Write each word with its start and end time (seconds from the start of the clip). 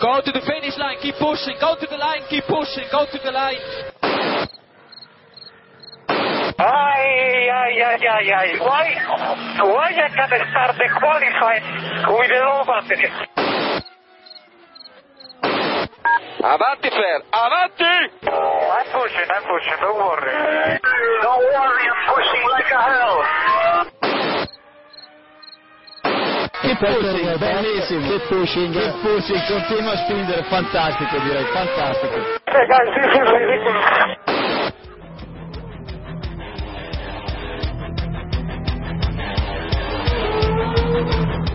Go 0.00 0.20
to 0.24 0.32
the 0.32 0.40
finish 0.40 0.78
line, 0.78 0.96
keep 1.02 1.14
pushing. 1.16 1.56
Go 1.60 1.76
to 1.76 1.86
the 1.86 1.96
line, 1.96 2.24
keep 2.30 2.44
pushing. 2.44 2.88
Go 2.90 3.04
to 3.04 3.18
the 3.22 3.30
line. 3.30 3.60
Ay, 6.56 7.48
ay, 7.52 7.72
ay, 7.84 8.00
ay, 8.08 8.32
ay. 8.32 8.48
Why, 8.60 8.96
why 9.60 9.92
I 9.92 10.08
can 10.08 10.28
start 10.50 10.76
the 10.76 10.88
qualifying 10.96 11.64
with 12.16 12.28
the 12.32 12.40
low 12.40 12.64
battery? 12.64 13.12
Avanti, 16.40 16.88
Fer. 16.88 17.20
Avanti! 17.36 17.96
I'm 18.24 18.86
pushing, 18.96 19.28
I'm 19.28 19.44
pushing, 19.44 19.78
don't 19.84 20.00
worry. 20.00 20.80
Don't 21.20 21.44
worry, 21.44 21.84
I'm 21.92 22.00
pushing 22.08 22.44
like 22.48 22.72
a 22.72 22.80
hell. 22.80 23.69
Che 26.60 26.76
pushing, 26.76 27.38
bellissimo. 27.38 28.06
Che 28.06 28.20
pushing. 28.28 28.74
Che 28.74 28.92
pushing, 29.00 29.46
continua 29.46 29.92
a 29.92 29.96
spingere, 29.96 30.42
fantastico 30.42 31.18
direi, 31.20 31.44
fantastico. 31.44 32.38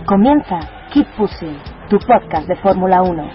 Comienza 0.06 0.58
Keep 0.89 1.08
Pushing, 1.16 1.62
tu 1.88 1.97
podcast 2.00 2.47
de 2.47 2.56
Fórmula 2.56 3.02
1. 3.02 3.31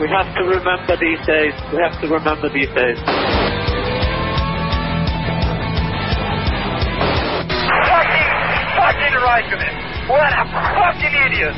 We 0.00 0.08
have 0.08 0.34
to 0.34 0.42
remember 0.44 0.96
these 0.98 1.20
days. 1.26 1.54
We 1.72 1.82
have 1.82 2.00
to 2.00 2.08
remember 2.08 2.48
these 2.52 2.68
days. 2.74 3.29
Fucking 9.20 9.58
Raikkonen. 9.58 10.08
What 10.08 10.32
a 10.32 10.44
fucking 10.48 11.14
idiot. 11.26 11.54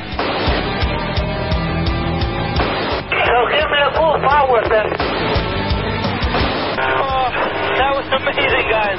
So 3.27 3.37
give 3.51 3.69
me 3.71 3.79
a 3.79 3.91
full 3.97 4.19
power 4.29 4.63
then. 4.69 4.89
Oh, 6.83 7.29
that 7.79 7.93
was 7.95 8.07
amazing, 8.13 8.67
guys. 8.71 8.99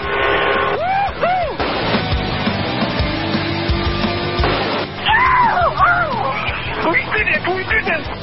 We 6.86 7.00
did 7.12 7.28
it! 7.28 7.42
We 7.56 7.64
did 7.64 7.88
it! 7.88 8.23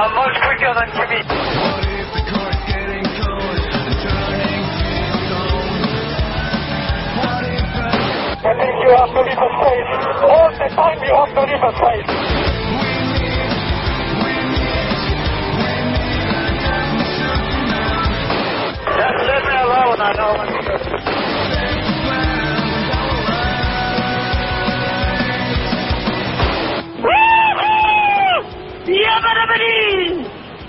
I'm 0.00 0.14
much 0.14 0.32
quicker 0.40 0.72
than 0.72 0.88
Jimmy. 0.96 1.20
I 8.40 8.56
think 8.56 8.74
you 8.80 8.96
have 8.96 9.12
to 9.12 9.20
leave 9.20 9.36
a 9.36 9.50
space. 9.60 9.92
All 10.24 10.48
the 10.56 10.68
time 10.72 11.04
you 11.04 11.12
have 11.12 11.28
to 11.36 11.42
leave 11.44 11.60
a 11.60 11.72
space. 11.76 12.08
Just 18.96 19.20
let 19.28 19.42
me 19.44 19.54
alone, 19.60 20.00
I 20.00 20.12
know 20.16 20.59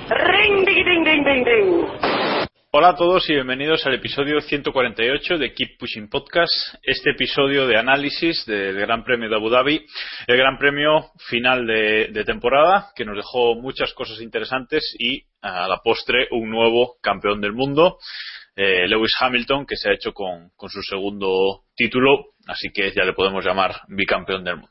Ring, 0.10 0.64
ding, 0.64 0.86
ding, 0.86 1.04
ding, 1.26 1.44
ding. 1.44 1.88
Hola 2.70 2.90
a 2.90 2.96
todos 2.96 3.28
y 3.28 3.34
bienvenidos 3.34 3.84
al 3.88 3.96
episodio 3.96 4.40
148 4.42 5.40
de 5.40 5.52
Keep 5.52 5.80
Pushing 5.80 6.08
Podcast. 6.08 6.54
Este 6.84 7.12
episodio 7.12 7.66
de 7.66 7.80
análisis 7.80 8.46
del 8.46 8.76
Gran 8.76 9.04
Premio 9.04 9.28
de 9.28 9.36
Abu 9.36 9.50
Dhabi, 9.50 9.84
el 10.28 10.38
Gran 10.38 10.60
Premio 10.60 11.10
final 11.30 11.66
de, 11.66 12.24
temporada, 12.24 12.92
que 12.96 13.06
nos 13.06 13.18
dejó 13.18 13.56
muchas 13.56 13.92
cosas 13.94 14.22
interesantes 14.22 14.96
y 15.00 15.24
a 15.42 15.68
la 15.68 15.78
postre 15.84 16.28
un 16.30 16.52
nuevo 16.52 16.98
campeón 17.02 17.42
del 17.42 17.54
mundo, 17.54 17.98
eh, 18.56 18.88
Lewis 18.88 19.14
Hamilton, 19.20 19.66
que 19.66 19.78
se 19.78 19.90
ha 19.90 19.94
hecho 19.94 20.14
con 20.14 20.52
su 20.70 20.84
segundo 20.84 21.64
título, 21.76 22.26
así 22.46 22.70
que 22.72 22.92
ya 22.92 23.04
le 23.04 23.14
podemos 23.14 23.44
llamar 23.44 23.82
bicampeón 23.88 24.44
del 24.44 24.58
mundo. 24.58 24.71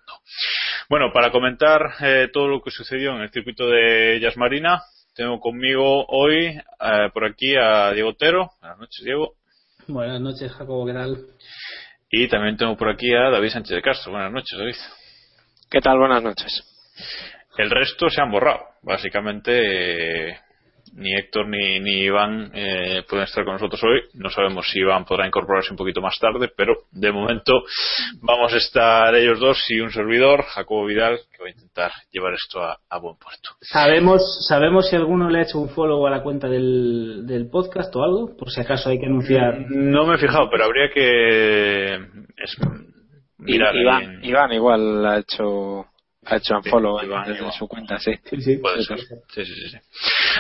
Bueno, 0.89 1.13
para 1.13 1.31
comentar 1.31 1.81
eh, 2.01 2.29
todo 2.33 2.49
lo 2.49 2.63
que 2.63 2.71
sucedió 2.71 3.15
en 3.15 3.23
el 3.23 3.31
circuito 3.31 3.69
de 3.69 4.19
Yas 4.21 4.37
Marina, 4.37 4.83
tengo 5.15 5.39
conmigo 5.41 6.05
hoy 6.09 6.47
eh, 6.47 7.11
por 7.13 7.25
aquí 7.25 7.55
a 7.57 7.93
Diego 7.93 8.11
Otero. 8.11 8.51
Buenas 8.61 8.79
noches, 8.79 9.05
Diego. 9.05 9.35
Buenas 9.87 10.21
noches, 10.21 10.53
Jacobo, 10.53 10.87
¿qué 10.87 10.93
tal? 10.93 11.17
Y 12.11 12.29
también 12.29 12.57
tengo 12.57 12.77
por 12.77 12.89
aquí 12.89 13.13
a 13.15 13.31
David 13.31 13.51
Sánchez 13.51 13.77
de 13.77 13.83
Castro. 13.83 14.13
Buenas 14.13 14.33
noches, 14.33 14.59
David. 14.59 14.77
¿Qué 15.71 15.81
tal? 15.81 15.99
Buenas 15.99 16.23
noches. 16.23 16.63
El 17.57 17.71
resto 17.71 18.09
se 18.09 18.21
han 18.21 18.31
borrado. 18.31 18.61
Básicamente, 18.83 20.31
eh, 20.31 20.41
ni 20.95 21.15
Héctor 21.15 21.49
ni, 21.49 21.81
ni 21.81 22.03
Iván 22.03 22.51
eh, 22.55 23.03
pueden 23.09 23.25
estar 23.25 23.45
con 23.45 23.55
nosotros 23.55 23.83
hoy. 23.83 24.01
No 24.15 24.31
sabemos 24.31 24.67
si 24.71 24.81
Iván 24.81 25.05
podrá 25.05 25.27
incorporarse 25.27 25.71
un 25.71 25.77
poquito 25.77 26.01
más 26.01 26.19
tarde, 26.19 26.51
pero 26.57 26.75
de 26.91 27.13
momento 27.13 27.63
vamos 28.23 28.53
a 28.53 28.57
estar 28.57 29.15
ellos 29.15 29.41
dos 29.41 29.59
y 29.71 29.81
un 29.81 29.91
servidor, 29.91 30.43
Jacobo 30.45 30.87
Vidal, 30.87 31.19
que 31.33 31.43
va 31.43 31.49
a 31.49 31.53
intentar 31.53 31.91
llevar 32.11 32.35
esto 32.35 32.63
a, 32.63 32.79
a 32.89 32.99
buen 32.99 33.17
puerto. 33.17 33.51
¿Sabemos, 33.61 34.47
¿Sabemos 34.47 34.89
si 34.89 34.97
alguno 34.97 35.31
le 35.31 35.41
ha 35.41 35.43
hecho 35.43 35.59
un 35.59 35.71
follow 35.71 36.07
a 36.07 36.11
la 36.11 36.23
cuenta 36.23 36.49
del, 36.49 37.27
del 37.27 37.49
podcast 37.49 37.95
o 37.97 38.03
algo? 38.03 38.37
Por 38.37 38.51
si 38.51 38.61
acaso 38.61 38.91
hay 38.91 38.99
que 38.99 39.07
anunciar. 39.07 39.67
No 39.71 40.07
me 40.07 40.17
he 40.17 40.19
fijado, 40.19 40.49
pero 40.51 40.65
habría 40.65 40.91
que 40.93 41.95
es, 41.95 42.57
mirar 43.39 43.75
Iván, 43.77 44.25
Iván 44.25 44.53
igual 44.53 45.07
ha 45.07 45.19
hecho 45.19 45.87
ha 46.31 46.37
hecho 46.37 46.57
un 46.57 46.65
follow 46.65 47.03
Iván. 47.03 47.53
su 47.53 47.67
cuenta, 47.69 47.99
sí. 47.99 48.13
Sí, 48.25 48.41
sí. 48.41 48.57
Puede 48.59 48.83
ser. 48.83 48.99
Sí, 48.99 49.45
sí, 49.45 49.45
sí, 49.45 49.69
sí. 49.71 49.79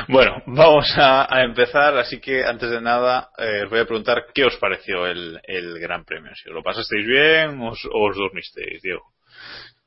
Bueno, 0.08 0.42
vamos 0.46 0.86
a, 0.96 1.26
a 1.34 1.42
empezar, 1.44 1.96
así 1.98 2.20
que 2.20 2.44
antes 2.44 2.70
de 2.70 2.80
nada 2.80 3.28
eh, 3.38 3.62
os 3.64 3.70
voy 3.70 3.80
a 3.80 3.84
preguntar 3.86 4.26
qué 4.34 4.44
os 4.44 4.56
pareció 4.56 5.06
el, 5.06 5.40
el 5.44 5.78
Gran 5.78 6.04
Premio. 6.04 6.30
Si 6.34 6.48
os 6.48 6.54
lo 6.54 6.62
pasasteis 6.62 7.06
bien 7.06 7.60
o 7.60 7.70
os, 7.70 7.80
os 7.92 8.16
dormisteis, 8.16 8.80
Diego. 8.82 9.02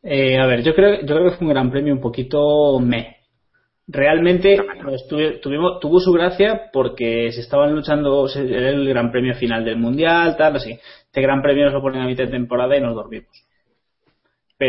Eh, 0.04 0.38
a 0.38 0.46
ver, 0.46 0.64
yo 0.64 0.76
creo, 0.76 1.00
yo 1.02 1.08
creo 1.16 1.24
que 1.32 1.38
fue 1.38 1.48
un 1.48 1.54
gran 1.54 1.72
premio 1.72 1.94
un 1.94 2.02
poquito 2.02 2.80
me. 2.80 3.18
Realmente 3.88 4.58
pues, 4.82 5.06
tuve- 5.10 5.40
tuvimos, 5.42 5.80
tuvo 5.82 6.00
su 6.00 6.12
gracia 6.14 6.70
porque 6.72 7.32
se 7.34 7.42
estaban 7.42 7.74
luchando 7.76 8.28
el 8.34 8.88
gran 8.88 9.12
premio 9.12 9.36
final 9.36 9.66
del 9.66 9.78
mundial, 9.78 10.38
tal, 10.38 10.56
así. 10.56 10.72
Este 11.06 11.22
gran 11.22 11.42
premio 11.42 11.66
nos 11.66 11.74
lo 11.74 11.82
ponen 11.82 12.02
a 12.02 12.06
mitad 12.08 12.24
de 12.24 12.32
temporada 12.32 12.78
y 12.78 12.82
nos 12.82 12.96
dormimos. 12.96 13.30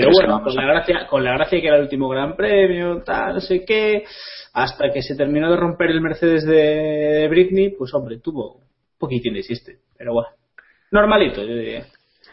Pero 0.01 0.11
bueno, 0.13 0.43
con 0.43 0.59
a- 0.59 0.63
la, 0.63 0.73
gracia, 0.73 1.07
con 1.07 1.25
la 1.25 1.33
gracia 1.33 1.61
que 1.61 1.67
era 1.67 1.77
el 1.77 1.83
último 1.83 2.09
gran 2.09 2.37
premio, 2.37 3.03
tal, 3.05 3.35
no 3.35 3.41
sé 3.41 3.65
qué, 3.65 4.05
hasta 4.53 4.91
que 4.91 5.03
se 5.03 5.17
terminó 5.17 5.51
de 5.51 5.57
romper 5.57 5.91
el 5.91 6.01
Mercedes 6.01 6.45
de 6.47 7.27
Britney, 7.29 7.71
pues 7.77 7.93
hombre, 7.95 8.19
tuvo 8.21 8.55
un 8.57 8.65
poquitín 8.99 9.35
de 9.35 9.43
chiste. 9.43 9.79
Pero 9.97 10.13
bueno, 10.15 10.29
normalito, 10.91 11.43
yo 11.43 11.55
diría. 11.55 11.87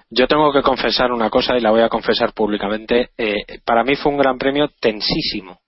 Yo 0.10 0.28
tengo 0.28 0.52
que 0.52 0.62
confesar 0.62 1.12
una 1.12 1.30
cosa 1.30 1.58
y 1.58 1.62
la 1.62 1.72
voy 1.72 1.82
a 1.82 1.90
confesar 1.90 2.34
públicamente. 2.34 3.10
Eh, 3.18 3.60
para 3.66 3.84
mí 3.84 3.96
fue 3.96 4.12
un 4.12 4.18
gran 4.18 4.38
premio 4.38 4.70
tensísimo. 4.80 5.60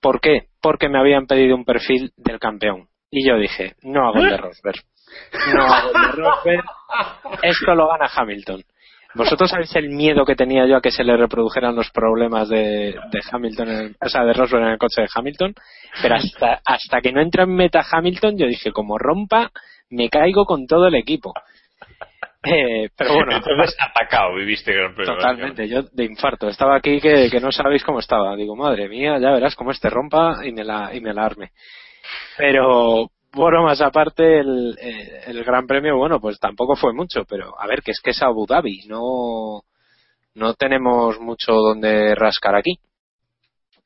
¿Por 0.00 0.20
qué? 0.20 0.46
Porque 0.62 0.88
me 0.88 0.98
habían 0.98 1.26
pedido 1.26 1.54
un 1.54 1.64
perfil 1.64 2.12
del 2.16 2.38
campeón. 2.38 2.88
Y 3.10 3.28
yo 3.28 3.36
dije, 3.36 3.74
no 3.82 4.08
hago 4.08 4.20
el 4.20 4.30
de 4.30 4.36
Rosberg. 4.38 4.80
No 5.54 5.64
hago 5.64 5.88
el 5.94 6.02
de 6.02 6.22
Rosberg. 6.22 6.64
Esto 7.42 7.74
lo 7.74 7.88
gana 7.88 8.08
Hamilton. 8.14 8.62
¿Vosotros 9.14 9.50
sabéis 9.50 9.74
el 9.76 9.88
miedo 9.88 10.24
que 10.24 10.34
tenía 10.36 10.66
yo 10.66 10.76
a 10.76 10.80
que 10.82 10.90
se 10.90 11.02
le 11.02 11.16
reprodujeran 11.16 11.74
los 11.74 11.90
problemas 11.90 12.48
de, 12.48 12.94
de 13.10 13.20
Hamilton, 13.32 13.68
en 13.70 13.76
el- 13.78 13.96
o 14.00 14.08
sea, 14.08 14.24
de 14.24 14.32
Rosberg 14.34 14.62
en 14.64 14.68
el 14.72 14.78
coche 14.78 15.02
de 15.02 15.08
Hamilton? 15.14 15.54
Pero 16.02 16.14
hasta, 16.16 16.60
hasta 16.64 17.00
que 17.00 17.12
no 17.12 17.20
entra 17.20 17.44
en 17.44 17.54
meta 17.54 17.84
Hamilton, 17.90 18.36
yo 18.36 18.46
dije, 18.46 18.70
como 18.70 18.98
rompa, 18.98 19.50
me 19.90 20.08
caigo 20.10 20.44
con 20.44 20.66
todo 20.66 20.86
el 20.88 20.94
equipo. 20.94 21.32
Eh, 22.44 22.90
pero 22.96 23.14
bueno. 23.14 23.36
Entonces, 23.36 23.76
atacado 23.80 24.34
viviste 24.34 24.72
Gran 24.72 24.94
Premio. 24.94 25.14
Totalmente, 25.16 25.68
yo 25.68 25.82
de 25.82 26.04
infarto. 26.04 26.48
Estaba 26.48 26.76
aquí 26.76 27.00
que, 27.00 27.28
que 27.30 27.40
no 27.40 27.50
sabéis 27.50 27.82
cómo 27.82 27.98
estaba. 27.98 28.36
Digo, 28.36 28.54
madre 28.54 28.88
mía, 28.88 29.18
ya 29.18 29.32
verás 29.32 29.56
cómo 29.56 29.70
este 29.72 29.90
rompa 29.90 30.36
y 30.44 30.52
me 30.52 30.64
la, 30.64 30.94
y 30.94 31.00
me 31.00 31.12
la 31.12 31.24
arme. 31.24 31.50
Pero, 32.36 33.10
bueno, 33.38 33.62
más 33.62 33.80
aparte, 33.80 34.40
el, 34.40 34.76
eh, 34.80 35.22
el 35.26 35.44
Gran 35.44 35.66
Premio, 35.66 35.96
bueno, 35.96 36.20
pues 36.20 36.38
tampoco 36.38 36.76
fue 36.76 36.92
mucho, 36.92 37.24
pero 37.28 37.58
a 37.58 37.66
ver, 37.66 37.82
que 37.82 37.92
es 37.92 38.00
que 38.02 38.10
es 38.10 38.22
Abu 38.22 38.46
Dhabi, 38.46 38.86
no, 38.88 39.62
no 40.34 40.54
tenemos 40.54 41.18
mucho 41.20 41.52
donde 41.52 42.14
rascar 42.14 42.54
aquí. 42.54 42.78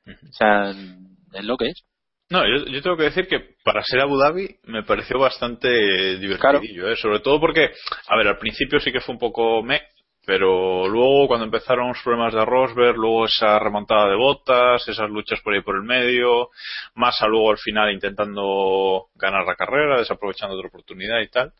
O 0.06 0.32
sea, 0.32 0.70
es 0.70 1.44
lo 1.44 1.56
que 1.56 1.68
es. 1.68 1.84
No, 2.30 2.40
yo, 2.48 2.64
yo 2.66 2.82
tengo 2.82 2.96
que 2.96 3.04
decir 3.04 3.28
que 3.28 3.56
para 3.62 3.84
ser 3.84 4.00
Abu 4.00 4.16
Dhabi 4.16 4.56
me 4.64 4.82
pareció 4.82 5.18
bastante 5.18 6.18
divertidillo, 6.18 6.88
¿eh? 6.88 6.96
sobre 6.96 7.20
todo 7.20 7.38
porque, 7.38 7.70
a 8.08 8.16
ver, 8.16 8.26
al 8.26 8.38
principio 8.38 8.80
sí 8.80 8.90
que 8.90 9.00
fue 9.00 9.14
un 9.14 9.18
poco 9.18 9.62
me, 9.62 9.82
pero 10.24 10.86
luego 10.88 11.26
cuando 11.26 11.46
empezaron 11.46 11.88
los 11.88 12.02
problemas 12.02 12.32
de 12.32 12.44
Rosberg, 12.44 12.96
luego 12.96 13.26
esa 13.26 13.58
remontada 13.58 14.08
de 14.08 14.16
botas, 14.16 14.86
esas 14.88 15.10
luchas 15.10 15.40
por 15.40 15.54
ahí 15.54 15.62
por 15.62 15.76
el 15.76 15.82
medio, 15.82 16.50
Massa 16.94 17.26
luego 17.26 17.50
al 17.50 17.58
final 17.58 17.92
intentando 17.92 19.06
ganar 19.16 19.44
la 19.44 19.56
carrera, 19.56 19.98
desaprovechando 19.98 20.54
otra 20.54 20.68
oportunidad 20.68 21.20
y 21.20 21.28
tal, 21.28 21.52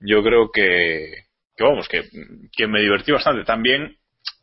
yo 0.00 0.22
creo 0.22 0.50
que, 0.52 1.10
que 1.56 1.64
vamos, 1.64 1.88
que, 1.88 2.04
que 2.56 2.66
me 2.66 2.80
divertí 2.80 3.10
bastante. 3.10 3.44
También 3.44 3.96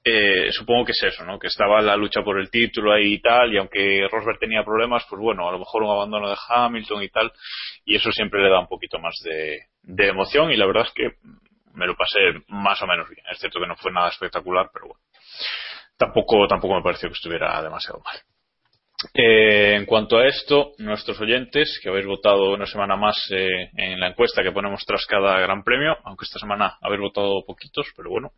eh, 0.03 0.51
supongo 0.51 0.83
que 0.83 0.91
es 0.91 1.03
eso, 1.03 1.23
¿no? 1.23 1.39
Que 1.39 1.47
estaba 1.47 1.81
la 1.81 1.95
lucha 1.95 2.21
por 2.21 2.37
el 2.37 2.49
título 2.49 2.91
ahí 2.91 3.13
y 3.13 3.21
tal, 3.21 3.53
y 3.53 3.57
aunque 3.57 4.05
Rosberg 4.11 4.39
tenía 4.39 4.65
problemas, 4.65 5.05
pues 5.09 5.21
bueno, 5.21 5.47
a 5.47 5.53
lo 5.53 5.59
mejor 5.59 5.83
un 5.83 5.91
abandono 5.91 6.29
de 6.29 6.35
Hamilton 6.49 7.03
y 7.03 7.09
tal, 7.09 7.31
y 7.85 7.95
eso 7.95 8.11
siempre 8.11 8.43
le 8.43 8.49
da 8.49 8.59
un 8.59 8.67
poquito 8.67 8.99
más 8.99 9.15
de, 9.23 9.59
de 9.83 10.07
emoción, 10.09 10.51
y 10.51 10.57
la 10.57 10.65
verdad 10.65 10.87
es 10.87 10.93
que 10.93 11.11
me 11.73 11.87
lo 11.87 11.95
pasé 11.95 12.19
más 12.47 12.81
o 12.81 12.87
menos 12.87 13.09
bien. 13.09 13.25
Es 13.31 13.39
cierto 13.39 13.59
que 13.59 13.67
no 13.67 13.75
fue 13.75 13.91
nada 13.91 14.09
espectacular, 14.09 14.69
pero 14.73 14.87
bueno, 14.87 15.01
tampoco, 15.97 16.47
tampoco 16.47 16.75
me 16.75 16.83
pareció 16.83 17.09
que 17.09 17.15
estuviera 17.15 17.61
demasiado 17.61 18.01
mal. 18.03 18.17
Eh, 19.13 19.75
en 19.75 19.85
cuanto 19.85 20.17
a 20.17 20.27
esto, 20.27 20.71
nuestros 20.77 21.19
oyentes 21.19 21.79
que 21.81 21.89
habéis 21.89 22.05
votado 22.05 22.53
una 22.53 22.65
semana 22.65 22.95
más 22.95 23.17
eh, 23.31 23.69
en 23.75 23.99
la 23.99 24.07
encuesta 24.07 24.43
que 24.43 24.51
ponemos 24.51 24.85
tras 24.85 25.05
cada 25.05 25.39
Gran 25.39 25.63
Premio, 25.63 25.97
aunque 26.05 26.23
esta 26.23 26.39
semana 26.39 26.77
habéis 26.81 27.01
votado 27.01 27.43
poquitos, 27.45 27.87
pero 27.97 28.09
bueno, 28.09 28.31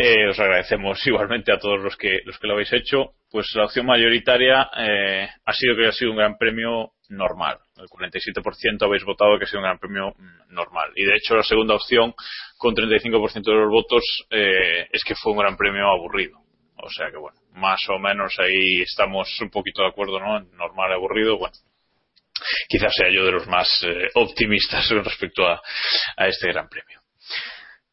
eh, 0.00 0.28
os 0.28 0.38
agradecemos 0.38 1.04
igualmente 1.06 1.52
a 1.52 1.58
todos 1.58 1.80
los 1.80 1.96
que 1.96 2.20
los 2.24 2.38
que 2.38 2.46
lo 2.46 2.54
habéis 2.54 2.72
hecho. 2.72 3.14
Pues 3.30 3.48
la 3.54 3.64
opción 3.64 3.84
mayoritaria 3.84 4.70
eh, 4.78 5.28
ha 5.44 5.52
sido 5.52 5.76
que 5.76 5.88
ha 5.88 5.92
sido 5.92 6.12
un 6.12 6.18
Gran 6.18 6.38
Premio 6.38 6.92
normal. 7.08 7.58
El 7.76 7.88
47% 7.88 8.82
habéis 8.82 9.04
votado 9.04 9.36
que 9.38 9.44
ha 9.44 9.48
sido 9.48 9.58
un 9.58 9.64
Gran 9.64 9.78
Premio 9.78 10.14
mm, 10.16 10.54
normal. 10.54 10.92
Y 10.94 11.04
de 11.04 11.16
hecho 11.16 11.34
la 11.34 11.42
segunda 11.42 11.74
opción, 11.74 12.14
con 12.56 12.76
35% 12.76 13.42
de 13.42 13.54
los 13.54 13.70
votos, 13.70 14.04
eh, 14.30 14.86
es 14.92 15.02
que 15.02 15.16
fue 15.16 15.32
un 15.32 15.38
Gran 15.38 15.56
Premio 15.56 15.88
aburrido. 15.88 16.38
O 16.76 16.88
sea 16.90 17.10
que 17.10 17.16
bueno, 17.16 17.40
más 17.54 17.80
o 17.88 17.98
menos 17.98 18.38
ahí 18.38 18.82
estamos 18.82 19.28
un 19.40 19.50
poquito 19.50 19.82
de 19.82 19.88
acuerdo, 19.88 20.20
¿no? 20.20 20.40
Normal 20.52 20.92
aburrido, 20.92 21.38
bueno. 21.38 21.56
Quizás 22.68 22.92
sea 22.94 23.10
yo 23.10 23.24
de 23.24 23.32
los 23.32 23.48
más 23.48 23.68
eh, 23.82 24.10
optimistas 24.14 24.88
respecto 25.04 25.44
a, 25.44 25.60
a 26.16 26.28
este 26.28 26.52
Gran 26.52 26.68
Premio. 26.68 27.00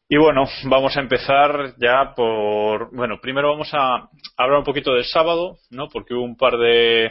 Y 0.08 0.16
bueno, 0.18 0.44
vamos 0.64 0.96
a 0.96 1.00
empezar 1.00 1.74
ya 1.78 2.14
por. 2.14 2.94
Bueno, 2.94 3.18
primero 3.20 3.50
vamos 3.50 3.70
a 3.72 4.08
hablar 4.36 4.58
un 4.58 4.64
poquito 4.64 4.94
del 4.94 5.04
sábado, 5.04 5.56
¿no? 5.70 5.88
Porque 5.88 6.14
hubo 6.14 6.22
un 6.22 6.36
par 6.36 6.56
de, 6.58 7.10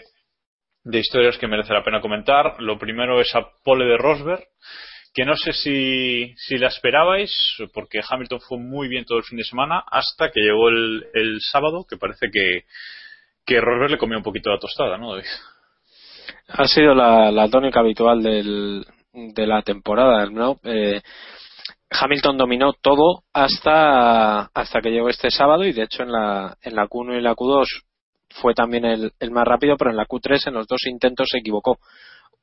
de 0.84 1.00
historias 1.00 1.38
que 1.38 1.48
merece 1.48 1.74
la 1.74 1.84
pena 1.84 2.00
comentar. 2.00 2.56
Lo 2.60 2.80
primero 2.80 3.20
es 3.20 3.36
a 3.36 3.46
Pole 3.66 3.84
de 3.84 3.98
Rosberg, 3.98 4.46
que 5.14 5.26
no 5.26 5.36
sé 5.36 5.52
si, 5.52 6.34
si 6.38 6.58
la 6.58 6.68
esperabais, 6.68 7.34
porque 7.74 8.00
Hamilton 8.08 8.40
fue 8.40 8.60
muy 8.60 8.88
bien 8.88 9.04
todo 9.04 9.18
el 9.18 9.26
fin 9.26 9.40
de 9.40 9.44
semana, 9.44 9.84
hasta 9.92 10.32
que 10.32 10.40
llegó 10.40 10.70
el, 10.70 11.06
el 11.14 11.40
sábado, 11.42 11.86
que 11.90 11.98
parece 11.98 12.28
que, 12.32 12.64
que 13.46 13.60
Rosberg 13.60 13.92
le 13.92 13.98
comió 13.98 14.18
un 14.18 14.24
poquito 14.24 14.52
la 14.52 14.60
tostada, 14.60 14.98
¿no, 14.98 15.12
David? 15.16 15.28
Ha 16.48 16.68
sido 16.68 16.96
la, 16.96 17.30
la 17.30 17.50
tónica 17.50 17.82
habitual 17.82 18.24
del, 18.24 18.86
de 19.12 19.48
la 19.48 19.62
temporada, 19.64 20.30
¿no? 20.30 20.60
Eh, 20.64 21.02
Hamilton 21.90 22.38
dominó 22.38 22.74
todo 22.74 23.24
hasta, 23.34 24.42
hasta 24.54 24.82
que 24.82 24.92
llegó 24.92 25.10
este 25.10 25.30
sábado 25.32 25.64
y 25.66 25.72
de 25.74 25.84
hecho 25.84 26.04
en 26.04 26.12
la, 26.12 26.58
en 26.62 26.76
la 26.76 26.88
Q1 26.88 27.18
y 27.18 27.22
la 27.22 27.36
Q2 27.36 27.66
fue 28.42 28.54
también 28.54 28.86
el, 28.86 29.12
el 29.20 29.32
más 29.32 29.46
rápido, 29.46 29.78
pero 29.78 29.92
en 29.92 29.98
la 29.98 30.06
Q3 30.06 30.48
en 30.48 30.54
los 30.56 30.68
dos 30.68 30.86
intentos 30.88 31.30
se 31.32 31.38
equivocó. 31.40 31.78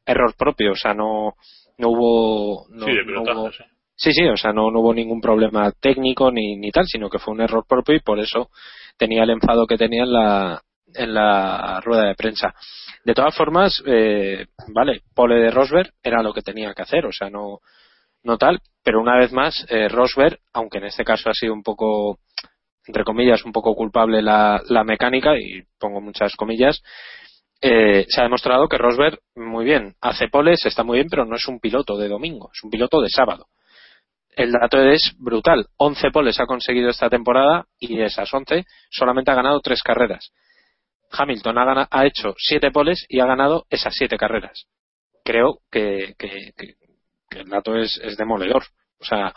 Error 0.06 0.34
propio, 0.36 0.72
o 0.72 0.76
sea, 0.76 0.94
no, 0.94 1.34
no 1.78 1.88
hubo. 1.88 2.66
No, 2.70 2.86
sí, 2.86 2.92
de 2.92 2.98
no 3.04 3.06
pelotazo, 3.22 3.40
hubo- 3.42 3.52
sí. 3.52 3.64
Sí, 3.94 4.12
sí, 4.12 4.24
o 4.26 4.36
sea, 4.36 4.52
no, 4.52 4.70
no 4.70 4.80
hubo 4.80 4.94
ningún 4.94 5.20
problema 5.20 5.70
técnico 5.78 6.32
ni, 6.32 6.56
ni 6.56 6.70
tal, 6.72 6.86
sino 6.86 7.08
que 7.08 7.18
fue 7.18 7.34
un 7.34 7.40
error 7.42 7.64
propio 7.68 7.94
y 7.94 8.00
por 8.00 8.18
eso 8.18 8.48
tenía 8.96 9.22
el 9.22 9.30
enfado 9.30 9.66
que 9.66 9.76
tenía 9.76 10.02
en 10.02 10.12
la, 10.12 10.62
en 10.94 11.14
la 11.14 11.80
rueda 11.84 12.08
de 12.08 12.14
prensa. 12.16 12.52
De 13.04 13.14
todas 13.14 13.36
formas, 13.36 13.80
eh, 13.86 14.46
vale, 14.74 15.02
pole 15.14 15.36
de 15.36 15.50
Rosberg 15.50 15.92
era 16.02 16.22
lo 16.22 16.32
que 16.32 16.42
tenía 16.42 16.72
que 16.74 16.82
hacer, 16.82 17.04
o 17.06 17.12
sea, 17.12 17.30
no, 17.30 17.60
no 18.24 18.38
tal, 18.38 18.60
pero 18.82 19.00
una 19.00 19.16
vez 19.19 19.32
más, 19.32 19.66
eh, 19.69 19.88
Rosberg, 19.88 20.38
aunque 20.52 20.78
en 20.78 20.84
este 20.84 21.04
caso 21.04 21.30
ha 21.30 21.34
sido 21.34 21.52
un 21.52 21.62
poco, 21.62 22.19
entre 22.86 23.04
comillas, 23.04 23.44
un 23.44 23.52
poco 23.52 23.74
culpable 23.74 24.22
la, 24.22 24.60
mecánica, 24.84 25.36
y 25.38 25.62
pongo 25.78 26.00
muchas 26.00 26.34
comillas, 26.36 26.82
eh, 27.60 28.06
se 28.08 28.20
ha 28.20 28.24
demostrado 28.24 28.69
que 28.69 28.78
Rosberg, 28.78 29.19
muy 29.36 29.64
bien, 29.64 29.94
hace 30.00 30.28
poles, 30.28 30.64
está 30.66 30.82
muy 30.82 30.98
bien, 30.98 31.08
pero 31.10 31.24
no 31.24 31.36
es 31.36 31.46
un 31.46 31.60
piloto 31.60 31.96
de 31.96 32.08
domingo, 32.08 32.50
es 32.52 32.62
un 32.64 32.70
piloto 32.70 33.00
de 33.00 33.08
sábado 33.08 33.46
el 34.36 34.52
dato 34.52 34.80
es 34.82 35.14
brutal. 35.18 35.66
11 35.76 36.10
poles 36.10 36.40
ha 36.40 36.46
conseguido 36.46 36.90
esta 36.90 37.10
temporada 37.10 37.66
y 37.78 37.96
de 37.96 38.06
esas 38.06 38.32
11 38.32 38.64
solamente 38.90 39.30
ha 39.30 39.34
ganado 39.34 39.60
tres 39.60 39.82
carreras. 39.82 40.32
Hamilton 41.10 41.58
ha, 41.58 41.88
ha 41.90 42.06
hecho 42.06 42.34
7 42.38 42.70
poles 42.70 43.04
y 43.08 43.20
ha 43.20 43.26
ganado 43.26 43.66
esas 43.68 43.94
7 43.94 44.16
carreras. 44.16 44.66
Creo 45.25 45.58
que, 45.70 46.14
que- 46.18 46.52
que- 46.56 46.75
que 47.32 47.40
el 47.40 47.49
dato 47.49 47.76
es, 47.76 47.99
es 48.02 48.17
demoledor. 48.17 48.62
O 49.00 49.05
sea, 49.05 49.34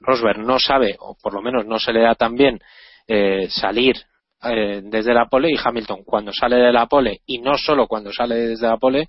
Rosberg 0.00 0.38
no 0.38 0.58
sabe, 0.58 0.96
o 0.98 1.16
por 1.20 1.34
lo 1.34 1.42
menos 1.42 1.66
no 1.66 1.78
se 1.78 1.92
le 1.92 2.00
da 2.02 2.14
tan 2.14 2.34
bien 2.34 2.58
eh, 3.06 3.48
salir 3.50 3.96
eh, 4.42 4.80
desde 4.84 5.12
la 5.12 5.26
pole 5.26 5.48
y 5.50 5.58
Hamilton 5.62 6.04
cuando 6.04 6.32
sale 6.32 6.56
de 6.56 6.72
la 6.72 6.86
pole 6.86 7.20
y 7.26 7.38
no 7.38 7.56
solo 7.58 7.86
cuando 7.86 8.12
sale 8.12 8.34
desde 8.36 8.66
la 8.68 8.76
pole 8.78 9.08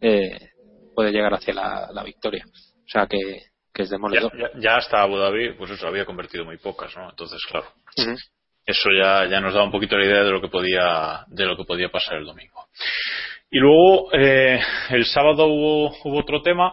eh, 0.00 0.48
puede 0.94 1.12
llegar 1.12 1.32
hacia 1.34 1.54
la, 1.54 1.88
la 1.92 2.02
victoria. 2.02 2.44
O 2.46 2.88
sea 2.88 3.06
que, 3.06 3.18
que 3.72 3.82
es 3.82 3.90
demoledor. 3.90 4.32
ya- 4.36 4.50
ya 4.60 4.76
hasta 4.78 5.00
Abu 5.02 5.16
Dhabi, 5.16 5.54
pues 5.54 5.70
eso 5.70 5.86
había 5.86 6.04
convertido 6.04 6.44
muy 6.44 6.58
pocas, 6.58 6.94
¿no? 6.96 7.08
Entonces, 7.10 7.40
claro, 7.48 7.66
eso 8.66 8.88
ya, 9.00 9.26
ya 9.26 9.40
nos 9.40 9.54
da 9.54 9.62
un 9.62 9.70
poquito 9.70 9.96
la 9.96 10.04
idea 10.06 10.22
de 10.24 10.30
lo 10.30 10.40
que 10.40 10.48
podía, 10.48 11.24
de 11.28 11.46
lo 11.46 11.56
que 11.56 11.64
podía 11.64 11.88
pasar 11.90 12.18
el 12.18 12.24
domingo. 12.26 12.66
Y 13.50 13.58
luego, 13.58 14.12
eh, 14.14 14.60
el 14.90 15.04
sábado 15.04 15.46
hubo, 15.46 15.94
hubo 16.04 16.18
otro 16.20 16.42
tema, 16.42 16.72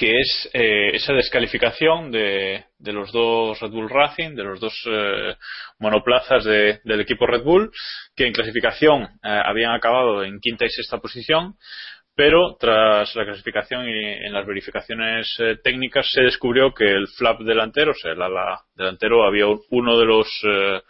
que 0.00 0.18
es 0.18 0.48
eh, 0.54 0.92
esa 0.94 1.12
descalificación 1.12 2.10
de, 2.10 2.64
de 2.78 2.92
los 2.94 3.12
dos 3.12 3.60
Red 3.60 3.68
Bull 3.70 3.90
Racing, 3.90 4.34
de 4.34 4.44
los 4.44 4.58
dos 4.58 4.72
eh, 4.86 5.34
monoplazas 5.78 6.42
de- 6.44 6.80
del 6.84 7.02
equipo 7.02 7.26
Red 7.26 7.42
Bull, 7.42 7.70
que 8.16 8.26
en 8.26 8.32
clasificación 8.32 9.02
eh, 9.02 9.08
habían 9.44 9.72
acabado 9.74 10.24
en 10.24 10.40
quinta 10.40 10.64
y 10.64 10.70
sexta 10.70 10.96
posición, 10.98 11.52
pero 12.16 12.56
tras 12.58 13.14
la 13.14 13.26
clasificación 13.26 13.90
y 13.90 14.04
en 14.26 14.32
las 14.32 14.46
verificaciones 14.46 15.36
eh, 15.38 15.58
técnicas 15.62 16.08
se 16.10 16.22
descubrió 16.22 16.72
que 16.72 16.84
el 16.90 17.06
flap 17.18 17.40
delantero, 17.40 17.90
o 17.90 17.94
sea, 17.94 18.12
el 18.12 18.22
ala 18.22 18.58
delantero, 18.74 19.24
había 19.26 19.48
un- 19.48 19.60
uno 19.70 19.98
de 19.98 20.06
los 20.06 20.26
eh, 20.44 20.80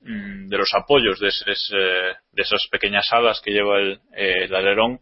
mm, 0.00 0.48
de 0.48 0.58
los 0.58 0.70
apoyos 0.74 1.20
de, 1.20 1.28
esos, 1.28 1.72
eh, 1.72 2.14
de 2.32 2.42
esas 2.42 2.66
pequeñas 2.68 3.06
alas 3.12 3.40
que 3.44 3.52
lleva 3.52 3.78
el, 3.78 4.00
el 4.12 4.52
alerón, 4.56 4.98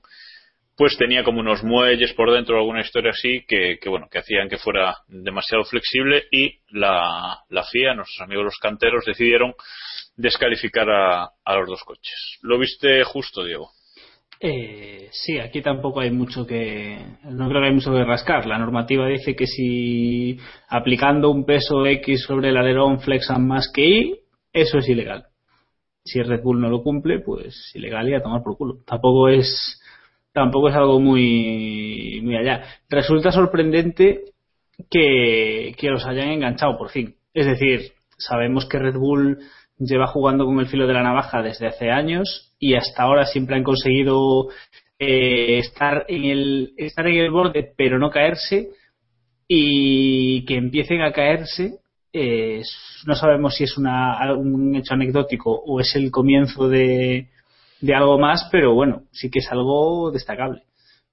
pues 0.79 0.97
tenía 0.97 1.25
como 1.25 1.41
unos 1.41 1.65
muelles 1.65 2.13
por 2.15 2.33
dentro, 2.33 2.57
alguna 2.57 2.83
historia 2.83 3.11
así, 3.11 3.45
que, 3.49 3.79
que, 3.83 3.89
bueno, 3.89 4.07
que 4.09 4.21
hacían 4.21 4.49
que 4.49 4.59
fuera 4.59 4.97
demasiado 5.09 5.65
flexible 5.65 6.27
y 6.31 6.61
la, 6.71 7.41
la 7.49 7.65
FIA, 7.65 7.95
nuestros 7.95 8.21
amigos 8.21 8.45
los 8.45 8.59
canteros, 8.59 9.05
decidieron 9.05 9.55
descalificar 10.17 10.89
a, 10.89 11.57
los 11.57 11.69
dos 11.69 11.83
coches. 11.83 12.39
¿Lo 12.43 12.61
viste 12.61 13.03
justo, 13.03 13.45
Diego? 13.45 13.71
Eh, 14.41 15.09
sí, 15.11 15.41
aquí 15.41 15.63
tampoco 15.63 15.99
hay 15.99 16.13
mucho 16.13 16.47
que. 16.47 16.97
No 17.25 17.49
creo 17.49 17.61
que 17.61 17.69
hay 17.69 17.75
mucho 17.75 17.91
que 17.91 18.05
rascar. 18.05 18.47
La 18.47 18.59
normativa 18.59 19.09
dice 19.09 19.35
que 19.35 19.49
si 19.49 20.39
aplicando 20.69 21.31
un 21.31 21.45
peso 21.45 21.85
X 21.87 22.23
sobre 22.23 22.51
el 22.51 22.57
alerón 22.57 23.01
flexan 23.01 23.49
más 23.49 23.69
que 23.75 23.85
Y, 23.85 24.21
eso 24.53 24.79
es 24.79 24.89
ilegal. 24.89 25.25
Si 26.05 26.23
Red 26.23 26.43
Bull 26.43 26.61
no 26.61 26.69
lo 26.71 26.85
cumple, 26.85 27.19
pues 27.19 27.73
ilegal 27.75 28.09
y 28.09 28.15
a 28.15 28.23
tomar 28.23 28.43
por 28.45 28.57
culo. 28.57 28.77
Tampoco 28.87 29.29
es, 29.29 29.81
tampoco 30.33 30.69
es 30.69 30.75
algo 30.75 31.01
muy, 31.01 32.21
muy 32.23 32.37
allá. 32.37 32.65
Resulta 32.89 33.33
sorprendente 33.33 34.25
que, 34.91 35.75
que 35.77 35.91
los 35.91 36.07
hayan 36.07 36.29
enganchado 36.29 36.77
por 36.79 36.91
fin. 36.91 37.15
Es 37.35 37.47
decir, 37.47 37.93
sabemos 38.17 38.67
que 38.67 38.79
Red 38.79 38.97
Bull 38.97 39.39
lleva 39.79 40.07
jugando 40.07 40.45
con 40.45 40.59
el 40.59 40.67
filo 40.67 40.87
de 40.87 40.95
la 40.95 41.03
navaja 41.03 41.43
desde 41.43 41.67
hace 41.67 41.91
años 41.91 42.53
y 42.59 42.75
hasta 42.75 43.03
ahora 43.03 43.25
siempre 43.27 43.57
han 43.57 43.63
conseguido 43.63 44.49
eh, 44.99 45.59
estar 45.59 46.05
en 46.09 46.25
el 46.25 46.73
estar 46.77 47.07
en 47.07 47.17
el 47.17 47.31
borde 47.31 47.73
pero 47.77 47.99
no 47.99 48.11
caerse 48.11 48.71
y 49.47 50.45
que 50.45 50.57
empiecen 50.57 51.03
a 51.03 51.13
caerse. 51.13 51.79
eh, 52.13 52.63
no 53.07 53.15
sabemos 53.15 53.55
si 53.55 53.65
es 53.65 53.79
una, 53.79 54.35
un 54.35 54.75
hecho 54.75 54.95
anecdótico 54.95 55.53
o 55.53 55.81
es 55.81 55.95
el 55.95 56.11
comienzo 56.11 56.69
de, 56.69 57.29
de 57.81 57.95
algo 57.95 58.19
más, 58.19 58.49
pero 58.51 58.75
bueno, 58.75 59.03
sí 59.13 59.31
que 59.31 59.39
es 59.41 59.51
algo 59.51 60.11
destacable. 60.11 60.63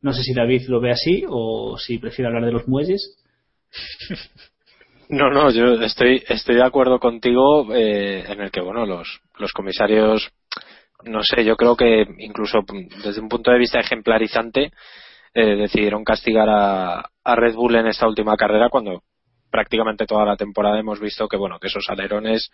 No 0.01 0.13
sé 0.13 0.23
si 0.23 0.33
David 0.33 0.67
lo 0.67 0.79
ve 0.79 0.91
así 0.91 1.23
o 1.27 1.77
si 1.77 1.97
prefiere 1.97 2.27
hablar 2.27 2.45
de 2.45 2.51
los 2.51 2.67
muelles. 2.67 3.17
No, 5.07 5.29
no, 5.29 5.51
yo 5.51 5.73
estoy, 5.83 6.23
estoy 6.27 6.55
de 6.55 6.63
acuerdo 6.63 6.99
contigo 6.99 7.71
eh, 7.75 8.25
en 8.27 8.41
el 8.41 8.49
que, 8.49 8.59
bueno, 8.59 8.87
los, 8.87 9.21
los 9.37 9.51
comisarios, 9.53 10.31
no 11.03 11.21
sé, 11.21 11.45
yo 11.45 11.55
creo 11.55 11.75
que 11.75 12.07
incluso 12.17 12.61
desde 13.03 13.21
un 13.21 13.29
punto 13.29 13.51
de 13.51 13.59
vista 13.59 13.79
ejemplarizante 13.79 14.71
eh, 15.31 15.55
decidieron 15.57 16.03
castigar 16.03 16.49
a, 16.49 17.07
a 17.23 17.35
Red 17.35 17.53
Bull 17.53 17.75
en 17.75 17.85
esta 17.85 18.07
última 18.07 18.35
carrera 18.35 18.69
cuando 18.69 19.03
prácticamente 19.51 20.05
toda 20.05 20.25
la 20.25 20.35
temporada 20.35 20.79
hemos 20.79 20.99
visto 20.99 21.27
que, 21.27 21.37
bueno, 21.37 21.59
que 21.59 21.67
esos 21.67 21.87
alerones 21.87 22.49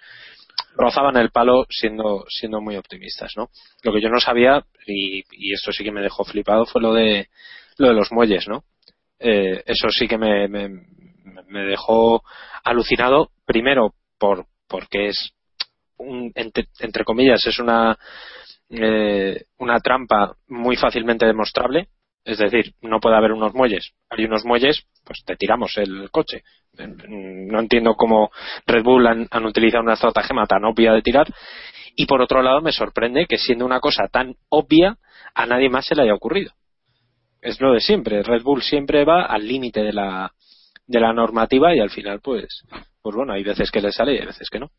rozaban 0.75 1.18
el 1.18 1.32
palo 1.32 1.65
siendo, 1.70 2.25
siendo 2.30 2.62
muy 2.62 2.75
optimistas, 2.77 3.34
¿no? 3.36 3.50
Lo 3.84 3.94
que 3.94 4.01
yo 4.01 4.10
no 4.10 4.20
sabía, 4.20 4.63
y, 4.86 5.24
y 5.32 5.53
esto 5.53 5.72
sí 5.72 5.84
que 5.84 5.91
me 5.91 6.01
dejó 6.01 6.24
flipado, 6.24 6.65
fue 6.65 6.82
lo 6.82 6.94
de, 6.94 7.30
lo 7.77 7.89
de 7.89 7.94
los 7.94 8.12
muelles, 8.12 8.48
¿no? 8.48 8.63
Eh, 9.20 9.63
eso 9.65 9.89
sí 9.89 10.08
que 10.08 10.18
me, 10.18 10.48
me, 10.48 10.70
me 11.48 11.65
dejó 11.65 12.24
alucinado, 12.63 13.32
primero 13.46 13.94
por 14.18 14.46
porque 14.68 15.10
es 15.10 15.34
un, 15.98 16.32
entre, 16.36 16.68
entre 16.80 17.03
comillas 17.03 17.46
es 17.46 17.60
una 17.60 17.98
eh, 18.70 19.44
una 19.58 19.80
trampa 19.80 20.36
muy 20.48 20.77
fácilmente 20.77 21.25
demostrable 21.25 21.89
es 22.23 22.37
decir 22.37 22.73
no 22.81 22.99
puede 22.99 23.15
haber 23.15 23.31
unos 23.31 23.53
muelles. 23.53 23.93
Hay 24.09 24.25
unos 24.25 24.45
muelles 24.45 24.85
pues 25.03 25.23
te 25.25 25.35
tiramos 25.35 25.77
el 25.77 26.09
coche. 26.11 26.43
No 26.77 27.59
entiendo 27.59 27.95
cómo 27.95 28.31
Red 28.65 28.83
Bull 28.83 29.07
han, 29.07 29.27
han 29.29 29.45
utilizado 29.45 29.83
una 29.83 29.93
estratagema 29.93 30.45
tan 30.45 30.63
obvia 30.65 30.93
de 30.93 31.01
tirar. 31.01 31.27
Y 31.95 32.05
por 32.05 32.21
otro 32.21 32.41
lado 32.41 32.61
me 32.61 32.71
sorprende 32.71 33.25
que 33.27 33.37
siendo 33.37 33.65
una 33.65 33.79
cosa 33.79 34.07
tan 34.07 34.35
obvia 34.49 34.97
a 35.33 35.45
nadie 35.45 35.69
más 35.69 35.85
se 35.85 35.95
le 35.95 36.03
haya 36.03 36.13
ocurrido. 36.13 36.51
Es 37.41 37.59
lo 37.59 37.73
de 37.73 37.81
siempre. 37.81 38.23
Red 38.23 38.43
Bull 38.43 38.61
siempre 38.61 39.03
va 39.03 39.25
al 39.25 39.47
límite 39.47 39.81
de 39.81 39.93
la 39.93 40.31
de 40.87 40.99
la 40.99 41.13
normativa 41.13 41.73
y 41.75 41.79
al 41.79 41.89
final 41.89 42.19
pues 42.21 42.63
pues 43.01 43.15
bueno 43.15 43.33
hay 43.33 43.43
veces 43.43 43.71
que 43.71 43.81
le 43.81 43.91
sale 43.91 44.13
y 44.13 44.19
hay 44.19 44.25
veces 44.25 44.49
que 44.49 44.59
no. 44.59 44.71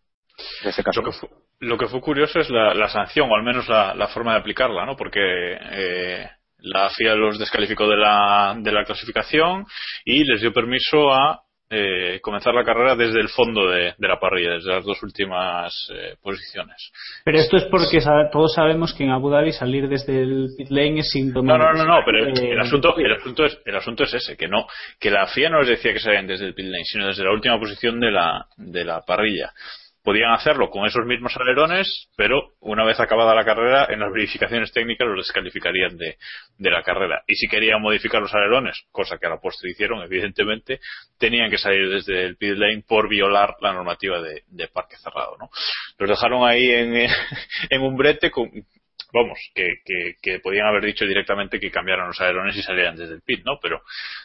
En 0.63 0.71
este 0.71 0.83
caso 0.83 1.01
Lo 1.01 1.11
que, 1.11 1.19
fue, 1.19 1.29
lo 1.61 1.79
que 1.79 1.87
fue 1.89 2.01
curioso 2.01 2.41
es 2.41 2.49
la, 2.51 2.75
la 2.75 2.89
sanción, 2.89 3.31
o 3.31 3.35
al 3.35 3.43
menos 3.43 3.69
la, 3.69 3.95
la, 3.95 4.09
forma 4.09 4.33
de 4.33 4.41
aplicarla, 4.41 4.87
¿no? 4.87 4.97
Porque 4.97 5.21
eh, 5.21 6.31
la 6.63 6.91
FIA 6.91 7.15
los 7.15 7.39
descalificó 7.39 7.89
de 7.89 7.97
la, 7.97 8.55
de 8.59 8.73
la 8.73 8.85
clasificación 8.85 9.65
y 10.05 10.25
les 10.25 10.41
dio 10.41 10.53
permiso 10.53 11.13
a 11.13 11.43
eh, 11.75 12.21
comenzar 12.21 12.53
la 12.55 12.65
carrera 12.65 12.95
desde 12.95 13.19
el 13.19 13.31
fondo 13.31 13.71
de, 13.71 13.95
de 13.97 14.09
la 14.09 14.21
parrilla, 14.21 14.53
desde 14.53 14.75
las 14.75 14.85
dos 14.85 15.03
últimas 15.03 15.89
eh, 15.95 16.17
posiciones. 16.23 16.93
Pero 17.25 17.39
esto 17.39 17.57
es 17.57 17.65
porque 17.65 17.99
todos 18.31 18.53
sabemos 18.55 18.93
que 18.93 19.05
en 19.05 19.11
Abu 19.11 19.31
Dhabi 19.31 19.53
salir 19.53 19.89
desde 19.89 20.21
el 20.21 20.49
pit 20.55 20.69
lane 20.69 21.01
es 21.01 21.11
síntoma. 21.11 21.57
No, 21.57 21.73
no, 21.73 21.73
no, 21.73 21.85
no, 21.87 22.03
pero 22.05 22.27
el, 22.27 22.39
el, 22.39 22.61
asunto, 22.61 22.95
el, 22.99 23.13
asunto 23.13 23.47
es, 23.47 23.59
el 23.65 23.75
asunto 23.75 24.05
es 24.05 24.13
ese, 24.13 24.37
que 24.37 24.49
no, 24.49 24.67
que 25.01 25.11
la 25.11 25.27
FIA 25.27 25.49
no 25.49 25.61
les 25.61 25.69
decía 25.69 25.95
que 25.95 25.99
salían 25.99 26.27
desde 26.27 26.45
el 26.45 26.55
pit 26.55 26.67
lane, 26.67 26.85
sino 26.85 27.07
desde 27.07 27.25
la 27.25 27.33
última 27.33 27.59
posición 27.59 27.99
de 27.99 28.11
la, 28.11 28.47
de 28.59 28.85
la 28.85 29.01
parrilla 29.01 29.51
podían 30.03 30.33
hacerlo 30.33 30.71
con 30.71 30.87
esos 30.87 31.07
mismos 31.07 31.37
alerones, 31.37 32.09
pero 32.17 32.53
una 32.61 32.85
vez 32.85 32.99
acabada 32.99 33.35
la 33.35 33.45
carrera, 33.45 33.87
en 33.89 34.01
las 34.01 34.13
verificaciones 34.13 34.73
técnicas 34.73 35.07
los 35.07 35.27
descalificarían 35.27 35.97
de, 35.97 36.17
de, 36.59 36.71
la 36.71 36.83
carrera. 36.83 37.23
Y 37.27 37.37
si 37.37 37.47
querían 37.47 37.81
modificar 37.81 38.21
los 38.21 38.35
alerones, 38.35 38.85
cosa 38.91 39.19
que 39.19 39.27
a 39.27 39.31
la 39.31 39.41
postre 39.41 39.71
hicieron, 39.71 40.03
evidentemente, 40.03 40.81
tenían 41.19 41.51
que 41.51 41.59
salir 41.59 41.89
desde 41.89 42.25
el 42.25 42.37
pit 42.37 42.57
lane 42.57 42.85
por 42.87 43.09
violar 43.09 43.55
la 43.61 43.73
normativa 43.73 44.21
de, 44.21 44.69
parque 44.73 44.97
cerrado. 44.97 45.37
¿no? 45.39 45.51
Los 45.99 46.11
dejaron 46.11 46.49
ahí 46.49 46.71
en, 46.71 46.95
en 47.71 47.83
un 47.83 47.97
brete 47.97 48.31
con, 48.31 48.51
vamos, 49.13 49.39
que, 49.55 49.67
que, 49.85 50.15
que, 50.23 50.41
podían 50.41 50.67
haber 50.67 50.85
dicho 50.85 51.05
directamente 51.05 51.61
que 51.61 51.71
cambiaran 51.71 52.09
los 52.09 52.21
alerones 52.21 52.57
y 52.57 52.63
salieran 52.63 52.97
desde 52.97 53.15
el 53.15 53.23
pit, 53.23 53.45
¿no? 53.45 53.59
Pero 53.61 53.83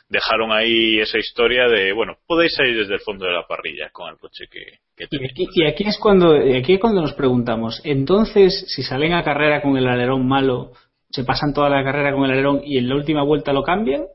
dejaron 0.08 0.52
ahí 0.52 1.00
esa 1.00 1.18
historia 1.18 1.68
de, 1.68 1.92
bueno, 1.94 2.18
podéis 2.26 2.56
salir 2.56 2.78
desde 2.78 2.94
el 2.94 3.02
fondo 3.02 3.26
de 3.26 3.34
la 3.34 3.46
parrilla 3.46 3.90
con 3.92 4.10
el 4.10 4.18
coche 4.18 4.46
que, 4.50 4.80
que 4.96 5.08
y, 5.12 5.26
aquí, 5.26 5.48
y 5.54 5.66
aquí 5.66 5.84
es 5.88 5.98
cuando, 5.98 6.34
aquí 6.34 6.74
es 6.74 6.80
cuando 6.80 7.02
nos 7.02 7.14
preguntamos, 7.14 7.82
entonces, 7.84 8.66
si 8.68 8.84
salen 8.84 9.14
a 9.14 9.24
carrera 9.24 9.62
con 9.62 9.78
el 9.78 9.88
alerón 9.88 10.28
malo, 10.28 10.72
se 11.10 11.24
pasan 11.24 11.54
toda 11.54 11.70
la 11.70 11.84
carrera 11.84 12.14
con 12.14 12.26
el 12.26 12.32
alerón 12.32 12.62
y 12.64 12.78
en 12.78 12.90
la 12.90 12.96
última 12.96 13.24
vuelta 13.24 13.54
lo 13.54 13.64
cambian? 13.64 14.06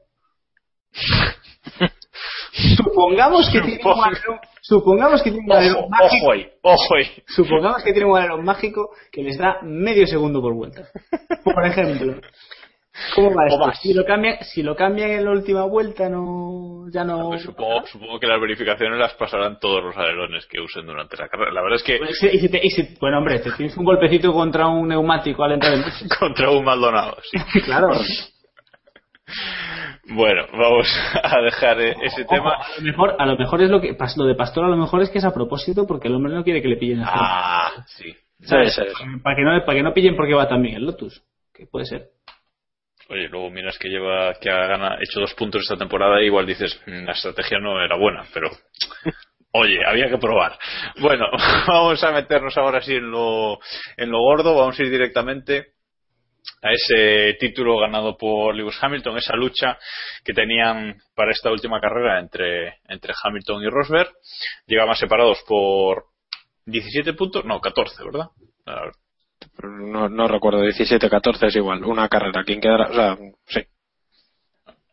supongamos 2.77 3.49
que 3.51 3.61
tiene 3.61 3.83
un 3.83 4.05
alerón, 4.05 4.39
supongamos 4.61 5.23
que 5.23 5.31
tiene 5.31 5.47
un 5.47 5.53
alerón 5.53 5.85
ojo, 5.85 5.89
mágico 5.89 6.25
ojo 6.25 6.33
ahí, 6.33 6.49
ojo 6.63 6.95
ahí. 6.97 7.23
supongamos 7.27 7.83
que 7.83 7.93
tiene 7.93 8.09
un 8.09 8.19
alerón 8.19 8.45
mágico 8.45 8.91
que 9.11 9.23
les 9.23 9.39
da 9.39 9.59
medio 9.63 10.07
segundo 10.07 10.41
por 10.41 10.55
vuelta 10.55 10.83
por 11.45 11.67
ejemplo 11.67 12.21
¿Cómo 13.15 13.35
va 13.35 13.47
esto? 13.47 13.73
Si 13.81 13.95
lo, 13.95 14.05
cambian, 14.05 14.37
si 14.43 14.63
lo 14.63 14.77
cambian 14.77 15.11
en 15.13 15.25
la 15.25 15.31
última 15.31 15.65
vuelta, 15.65 16.11
no 16.11 16.91
ya 16.93 17.05
no. 17.05 17.31
Pues 17.31 17.43
supongo, 17.43 17.87
supongo, 17.87 18.21
que 18.21 18.27
las 18.27 18.39
verificaciones 18.39 18.99
las 18.99 19.15
pasarán 19.15 19.59
todos 19.59 19.83
los 19.83 19.97
alerones 19.97 20.47
que 20.47 20.61
usen 20.61 20.85
durante 20.85 21.17
la 21.17 21.29
carrera. 21.29 21.53
La 21.53 21.63
verdad 21.63 21.77
es 21.77 21.83
que. 21.83 21.97
Pues, 21.97 22.23
y 22.23 22.39
si 22.39 22.51
te, 22.51 22.61
y 22.63 22.71
si, 22.71 22.95
bueno, 23.01 23.19
hombre, 23.19 23.39
te 23.39 23.51
tienes 23.53 23.75
un 23.79 23.85
golpecito 23.85 24.33
contra 24.33 24.69
un 24.69 24.89
neumático 24.89 25.43
al 25.43 25.53
entrar 25.53 25.73
en 25.73 25.85
Contra 26.19 26.51
un 26.51 26.65
Maldonado, 26.65 27.17
sí. 27.23 27.61
claro. 27.63 27.93
Bueno, 30.09 30.47
vamos 30.53 30.89
a 31.23 31.41
dejar 31.43 31.81
ese 31.81 32.23
Ojo, 32.23 32.35
tema. 32.35 32.55
A 32.55 32.77
lo, 32.79 32.83
mejor, 32.83 33.17
a 33.19 33.27
lo 33.27 33.37
mejor 33.37 33.63
es 33.63 33.71
lo 33.71 33.81
que 33.81 33.97
lo 34.17 34.25
de 34.25 34.35
Pastor 34.35 34.65
a 34.65 34.69
lo 34.69 34.77
mejor 34.77 35.03
es 35.03 35.11
que 35.11 35.19
es 35.19 35.25
a 35.25 35.33
propósito 35.33 35.87
porque 35.87 36.09
el 36.09 36.15
hombre 36.15 36.35
no 36.35 36.43
quiere 36.43 36.61
que 36.61 36.69
le 36.69 36.77
pillen 36.77 37.01
a 37.03 37.07
Ah, 37.09 37.85
sí. 37.87 38.15
¿Sabes? 38.41 38.77
Para 39.23 39.37
que 39.37 39.43
no 39.43 39.65
para 39.65 39.77
que 39.79 39.83
no 39.85 39.95
pillen 39.95 40.17
porque 40.17 40.35
va 40.35 40.49
también 40.49 40.75
el 40.77 40.85
Lotus, 40.87 41.23
que 41.55 41.67
puede 41.67 41.87
ser. 41.87 42.09
Oye, 43.09 43.29
luego 43.29 43.51
miras 43.51 43.79
que 43.79 43.89
lleva 43.89 44.35
que 44.41 44.51
ha 44.51 44.67
gana, 44.67 44.97
hecho 45.01 45.21
dos 45.21 45.35
puntos 45.35 45.63
esta 45.63 45.77
temporada 45.77 46.21
y 46.21 46.27
igual 46.27 46.47
dices 46.47 46.81
"Mm, 46.87 47.05
la 47.05 47.13
estrategia 47.13 47.59
no 47.61 47.81
era 47.81 47.97
buena, 47.97 48.25
pero 48.35 48.51
oye, 49.53 49.79
había 49.87 50.09
que 50.09 50.19
probar. 50.19 50.59
Bueno, 51.01 51.27
vamos 51.69 52.03
a 52.03 52.11
meternos 52.11 52.57
ahora 52.59 52.81
sí 52.81 52.95
en 52.97 53.09
lo 53.11 53.59
en 53.97 54.11
lo 54.11 54.19
gordo, 54.19 54.57
vamos 54.57 54.79
a 54.79 54.83
ir 54.83 54.91
directamente 54.91 55.72
a 56.63 56.73
ese 56.73 57.37
título 57.41 57.79
ganado 57.79 58.17
por 58.17 58.55
Lewis 58.55 58.79
Hamilton, 58.81 59.19
esa 59.19 59.35
lucha 59.35 59.79
que 60.25 60.33
tenían 60.33 60.97
para 61.15 61.33
esta 61.33 61.51
última 61.51 61.81
carrera 61.81 62.21
entre, 62.21 62.79
entre 62.89 63.15
Hamilton 63.23 63.63
y 63.63 63.69
Rosberg. 63.69 64.11
Llegaban 64.67 64.95
separados 64.95 65.43
por 65.47 66.05
17 66.67 67.15
puntos, 67.15 67.45
no, 67.45 67.61
14, 67.61 68.05
¿verdad? 68.05 68.27
No, 69.63 70.09
no 70.09 70.29
recuerdo, 70.29 70.63
17, 70.63 71.11
14 71.11 71.47
es 71.47 71.57
igual, 71.57 71.85
una 71.85 72.09
carrera. 72.09 72.45
¿Quién 72.45 72.61
quedará? 72.61 72.89
O 72.89 72.95
sea, 72.95 73.19
sí. 73.47 73.67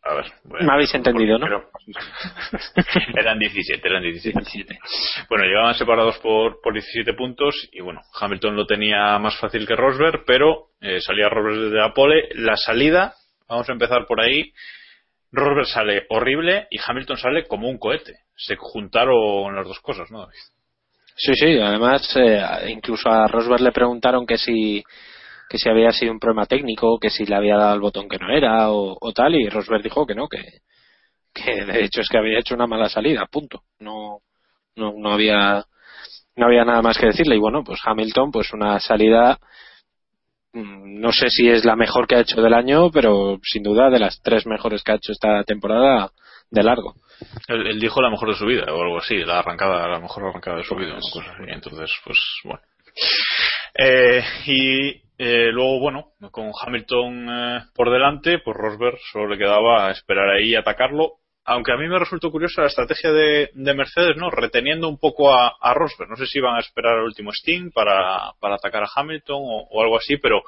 A 0.02 0.14
ver. 0.14 0.24
Bueno, 0.44 0.66
Me 0.66 0.72
habéis 0.72 0.94
entendido, 0.94 1.38
¿no? 1.38 1.46
Pero, 1.46 1.70
eran 3.20 3.38
17, 3.38 3.86
eran 3.86 4.02
17. 4.02 4.38
17. 4.38 4.78
Bueno, 5.28 5.44
llegaban 5.44 5.74
separados 5.74 6.18
por, 6.18 6.60
por 6.62 6.72
17 6.72 7.12
puntos 7.14 7.68
y 7.72 7.80
bueno, 7.80 8.00
Hamilton 8.18 8.56
lo 8.56 8.66
tenía 8.66 9.18
más 9.18 9.38
fácil 9.38 9.66
que 9.66 9.76
Rosberg, 9.76 10.24
pero 10.26 10.68
eh, 10.80 11.00
salía 11.00 11.28
Rosberg 11.28 11.64
desde 11.64 11.76
la 11.76 11.92
pole. 11.92 12.28
La 12.34 12.56
salida, 12.56 13.14
vamos 13.46 13.68
a 13.68 13.72
empezar 13.72 14.06
por 14.06 14.20
ahí. 14.20 14.52
Rosberg 15.32 15.66
sale 15.66 16.06
horrible 16.08 16.66
y 16.70 16.78
Hamilton 16.84 17.18
sale 17.18 17.46
como 17.46 17.68
un 17.68 17.78
cohete. 17.78 18.20
Se 18.36 18.56
juntaron 18.56 19.54
las 19.54 19.66
dos 19.66 19.80
cosas, 19.80 20.10
¿no, 20.10 20.20
David? 20.20 20.38
Sí, 21.14 21.34
sí, 21.34 21.58
además 21.60 22.16
eh, 22.16 22.42
incluso 22.68 23.10
a 23.10 23.26
Rosberg 23.26 23.60
le 23.60 23.72
preguntaron 23.72 24.26
que 24.26 24.38
si 24.38 24.82
que 25.50 25.58
si 25.58 25.68
había 25.68 25.90
sido 25.90 26.12
un 26.12 26.20
problema 26.20 26.46
técnico, 26.46 27.00
que 27.00 27.10
si 27.10 27.26
le 27.26 27.34
había 27.34 27.56
dado 27.56 27.74
el 27.74 27.80
botón 27.80 28.08
que 28.08 28.18
no 28.18 28.30
era 28.32 28.70
o, 28.70 28.96
o 29.00 29.12
tal 29.12 29.34
y 29.34 29.48
Rosberg 29.48 29.82
dijo 29.82 30.06
que 30.06 30.14
no, 30.14 30.28
que, 30.28 30.60
que 31.34 31.64
de 31.64 31.84
hecho 31.84 32.02
es 32.02 32.08
que 32.08 32.18
había 32.18 32.38
hecho 32.38 32.54
una 32.54 32.68
mala 32.68 32.88
salida, 32.88 33.26
punto. 33.26 33.64
No 33.80 34.20
no 34.76 34.92
no 34.96 35.12
había 35.12 35.64
no 36.36 36.46
había 36.46 36.64
nada 36.64 36.82
más 36.82 36.96
que 36.98 37.06
decirle 37.06 37.34
y 37.34 37.40
bueno, 37.40 37.64
pues 37.64 37.80
Hamilton 37.84 38.30
pues 38.30 38.52
una 38.52 38.78
salida 38.78 39.40
mm, 40.52 41.00
no 41.00 41.10
sé 41.10 41.28
si 41.30 41.48
es 41.48 41.64
la 41.64 41.74
mejor 41.74 42.06
que 42.06 42.14
ha 42.14 42.20
hecho 42.20 42.40
del 42.40 42.54
año, 42.54 42.92
pero 42.92 43.40
sin 43.42 43.64
duda 43.64 43.90
de 43.90 43.98
las 43.98 44.22
tres 44.22 44.46
mejores 44.46 44.84
que 44.84 44.92
ha 44.92 44.96
hecho 44.96 45.10
esta 45.10 45.42
temporada 45.42 46.12
de 46.48 46.62
largo. 46.62 46.94
Él, 47.48 47.66
él, 47.66 47.80
dijo 47.80 48.00
la 48.00 48.10
mejor 48.10 48.28
de 48.28 48.36
su 48.36 48.46
vida 48.46 48.72
o 48.72 48.82
algo 48.82 48.98
así, 48.98 49.16
la 49.16 49.40
arrancada, 49.40 49.88
la 49.88 49.98
mejor 49.98 50.28
arrancada 50.28 50.58
de 50.58 50.64
su 50.64 50.76
vida, 50.76 50.94
cosa 51.12 51.32
así. 51.32 51.42
Entonces, 51.48 51.90
pues 52.04 52.18
bueno. 52.44 52.62
Eh, 53.74 54.22
y 54.46 55.09
eh, 55.22 55.52
luego, 55.52 55.80
bueno, 55.80 56.12
con 56.30 56.50
Hamilton 56.58 57.28
eh, 57.28 57.60
por 57.74 57.90
delante, 57.90 58.38
pues 58.38 58.56
Rosberg 58.56 58.96
solo 59.12 59.28
le 59.28 59.36
quedaba 59.36 59.90
esperar 59.90 60.30
ahí 60.30 60.52
y 60.52 60.56
atacarlo. 60.56 61.16
Aunque 61.44 61.72
a 61.72 61.76
mí 61.76 61.86
me 61.88 61.98
resultó 61.98 62.30
curiosa 62.30 62.62
la 62.62 62.68
estrategia 62.68 63.12
de, 63.12 63.50
de 63.52 63.74
Mercedes, 63.74 64.16
¿no? 64.16 64.30
Reteniendo 64.30 64.88
un 64.88 64.98
poco 64.98 65.30
a, 65.30 65.56
a, 65.60 65.74
Rosberg. 65.74 66.08
No 66.08 66.16
sé 66.16 66.24
si 66.24 66.38
iban 66.38 66.56
a 66.56 66.60
esperar 66.60 66.94
al 66.94 67.04
último 67.04 67.32
Sting 67.32 67.70
para, 67.70 68.32
para 68.40 68.54
atacar 68.54 68.82
a 68.84 68.90
Hamilton 68.96 69.42
o, 69.42 69.68
o 69.70 69.82
algo 69.82 69.98
así, 69.98 70.16
pero 70.16 70.40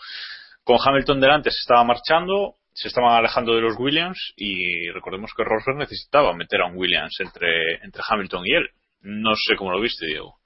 con 0.64 0.78
Hamilton 0.82 1.20
delante 1.20 1.50
se 1.50 1.60
estaba 1.60 1.84
marchando 1.84 2.54
se 2.72 2.88
estaban 2.88 3.12
alejando 3.12 3.54
de 3.54 3.60
los 3.60 3.76
Williams 3.78 4.32
y 4.36 4.88
recordemos 4.88 5.32
que 5.36 5.44
Rosberg 5.44 5.76
necesitaba 5.76 6.32
meter 6.32 6.62
a 6.62 6.68
un 6.68 6.78
Williams 6.78 7.14
entre, 7.20 7.74
entre 7.82 8.02
Hamilton 8.08 8.46
y 8.46 8.54
él. 8.54 8.70
No 9.02 9.34
sé 9.34 9.54
cómo 9.56 9.70
lo 9.70 9.82
viste, 9.82 10.06
Diego. 10.06 10.38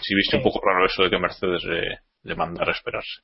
Si 0.00 0.14
viste 0.14 0.38
un 0.38 0.42
poco 0.42 0.62
raro 0.66 0.86
eso 0.86 1.02
de 1.02 1.10
que 1.10 1.18
Mercedes 1.18 1.62
le, 1.64 1.98
le 2.22 2.34
mandara 2.34 2.70
a 2.70 2.74
esperarse. 2.74 3.20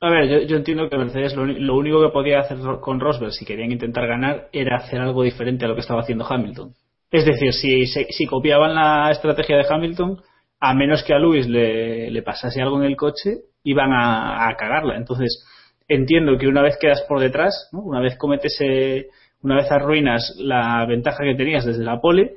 A 0.00 0.10
ver, 0.10 0.28
yo, 0.28 0.46
yo 0.46 0.56
entiendo 0.56 0.88
que 0.90 0.98
Mercedes 0.98 1.34
lo, 1.34 1.46
lo 1.46 1.76
único 1.76 2.02
que 2.02 2.12
podía 2.12 2.40
hacer 2.40 2.58
con 2.80 3.00
Rosberg 3.00 3.32
si 3.32 3.44
querían 3.44 3.72
intentar 3.72 4.06
ganar 4.06 4.48
era 4.52 4.76
hacer 4.76 5.00
algo 5.00 5.22
diferente 5.22 5.64
a 5.64 5.68
lo 5.68 5.74
que 5.74 5.80
estaba 5.80 6.02
haciendo 6.02 6.26
Hamilton. 6.28 6.74
Es 7.10 7.24
decir, 7.24 7.52
si, 7.52 7.86
se- 7.86 8.06
si 8.10 8.26
copiaban 8.26 8.74
la 8.74 9.10
estrategia 9.10 9.56
de 9.56 9.66
Hamilton, 9.68 10.20
a 10.60 10.74
menos 10.74 11.02
que 11.04 11.14
a 11.14 11.18
Lewis 11.18 11.46
le, 11.48 12.10
le 12.10 12.22
pasase 12.22 12.60
algo 12.60 12.78
en 12.78 12.84
el 12.84 12.96
coche, 12.96 13.38
iban 13.62 13.92
a, 13.92 14.54
cagarla. 14.58 14.96
Entonces, 14.96 15.44
entiendo 15.88 16.36
que 16.38 16.48
una 16.48 16.62
vez 16.62 16.76
quedas 16.78 17.02
por 17.08 17.20
detrás, 17.20 17.68
una 17.72 18.00
vez 18.00 18.16
cometes, 18.18 18.56
eh, 18.60 19.06
una 19.42 19.56
vez 19.56 19.70
arruinas 19.70 20.34
la 20.38 20.84
ventaja 20.86 21.24
que 21.24 21.34
tenías 21.34 21.64
desde 21.64 21.84
la 21.84 22.00
pole, 22.00 22.32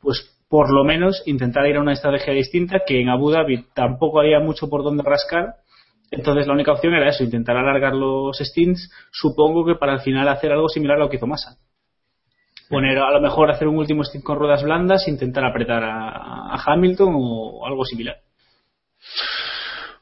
pues 0.00 0.36
por 0.48 0.72
lo 0.72 0.84
menos 0.84 1.22
intentar 1.26 1.66
ir 1.66 1.76
a 1.76 1.80
una 1.80 1.92
estrategia 1.92 2.32
distinta, 2.32 2.80
que 2.86 3.00
en 3.00 3.08
Abu 3.08 3.30
Dhabi 3.30 3.66
tampoco 3.74 4.20
había 4.20 4.40
mucho 4.40 4.68
por 4.68 4.82
donde 4.82 5.02
rascar. 5.02 5.54
Entonces 6.10 6.46
la 6.46 6.54
única 6.54 6.72
opción 6.72 6.94
era 6.94 7.08
eso, 7.08 7.22
intentar 7.22 7.56
alargar 7.56 7.94
los 7.94 8.36
stints, 8.38 8.90
supongo 9.12 9.64
que 9.64 9.76
para 9.76 9.92
al 9.92 10.00
final 10.00 10.28
hacer 10.28 10.50
algo 10.52 10.68
similar 10.68 10.96
a 10.96 11.00
lo 11.00 11.08
que 11.08 11.16
hizo 11.16 11.26
Massa. 11.26 11.56
Poner 12.68 12.98
a 12.98 13.10
lo 13.10 13.20
mejor 13.20 13.50
hacer 13.50 13.68
un 13.68 13.78
último 13.78 14.04
stint 14.04 14.24
con 14.24 14.38
ruedas 14.38 14.62
blandas, 14.62 15.08
intentar 15.08 15.44
apretar 15.44 15.82
a, 15.82 16.54
a 16.54 16.62
Hamilton 16.66 17.14
o 17.16 17.66
algo 17.66 17.84
similar. 17.84 18.16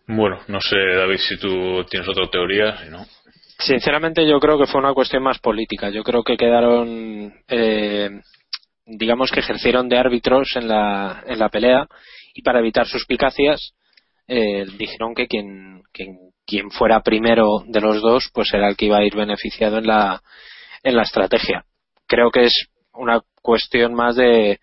Bueno, 0.06 0.38
no 0.48 0.60
sé, 0.60 0.76
David, 0.76 1.18
si 1.18 1.38
tú 1.38 1.84
tienes 1.84 2.08
otra 2.08 2.26
teoría, 2.30 2.78
si 2.78 2.90
no. 2.90 3.04
Sinceramente 3.58 4.26
yo 4.26 4.38
creo 4.40 4.58
que 4.58 4.66
fue 4.66 4.80
una 4.80 4.94
cuestión 4.94 5.22
más 5.22 5.38
política. 5.38 5.90
Yo 5.90 6.02
creo 6.02 6.22
que 6.22 6.36
quedaron, 6.36 7.34
eh, 7.48 8.20
digamos 8.86 9.30
que 9.30 9.40
ejercieron 9.40 9.88
de 9.88 9.98
árbitros 9.98 10.48
en 10.54 10.68
la, 10.68 11.22
en 11.26 11.38
la 11.38 11.48
pelea 11.48 11.86
y 12.34 12.42
para 12.42 12.60
evitar 12.60 12.86
suspicacias 12.86 13.74
eh, 14.28 14.66
dijeron 14.78 15.14
que 15.14 15.26
quien, 15.26 15.82
quien, 15.92 16.18
quien 16.46 16.70
fuera 16.70 17.02
primero 17.02 17.64
de 17.66 17.80
los 17.80 18.00
dos 18.00 18.30
pues 18.32 18.52
era 18.52 18.68
el 18.68 18.76
que 18.76 18.86
iba 18.86 18.98
a 18.98 19.04
ir 19.04 19.16
beneficiado 19.16 19.78
en 19.78 19.86
la, 19.86 20.22
en 20.82 20.96
la 20.96 21.02
estrategia. 21.02 21.64
Creo 22.06 22.30
que 22.30 22.44
es 22.44 22.68
una 22.92 23.22
cuestión 23.42 23.94
más 23.94 24.16
de, 24.16 24.60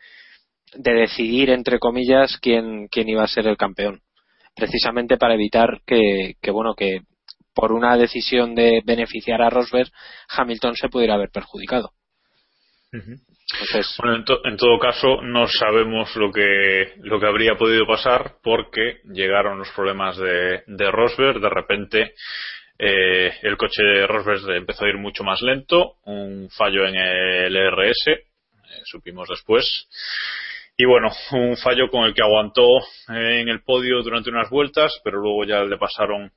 de 0.75 0.93
decidir, 0.93 1.49
entre 1.49 1.79
comillas, 1.79 2.37
quién, 2.39 2.87
quién 2.89 3.09
iba 3.09 3.23
a 3.23 3.27
ser 3.27 3.47
el 3.47 3.57
campeón. 3.57 4.01
Precisamente 4.55 5.17
para 5.17 5.33
evitar 5.33 5.81
que, 5.85 6.35
que 6.41 6.51
bueno, 6.51 6.75
que 6.75 7.01
por 7.53 7.71
una 7.71 7.97
decisión 7.97 8.53
de 8.53 8.81
beneficiar 8.85 9.41
a 9.41 9.49
Rosberg, 9.49 9.89
Hamilton 10.29 10.75
se 10.75 10.89
pudiera 10.89 11.15
haber 11.15 11.29
perjudicado. 11.29 11.91
Bueno, 13.99 14.15
en, 14.17 14.25
to- 14.25 14.41
en 14.43 14.57
todo 14.57 14.79
caso, 14.79 15.21
no 15.21 15.47
sabemos 15.47 16.15
lo 16.15 16.31
que, 16.31 16.93
lo 17.03 17.19
que 17.19 17.27
habría 17.27 17.55
podido 17.55 17.85
pasar 17.85 18.33
porque 18.43 18.99
llegaron 19.05 19.59
los 19.59 19.69
problemas 19.71 20.17
de, 20.17 20.63
de 20.65 20.91
Rosberg. 20.91 21.39
De 21.39 21.49
repente, 21.49 22.13
eh, 22.79 23.33
el 23.43 23.55
coche 23.57 23.83
de 23.83 24.07
Rosberg 24.07 24.49
empezó 24.55 24.85
a 24.85 24.89
ir 24.89 24.97
mucho 24.97 25.23
más 25.23 25.41
lento, 25.41 25.93
un 26.05 26.49
fallo 26.49 26.85
en 26.87 26.95
el 26.95 27.55
ERS, 27.55 28.07
eh, 28.07 28.23
supimos 28.85 29.29
después. 29.29 29.87
Y 30.77 30.85
bueno, 30.85 31.09
un 31.31 31.55
fallo 31.55 31.89
con 31.89 32.03
el 32.05 32.13
que 32.13 32.23
aguantó 32.23 32.67
eh, 33.09 33.41
en 33.41 33.47
el 33.47 33.61
podio 33.63 34.01
durante 34.01 34.29
unas 34.31 34.49
vueltas, 34.49 34.91
pero 35.03 35.19
luego 35.19 35.45
ya 35.45 35.63
le 35.63 35.77
pasaron 35.77 36.31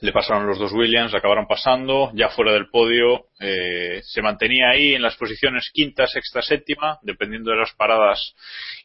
le 0.00 0.12
pasaron 0.12 0.46
los 0.46 0.58
dos 0.58 0.72
Williams, 0.72 1.14
acabaron 1.14 1.46
pasando, 1.46 2.10
ya 2.14 2.28
fuera 2.28 2.52
del 2.52 2.68
podio, 2.68 3.26
eh, 3.40 4.00
se 4.02 4.22
mantenía 4.22 4.70
ahí 4.70 4.94
en 4.94 5.02
las 5.02 5.16
posiciones 5.16 5.70
quinta, 5.72 6.06
sexta, 6.06 6.42
séptima, 6.42 6.98
dependiendo 7.02 7.50
de 7.50 7.58
las 7.58 7.74
paradas 7.74 8.34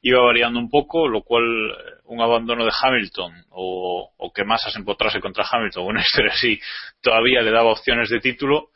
iba 0.02 0.22
variando 0.22 0.60
un 0.60 0.70
poco, 0.70 1.08
lo 1.08 1.24
cual 1.24 1.44
eh, 1.44 2.02
un 2.06 2.22
abandono 2.22 2.64
de 2.64 2.72
Hamilton 2.82 3.34
o, 3.50 4.12
o 4.18 4.34
que 4.34 4.46
Massa 4.46 4.72
se 4.72 4.80
empotrase 4.80 5.20
contra 5.20 5.46
Hamilton, 5.50 5.86
una 5.86 6.02
historia 6.02 6.32
así, 6.32 6.60
todavía 7.02 7.42
le 7.42 7.52
daba 7.52 7.72
opciones 7.72 8.10
de 8.10 8.20
título, 8.20 8.70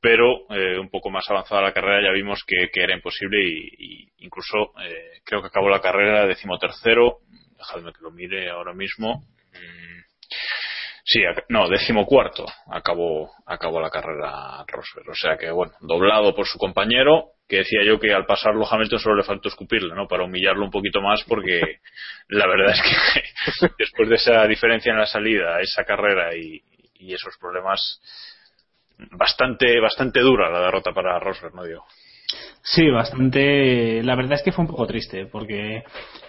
pero 0.00 0.46
eh, 0.50 0.78
un 0.78 0.90
poco 0.90 1.10
más 1.10 1.28
avanzada 1.28 1.62
la 1.62 1.72
carrera 1.72 2.08
ya 2.08 2.12
vimos 2.12 2.44
que, 2.46 2.68
que 2.72 2.82
era 2.82 2.94
imposible 2.94 3.44
y, 3.44 3.68
y 3.78 4.08
incluso 4.18 4.72
eh, 4.82 5.20
creo 5.24 5.40
que 5.42 5.48
acabó 5.48 5.68
la 5.68 5.80
carrera 5.80 6.26
decimotercero, 6.26 7.18
dejadme 7.56 7.92
que 7.92 8.02
lo 8.02 8.10
mire 8.10 8.48
ahora 8.48 8.72
mismo. 8.72 9.24
Mm, 9.52 9.98
Sí, 11.10 11.20
no, 11.48 11.70
decimocuarto 11.70 12.44
acabó, 12.70 13.30
acabó 13.46 13.80
la 13.80 13.88
carrera 13.88 14.62
Rosberg. 14.66 15.08
O 15.08 15.14
sea 15.14 15.38
que, 15.38 15.50
bueno, 15.50 15.72
doblado 15.80 16.34
por 16.34 16.46
su 16.46 16.58
compañero, 16.58 17.30
que 17.48 17.60
decía 17.60 17.82
yo 17.82 17.98
que 17.98 18.12
al 18.12 18.26
pasarlo 18.26 18.70
Hamilton 18.70 18.98
solo 18.98 19.16
le 19.16 19.22
faltó 19.22 19.48
escupirle, 19.48 19.94
¿no? 19.94 20.06
Para 20.06 20.24
humillarlo 20.24 20.66
un 20.66 20.70
poquito 20.70 21.00
más, 21.00 21.24
porque 21.24 21.78
la 22.28 22.46
verdad 22.46 22.74
es 22.74 22.82
que 22.82 23.68
después 23.78 24.10
de 24.10 24.16
esa 24.16 24.46
diferencia 24.46 24.92
en 24.92 24.98
la 24.98 25.06
salida, 25.06 25.58
esa 25.62 25.82
carrera 25.82 26.36
y, 26.36 26.62
y 26.96 27.14
esos 27.14 27.38
problemas, 27.38 28.02
bastante, 29.12 29.80
bastante 29.80 30.20
dura 30.20 30.50
la 30.50 30.60
derrota 30.60 30.92
para 30.92 31.18
Rosberg, 31.18 31.54
¿no, 31.54 31.64
Diego? 31.64 31.86
Sí, 32.62 32.90
bastante. 32.90 34.02
La 34.02 34.14
verdad 34.14 34.34
es 34.34 34.42
que 34.42 34.52
fue 34.52 34.64
un 34.64 34.70
poco 34.70 34.86
triste, 34.86 35.26
porque 35.26 35.84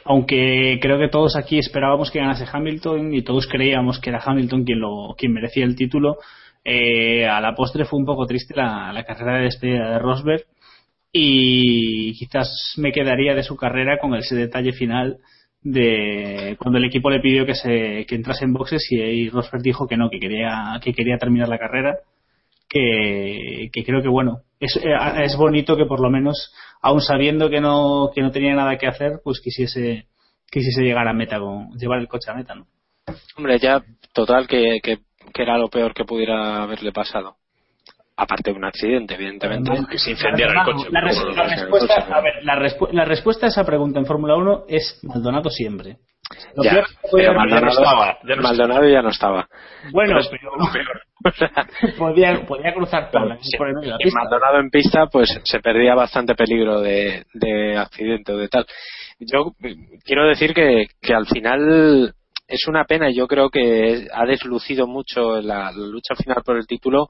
aunque 0.05 0.79
creo 0.81 0.97
que 0.97 1.09
todos 1.09 1.35
aquí 1.35 1.59
esperábamos 1.59 2.11
que 2.11 2.19
ganase 2.19 2.45
Hamilton 2.51 3.13
y 3.13 3.23
todos 3.23 3.47
creíamos 3.47 3.99
que 3.99 4.09
era 4.09 4.21
Hamilton 4.23 4.63
quien 4.63 4.79
lo 4.79 5.15
quien 5.17 5.33
merecía 5.33 5.65
el 5.65 5.75
título, 5.75 6.17
eh, 6.63 7.27
a 7.27 7.41
la 7.41 7.55
postre 7.55 7.85
fue 7.85 7.99
un 7.99 8.05
poco 8.05 8.25
triste 8.25 8.53
la, 8.55 9.03
carrera 9.05 9.37
de 9.37 9.43
despedida 9.45 9.91
de 9.91 9.99
Rosberg 9.99 10.45
y 11.11 12.13
quizás 12.17 12.75
me 12.77 12.91
quedaría 12.91 13.35
de 13.35 13.43
su 13.43 13.55
carrera 13.57 13.97
con 13.99 14.15
ese 14.15 14.35
detalle 14.35 14.71
final 14.73 15.17
de 15.61 16.55
cuando 16.59 16.77
el 16.77 16.85
equipo 16.85 17.09
le 17.09 17.19
pidió 17.19 17.45
que 17.45 17.55
se 17.55 18.05
que 18.07 18.15
entrase 18.15 18.45
en 18.45 18.53
boxes 18.53 18.87
y, 18.91 18.95
y 18.97 19.29
Rosberg 19.29 19.63
dijo 19.63 19.87
que 19.87 19.97
no, 19.97 20.09
que 20.09 20.19
quería 20.19 20.79
que 20.81 20.93
quería 20.93 21.17
terminar 21.17 21.49
la 21.49 21.59
carrera 21.59 21.97
que, 22.69 23.69
que 23.73 23.83
creo 23.83 24.01
que 24.01 24.07
bueno 24.07 24.43
es, 24.59 24.77
eh, 24.77 25.23
es 25.23 25.35
bonito 25.35 25.75
que 25.75 25.85
por 25.85 25.99
lo 25.99 26.09
menos 26.09 26.53
aun 26.81 27.01
sabiendo 27.01 27.49
que 27.49 27.59
no 27.59 28.11
que 28.13 28.21
no 28.21 28.31
tenía 28.31 28.53
nada 28.53 28.77
que 28.77 28.87
hacer 28.87 29.21
pues 29.23 29.41
quisiese 29.41 30.07
quisiese 30.51 30.83
llegar 30.83 31.07
a 31.07 31.13
meta 31.13 31.39
con 31.39 31.71
llevar 31.77 31.99
el 31.99 32.07
coche 32.07 32.31
a 32.31 32.35
meta 32.35 32.55
¿no? 32.55 32.67
hombre, 33.37 33.59
ya 33.59 33.83
total 34.13 34.47
que, 34.47 34.79
que, 34.81 34.99
que 35.33 35.41
era 35.41 35.57
lo 35.57 35.69
peor 35.69 35.93
que 35.93 36.05
pudiera 36.05 36.63
haberle 36.63 36.91
pasado. 36.91 37.35
Aparte 38.15 38.51
de 38.51 38.57
un 38.57 38.65
accidente, 38.65 39.13
evidentemente. 39.13 39.71
Que 39.89 39.97
se 39.97 40.11
incendiara 40.11 40.61
el 40.61 40.65
coche. 40.65 40.89
la 42.91 43.05
respuesta 43.05 43.45
a 43.45 43.49
esa 43.49 43.63
pregunta 43.63 43.99
en 43.99 44.05
Fórmula 44.05 44.35
1 44.35 44.65
es 44.67 44.99
Maldonado 45.03 45.49
siempre 45.49 45.99
Lo 46.55 46.63
Ya, 46.63 46.71
peor 46.71 46.85
que 46.87 47.07
podía 47.09 47.27
pero 47.29 47.39
haber- 47.39 47.51
Maldonado, 47.51 47.81
estaba, 47.81 48.17
ya 48.27 48.35
no 48.35 48.41
Maldonado 48.43 48.87
ya 48.89 49.01
no 49.01 49.09
estaba. 49.09 49.49
bueno 49.91 50.13
Pues, 50.15 50.27
pero 50.29 50.55
lo 50.57 50.71
peor. 50.71 51.01
O 51.25 51.31
sea, 51.37 51.51
podía, 51.97 52.45
podía 52.45 52.73
cruzar 52.73 53.09
por, 53.11 53.27
la- 53.27 53.37
si- 53.41 53.57
por 53.57 53.67
el 53.69 53.73
medio 53.75 53.87
de 53.87 53.91
la 53.93 53.97
si 53.97 54.03
pista. 54.03 54.19
Maldonado 54.19 54.59
en 54.59 54.69
pista, 54.69 55.07
pues 55.07 55.41
se 55.43 55.59
perdía 55.59 55.95
bastante 55.95 56.35
peligro 56.35 56.81
de, 56.81 57.25
de 57.33 57.77
accidente 57.77 58.31
o 58.33 58.37
de 58.37 58.47
tal. 58.47 58.65
Yo 59.19 59.53
eh, 59.63 59.75
quiero 60.05 60.27
decir 60.27 60.53
que, 60.53 60.87
que 61.01 61.13
al 61.13 61.25
final 61.27 62.13
es 62.47 62.67
una 62.67 62.85
pena 62.85 63.09
y 63.09 63.15
yo 63.15 63.27
creo 63.27 63.49
que 63.49 64.07
ha 64.13 64.25
deslucido 64.25 64.87
mucho 64.87 65.41
la, 65.41 65.71
la 65.71 65.87
lucha 65.87 66.15
final 66.15 66.41
por 66.45 66.57
el 66.57 66.67
título 66.67 67.07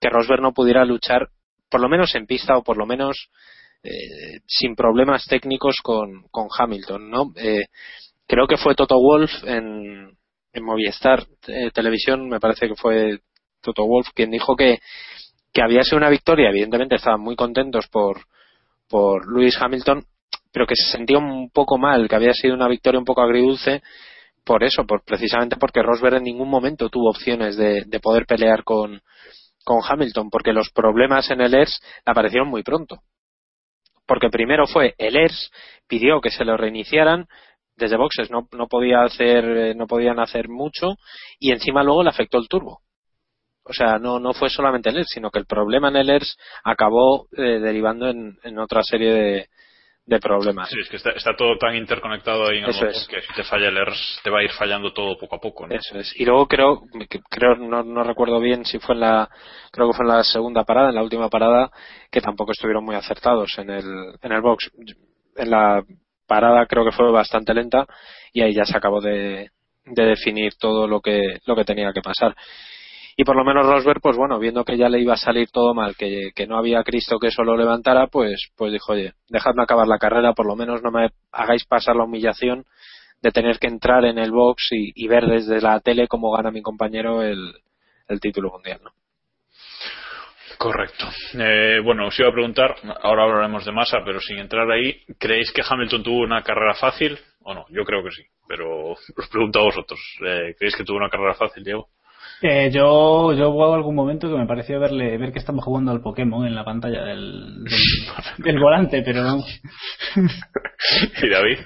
que 0.00 0.08
Rosberg 0.08 0.40
no 0.42 0.52
pudiera 0.52 0.84
luchar, 0.84 1.28
por 1.70 1.80
lo 1.80 1.88
menos 1.88 2.14
en 2.14 2.26
pista 2.26 2.56
o 2.56 2.62
por 2.62 2.76
lo 2.78 2.86
menos 2.86 3.28
eh, 3.82 4.40
sin 4.46 4.74
problemas 4.74 5.24
técnicos 5.26 5.76
con, 5.82 6.22
con 6.30 6.48
Hamilton, 6.58 7.10
¿no? 7.10 7.32
Eh, 7.36 7.64
creo 8.30 8.46
que 8.46 8.56
fue 8.56 8.76
Toto 8.76 8.94
Wolf 8.96 9.42
en, 9.44 10.16
en 10.52 10.64
Movistar 10.64 11.26
eh, 11.48 11.72
Televisión, 11.74 12.28
me 12.28 12.38
parece 12.38 12.68
que 12.68 12.76
fue 12.76 13.18
Toto 13.60 13.84
Wolf 13.84 14.10
quien 14.14 14.30
dijo 14.30 14.54
que, 14.54 14.78
que 15.52 15.62
había 15.62 15.82
sido 15.82 15.98
una 15.98 16.08
victoria, 16.08 16.50
evidentemente 16.50 16.94
estaban 16.94 17.20
muy 17.20 17.34
contentos 17.34 17.88
por, 17.88 18.20
por 18.88 19.26
Lewis 19.34 19.60
Hamilton, 19.60 20.04
pero 20.52 20.64
que 20.64 20.76
se 20.76 20.92
sentía 20.96 21.18
un 21.18 21.50
poco 21.50 21.76
mal, 21.76 22.08
que 22.08 22.14
había 22.14 22.32
sido 22.32 22.54
una 22.54 22.68
victoria 22.68 23.00
un 23.00 23.04
poco 23.04 23.20
agridulce 23.20 23.82
por 24.44 24.62
eso, 24.62 24.86
por, 24.86 25.04
precisamente 25.04 25.56
porque 25.56 25.82
Rosberg 25.82 26.18
en 26.18 26.24
ningún 26.24 26.48
momento 26.48 26.88
tuvo 26.88 27.10
opciones 27.10 27.56
de, 27.56 27.82
de 27.84 28.00
poder 28.00 28.26
pelear 28.26 28.62
con, 28.62 29.02
con 29.64 29.80
Hamilton, 29.82 30.30
porque 30.30 30.52
los 30.52 30.70
problemas 30.70 31.30
en 31.32 31.40
el 31.40 31.52
ERS 31.52 31.80
aparecieron 32.04 32.48
muy 32.48 32.62
pronto. 32.62 33.00
Porque 34.06 34.28
primero 34.28 34.68
fue 34.68 34.94
el 34.98 35.16
ERS, 35.16 35.50
pidió 35.88 36.20
que 36.20 36.30
se 36.30 36.44
lo 36.44 36.56
reiniciaran, 36.56 37.26
desde 37.80 37.96
boxes 37.96 38.30
no, 38.30 38.46
no 38.52 38.68
podía 38.68 39.02
hacer, 39.02 39.44
eh, 39.44 39.74
no 39.74 39.86
podían 39.86 40.20
hacer 40.20 40.48
mucho, 40.48 40.94
y 41.38 41.50
encima 41.50 41.82
luego 41.82 42.02
le 42.04 42.10
afectó 42.10 42.38
el 42.38 42.48
turbo. 42.48 42.80
O 43.64 43.72
sea, 43.72 43.98
no, 43.98 44.18
no 44.20 44.32
fue 44.32 44.48
solamente 44.50 44.90
el 44.90 44.98
ERS, 44.98 45.08
sino 45.10 45.30
que 45.30 45.38
el 45.38 45.46
problema 45.46 45.88
en 45.88 45.96
el 45.96 46.10
ERS 46.10 46.36
acabó 46.64 47.26
eh, 47.36 47.58
derivando 47.60 48.08
en, 48.08 48.38
en 48.42 48.58
otra 48.58 48.82
serie 48.82 49.12
de, 49.12 49.48
de 50.06 50.18
problemas. 50.18 50.68
Sí, 50.70 50.80
es 50.80 50.88
que 50.88 50.96
está, 50.96 51.10
está 51.10 51.36
todo 51.36 51.56
tan 51.56 51.76
interconectado 51.76 52.48
ahí 52.48 52.58
en 52.58 52.64
el 52.64 52.70
Eso 52.70 52.84
motor 52.84 53.00
es. 53.00 53.06
que 53.08 53.20
si 53.20 53.32
te 53.34 53.44
falla 53.44 53.68
el 53.68 53.76
ERS 53.76 54.20
te 54.24 54.30
va 54.30 54.40
a 54.40 54.42
ir 54.42 54.50
fallando 54.50 54.92
todo 54.92 55.16
poco 55.16 55.36
a 55.36 55.40
poco. 55.40 55.66
¿no? 55.68 55.74
Eso 55.74 55.98
es. 55.98 56.12
Y 56.18 56.24
luego 56.24 56.48
creo, 56.48 56.82
creo 57.28 57.54
no, 57.56 57.84
no 57.84 58.02
recuerdo 58.02 58.40
bien 58.40 58.64
si 58.64 58.78
fue 58.80 58.94
en 58.96 59.02
la, 59.02 59.28
creo 59.70 59.88
que 59.88 59.96
fue 59.96 60.04
en 60.04 60.12
la 60.16 60.24
segunda 60.24 60.64
parada, 60.64 60.88
en 60.88 60.96
la 60.96 61.02
última 61.04 61.28
parada, 61.28 61.70
que 62.10 62.20
tampoco 62.20 62.52
estuvieron 62.52 62.84
muy 62.84 62.96
acertados 62.96 63.56
en 63.58 63.70
el, 63.70 64.14
en 64.20 64.32
el 64.32 64.40
box. 64.40 64.70
En 65.36 65.50
la 65.50 65.84
parada 66.30 66.64
creo 66.66 66.84
que 66.84 66.92
fue 66.92 67.10
bastante 67.10 67.52
lenta 67.52 67.86
y 68.32 68.42
ahí 68.42 68.54
ya 68.54 68.64
se 68.64 68.76
acabó 68.76 69.00
de, 69.00 69.50
de 69.84 70.04
definir 70.04 70.54
todo 70.54 70.86
lo 70.86 71.00
que, 71.00 71.38
lo 71.44 71.56
que 71.56 71.64
tenía 71.64 71.92
que 71.92 72.02
pasar. 72.02 72.36
Y 73.16 73.24
por 73.24 73.36
lo 73.36 73.44
menos 73.44 73.66
Rosberg, 73.66 74.00
pues 74.00 74.16
bueno, 74.16 74.38
viendo 74.38 74.64
que 74.64 74.78
ya 74.78 74.88
le 74.88 75.00
iba 75.00 75.14
a 75.14 75.16
salir 75.16 75.50
todo 75.50 75.74
mal, 75.74 75.96
que, 75.96 76.30
que 76.34 76.46
no 76.46 76.56
había 76.56 76.84
Cristo 76.84 77.18
que 77.18 77.26
eso 77.26 77.42
lo 77.42 77.56
levantara, 77.56 78.06
pues, 78.06 78.52
pues 78.56 78.72
dijo, 78.72 78.92
oye, 78.92 79.12
dejadme 79.28 79.64
acabar 79.64 79.88
la 79.88 79.98
carrera, 79.98 80.32
por 80.32 80.46
lo 80.46 80.54
menos 80.54 80.82
no 80.82 80.92
me 80.92 81.08
hagáis 81.32 81.64
pasar 81.66 81.96
la 81.96 82.04
humillación 82.04 82.64
de 83.20 83.32
tener 83.32 83.58
que 83.58 83.66
entrar 83.66 84.04
en 84.04 84.18
el 84.18 84.30
box 84.30 84.68
y, 84.70 84.92
y 84.94 85.08
ver 85.08 85.26
desde 85.26 85.60
la 85.60 85.80
tele 85.80 86.06
cómo 86.06 86.30
gana 86.30 86.52
mi 86.52 86.62
compañero 86.62 87.22
el, 87.22 87.52
el 88.08 88.20
título 88.20 88.50
mundial. 88.50 88.80
¿no? 88.84 88.92
Correcto. 90.60 91.06
Eh, 91.38 91.80
bueno, 91.82 92.08
os 92.08 92.20
iba 92.20 92.28
a 92.28 92.32
preguntar, 92.32 92.76
ahora 93.00 93.22
hablaremos 93.24 93.64
de 93.64 93.72
masa, 93.72 94.00
pero 94.04 94.20
sin 94.20 94.38
entrar 94.38 94.70
ahí, 94.70 94.94
¿creéis 95.18 95.50
que 95.52 95.62
Hamilton 95.66 96.02
tuvo 96.02 96.18
una 96.20 96.42
carrera 96.42 96.74
fácil 96.74 97.18
o 97.42 97.54
no? 97.54 97.64
Yo 97.70 97.82
creo 97.86 98.04
que 98.04 98.10
sí, 98.10 98.22
pero 98.46 98.90
os 98.90 99.28
pregunto 99.32 99.60
a 99.60 99.62
vosotros. 99.62 99.98
Eh, 100.22 100.54
¿Creéis 100.58 100.76
que 100.76 100.84
tuvo 100.84 100.98
una 100.98 101.08
carrera 101.08 101.32
fácil, 101.32 101.64
Diego? 101.64 101.88
Eh, 102.42 102.70
yo, 102.70 103.32
yo 103.32 103.48
hubo 103.48 103.72
algún 103.72 103.94
momento 103.94 104.28
que 104.28 104.36
me 104.36 104.46
pareció 104.46 104.78
verle, 104.78 105.16
ver 105.16 105.32
que 105.32 105.38
estamos 105.38 105.64
jugando 105.64 105.92
al 105.92 106.02
Pokémon 106.02 106.46
en 106.46 106.54
la 106.54 106.64
pantalla 106.66 107.04
del, 107.04 107.64
del, 107.64 108.44
del 108.44 108.60
volante, 108.60 109.00
pero 109.00 109.24
vamos. 109.24 109.62
¿Y 111.22 111.28
David? 111.30 111.58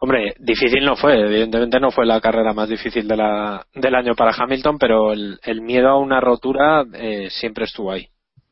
Hombre, 0.00 0.34
difícil 0.38 0.84
no 0.84 0.94
fue, 0.94 1.18
evidentemente 1.20 1.80
no 1.80 1.90
fue 1.90 2.06
la 2.06 2.20
carrera 2.20 2.52
más 2.52 2.68
difícil 2.68 3.08
de 3.08 3.16
la, 3.16 3.66
del 3.74 3.94
año 3.96 4.14
para 4.14 4.32
Hamilton, 4.32 4.78
pero 4.78 5.12
el, 5.12 5.40
el 5.42 5.60
miedo 5.60 5.88
a 5.88 5.98
una 5.98 6.20
rotura 6.20 6.84
eh, 6.94 7.28
siempre 7.30 7.64
estuvo 7.64 7.90
ahí. 7.90 8.06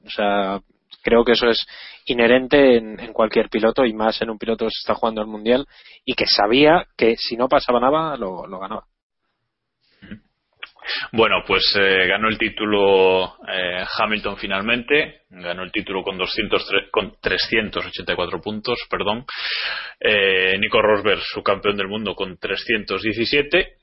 O 0.04 0.10
sea, 0.10 0.60
creo 1.02 1.24
que 1.24 1.32
eso 1.32 1.48
es 1.48 1.64
inherente 2.06 2.78
en, 2.78 2.98
en 2.98 3.12
cualquier 3.12 3.48
piloto 3.48 3.84
y 3.84 3.92
más 3.92 4.20
en 4.22 4.30
un 4.30 4.38
piloto 4.38 4.64
que 4.64 4.72
se 4.72 4.80
está 4.80 4.94
jugando 4.94 5.20
el 5.20 5.28
mundial 5.28 5.66
y 6.04 6.14
que 6.14 6.26
sabía 6.26 6.86
que 6.96 7.14
si 7.16 7.36
no 7.36 7.48
pasaba 7.48 7.78
nada 7.78 8.16
lo, 8.16 8.46
lo 8.48 8.58
ganaba. 8.58 8.86
Bueno, 11.12 11.42
pues 11.46 11.62
eh, 11.76 12.06
ganó 12.06 12.28
el 12.28 12.38
título 12.38 13.36
eh, 13.48 13.84
Hamilton 13.98 14.36
finalmente, 14.36 15.22
ganó 15.30 15.62
el 15.62 15.72
título 15.72 16.02
con 16.02 16.16
203 16.16 16.90
con 16.90 17.16
384 17.20 18.40
puntos, 18.40 18.78
perdón. 18.90 19.24
Eh, 20.00 20.56
Nico 20.58 20.80
Rosberg, 20.80 21.20
su 21.22 21.42
campeón 21.42 21.76
del 21.76 21.88
mundo, 21.88 22.14
con 22.14 22.36
317 22.38 23.74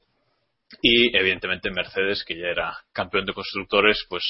y 0.82 1.16
evidentemente 1.16 1.70
Mercedes, 1.72 2.24
que 2.26 2.38
ya 2.38 2.48
era 2.48 2.78
campeón 2.92 3.26
de 3.26 3.34
constructores, 3.34 4.06
pues 4.10 4.24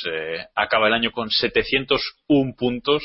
acaba 0.56 0.88
el 0.88 0.94
año 0.94 1.12
con 1.12 1.30
701 1.30 2.54
puntos, 2.58 3.02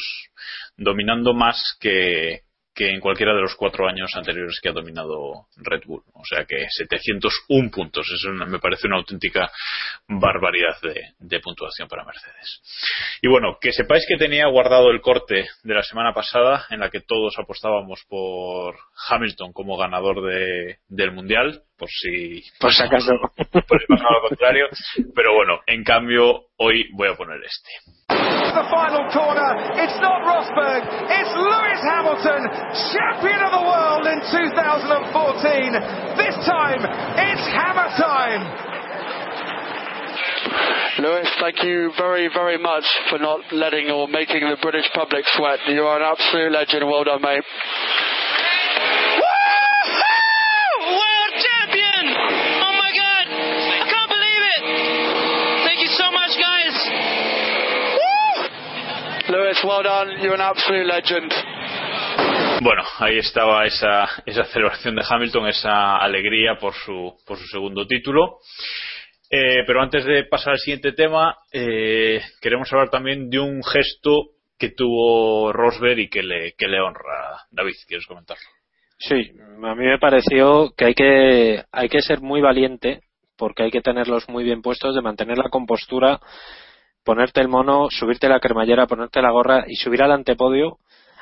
dominando 0.77 1.35
más 1.35 1.77
que, 1.81 2.43
que 2.79 2.91
en 2.91 3.01
cualquiera 3.01 3.35
de 3.35 3.41
los 3.41 3.57
cuatro 3.57 3.89
años 3.89 4.09
anteriores 4.15 4.61
que 4.63 4.69
ha 4.69 4.73
dominado 4.73 5.49
Red 5.57 5.83
Bull. 5.85 6.05
O 6.15 6.25
sea 6.25 6.45
que 6.45 6.69
701 6.71 7.71
puntos. 7.73 8.07
Eso 8.15 8.31
me 8.31 8.61
parece 8.61 8.87
una 8.87 8.99
auténtica 8.99 9.51
barbaridad 10.07 10.81
de, 10.81 11.15
de 11.19 11.41
puntuación 11.41 11.89
para 11.89 12.05
Mercedes. 12.05 12.63
Y 13.21 13.29
bueno, 13.29 13.59
que 13.61 13.73
sepáis 13.73 14.05
que 14.07 14.17
tenía 14.17 14.47
guardado 14.47 14.93
el 14.93 15.01
corte 15.01 15.49
de 15.65 15.75
la 15.75 15.83
semana 15.83 16.15
pasada 16.15 16.67
en 16.71 16.79
la 16.79 16.89
que 16.89 17.01
todos 17.01 17.37
apostábamos 17.37 18.05
por 18.09 18.77
Hamilton 19.09 19.53
como 19.53 19.77
ganador 19.77 20.25
de, 20.25 20.79
del 20.89 21.11
Mundial, 21.11 21.65
por 21.79 21.89
si, 21.89 22.43
Por 22.59 22.73
si 22.73 22.83
acaso. 22.83 23.13
por 23.37 23.81
si 23.81 23.87
pasaba 23.87 24.11
lo 24.23 24.29
contrario. 24.29 24.67
Pero 25.15 25.35
bueno, 25.35 25.61
en 25.67 25.85
cambio, 25.85 26.47
hoy 26.59 26.89
voy 26.95 27.09
a 27.09 27.15
poner 27.15 27.39
este. 27.45 27.71
The 28.09 28.65
final 28.65 29.07
corner. 29.13 29.53
It's 29.79 29.99
not 30.01 30.25
Rosberg. 30.25 30.83
It's 30.83 31.33
Lewis 31.37 31.81
Hamilton, 31.85 32.43
champion 32.91 33.41
of 33.45 33.53
the 33.53 33.63
world 33.63 34.05
in 34.09 34.19
2014. 34.25 36.17
This 36.17 36.35
time, 36.45 36.83
it's 36.83 37.45
hammer 37.55 37.89
time. 37.95 38.43
Lewis, 40.99 41.29
thank 41.39 41.63
you 41.63 41.93
very, 41.97 42.29
very 42.35 42.59
much 42.59 42.85
for 43.09 43.19
not 43.19 43.41
letting 43.53 43.91
or 43.91 44.09
making 44.09 44.41
the 44.41 44.57
British 44.61 44.91
public 44.95 45.25
sweat. 45.37 45.61
You 45.69 45.83
are 45.83 46.03
an 46.03 46.17
absolute 46.17 46.51
legend. 46.51 46.89
Well 46.89 47.05
done, 47.05 47.23
mate. 47.23 47.45
Lewis, 59.49 59.65
well 59.65 59.83
done. 59.83 60.21
You're 60.21 60.35
an 60.35 60.41
absolute 60.41 60.87
legend. 60.87 61.33
Bueno, 62.63 62.83
ahí 62.99 63.19
estaba 63.19 63.65
esa, 63.65 64.07
esa 64.27 64.45
celebración 64.45 64.95
de 64.95 65.03
Hamilton, 65.09 65.49
esa 65.49 65.97
alegría 65.97 66.57
por 66.61 66.75
su, 66.75 67.15
por 67.27 67.39
su 67.39 67.47
segundo 67.47 67.87
título. 67.87 68.41
Eh, 69.31 69.63
pero 69.67 69.81
antes 69.81 70.05
de 70.05 70.25
pasar 70.25 70.53
al 70.53 70.59
siguiente 70.59 70.93
tema, 70.93 71.37
eh, 71.53 72.21
queremos 72.43 72.71
hablar 72.73 72.91
también 72.91 73.31
de 73.31 73.39
un 73.39 73.63
gesto 73.63 74.33
que 74.59 74.71
tuvo 74.71 75.53
Rosberg 75.53 75.99
y 75.99 76.11
que 76.11 76.23
le, 76.23 76.53
que 76.53 76.69
le 76.69 76.81
honra. 76.81 77.47
David, 77.51 77.75
¿quieres 77.87 78.07
comentarlo? 78.07 78.45
Sí, 78.99 79.31
a 79.63 79.75
mí 79.75 79.85
me 79.87 79.99
pareció 79.99 80.75
que 80.77 80.85
hay 80.87 80.95
que 80.95 81.65
hay 81.71 81.89
que 81.89 82.03
ser 82.03 82.21
muy 82.21 82.41
valiente 82.41 83.01
porque 83.37 83.63
hay 83.63 83.71
que 83.71 83.81
tenerlos 83.81 84.29
muy 84.29 84.45
bien 84.45 84.61
puestos 84.61 84.95
de 84.95 85.01
mantener 85.01 85.39
la 85.39 85.49
compostura, 85.49 86.21
ponerte 87.05 87.41
el 87.41 87.49
mono, 87.49 87.89
subirte 87.91 88.29
la 88.29 88.41
cremallera, 88.41 88.87
ponerte 88.87 89.23
la 89.23 89.31
gorra 89.31 89.65
y 89.67 89.77
subir 89.77 90.03
al 90.03 90.13
antepodio 90.13 90.79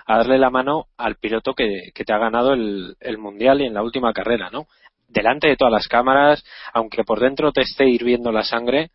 a 0.07 0.19
darle 0.19 0.39
la 0.39 0.51
mano 0.51 0.87
al 0.97 1.17
piloto 1.17 1.55
que, 1.55 1.91
que 1.95 2.05
te 2.05 2.13
ha 2.13 2.19
ganado 2.19 2.53
el, 2.53 2.97
el 3.01 3.19
mundial 3.19 3.61
y 3.61 3.67
en 3.67 3.75
la 3.75 3.83
última 3.83 4.13
carrera, 4.13 4.51
¿no? 4.51 4.67
Delante 5.09 5.49
de 5.49 5.57
todas 5.57 5.73
las 5.73 5.89
cámaras, 5.89 6.45
aunque 6.73 7.05
por 7.05 7.21
dentro 7.21 7.53
te 7.53 7.63
esté 7.63 7.89
hirviendo 7.89 8.33
la 8.33 8.43
sangre 8.43 8.91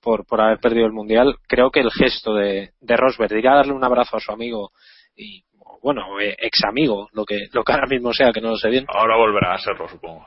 por, 0.00 0.26
por 0.26 0.40
haber 0.40 0.58
perdido 0.58 0.86
el 0.86 0.92
mundial, 0.92 1.36
creo 1.46 1.70
que 1.70 1.80
el 1.80 1.90
gesto 1.90 2.34
de, 2.34 2.72
de 2.80 2.96
Rosberg 2.96 3.30
de 3.30 3.38
ir 3.38 3.48
a 3.48 3.56
darle 3.56 3.72
un 3.72 3.84
abrazo 3.84 4.16
a 4.16 4.20
su 4.20 4.32
amigo 4.32 4.70
y 5.16 5.44
bueno, 5.84 6.18
eh, 6.18 6.34
ex 6.38 6.64
amigo, 6.66 7.08
lo 7.12 7.26
que, 7.26 7.46
lo 7.52 7.62
que 7.62 7.72
ahora 7.72 7.86
mismo 7.86 8.12
sea, 8.14 8.32
que 8.32 8.40
no 8.40 8.50
lo 8.50 8.56
sé 8.56 8.70
bien. 8.70 8.86
Ahora 8.88 9.16
volverá 9.16 9.54
a 9.54 9.58
serlo, 9.58 9.86
supongo. 9.86 10.26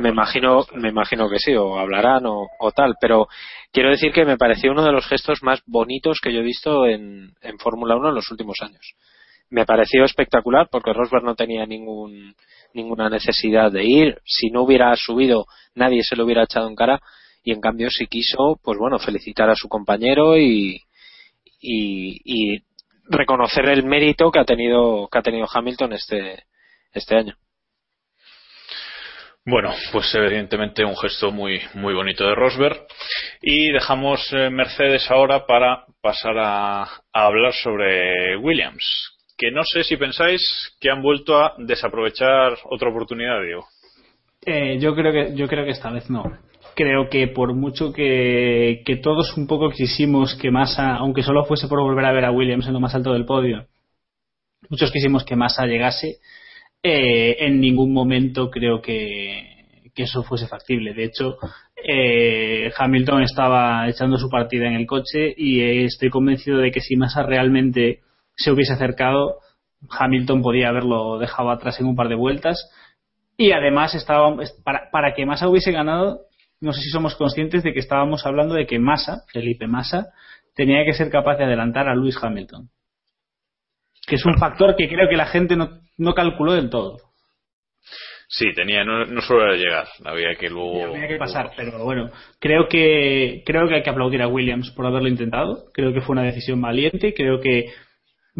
Me 0.00 0.08
imagino, 0.08 0.64
me 0.74 0.88
imagino 0.88 1.28
que 1.28 1.38
sí, 1.38 1.54
o 1.54 1.78
hablarán 1.78 2.24
o, 2.24 2.46
o 2.58 2.72
tal, 2.72 2.94
pero 2.98 3.26
quiero 3.70 3.90
decir 3.90 4.12
que 4.12 4.24
me 4.24 4.38
pareció 4.38 4.72
uno 4.72 4.82
de 4.82 4.92
los 4.92 5.06
gestos 5.06 5.42
más 5.42 5.62
bonitos 5.66 6.20
que 6.22 6.32
yo 6.32 6.40
he 6.40 6.42
visto 6.42 6.86
en, 6.86 7.34
en 7.42 7.58
Fórmula 7.58 7.96
1 7.96 8.08
en 8.08 8.14
los 8.14 8.30
últimos 8.30 8.56
años. 8.62 8.94
Me 9.50 9.66
pareció 9.66 10.04
espectacular 10.04 10.68
porque 10.70 10.94
Rosberg 10.94 11.22
no 11.22 11.34
tenía 11.34 11.66
ningún, 11.66 12.34
ninguna 12.72 13.10
necesidad 13.10 13.70
de 13.70 13.84
ir. 13.84 14.18
Si 14.24 14.48
no 14.50 14.62
hubiera 14.62 14.94
subido, 14.96 15.44
nadie 15.74 16.02
se 16.02 16.16
lo 16.16 16.24
hubiera 16.24 16.44
echado 16.44 16.66
en 16.66 16.74
cara. 16.74 17.00
Y 17.42 17.52
en 17.52 17.60
cambio, 17.60 17.90
si 17.90 18.06
quiso, 18.06 18.58
pues 18.62 18.78
bueno, 18.78 18.98
felicitar 18.98 19.50
a 19.50 19.54
su 19.54 19.68
compañero 19.68 20.38
y, 20.38 20.80
y, 21.60 22.20
y 22.24 22.62
reconocer 23.08 23.68
el 23.68 23.84
mérito 23.84 24.30
que 24.30 24.38
ha 24.38 24.44
tenido, 24.44 25.08
que 25.10 25.18
ha 25.18 25.22
tenido 25.22 25.46
Hamilton 25.52 25.92
este, 25.92 26.44
este 26.92 27.16
año. 27.16 27.36
Bueno, 29.46 29.74
pues 29.92 30.14
evidentemente 30.14 30.84
un 30.86 30.96
gesto 30.96 31.30
muy, 31.30 31.60
muy 31.74 31.92
bonito 31.92 32.26
de 32.26 32.34
Rosberg. 32.34 32.86
Y 33.42 33.72
dejamos 33.72 34.26
eh, 34.32 34.48
Mercedes 34.48 35.10
ahora 35.10 35.46
para 35.46 35.84
pasar 36.00 36.38
a, 36.38 36.82
a 36.82 36.90
hablar 37.12 37.52
sobre 37.52 38.36
Williams. 38.38 39.10
Que 39.36 39.50
no 39.50 39.62
sé 39.64 39.84
si 39.84 39.98
pensáis 39.98 40.40
que 40.80 40.90
han 40.90 41.02
vuelto 41.02 41.38
a 41.38 41.54
desaprovechar 41.58 42.56
otra 42.70 42.88
oportunidad, 42.88 43.42
Diego. 43.42 43.66
Eh, 44.46 44.78
yo 44.78 44.94
creo 44.94 45.12
que 45.12 45.34
yo 45.34 45.48
creo 45.48 45.64
que 45.64 45.72
esta 45.72 45.90
vez 45.90 46.08
no. 46.08 46.38
Creo 46.74 47.08
que 47.08 47.28
por 47.28 47.54
mucho 47.54 47.92
que, 47.92 48.82
todos 49.02 49.36
un 49.36 49.46
poco 49.46 49.70
quisimos 49.70 50.34
que 50.34 50.50
Massa, 50.50 50.96
aunque 50.96 51.22
solo 51.22 51.44
fuese 51.44 51.68
por 51.68 51.80
volver 51.80 52.04
a 52.04 52.12
ver 52.12 52.24
a 52.24 52.32
Williams 52.32 52.66
en 52.66 52.72
lo 52.72 52.80
más 52.80 52.94
alto 52.94 53.12
del 53.12 53.24
podio, 53.24 53.66
muchos 54.68 54.90
quisimos 54.90 55.24
que 55.24 55.36
Massa 55.36 55.66
llegase, 55.66 56.18
eh, 56.82 57.36
en 57.40 57.60
ningún 57.60 57.92
momento 57.92 58.50
creo 58.50 58.82
que, 58.82 59.54
que 59.94 60.02
eso 60.02 60.22
fuese 60.22 60.48
factible. 60.48 60.94
De 60.94 61.04
hecho, 61.04 61.36
eh, 61.76 62.72
Hamilton 62.76 63.22
estaba 63.22 63.88
echando 63.88 64.18
su 64.18 64.28
partida 64.28 64.66
en 64.66 64.74
el 64.74 64.86
coche 64.86 65.32
y 65.36 65.60
eh, 65.60 65.84
estoy 65.84 66.10
convencido 66.10 66.58
de 66.58 66.72
que 66.72 66.80
si 66.80 66.96
Massa 66.96 67.22
realmente 67.22 68.00
se 68.36 68.50
hubiese 68.50 68.72
acercado, 68.72 69.38
Hamilton 69.90 70.42
podía 70.42 70.70
haberlo 70.70 71.18
dejado 71.18 71.50
atrás 71.50 71.78
en 71.78 71.86
un 71.86 71.94
par 71.94 72.08
de 72.08 72.16
vueltas. 72.16 72.70
Y 73.36 73.52
además, 73.52 73.94
estaba, 73.94 74.34
para, 74.64 74.90
para 74.90 75.14
que 75.14 75.26
Massa 75.26 75.48
hubiese 75.48 75.72
ganado, 75.72 76.22
no 76.60 76.72
sé 76.72 76.80
si 76.80 76.90
somos 76.90 77.14
conscientes 77.16 77.62
de 77.62 77.72
que 77.72 77.80
estábamos 77.80 78.26
hablando 78.26 78.54
de 78.54 78.66
que 78.66 78.78
Massa, 78.78 79.22
Felipe 79.32 79.66
Massa, 79.66 80.06
tenía 80.54 80.84
que 80.84 80.94
ser 80.94 81.10
capaz 81.10 81.36
de 81.36 81.44
adelantar 81.44 81.88
a 81.88 81.94
Lewis 81.94 82.18
Hamilton. 82.20 82.68
que 84.06 84.16
es 84.16 84.24
un 84.26 84.38
factor 84.38 84.76
que 84.76 84.88
creo 84.88 85.08
que 85.08 85.16
la 85.16 85.26
gente 85.26 85.56
no, 85.56 85.80
no 85.96 86.14
calculó 86.14 86.52
del 86.52 86.70
todo. 86.70 86.98
Sí, 88.28 88.46
tenía, 88.54 88.84
no, 88.84 89.04
no 89.04 89.20
solo 89.20 89.44
era 89.44 89.56
llegar, 89.56 89.86
había 90.04 90.34
que 90.34 90.48
luego. 90.48 90.94
Había 90.94 91.08
que 91.08 91.16
pasar, 91.16 91.52
pero 91.56 91.84
bueno, 91.84 92.10
creo 92.40 92.68
que, 92.68 93.42
creo 93.46 93.68
que 93.68 93.76
hay 93.76 93.82
que 93.82 93.90
aplaudir 93.90 94.22
a 94.22 94.28
Williams 94.28 94.70
por 94.72 94.86
haberlo 94.86 95.08
intentado. 95.08 95.66
Creo 95.72 95.92
que 95.92 96.00
fue 96.00 96.14
una 96.14 96.24
decisión 96.24 96.60
valiente. 96.60 97.14
Creo 97.14 97.40
que 97.40 97.66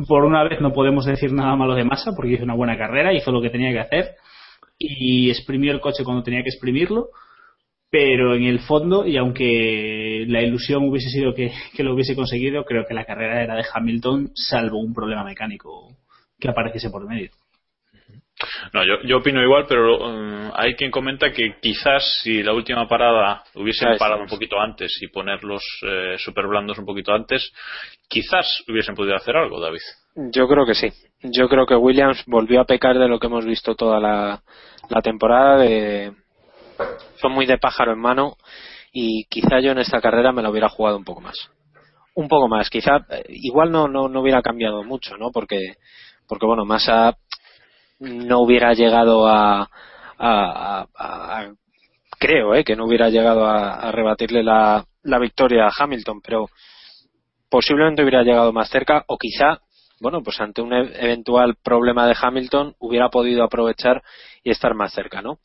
por 0.08 0.24
una 0.24 0.42
vez 0.42 0.60
no 0.60 0.72
podemos 0.72 1.04
decir 1.04 1.32
nada 1.32 1.54
malo 1.54 1.74
de 1.74 1.84
Massa 1.84 2.12
porque 2.16 2.32
hizo 2.32 2.44
una 2.44 2.54
buena 2.54 2.76
carrera, 2.76 3.12
hizo 3.12 3.30
lo 3.30 3.40
que 3.40 3.50
tenía 3.50 3.72
que 3.72 3.80
hacer 3.80 4.16
y 4.78 5.30
exprimió 5.30 5.72
el 5.72 5.80
coche 5.80 6.02
cuando 6.02 6.22
tenía 6.22 6.42
que 6.42 6.48
exprimirlo. 6.48 7.10
Pero 7.96 8.34
en 8.34 8.42
el 8.42 8.58
fondo, 8.58 9.06
y 9.06 9.16
aunque 9.16 10.24
la 10.26 10.42
ilusión 10.42 10.88
hubiese 10.88 11.10
sido 11.10 11.32
que, 11.32 11.52
que 11.76 11.84
lo 11.84 11.94
hubiese 11.94 12.16
conseguido, 12.16 12.64
creo 12.64 12.84
que 12.88 12.92
la 12.92 13.04
carrera 13.04 13.40
era 13.40 13.54
de 13.54 13.64
Hamilton, 13.72 14.32
salvo 14.34 14.80
un 14.80 14.92
problema 14.92 15.22
mecánico 15.22 15.96
que 16.40 16.48
apareciese 16.48 16.90
por 16.90 17.06
medio. 17.06 17.30
No, 18.72 18.84
yo, 18.84 19.00
yo 19.04 19.18
opino 19.18 19.40
igual, 19.40 19.66
pero 19.68 20.08
um, 20.08 20.50
hay 20.56 20.74
quien 20.74 20.90
comenta 20.90 21.30
que 21.30 21.54
quizás 21.62 22.02
si 22.24 22.42
la 22.42 22.52
última 22.52 22.88
parada 22.88 23.44
hubiesen 23.54 23.90
Ah, 23.90 23.96
parado 23.96 24.18
sí. 24.18 24.22
un 24.24 24.28
poquito 24.28 24.60
antes 24.60 25.00
y 25.00 25.06
poner 25.06 25.44
los 25.44 25.62
eh, 25.86 26.16
super 26.18 26.48
blandos 26.48 26.76
un 26.78 26.86
poquito 26.86 27.12
antes, 27.14 27.52
quizás 28.08 28.64
hubiesen 28.66 28.96
podido 28.96 29.14
hacer 29.14 29.36
algo, 29.36 29.60
David. 29.60 29.78
Yo 30.32 30.48
creo 30.48 30.66
que 30.66 30.74
sí. 30.74 30.88
Yo 31.22 31.48
creo 31.48 31.64
que 31.64 31.76
Williams 31.76 32.24
volvió 32.26 32.60
a 32.60 32.64
pecar 32.66 32.98
de 32.98 33.06
lo 33.06 33.20
que 33.20 33.28
hemos 33.28 33.44
visto 33.44 33.76
toda 33.76 34.00
la, 34.00 34.42
la 34.90 35.00
temporada. 35.00 35.58
De, 35.58 36.12
son 37.20 37.32
muy 37.32 37.46
de 37.46 37.58
pájaro 37.58 37.92
en 37.92 38.00
mano 38.00 38.36
y 38.92 39.24
quizá 39.24 39.60
yo 39.60 39.72
en 39.72 39.78
esta 39.78 40.00
carrera 40.00 40.32
me 40.32 40.42
lo 40.42 40.50
hubiera 40.50 40.68
jugado 40.68 40.96
un 40.96 41.04
poco 41.04 41.20
más. 41.20 41.36
Un 42.14 42.28
poco 42.28 42.48
más. 42.48 42.70
Quizá 42.70 42.98
eh, 43.10 43.24
igual 43.28 43.72
no, 43.72 43.88
no, 43.88 44.08
no 44.08 44.20
hubiera 44.20 44.40
cambiado 44.42 44.84
mucho, 44.84 45.16
¿no? 45.16 45.30
Porque, 45.32 45.74
porque 46.28 46.46
bueno, 46.46 46.64
Massa 46.64 47.16
no 47.98 48.40
hubiera 48.40 48.72
llegado 48.74 49.26
a, 49.26 49.62
a, 50.18 50.86
a- 50.96 51.52
creo 52.18 52.54
eh, 52.54 52.64
que 52.64 52.76
no 52.76 52.86
hubiera 52.86 53.10
llegado 53.10 53.46
a, 53.46 53.74
a 53.74 53.92
rebatirle 53.92 54.42
la, 54.42 54.84
la 55.02 55.18
victoria 55.18 55.66
a 55.66 55.72
Hamilton, 55.76 56.20
pero 56.22 56.48
posiblemente 57.50 58.02
hubiera 58.02 58.22
llegado 58.22 58.52
más 58.52 58.68
cerca 58.68 59.04
o 59.08 59.16
quizá, 59.18 59.60
bueno, 60.00 60.22
pues 60.22 60.40
ante 60.40 60.62
un 60.62 60.72
e- 60.72 60.92
eventual 61.04 61.56
problema 61.62 62.06
de 62.06 62.16
Hamilton 62.20 62.74
hubiera 62.78 63.08
podido 63.10 63.44
aprovechar 63.44 64.02
y 64.42 64.50
estar 64.50 64.74
más 64.74 64.92
cerca, 64.92 65.22
¿no? 65.22 65.38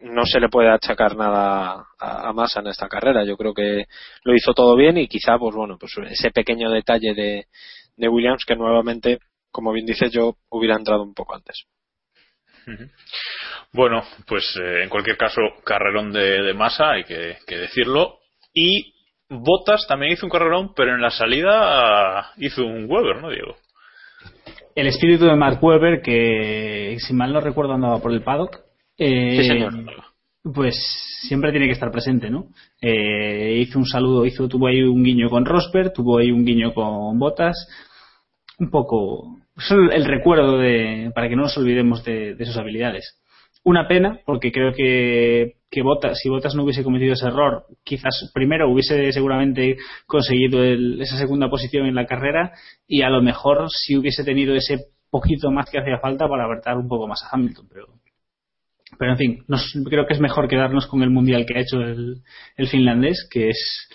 No 0.00 0.24
se 0.26 0.40
le 0.40 0.48
puede 0.48 0.68
achacar 0.68 1.16
nada 1.16 1.86
a, 1.98 2.28
a 2.28 2.32
Massa 2.32 2.60
en 2.60 2.66
esta 2.66 2.88
carrera. 2.88 3.24
Yo 3.24 3.36
creo 3.36 3.54
que 3.54 3.86
lo 4.24 4.34
hizo 4.34 4.52
todo 4.52 4.76
bien 4.76 4.98
y 4.98 5.08
quizá, 5.08 5.38
pues 5.38 5.54
bueno, 5.54 5.78
pues 5.78 5.92
ese 6.10 6.30
pequeño 6.30 6.70
detalle 6.70 7.14
de, 7.14 7.46
de 7.96 8.08
Williams 8.08 8.44
que 8.46 8.56
nuevamente, 8.56 9.18
como 9.50 9.72
bien 9.72 9.86
dice 9.86 10.10
yo, 10.10 10.36
hubiera 10.50 10.76
entrado 10.76 11.02
un 11.02 11.14
poco 11.14 11.34
antes. 11.34 11.64
Bueno, 13.72 14.02
pues 14.26 14.44
eh, 14.60 14.82
en 14.82 14.88
cualquier 14.88 15.16
caso, 15.16 15.40
carrerón 15.64 16.12
de, 16.12 16.42
de 16.42 16.54
masa, 16.54 16.92
hay 16.92 17.04
que, 17.04 17.38
que 17.46 17.56
decirlo. 17.56 18.18
Y 18.52 18.94
Bottas 19.28 19.86
también 19.88 20.12
hizo 20.12 20.26
un 20.26 20.30
carrerón, 20.30 20.72
pero 20.74 20.94
en 20.94 21.00
la 21.00 21.10
salida 21.10 22.32
hizo 22.36 22.64
un 22.64 22.86
Weber, 22.88 23.22
¿no, 23.22 23.30
Diego? 23.30 23.56
El 24.74 24.88
espíritu 24.88 25.24
de 25.24 25.36
Mark 25.36 25.58
Webber, 25.62 26.02
que 26.02 26.96
si 27.00 27.14
mal 27.14 27.32
no 27.32 27.40
recuerdo 27.40 27.72
andaba 27.72 27.98
por 27.98 28.12
el 28.12 28.22
paddock, 28.22 28.65
eh, 28.98 29.36
Sí, 29.42 29.48
señor. 29.48 29.74
pues 30.54 30.74
siempre 31.22 31.50
tiene 31.50 31.66
que 31.66 31.72
estar 31.72 31.90
presente, 31.90 32.30
¿no? 32.30 32.46
Eh, 32.80 33.58
hizo 33.60 33.78
un 33.78 33.86
saludo, 33.86 34.24
hizo, 34.26 34.48
tuvo 34.48 34.68
ahí 34.68 34.82
un 34.82 35.02
guiño 35.02 35.28
con 35.28 35.44
Rosberg, 35.44 35.92
tuvo 35.92 36.18
ahí 36.18 36.30
un 36.30 36.44
guiño 36.44 36.72
con 36.72 37.18
Botas, 37.18 37.56
un 38.58 38.70
poco, 38.70 39.38
el, 39.70 39.92
el 39.92 40.04
recuerdo 40.04 40.58
de, 40.58 41.10
para 41.14 41.28
que 41.28 41.36
no 41.36 41.42
nos 41.42 41.56
olvidemos 41.58 42.04
de, 42.04 42.34
de 42.34 42.46
sus 42.46 42.56
habilidades. 42.56 43.20
Una 43.64 43.88
pena, 43.88 44.20
porque 44.24 44.52
creo 44.52 44.72
que, 44.72 45.54
que 45.68 45.82
Bottas, 45.82 46.18
si 46.22 46.28
Botas 46.28 46.54
no 46.54 46.62
hubiese 46.62 46.84
cometido 46.84 47.14
ese 47.14 47.26
error, 47.26 47.64
quizás 47.82 48.30
primero 48.32 48.70
hubiese 48.70 49.10
seguramente 49.12 49.76
conseguido 50.06 50.62
el- 50.62 51.00
esa 51.02 51.18
segunda 51.18 51.50
posición 51.50 51.86
en 51.86 51.96
la 51.96 52.06
carrera 52.06 52.52
y 52.86 53.02
a 53.02 53.10
lo 53.10 53.20
mejor 53.22 53.66
si 53.70 53.96
hubiese 53.96 54.22
tenido 54.22 54.54
ese 54.54 54.78
poquito 55.10 55.50
más 55.50 55.68
que 55.68 55.80
hacía 55.80 55.98
falta 55.98 56.28
para 56.28 56.44
apretar 56.44 56.76
un 56.78 56.86
poco 56.86 57.08
más 57.08 57.24
a 57.24 57.34
Hamilton, 57.34 57.66
pero 57.68 57.86
pero 58.98 59.12
en 59.12 59.18
fin, 59.18 59.44
nos- 59.48 59.72
creo 59.88 60.06
que 60.06 60.14
es 60.14 60.20
mejor 60.20 60.48
quedarnos 60.48 60.86
con 60.86 61.02
el 61.02 61.10
mundial 61.10 61.44
que 61.46 61.58
ha 61.58 61.62
hecho 61.62 61.80
el, 61.80 62.22
el 62.56 62.68
finlandés, 62.68 63.28
que 63.30 63.48
es 63.50 63.88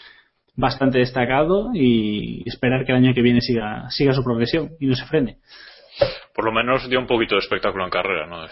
bastante 0.55 0.99
destacado 0.99 1.69
y 1.73 2.43
esperar 2.47 2.85
que 2.85 2.91
el 2.91 2.97
año 2.99 3.13
que 3.13 3.21
viene 3.21 3.41
siga, 3.41 3.89
siga 3.89 4.13
su 4.13 4.23
progresión 4.23 4.71
y 4.79 4.85
no 4.87 4.95
se 4.95 5.05
frene. 5.05 5.37
Por 6.33 6.45
lo 6.45 6.51
menos 6.51 6.89
dio 6.89 6.99
un 6.99 7.07
poquito 7.07 7.35
de 7.35 7.39
espectáculo 7.39 7.83
en 7.85 7.89
carrera, 7.89 8.27
¿no? 8.27 8.45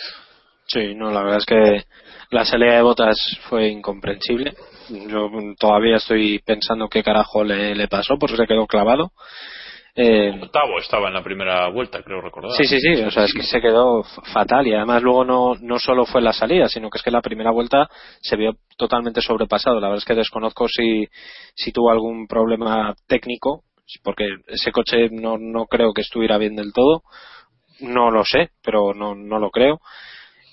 Sí, 0.68 0.94
no, 0.96 1.12
la 1.12 1.24
verdad 1.24 1.40
es 1.40 1.46
que 1.46 1.84
la 2.32 2.46
salida 2.46 2.76
de 2.76 2.82
botas 2.84 3.18
fue 3.50 3.70
incomprensible. 3.70 4.54
Yo 4.90 5.30
todavía 5.60 5.98
estoy 5.98 6.40
pensando 6.40 6.88
qué 6.88 7.02
carajo 7.04 7.44
le, 7.44 7.74
le 7.76 7.88
pasó, 7.88 8.18
porque 8.20 8.38
se 8.38 8.46
quedó 8.46 8.68
clavado. 8.68 9.12
Eh, 10.02 10.32
Octavo 10.42 10.80
estaba 10.80 11.10
en 11.10 11.14
la 11.14 11.22
primera 11.22 11.68
vuelta, 11.68 12.02
creo 12.02 12.22
recordar. 12.22 12.54
Sí, 12.56 12.64
sí, 12.66 12.80
sí, 12.80 13.02
o 13.02 13.12
sea, 13.12 13.26
es 13.26 13.34
que 13.34 13.44
se 13.44 13.60
quedó 13.60 14.02
fatal 14.32 14.66
y 14.66 14.74
además 14.74 15.04
luego 15.04 15.26
no, 15.26 15.56
no 15.60 15.78
solo 15.78 16.06
fue 16.06 16.22
la 16.22 16.32
salida, 16.32 16.70
sino 16.70 16.90
que 16.90 17.00
es 17.00 17.04
que 17.04 17.12
la 17.12 17.22
primera 17.22 17.52
vuelta 17.52 17.90
se 18.22 18.38
vio 18.38 18.54
totalmente 18.78 19.22
sobrepasado. 19.22 19.82
La 19.82 19.90
verdad 19.90 19.98
es 19.98 20.06
que 20.06 20.16
desconozco 20.16 20.70
si, 20.70 21.06
si 21.54 21.74
tuvo 21.74 21.92
algún 21.92 22.28
problema 22.28 22.96
técnico, 23.08 23.64
porque 24.02 24.26
ese 24.48 24.72
coche 24.72 25.10
no, 25.12 25.38
no 25.38 25.66
creo 25.66 25.92
que 25.92 26.02
estuviera 26.02 26.38
bien 26.38 26.56
del 26.56 26.72
todo. 26.72 27.04
No 27.82 28.10
lo 28.10 28.24
sé, 28.24 28.52
pero 28.64 28.94
no, 28.94 29.16
no 29.16 29.38
lo 29.38 29.50
creo. 29.50 29.82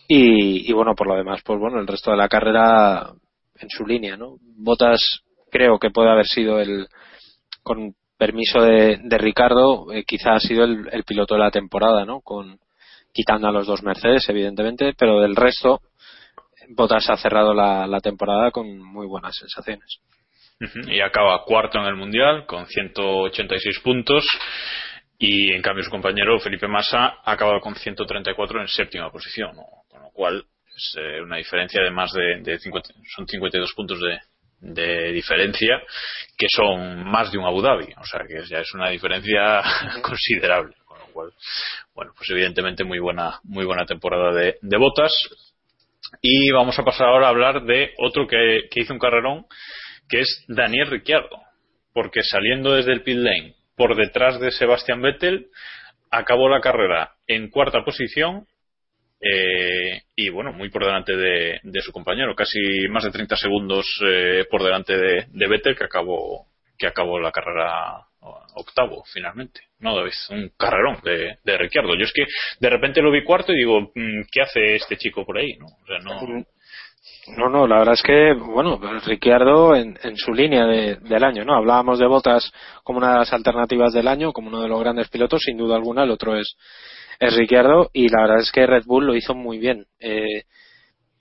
Y, 0.09 0.69
y 0.69 0.73
bueno, 0.73 0.97
por 0.97 1.07
lo 1.07 1.15
demás, 1.15 1.43
pues 1.45 1.61
bueno, 1.61 1.79
el 1.79 1.87
resto 1.87 2.11
de 2.11 2.17
la 2.17 2.29
carrera 2.29 3.13
en 3.61 3.71
su 3.71 3.87
línea, 3.87 4.17
¿no? 4.17 4.39
Botas 4.41 5.21
creo 5.53 5.79
que 5.79 5.91
puede 5.91 6.11
haber 6.11 6.27
sido 6.27 6.59
el, 6.59 6.89
con 7.63 7.95
permiso 8.17 8.63
de, 8.63 8.99
de 9.03 9.19
Ricardo, 9.19 9.93
eh, 9.93 10.05
quizá 10.05 10.35
ha 10.35 10.41
sido 10.41 10.65
el, 10.65 11.05
piloto 11.05 11.35
de 11.35 11.41
la 11.41 11.51
temporada, 11.51 12.05
¿no? 12.05 12.21
Con, 12.21 12.59
quitando 13.13 13.49
a 13.49 13.53
los 13.53 13.67
dos 13.67 13.83
Mercedes, 13.83 14.29
evidentemente, 14.29 14.95
pero 14.99 15.21
del 15.21 15.37
resto, 15.37 15.81
Bottas 16.69 17.09
ha 17.11 17.17
cerrado 17.17 17.55
la, 17.55 18.01
temporada 18.01 18.51
con 18.51 18.79
muy 18.79 19.07
buenas 19.07 19.37
sensaciones. 19.37 20.01
Y 20.89 21.01
acaba 21.01 21.45
cuarto 21.45 21.79
en 21.79 21.85
el 21.85 21.97
mundial 21.97 22.47
con 22.47 22.67
186 22.67 23.81
puntos. 23.81 24.27
Y 25.19 25.53
en 25.53 25.63
cambio 25.63 25.85
su 25.85 25.91
compañero 25.91 26.39
Felipe 26.41 26.67
Massa 26.67 27.19
ha 27.25 27.33
acabado 27.33 27.61
con 27.61 27.75
134 27.75 28.61
en 28.61 28.69
séptima 28.69 29.11
posición, 29.11 29.55
¿no? 29.57 29.65
con 29.89 30.03
lo 30.03 30.11
cual 30.11 30.45
es 30.77 30.97
eh, 30.99 31.23
una 31.23 31.37
diferencia 31.37 31.83
de 31.83 31.91
más 31.91 32.13
de, 32.13 32.41
de 32.43 32.59
50 32.59 32.91
son 33.15 33.27
52 33.27 33.73
puntos 33.75 33.99
de, 33.99 34.19
de 34.61 35.13
diferencia 35.13 35.83
que 36.37 36.47
son 36.49 37.05
más 37.05 37.31
de 37.31 37.39
un 37.39 37.45
Abu 37.45 37.63
Dhabi, 37.63 37.93
o 37.97 38.05
sea 38.05 38.21
que 38.27 38.45
ya 38.47 38.61
es 38.61 38.75
una 38.75 38.91
diferencia 38.91 39.63
considerable, 40.03 40.75
con 40.85 40.99
lo 40.99 41.07
cual, 41.07 41.33
bueno, 41.95 42.13
pues 42.17 42.29
evidentemente 42.31 42.85
muy 42.85 42.99
buena 42.99 43.41
muy 43.45 43.65
buena 43.65 43.85
temporada 43.85 44.33
de, 44.33 44.57
de 44.61 44.77
botas. 44.77 45.13
Y 46.23 46.51
vamos 46.53 46.79
a 46.79 46.85
pasar 46.85 47.09
ahora 47.09 47.27
a 47.27 47.31
hablar 47.31 47.65
de 47.65 47.93
otro 47.99 48.29
que, 48.29 48.69
que 48.71 48.81
hizo 48.81 48.93
un 48.93 49.01
carrerón 49.01 49.47
que 50.09 50.21
es 50.21 50.45
Daniel 50.47 50.89
Ricciardo, 50.91 51.41
porque 51.93 52.23
saliendo 52.23 52.75
desde 52.75 52.93
el 52.93 53.03
pit 53.03 53.17
lane 53.17 53.57
por 53.77 53.97
detrás 53.97 54.41
de 54.41 54.53
Sebastian 54.53 55.03
Vettel, 55.03 55.49
acabó 56.11 56.49
la 56.49 56.61
carrera 56.61 57.15
en 57.27 57.51
cuarta 57.51 57.85
posición 57.85 58.47
eh, 59.21 60.03
y 60.15 60.29
bueno, 60.31 60.53
muy 60.53 60.69
por 60.71 60.85
delante 60.85 61.17
de, 61.17 61.61
de 61.63 61.81
su 61.83 61.93
compañero, 61.93 62.35
casi 62.35 62.59
más 62.91 63.05
de 63.05 63.11
30 63.11 63.37
segundos 63.37 63.87
eh, 64.07 64.45
por 64.51 64.63
delante 64.63 64.97
de, 64.97 65.27
de 65.29 65.49
Vettel 65.49 65.77
que 65.77 65.85
acabó 65.85 66.47
que 66.79 66.87
acabó 66.87 67.19
la 67.19 67.33
carrera 67.33 68.05
octavo 68.55 69.03
finalmente. 69.13 69.61
No, 69.81 69.97
David, 69.97 70.13
un 70.31 70.51
carrerón 70.59 70.99
de, 71.05 71.39
de 71.43 71.59
Ricciardo. 71.59 71.95
Yo 71.97 72.05
es 72.05 72.13
que 72.13 72.25
de 72.61 72.71
repente 72.71 73.01
lo 73.01 73.11
vi 73.11 73.25
cuarto 73.25 73.53
y 73.53 73.57
digo, 73.59 73.81
mm, 73.95 74.23
¿qué 74.31 74.43
hace 74.43 74.75
este 74.75 74.97
chico 74.97 75.25
por 75.25 75.39
ahí? 75.39 75.57
No, 75.59 75.67
o 75.67 75.87
sea, 75.87 75.99
no, 76.01 76.45
No, 77.37 77.49
no, 77.49 77.67
la 77.67 77.79
verdad 77.79 77.95
es 77.95 78.03
que, 78.03 78.35
bueno, 78.35 78.79
Ricciardo 79.05 79.75
en, 79.75 79.99
en 80.03 80.17
su 80.17 80.33
línea 80.33 80.65
de- 80.67 80.97
del 80.97 81.25
año, 81.25 81.45
¿no? 81.45 81.55
Hablábamos 81.55 81.99
de 81.99 82.07
Botas 82.07 82.53
como 82.83 82.99
una 82.99 83.13
de 83.13 83.19
las 83.21 83.33
alternativas 83.33 83.93
del 83.93 84.09
año, 84.09 84.33
como 84.33 84.49
uno 84.49 84.63
de 84.63 84.69
los 84.69 84.81
grandes 84.81 85.09
pilotos, 85.09 85.43
sin 85.43 85.57
duda 85.57 85.77
alguna, 85.77 86.05
el 86.05 86.11
otro 86.11 86.37
es, 86.37 86.57
es 87.19 87.35
Ricciardo, 87.35 87.91
y 87.93 88.09
la 88.09 88.23
verdad 88.23 88.41
es 88.41 88.53
que 88.53 88.67
Red 88.67 88.85
Bull 88.87 89.07
lo 89.07 89.15
hizo 89.15 89.35
muy 89.35 89.59
bien. 89.59 89.87
Eh, 89.99 90.45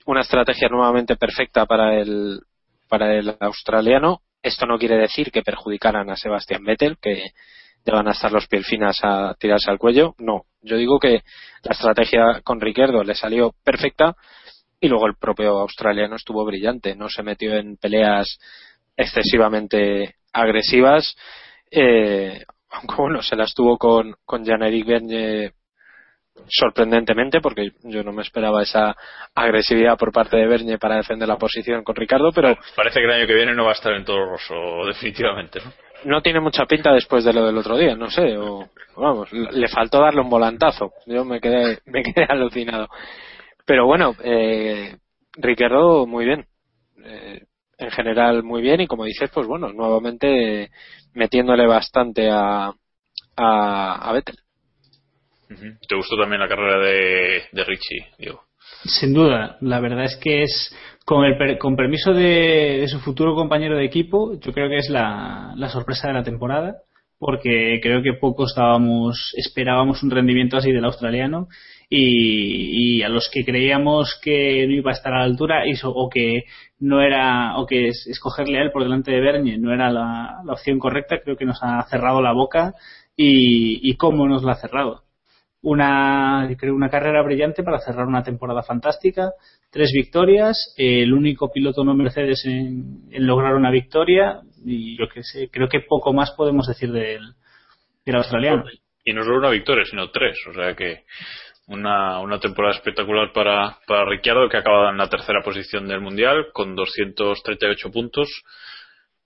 una 0.06 0.20
estrategia 0.20 0.68
nuevamente 0.68 1.16
perfecta 1.16 1.66
para 1.66 2.00
el, 2.00 2.40
para 2.88 3.14
el 3.14 3.36
australiano. 3.40 4.20
Esto 4.42 4.66
no 4.66 4.78
quiere 4.78 4.96
decir 4.96 5.30
que 5.32 5.42
perjudicaran 5.42 6.08
a 6.10 6.16
Sebastian 6.16 6.64
Vettel, 6.64 6.98
que 7.00 7.32
van 7.86 8.08
a 8.08 8.12
estar 8.12 8.32
los 8.32 8.46
piel 8.46 8.64
finas 8.64 8.98
a 9.02 9.34
tirarse 9.38 9.70
al 9.70 9.78
cuello. 9.78 10.14
No, 10.18 10.44
yo 10.60 10.76
digo 10.76 10.98
que 10.98 11.22
la 11.62 11.72
estrategia 11.72 12.40
con 12.42 12.60
Ricciardo 12.60 13.02
le 13.04 13.14
salió 13.14 13.54
perfecta 13.64 14.16
y 14.80 14.88
luego 14.88 15.06
el 15.06 15.16
propio 15.16 15.58
australiano 15.58 16.16
estuvo 16.16 16.44
brillante, 16.44 16.94
no 16.94 17.08
se 17.08 17.22
metió 17.22 17.56
en 17.56 17.76
peleas 17.76 18.38
excesivamente 18.96 20.16
agresivas. 20.32 21.16
Eh, 21.70 22.44
aunque 22.70 22.94
bueno, 22.96 23.22
se 23.22 23.36
las 23.36 23.54
tuvo 23.54 23.78
con, 23.78 24.16
con 24.24 24.44
Jan-Eric 24.44 24.86
Bernier 24.86 25.54
sorprendentemente, 26.48 27.40
porque 27.40 27.72
yo 27.82 28.02
no 28.02 28.12
me 28.12 28.22
esperaba 28.22 28.62
esa 28.62 28.96
agresividad 29.34 29.96
por 29.96 30.12
parte 30.12 30.36
de 30.36 30.46
Bernier 30.46 30.78
para 30.78 30.96
defender 30.96 31.28
la 31.28 31.36
posición 31.36 31.82
con 31.82 31.96
Ricardo, 31.96 32.30
pero... 32.32 32.56
Parece 32.74 33.00
que 33.00 33.04
el 33.04 33.12
año 33.12 33.26
que 33.26 33.34
viene 33.34 33.54
no 33.54 33.64
va 33.64 33.70
a 33.70 33.74
estar 33.74 33.92
en 33.94 34.04
todo 34.04 34.24
roso, 34.24 34.54
definitivamente, 34.86 35.60
¿no? 35.64 35.72
No 36.04 36.22
tiene 36.22 36.40
mucha 36.40 36.66
pinta 36.66 36.92
después 36.92 37.24
de 37.24 37.32
lo 37.32 37.46
del 37.46 37.56
otro 37.56 37.76
día, 37.76 37.96
no 37.96 38.10
sé, 38.10 38.36
o 38.36 38.68
vamos, 38.96 39.32
le 39.32 39.68
faltó 39.68 40.00
darle 40.00 40.20
un 40.20 40.30
volantazo, 40.30 40.92
yo 41.06 41.24
me 41.24 41.40
quedé, 41.40 41.78
me 41.86 42.02
quedé 42.02 42.24
alucinado. 42.28 42.88
Pero 43.64 43.86
bueno, 43.86 44.14
eh, 44.22 44.96
Ricardo 45.36 46.06
muy 46.06 46.24
bien, 46.24 46.46
eh, 47.04 47.42
en 47.78 47.90
general 47.90 48.42
muy 48.42 48.62
bien 48.62 48.80
y 48.80 48.86
como 48.86 49.04
dices, 49.04 49.30
pues 49.32 49.46
bueno, 49.46 49.72
nuevamente 49.72 50.70
metiéndole 51.14 51.66
bastante 51.66 52.30
a, 52.30 52.72
a, 53.36 54.08
a 54.08 54.12
Vettel. 54.12 54.36
¿Te 55.48 55.96
gustó 55.96 56.16
también 56.16 56.40
la 56.40 56.48
carrera 56.48 56.78
de, 56.78 57.64
Richie, 57.64 58.06
Diego? 58.18 58.42
Sin 58.84 59.14
duda, 59.14 59.56
la 59.60 59.80
verdad 59.80 60.04
es 60.04 60.16
que 60.16 60.42
es 60.42 60.74
con 61.04 61.24
el 61.24 61.58
con 61.58 61.76
permiso 61.76 62.12
de, 62.12 62.84
su 62.88 62.98
futuro 63.00 63.34
compañero 63.34 63.76
de 63.76 63.84
equipo, 63.84 64.38
yo 64.40 64.52
creo 64.52 64.68
que 64.68 64.78
es 64.78 64.90
la, 64.90 65.52
la, 65.56 65.68
sorpresa 65.68 66.08
de 66.08 66.14
la 66.14 66.24
temporada, 66.24 66.78
porque 67.18 67.78
creo 67.80 68.02
que 68.02 68.14
poco 68.14 68.44
estábamos 68.44 69.32
esperábamos 69.36 70.02
un 70.02 70.10
rendimiento 70.10 70.56
así 70.56 70.72
del 70.72 70.84
australiano 70.84 71.48
y, 71.88 73.02
a 73.02 73.08
los 73.08 73.30
que 73.32 73.44
creíamos 73.44 74.18
que 74.22 74.66
no 74.66 74.74
iba 74.74 74.90
a 74.90 74.94
estar 74.94 75.12
a 75.12 75.18
la 75.20 75.24
altura 75.24 75.62
o 75.84 76.08
que 76.10 76.42
no 76.80 77.00
era 77.00 77.56
o 77.58 77.66
que 77.66 77.88
escogerle 77.88 78.58
a 78.58 78.62
él 78.62 78.72
por 78.72 78.82
delante 78.82 79.12
de 79.12 79.20
Bernie 79.20 79.58
no 79.58 79.72
era 79.72 79.90
la, 79.90 80.40
la 80.44 80.52
opción 80.52 80.78
correcta, 80.78 81.20
creo 81.22 81.36
que 81.36 81.44
nos 81.44 81.62
ha 81.62 81.82
cerrado 81.88 82.20
la 82.20 82.32
boca 82.32 82.74
y, 83.16 83.88
y 83.88 83.96
cómo 83.96 84.26
nos 84.28 84.42
la 84.42 84.52
ha 84.52 84.60
cerrado 84.60 85.05
una, 85.62 86.48
creo 86.58 86.74
una 86.74 86.90
carrera 86.90 87.22
brillante 87.22 87.62
para 87.62 87.78
cerrar 87.80 88.06
una 88.06 88.22
temporada 88.22 88.62
fantástica, 88.62 89.32
tres 89.70 89.90
victorias, 89.92 90.74
el 90.76 91.12
único 91.12 91.50
piloto 91.50 91.84
no 91.84 91.94
Mercedes 91.94 92.44
en, 92.44 93.08
lograr 93.10 93.54
una 93.54 93.70
victoria 93.70 94.40
y 94.64 94.96
que 95.08 95.22
sé, 95.22 95.48
creo 95.50 95.68
que 95.68 95.80
poco 95.80 96.12
más 96.12 96.32
podemos 96.32 96.66
decir 96.66 96.92
del, 96.92 97.34
del 98.04 98.16
australiano. 98.16 98.64
Y 99.04 99.12
no 99.12 99.22
solo 99.22 99.38
una 99.38 99.50
victoria, 99.50 99.84
sino 99.84 100.10
tres, 100.10 100.38
o 100.48 100.52
sea 100.52 100.74
que 100.74 101.04
una, 101.68 102.20
una 102.20 102.38
temporada 102.38 102.74
espectacular 102.76 103.32
para, 103.32 103.78
para 103.86 104.04
Ricciardo 104.04 104.48
que 104.48 104.56
acaba 104.56 104.90
en 104.90 104.98
la 104.98 105.08
tercera 105.08 105.42
posición 105.42 105.88
del 105.88 106.00
mundial 106.00 106.46
con 106.52 106.76
238 106.76 107.90
puntos 107.90 108.28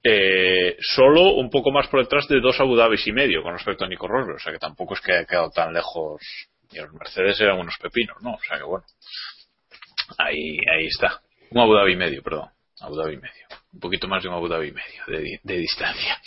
eh, 0.02 0.76
solo 0.80 1.34
un 1.34 1.50
poco 1.50 1.70
más 1.70 1.88
por 1.88 2.00
detrás 2.00 2.26
de 2.28 2.40
dos 2.40 2.58
Abu 2.60 2.76
Dhabis 2.76 3.06
y 3.06 3.12
medio 3.12 3.42
con 3.42 3.52
respecto 3.52 3.84
a 3.84 3.88
Nico 3.88 4.08
Rosberg, 4.08 4.36
o 4.36 4.40
sea 4.40 4.52
que 4.52 4.58
tampoco 4.58 4.94
es 4.94 5.00
que 5.00 5.12
haya 5.12 5.26
quedado 5.26 5.50
tan 5.50 5.72
lejos. 5.72 6.22
Y 6.72 6.78
los 6.78 6.92
Mercedes 6.92 7.40
eran 7.40 7.58
unos 7.58 7.76
pepinos, 7.78 8.16
¿no? 8.22 8.34
O 8.34 8.40
sea 8.46 8.56
que 8.56 8.64
bueno, 8.64 8.84
ahí, 10.18 10.58
ahí 10.72 10.86
está. 10.86 11.20
Un 11.50 11.60
Abu 11.60 11.74
Dhabi 11.74 11.92
y 11.92 11.96
medio, 11.96 12.22
perdón. 12.22 12.48
Abu 12.80 12.96
Dhabi 12.96 13.14
y 13.14 13.18
medio. 13.18 13.46
Un 13.72 13.80
poquito 13.80 14.08
más 14.08 14.22
de 14.22 14.28
un 14.28 14.34
Abu 14.36 14.48
Dhabi 14.48 14.68
y 14.68 14.72
medio 14.72 15.04
de, 15.06 15.40
de 15.42 15.56
distancia. 15.58 16.20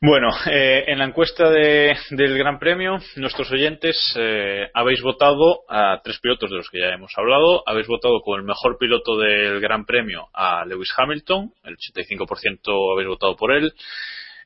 Bueno, 0.00 0.28
eh, 0.50 0.84
en 0.88 0.98
la 0.98 1.06
encuesta 1.06 1.48
de, 1.48 1.96
del 2.10 2.36
Gran 2.36 2.58
Premio, 2.58 2.98
nuestros 3.16 3.50
oyentes 3.50 3.96
eh, 4.18 4.68
habéis 4.74 5.00
votado 5.00 5.62
a 5.70 6.02
tres 6.04 6.18
pilotos 6.20 6.50
de 6.50 6.56
los 6.56 6.68
que 6.68 6.80
ya 6.80 6.90
hemos 6.90 7.12
hablado. 7.16 7.62
Habéis 7.66 7.86
votado 7.86 8.20
como 8.20 8.36
el 8.36 8.42
mejor 8.42 8.76
piloto 8.78 9.16
del 9.16 9.58
Gran 9.58 9.86
Premio 9.86 10.28
a 10.34 10.66
Lewis 10.66 10.92
Hamilton, 10.98 11.50
el 11.64 11.76
85% 11.78 12.92
habéis 12.92 13.08
votado 13.08 13.36
por 13.36 13.54
él. 13.54 13.72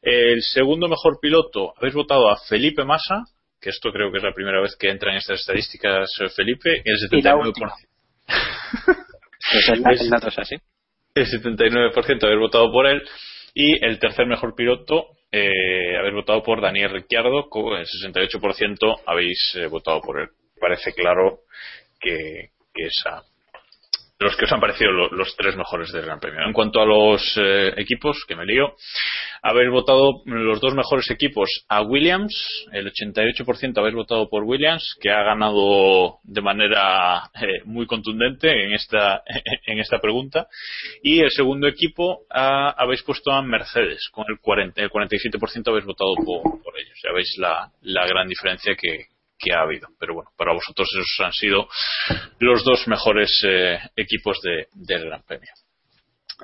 El 0.02 0.40
segundo 0.40 0.88
mejor 0.88 1.18
piloto 1.20 1.74
habéis 1.76 1.94
votado 1.94 2.30
a 2.30 2.36
Felipe 2.48 2.84
Massa, 2.84 3.24
que 3.60 3.70
esto 3.70 3.90
creo 3.90 4.12
que 4.12 4.18
es 4.18 4.24
la 4.24 4.32
primera 4.32 4.60
vez 4.60 4.76
que 4.76 4.88
entra 4.88 5.10
en 5.10 5.18
estas 5.18 5.40
estadísticas 5.40 6.08
eh, 6.20 6.28
Felipe, 6.28 6.80
el 6.84 6.96
79%. 7.10 7.52
pues 8.86 9.68
el, 9.68 9.82
el 10.00 10.10
dato 10.10 10.28
es 10.28 10.38
así. 10.38 10.56
El 11.12 11.26
79% 11.26 12.22
habéis 12.22 12.40
votado 12.40 12.70
por 12.70 12.86
él. 12.86 13.02
Y 13.52 13.84
el 13.84 13.98
tercer 13.98 14.28
mejor 14.28 14.54
piloto, 14.54 15.08
eh, 15.32 15.96
habéis 15.96 16.14
votado 16.14 16.42
por 16.42 16.60
Daniel 16.60 16.90
Ricciardo, 16.90 17.48
el 17.76 17.86
68% 17.86 19.02
habéis 19.06 19.38
eh, 19.54 19.66
votado 19.66 20.00
por 20.00 20.20
él. 20.20 20.28
Parece 20.58 20.92
claro 20.92 21.40
que 22.00 22.50
esa, 22.74 23.22
los 24.20 24.36
que 24.36 24.44
os 24.44 24.52
han 24.52 24.60
parecido 24.60 24.92
lo, 24.92 25.08
los 25.08 25.34
tres 25.34 25.56
mejores 25.56 25.90
del 25.92 26.04
Gran 26.04 26.20
Premio. 26.20 26.42
En 26.46 26.52
cuanto 26.52 26.80
a 26.80 26.84
los 26.84 27.22
eh, 27.38 27.72
equipos, 27.78 28.24
que 28.28 28.36
me 28.36 28.44
lío, 28.44 28.74
habéis 29.42 29.70
votado 29.70 30.22
los 30.26 30.60
dos 30.60 30.74
mejores 30.74 31.10
equipos 31.10 31.64
a 31.68 31.80
Williams, 31.80 32.34
el 32.72 32.92
88% 32.92 33.78
habéis 33.78 33.94
votado 33.94 34.28
por 34.28 34.44
Williams, 34.44 34.94
que 35.00 35.10
ha 35.10 35.22
ganado 35.22 36.18
de 36.22 36.42
manera 36.42 37.30
eh, 37.40 37.62
muy 37.64 37.86
contundente 37.86 38.64
en 38.64 38.74
esta, 38.74 39.22
en 39.66 39.78
esta 39.78 39.98
pregunta, 40.00 40.48
y 41.02 41.20
el 41.20 41.30
segundo 41.30 41.66
equipo 41.66 42.26
a, 42.28 42.70
habéis 42.72 43.02
puesto 43.02 43.32
a 43.32 43.40
Mercedes, 43.40 44.10
con 44.12 44.26
el, 44.28 44.38
40, 44.38 44.82
el 44.82 44.90
47% 44.90 45.68
habéis 45.68 45.86
votado 45.86 46.14
por, 46.16 46.42
por 46.62 46.78
ellos. 46.78 47.00
Ya 47.02 47.12
veis 47.14 47.38
la, 47.38 47.70
la 47.80 48.06
gran 48.06 48.28
diferencia 48.28 48.74
que, 48.76 49.06
que 49.40 49.54
ha 49.54 49.62
habido. 49.62 49.88
Pero 49.98 50.14
bueno, 50.14 50.30
para 50.36 50.52
vosotros 50.52 50.88
esos 50.92 51.26
han 51.26 51.32
sido 51.32 51.68
los 52.38 52.64
dos 52.64 52.86
mejores 52.86 53.42
eh, 53.46 53.78
equipos 53.96 54.40
de, 54.42 54.68
del 54.74 55.06
Gran 55.06 55.22
Premio. 55.22 55.50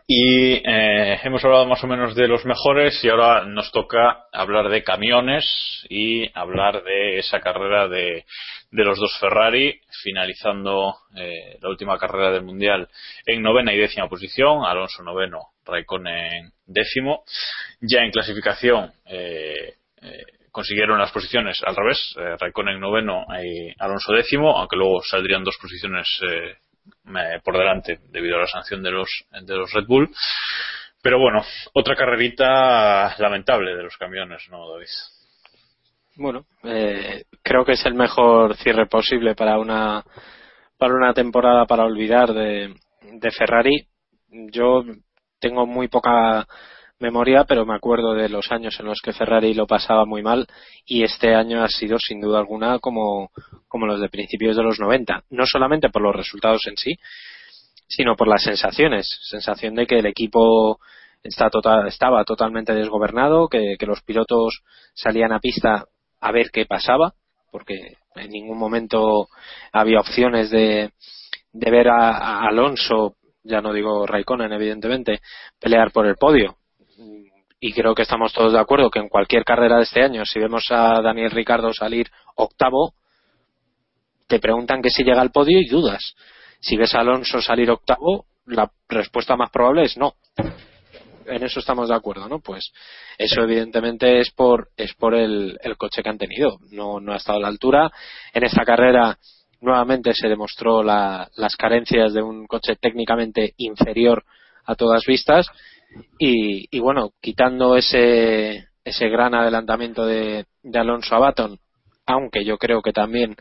Y 0.07 0.55
eh, 0.65 1.19
hemos 1.25 1.45
hablado 1.45 1.67
más 1.67 1.83
o 1.83 1.87
menos 1.87 2.15
de 2.15 2.29
los 2.29 2.45
mejores 2.45 3.03
y 3.03 3.09
ahora 3.09 3.45
nos 3.45 3.73
toca 3.73 4.27
hablar 4.33 4.69
de 4.69 4.85
camiones 4.85 5.45
y 5.89 6.31
hablar 6.39 6.83
de 6.85 7.19
esa 7.19 7.41
carrera 7.41 7.89
de, 7.89 8.25
de 8.71 8.85
los 8.85 8.99
dos 8.99 9.17
Ferrari, 9.19 9.81
finalizando 10.03 10.95
eh, 11.17 11.59
la 11.61 11.69
última 11.69 11.99
carrera 11.99 12.31
del 12.31 12.43
Mundial 12.43 12.89
en 13.25 13.43
novena 13.43 13.73
y 13.73 13.79
décima 13.79 14.09
posición, 14.09 14.65
Alonso 14.65 15.03
noveno, 15.03 15.53
Raikkonen 15.65 16.53
décimo. 16.67 17.25
Ya 17.81 18.03
en 18.03 18.11
clasificación, 18.11 18.93
eh, 19.07 19.75
consiguieron 20.57 20.99
las 20.99 21.13
posiciones 21.13 21.63
al 21.67 21.77
revés, 21.77 22.15
eh, 22.17 22.35
Raikkonen 22.41 22.81
noveno 22.81 23.27
y 23.45 23.75
Alonso 23.79 24.15
décimo, 24.15 24.57
aunque 24.57 24.77
luego 24.77 25.03
saldrían 25.03 25.45
dos 25.45 25.59
posiciones 25.61 26.09
eh, 26.27 26.55
por 27.45 27.59
delante 27.59 27.99
debido 28.09 28.37
a 28.37 28.41
la 28.41 28.47
sanción 28.47 28.83
de 28.83 28.91
los, 28.91 29.07
de 29.43 29.55
los 29.55 29.71
Red 29.71 29.85
Bull. 29.87 30.09
Pero 31.03 31.19
bueno, 31.19 31.45
otra 31.75 31.95
carrerita 31.95 33.15
lamentable 33.19 33.77
de 33.77 33.83
los 33.83 33.99
camiones, 33.99 34.49
¿no, 34.51 34.73
David? 34.73 34.87
Bueno, 36.17 36.47
eh, 36.65 37.25
creo 37.43 37.67
que 37.67 37.73
es 37.73 37.85
el 37.85 37.93
mejor 37.93 38.57
cierre 38.57 38.87
posible 38.87 39.35
para 39.35 39.59
una 39.59 40.03
para 40.79 40.95
una 40.95 41.13
temporada 41.13 41.67
para 41.67 41.85
olvidar 41.85 42.33
de, 42.33 42.75
de 43.03 43.31
Ferrari. 43.31 43.87
Yo 44.31 44.85
tengo 45.39 45.67
muy 45.67 45.89
poca 45.89 46.47
memoria, 46.99 47.45
pero 47.45 47.67
me 47.67 47.75
acuerdo 47.75 48.15
de 48.15 48.29
los 48.29 48.51
años 48.51 48.79
en 48.81 48.87
los 48.87 49.01
que 49.03 49.13
Ferrari 49.13 49.55
lo 49.55 49.67
pasaba 49.67 50.05
muy 50.05 50.23
mal 50.23 50.47
y 50.85 51.03
este 51.03 51.35
año 51.35 51.63
ha 51.63 51.69
sido 51.69 51.99
sin 51.99 52.21
duda 52.21 52.39
alguna 52.39 52.79
como, 52.79 53.31
como 53.69 53.87
los 53.87 54.01
de 54.01 54.09
principios 54.09 54.57
de 54.57 54.63
los 54.63 54.81
90. 54.81 55.25
No 55.31 55.45
solamente 55.47 55.91
por 55.91 56.03
los 56.03 56.15
resultados 56.17 56.67
en 56.67 56.77
sí, 56.77 56.97
sino 57.89 58.17
por 58.17 58.29
las 58.29 58.43
sensaciones. 58.43 59.09
Sensación 59.23 59.75
de 59.75 59.87
que 59.87 59.99
el 59.99 60.07
equipo 60.07 60.79
está 61.23 61.51
total, 61.51 61.87
estaba 61.87 62.25
totalmente 62.25 62.75
desgobernado, 62.75 63.49
que, 63.49 63.77
los 63.81 64.03
pilotos 64.03 64.63
salían 64.95 65.33
a 65.33 65.41
pista 65.41 65.87
a 66.21 66.33
ver 66.33 66.51
qué 66.51 66.67
pasaba, 66.67 67.15
porque 67.51 67.97
en 68.15 68.31
ningún 68.31 68.59
momento 68.59 69.29
había 69.73 70.01
opciones 70.01 70.51
de, 70.51 70.93
de 71.53 71.71
ver 71.71 71.89
a, 71.89 72.17
a 72.17 72.49
Alonso 72.49 73.17
ya 73.49 73.61
no 73.61 73.73
digo 73.73 74.07
Raikkonen 74.07 74.53
evidentemente, 74.53 75.21
pelear 75.61 75.93
por 75.93 76.07
el 76.07 76.17
podio 76.17 76.57
y 77.61 77.73
creo 77.73 77.95
que 77.95 78.03
estamos 78.03 78.33
todos 78.33 78.53
de 78.53 78.61
acuerdo 78.61 78.91
que 78.91 78.99
en 78.99 79.09
cualquier 79.09 79.45
carrera 79.45 79.77
de 79.77 79.85
este 79.85 80.03
año, 80.03 80.25
si 80.25 80.39
vemos 80.39 80.67
a 80.71 81.01
Daniel 81.01 81.31
Ricardo 81.31 81.73
salir 81.73 82.11
octavo, 82.35 82.95
te 84.27 84.39
preguntan 84.39 84.83
que 84.83 84.91
si 84.91 85.05
llega 85.05 85.21
al 85.21 85.31
podio 85.31 85.59
y 85.61 85.69
dudas. 85.69 86.15
Si 86.61 86.77
ves 86.77 86.95
a 86.95 87.01
Alonso 87.01 87.41
salir 87.41 87.71
octavo, 87.71 88.27
la 88.47 88.71
respuesta 88.89 89.37
más 89.37 89.51
probable 89.51 89.85
es 89.85 89.97
no. 89.97 90.15
En 91.27 91.43
eso 91.43 91.59
estamos 91.59 91.89
de 91.89 91.95
acuerdo, 91.95 92.29
¿no? 92.29 92.41
Pues 92.41 92.73
eso 93.19 93.43
evidentemente 93.43 94.21
es 94.21 94.31
por 94.31 94.69
es 94.77 94.95
por 94.95 95.15
el, 95.15 95.59
coche 95.77 96.03
que 96.03 96.09
han 96.09 96.19
tenido. 96.19 96.59
No, 96.71 97.01
no 97.01 97.13
ha 97.13 97.17
estado 97.17 97.39
a 97.39 97.43
la 97.43 97.49
altura. 97.49 97.91
En 98.33 98.45
esta 98.45 98.65
carrera 98.65 99.19
nuevamente 99.61 100.13
se 100.15 100.29
demostró 100.29 100.83
la, 100.83 101.29
las 101.37 101.57
carencias 101.57 102.13
de 102.13 102.23
un 102.23 102.47
coche 102.47 102.77
técnicamente 102.77 103.55
inferior 103.57 104.25
a 104.65 104.75
todas 104.75 105.05
vistas 105.05 105.47
y, 106.19 106.67
y 106.77 106.81
bueno, 106.81 107.11
quitando 107.21 107.77
ese, 107.77 108.69
ese 108.87 109.09
gran 109.09 109.35
adelantamiento 109.35 110.07
de, 110.07 110.47
Alonso 110.75 111.17
a 111.17 111.19
Baton, 111.19 111.59
aunque 112.07 112.45
yo 112.45 112.57
creo 112.57 112.83
que 112.83 112.93
también 112.93 113.37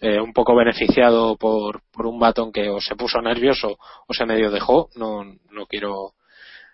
eh, 0.00 0.20
un 0.20 0.32
poco 0.32 0.54
beneficiado 0.54 1.36
por, 1.36 1.82
por 1.92 2.06
un 2.06 2.18
Baton 2.18 2.52
que 2.52 2.70
o 2.70 2.80
se 2.80 2.94
puso 2.94 3.20
nervioso 3.20 3.76
o 4.06 4.14
se 4.14 4.24
medio 4.24 4.50
dejó, 4.50 4.88
no, 4.94 5.24
no 5.24 5.66
quiero 5.66 6.12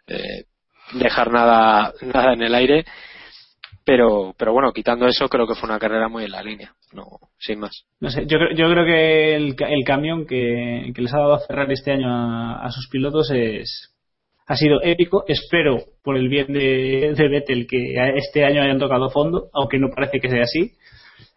eh, 0.07 0.45
dejar 0.93 1.33
nada, 1.33 1.93
nada 2.03 2.35
en 2.35 2.43
el 2.43 2.55
aire. 2.55 2.85
Pero, 3.83 4.35
pero 4.37 4.53
bueno, 4.53 4.73
quitando 4.73 5.07
eso, 5.07 5.29
creo 5.29 5.47
que 5.47 5.55
fue 5.55 5.69
una 5.69 5.79
carrera 5.79 6.09
muy 6.09 6.25
en 6.25 6.33
la 6.33 6.43
línea, 6.43 6.75
no, 6.93 7.07
sin 7.39 7.59
más. 7.59 7.87
No 7.99 8.11
sé, 8.11 8.27
yo, 8.27 8.37
yo 8.55 8.71
creo 8.71 8.85
que 8.85 9.35
el, 9.35 9.57
el 9.59 9.85
camión 9.87 10.27
que, 10.27 10.93
que 10.95 11.03
les 11.03 11.13
ha 11.15 11.19
dado 11.19 11.35
a 11.35 11.41
Ferrari 11.41 11.73
este 11.73 11.93
año 11.93 12.07
a 12.09 12.71
sus 12.71 12.89
pilotos 12.89 13.31
es 13.31 13.90
ha 14.51 14.57
sido 14.57 14.83
épico. 14.83 15.25
Espero, 15.29 15.79
por 16.03 16.17
el 16.17 16.29
bien 16.29 16.53
de, 16.53 17.29
Vettel, 17.31 17.69
que 17.69 17.95
este 18.17 18.45
año 18.45 18.61
hayan 18.61 18.81
tocado 18.81 19.09
fondo, 19.09 19.49
aunque 19.53 19.79
no 19.79 19.91
parece 19.95 20.19
que 20.19 20.29
sea 20.29 20.43
así. 20.43 20.73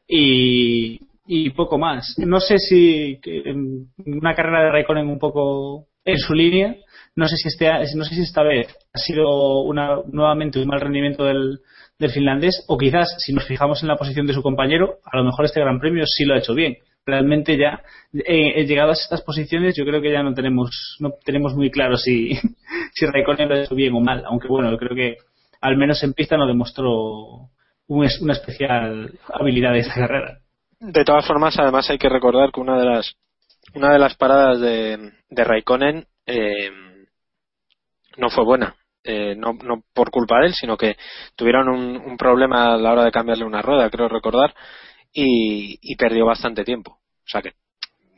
Y, 0.07 0.99
y 1.27 1.51
poco 1.51 1.77
más. 1.77 2.15
No 2.17 2.39
sé 2.39 2.57
si 2.57 3.19
em, 3.23 3.85
una 4.03 4.33
carrera 4.33 4.63
de 4.63 4.71
Raikkonen 4.71 5.07
un 5.07 5.19
poco 5.19 5.85
en 6.03 6.17
su 6.17 6.33
línea. 6.33 6.75
No 7.15 7.27
sé 7.27 7.37
si 7.37 7.49
este 7.49 7.69
no 7.95 8.03
sé 8.03 8.15
si 8.15 8.21
esta 8.21 8.41
vez 8.41 8.75
ha 8.91 8.97
sido 8.97 9.61
una, 9.61 9.99
nuevamente 10.11 10.59
un 10.59 10.67
mal 10.67 10.81
rendimiento 10.81 11.23
del, 11.25 11.59
del 11.99 12.09
finlandés 12.09 12.65
o 12.67 12.79
quizás 12.79 13.15
si 13.19 13.31
nos 13.31 13.45
fijamos 13.45 13.83
en 13.83 13.89
la 13.89 13.95
posición 13.95 14.25
de 14.25 14.33
su 14.33 14.41
compañero 14.41 14.97
a 15.05 15.17
lo 15.17 15.23
mejor 15.23 15.45
este 15.45 15.59
Gran 15.59 15.79
Premio 15.79 16.07
sí 16.07 16.25
lo 16.25 16.33
ha 16.33 16.39
hecho 16.39 16.55
bien 16.55 16.77
realmente 17.05 17.57
ya 17.57 17.83
eh, 18.13 18.53
eh, 18.55 18.65
llegadas 18.65 18.99
a 18.99 19.03
estas 19.03 19.21
posiciones 19.21 19.75
yo 19.75 19.85
creo 19.85 20.01
que 20.01 20.11
ya 20.11 20.23
no 20.23 20.33
tenemos 20.33 20.97
no 20.99 21.11
tenemos 21.25 21.53
muy 21.55 21.69
claro 21.69 21.97
si 21.97 22.33
si 22.93 23.05
Raikkonen 23.05 23.49
lo 23.49 23.55
ha 23.55 23.61
hecho 23.61 23.75
bien 23.75 23.93
o 23.93 23.99
mal. 23.99 24.23
Aunque 24.25 24.47
bueno 24.47 24.71
yo 24.71 24.77
creo 24.77 24.95
que 24.95 25.17
al 25.61 25.77
menos 25.77 26.03
en 26.03 26.13
pista 26.13 26.37
no 26.37 26.47
demostró 26.47 27.49
un 27.87 28.07
una 28.21 28.33
especial 28.33 29.11
habilidad 29.33 29.73
de 29.73 29.79
esta 29.79 29.95
carrera. 29.95 30.39
De 30.79 31.05
todas 31.05 31.25
formas, 31.25 31.57
además 31.57 31.89
hay 31.89 31.97
que 31.97 32.09
recordar 32.09 32.51
que 32.51 32.59
una 32.59 32.77
de 32.77 32.85
las 32.85 33.15
una 33.73 33.91
de 33.91 33.99
las 33.99 34.15
paradas 34.15 34.59
de, 34.59 35.13
de 35.29 35.43
Raikkonen 35.43 36.05
eh, 36.25 36.71
no 38.17 38.29
fue 38.29 38.43
buena. 38.43 38.75
Eh, 39.05 39.35
no, 39.35 39.53
no 39.53 39.83
por 39.93 40.11
culpa 40.11 40.39
de 40.39 40.47
él, 40.47 40.53
sino 40.53 40.77
que 40.77 40.95
tuvieron 41.35 41.67
un, 41.67 41.97
un 41.97 42.17
problema 42.17 42.73
a 42.73 42.77
la 42.77 42.93
hora 42.93 43.03
de 43.03 43.11
cambiarle 43.11 43.43
una 43.43 43.61
rueda, 43.61 43.89
creo 43.89 44.07
recordar, 44.07 44.53
y, 45.13 45.77
y 45.81 45.95
perdió 45.95 46.25
bastante 46.25 46.63
tiempo. 46.63 46.91
O 46.91 47.27
sea 47.27 47.41
que 47.41 47.53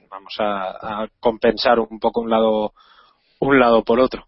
vamos 0.10 0.34
a, 0.39 1.04
a 1.04 1.08
compensar 1.20 1.80
un 1.80 2.00
poco 2.00 2.22
un 2.22 2.30
lado 2.30 2.74
un 3.39 3.60
lado 3.60 3.84
por 3.84 4.00
otro. 4.00 4.28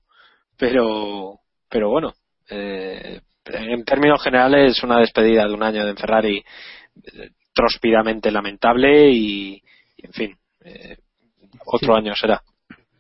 Pero 0.58 1.40
pero 1.70 1.90
bueno, 1.90 2.14
eh, 2.50 3.22
en 3.46 3.84
términos 3.86 4.22
generales 4.24 4.84
una 4.84 5.00
despedida 5.00 5.48
de 5.48 5.54
un 5.54 5.64
año 5.64 5.86
de 5.86 5.96
Ferrari 5.96 6.44
eh, 7.14 7.30
tróspidamente 7.54 8.32
lamentable 8.32 9.10
y, 9.10 9.62
y, 9.98 10.06
en 10.06 10.14
fin, 10.14 10.38
eh, 10.62 10.98
otro 11.66 11.94
Sí. 11.96 12.00
año 12.00 12.16
será. 12.16 12.42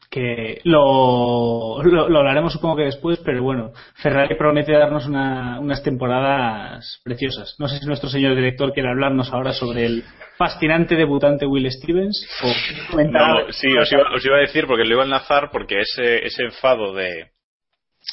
Que 0.09 0.61
lo, 0.63 1.81
lo, 1.83 2.07
lo 2.09 2.19
hablaremos 2.19 2.53
supongo 2.53 2.77
que 2.77 2.83
después, 2.83 3.19
pero 3.25 3.43
bueno, 3.43 3.71
Ferrari 3.95 4.35
promete 4.35 4.71
darnos 4.71 5.05
una- 5.05 5.59
unas 5.59 5.83
temporadas 5.83 7.01
preciosas. 7.03 7.55
No 7.59 7.67
sé 7.67 7.79
si 7.79 7.85
nuestro 7.85 8.09
señor 8.09 8.35
director 8.35 8.71
quiere 8.73 8.89
hablarnos 8.89 9.31
ahora 9.33 9.51
sobre 9.53 9.85
el 9.85 10.03
fascinante 10.37 10.95
debutante 10.95 11.45
Will 11.45 11.69
Stevens 11.71 12.25
o 12.43 12.91
comentar. 12.91 13.45
No, 13.47 13.51
sí, 13.51 13.67
os 13.77 13.91
iba, 13.91 14.03
os 14.15 14.25
iba 14.25 14.37
a 14.37 14.41
decir 14.41 14.65
porque 14.65 14.85
lo 14.85 14.93
iba 14.93 15.03
a 15.03 15.05
enlazar 15.05 15.49
porque 15.51 15.81
ese, 15.81 16.25
ese 16.25 16.43
enfado 16.43 16.93
de, 16.93 17.31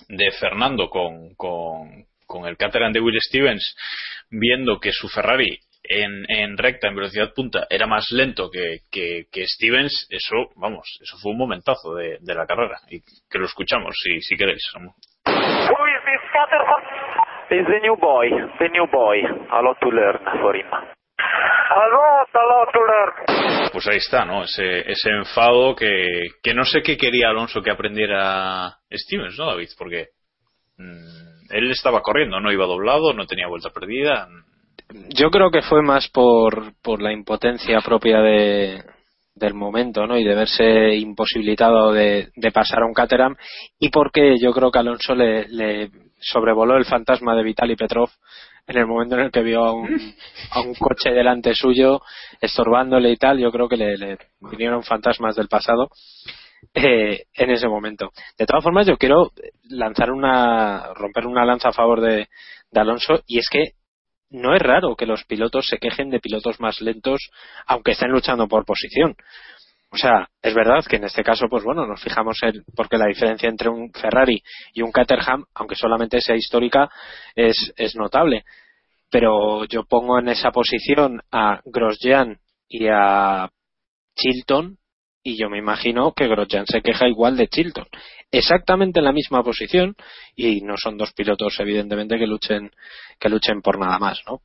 de 0.09 0.31
Fernando 0.33 0.89
con, 0.91 1.35
con, 1.37 2.07
con 2.27 2.47
el 2.47 2.57
Caterham 2.57 2.93
de 2.93 3.01
Will 3.01 3.21
Stevens, 3.21 3.77
viendo 4.31 4.81
que 4.81 4.91
su 4.91 5.09
Ferrari 5.09 5.59
en, 5.85 6.25
en 6.29 6.57
recta, 6.57 6.89
en 6.89 6.97
velocidad 6.97 7.33
punta, 7.35 7.67
era 7.69 7.87
más 7.87 8.11
lento 8.11 8.51
que, 8.51 8.79
que, 8.91 9.25
que 9.31 9.47
Stevens, 9.47 10.09
eso, 10.11 10.51
vamos, 10.57 10.89
eso 11.03 11.17
fue 11.23 11.33
un 11.33 11.39
momentazo 11.39 11.95
de, 11.95 12.19
de 12.21 12.35
la 12.35 12.47
carrera. 12.47 12.79
Y 12.91 13.01
que 13.01 13.39
lo 13.39 13.45
escuchamos, 13.45 13.95
si, 14.03 14.21
si 14.21 14.37
queréis. 14.37 14.63
Who 14.77 14.83
is 14.83 16.03
this 16.05 16.31
Caterham? 16.33 16.83
He's 17.51 17.67
the 17.67 17.81
new 17.81 17.97
boy, 17.97 18.31
the 18.59 18.69
new 18.71 18.87
boy. 18.91 19.19
A 19.51 19.61
lot 19.61 19.79
to 19.81 19.91
learn 19.91 20.19
for 20.41 20.57
him. 20.57 20.67
A 20.67 21.89
lot, 21.89 22.29
a 22.33 22.45
lot 22.47 22.73
to 22.73 22.81
learn. 22.81 23.71
Pues 23.73 23.87
ahí 23.89 23.99
está, 23.99 24.25
¿no? 24.25 24.45
Ese, 24.45 24.91
ese 24.91 25.11
enfado 25.11 25.75
que, 25.75 26.23
que 26.43 26.55
no 26.55 26.65
sé 26.65 26.83
qué 26.83 26.97
quería 26.97 27.29
Alonso 27.29 27.63
que 27.63 27.71
aprendiera 27.71 28.75
Stevens, 28.91 29.39
¿no, 29.39 29.47
David? 29.47 29.69
Porque 29.77 30.09
mm, 30.79 31.51
él 31.51 31.71
estaba 31.71 32.01
corriendo, 32.01 32.41
no 32.41 32.53
iba 32.53 32.67
doblado, 32.67 33.13
no 33.13 33.27
tenía 33.27 33.49
vuelta 33.49 33.71
perdida. 33.71 34.29
Yo 35.09 35.31
creo 35.31 35.51
que 35.51 35.63
fue 35.63 35.83
más 35.83 36.09
por, 36.09 36.75
por 36.83 37.01
la 37.01 37.13
impotencia 37.13 37.81
propia 37.81 38.21
de, 38.21 38.83
del 39.35 39.55
momento, 39.55 40.07
¿no? 40.07 40.19
Y 40.19 40.25
de 40.25 40.35
verse 40.35 40.95
imposibilitado 40.97 41.93
de, 41.93 42.31
de 42.37 42.53
pasar 42.53 42.83
a 42.83 42.87
un 42.87 42.95
Caterham 42.95 43.37
y 43.79 43.89
porque 43.89 44.37
yo 44.41 44.53
creo 44.53 44.71
que 44.71 44.79
Alonso 44.79 45.15
le, 45.15 45.49
le 45.49 45.91
sobrevoló 46.21 46.77
el 46.77 46.85
fantasma 46.85 47.35
de 47.35 47.43
Vitaly 47.43 47.77
Petrov 47.77 48.11
en 48.67 48.79
el 48.79 48.87
momento 48.87 49.17
en 49.17 49.23
el 49.23 49.31
que 49.31 49.43
vio 49.43 49.65
a 49.65 49.73
un, 49.73 50.15
a 50.51 50.61
un 50.61 50.75
coche 50.75 51.11
delante 51.11 51.55
suyo 51.55 52.01
estorbándole 52.41 53.11
y 53.11 53.17
tal. 53.17 53.39
Yo 53.39 53.51
creo 53.51 53.69
que 53.69 53.77
le, 53.77 54.19
vinieron 54.41 54.83
fantasmas 54.85 55.37
del 55.37 55.49
pasado 55.49 55.89
eh, 56.73 57.25
en 57.35 57.51
ese 57.51 57.69
momento. 57.69 58.11
De 58.39 58.47
todas 58.47 58.63
formas, 58.63 58.87
yo 58.87 58.97
quiero 58.97 59.33
lanzar 59.69 60.13
una, 60.13 60.95
romper 60.95 61.27
una 61.27 61.45
lanza 61.45 61.71
a 61.71 61.73
favor 61.73 62.01
de 62.01 62.29
Alonso 62.75 63.23
y 63.27 63.39
es 63.39 63.49
que 63.51 63.73
no 64.31 64.55
es 64.55 64.61
raro 64.61 64.97
que 64.97 65.07
los 65.07 65.25
pilotos 65.25 65.69
se 65.69 65.79
quejen 65.79 66.11
de 66.11 66.21
pilotos 66.21 66.61
más 66.61 66.81
lentos 66.81 67.31
aunque 67.67 67.93
estén 67.93 68.11
luchando 68.11 68.49
por 68.49 68.65
posición. 68.65 69.17
O 69.91 69.97
sea, 69.97 70.29
es 70.43 70.53
verdad 70.55 70.85
que 70.85 70.97
en 70.97 71.05
este 71.05 71.23
caso, 71.23 71.47
pues 71.49 71.63
bueno, 71.63 71.87
nos 71.87 72.03
fijamos 72.03 72.37
en, 72.43 72.65
porque 72.75 72.99
la 72.99 73.07
diferencia 73.07 73.49
entre 73.49 73.69
un 73.69 73.93
Ferrari 73.93 74.43
y 74.73 74.83
un 74.83 74.91
Caterham, 74.91 75.45
aunque 75.55 75.77
solamente 75.77 76.21
sea 76.21 76.35
histórica, 76.35 76.91
es, 77.37 77.73
es 77.77 77.95
notable. 77.95 78.45
Pero 79.09 79.65
yo 79.67 79.85
pongo 79.85 80.19
en 80.19 80.31
esa 80.31 80.51
posición 80.51 81.21
a 81.31 81.61
Grosjean 81.65 82.41
y 82.69 82.89
a 82.89 83.49
Chilton 84.17 84.79
y 85.25 85.37
yo 85.39 85.49
me 85.49 85.59
imagino 85.59 86.13
que 86.13 86.29
Grosjean 86.29 86.67
se 86.67 86.83
queja 86.83 87.09
igual 87.09 87.37
de 87.37 87.49
Chilton. 87.49 87.87
Exactamente 88.31 89.01
en 89.01 89.07
la 89.07 89.13
misma 89.13 89.43
posición 89.43 89.97
y 90.37 90.61
no 90.61 90.75
son 90.77 90.99
dos 90.99 91.13
pilotos 91.15 91.59
evidentemente 91.59 92.19
que 92.19 92.27
luchen 92.27 92.71
que 93.19 93.31
luchen 93.31 93.63
por 93.63 93.79
nada 93.79 93.99
más, 93.99 94.21
¿no? 94.27 94.43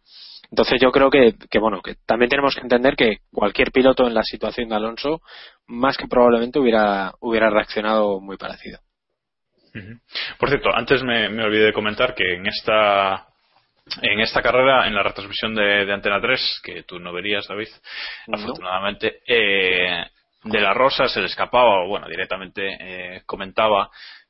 Entonces 0.49 0.79
yo 0.81 0.91
creo 0.91 1.11
que, 1.11 1.35
que 1.49 1.59
bueno 1.59 1.81
que 1.81 1.95
también 2.07 2.29
tenemos 2.29 2.55
que 2.55 2.61
entender 2.61 2.95
que 2.95 3.17
cualquier 3.31 3.71
piloto 3.71 4.07
en 4.07 4.13
la 4.13 4.23
situación 4.23 4.69
de 4.69 4.75
Alonso 4.75 5.21
más 5.67 5.97
que 5.97 6.07
probablemente 6.07 6.59
hubiera 6.59 7.13
hubiera 7.19 7.49
reaccionado 7.49 8.21
muy 8.21 8.37
parecido. 8.37 8.79
Por 10.39 10.49
cierto, 10.49 10.69
antes 10.73 11.03
me, 11.03 11.29
me 11.29 11.43
olvidé 11.43 11.65
de 11.65 11.73
comentar 11.73 12.15
que 12.15 12.35
en 12.35 12.47
esta 12.47 13.27
en 14.01 14.19
esta 14.19 14.41
carrera, 14.41 14.87
en 14.87 14.93
la 14.93 15.03
retransmisión 15.03 15.55
de, 15.55 15.85
de 15.85 15.93
Antena 15.93 16.21
3, 16.21 16.61
que 16.63 16.83
tú 16.83 16.99
no 16.99 17.11
verías, 17.11 17.47
David, 17.47 17.69
afortunadamente, 18.31 19.21
eh, 19.27 20.05
de 20.43 20.59
la 20.61 20.73
Rosa 20.73 21.07
se 21.07 21.19
le 21.19 21.25
escapaba, 21.27 21.83
o 21.83 21.87
bueno, 21.87 22.07
directamente 22.07 22.67
eh, 22.79 23.21
comentaba 23.25 23.89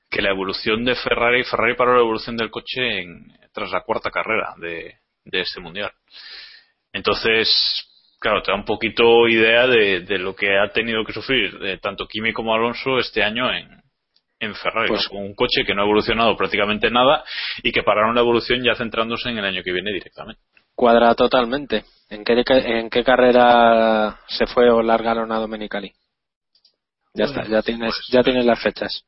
que 0.10 0.22
la 0.22 0.32
evolución 0.32 0.84
de 0.84 0.96
Ferrari, 0.96 1.44
Ferrari 1.44 1.76
paró 1.76 1.94
la 1.94 2.02
evolución 2.02 2.36
del 2.36 2.50
coche 2.50 3.02
en- 3.02 3.28
tras 3.54 3.72
la 3.72 3.82
cuarta 3.82 4.10
carrera 4.10 4.54
de, 4.58 4.96
de 5.26 5.42
este 5.42 5.60
mundial. 5.60 5.92
Entonces, 6.94 7.48
claro, 8.20 8.42
te 8.42 8.52
da 8.52 8.58
un 8.58 8.66
poquito 8.66 9.28
idea 9.28 9.68
de, 9.68 10.02
de 10.02 10.18
lo 10.18 10.36
que 10.36 10.58
ha 10.58 10.70
tenido 10.70 11.04
que 11.06 11.14
sufrir 11.14 11.58
eh, 11.64 11.78
tanto 11.82 12.08
Kimi 12.08 12.34
como 12.34 12.54
Alonso 12.54 12.98
este 13.00 13.24
año 13.24 13.52
en, 13.54 13.70
en 14.40 14.56
Ferrari, 14.56 14.88
Pues- 14.90 15.08
con 15.08 15.20
un 15.20 15.36
coche 15.36 15.64
que 15.66 15.76
no 15.76 15.82
ha 15.82 15.86
evolucionado 15.86 16.36
prácticamente 16.36 16.90
nada 16.90 17.24
y 17.64 17.72
que 17.72 17.84
pararon 17.84 18.16
la 18.16 18.22
evolución 18.22 18.64
ya 18.64 18.76
centrándose 18.76 19.30
en 19.30 19.38
el 19.38 19.46
año 19.46 19.62
que 19.64 19.72
viene 19.72 19.92
directamente. 19.94 20.42
Cuadra 20.76 21.14
totalmente. 21.14 21.84
¿En 22.10 22.24
qué, 22.24 22.44
en 22.48 22.90
qué 22.90 23.04
carrera 23.04 24.18
se 24.28 24.48
fue 24.48 24.70
o 24.70 24.82
largaron 24.82 25.32
a 25.32 25.38
Domenicali? 25.38 25.94
Ya 27.14 27.26
está, 27.26 27.46
ya 27.48 27.62
tienes, 27.62 27.94
ya 28.12 28.24
tienes 28.24 28.46
las 28.46 28.62
fechas. 28.62 29.04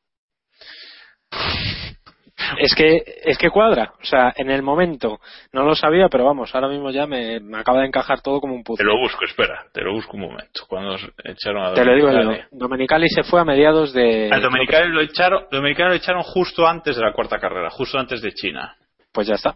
Es 2.57 2.73
que, 2.75 3.03
es 3.23 3.37
que 3.37 3.49
cuadra. 3.49 3.93
O 4.01 4.05
sea, 4.05 4.33
en 4.35 4.49
el 4.49 4.61
momento 4.63 5.19
no 5.53 5.63
lo 5.63 5.75
sabía, 5.75 6.09
pero 6.09 6.25
vamos, 6.25 6.53
ahora 6.53 6.67
mismo 6.67 6.89
ya 6.89 7.05
me, 7.05 7.39
me 7.39 7.59
acaba 7.59 7.81
de 7.81 7.87
encajar 7.87 8.21
todo 8.21 8.41
como 8.41 8.55
un 8.55 8.63
Te 8.63 8.67
puzzle. 8.67 8.85
lo 8.85 8.97
busco, 8.97 9.23
espera, 9.25 9.65
te 9.71 9.81
lo 9.81 9.93
busco 9.93 10.17
un 10.17 10.23
momento. 10.23 10.63
Cuando 10.67 10.95
echaron 11.23 11.63
a 11.65 11.73
Te 11.73 11.85
lo 11.85 11.95
digo 11.95 12.07
yo. 12.09 12.17
Domenicali. 12.17 12.47
Domenicali 12.51 13.09
se 13.09 13.23
fue 13.23 13.39
a 13.41 13.45
mediados 13.45 13.93
de. 13.93 14.29
A 14.33 14.39
Domenicali 14.39 14.91
lo 14.91 15.01
echaron, 15.01 15.45
Domenicali 15.51 15.89
lo 15.89 15.95
echaron 15.95 16.23
justo 16.23 16.67
antes 16.67 16.95
de 16.95 17.01
la 17.03 17.13
cuarta 17.13 17.39
carrera, 17.39 17.69
justo 17.69 17.97
antes 17.99 18.21
de 18.21 18.33
China. 18.33 18.75
Pues 19.13 19.27
ya 19.27 19.35
está. 19.35 19.55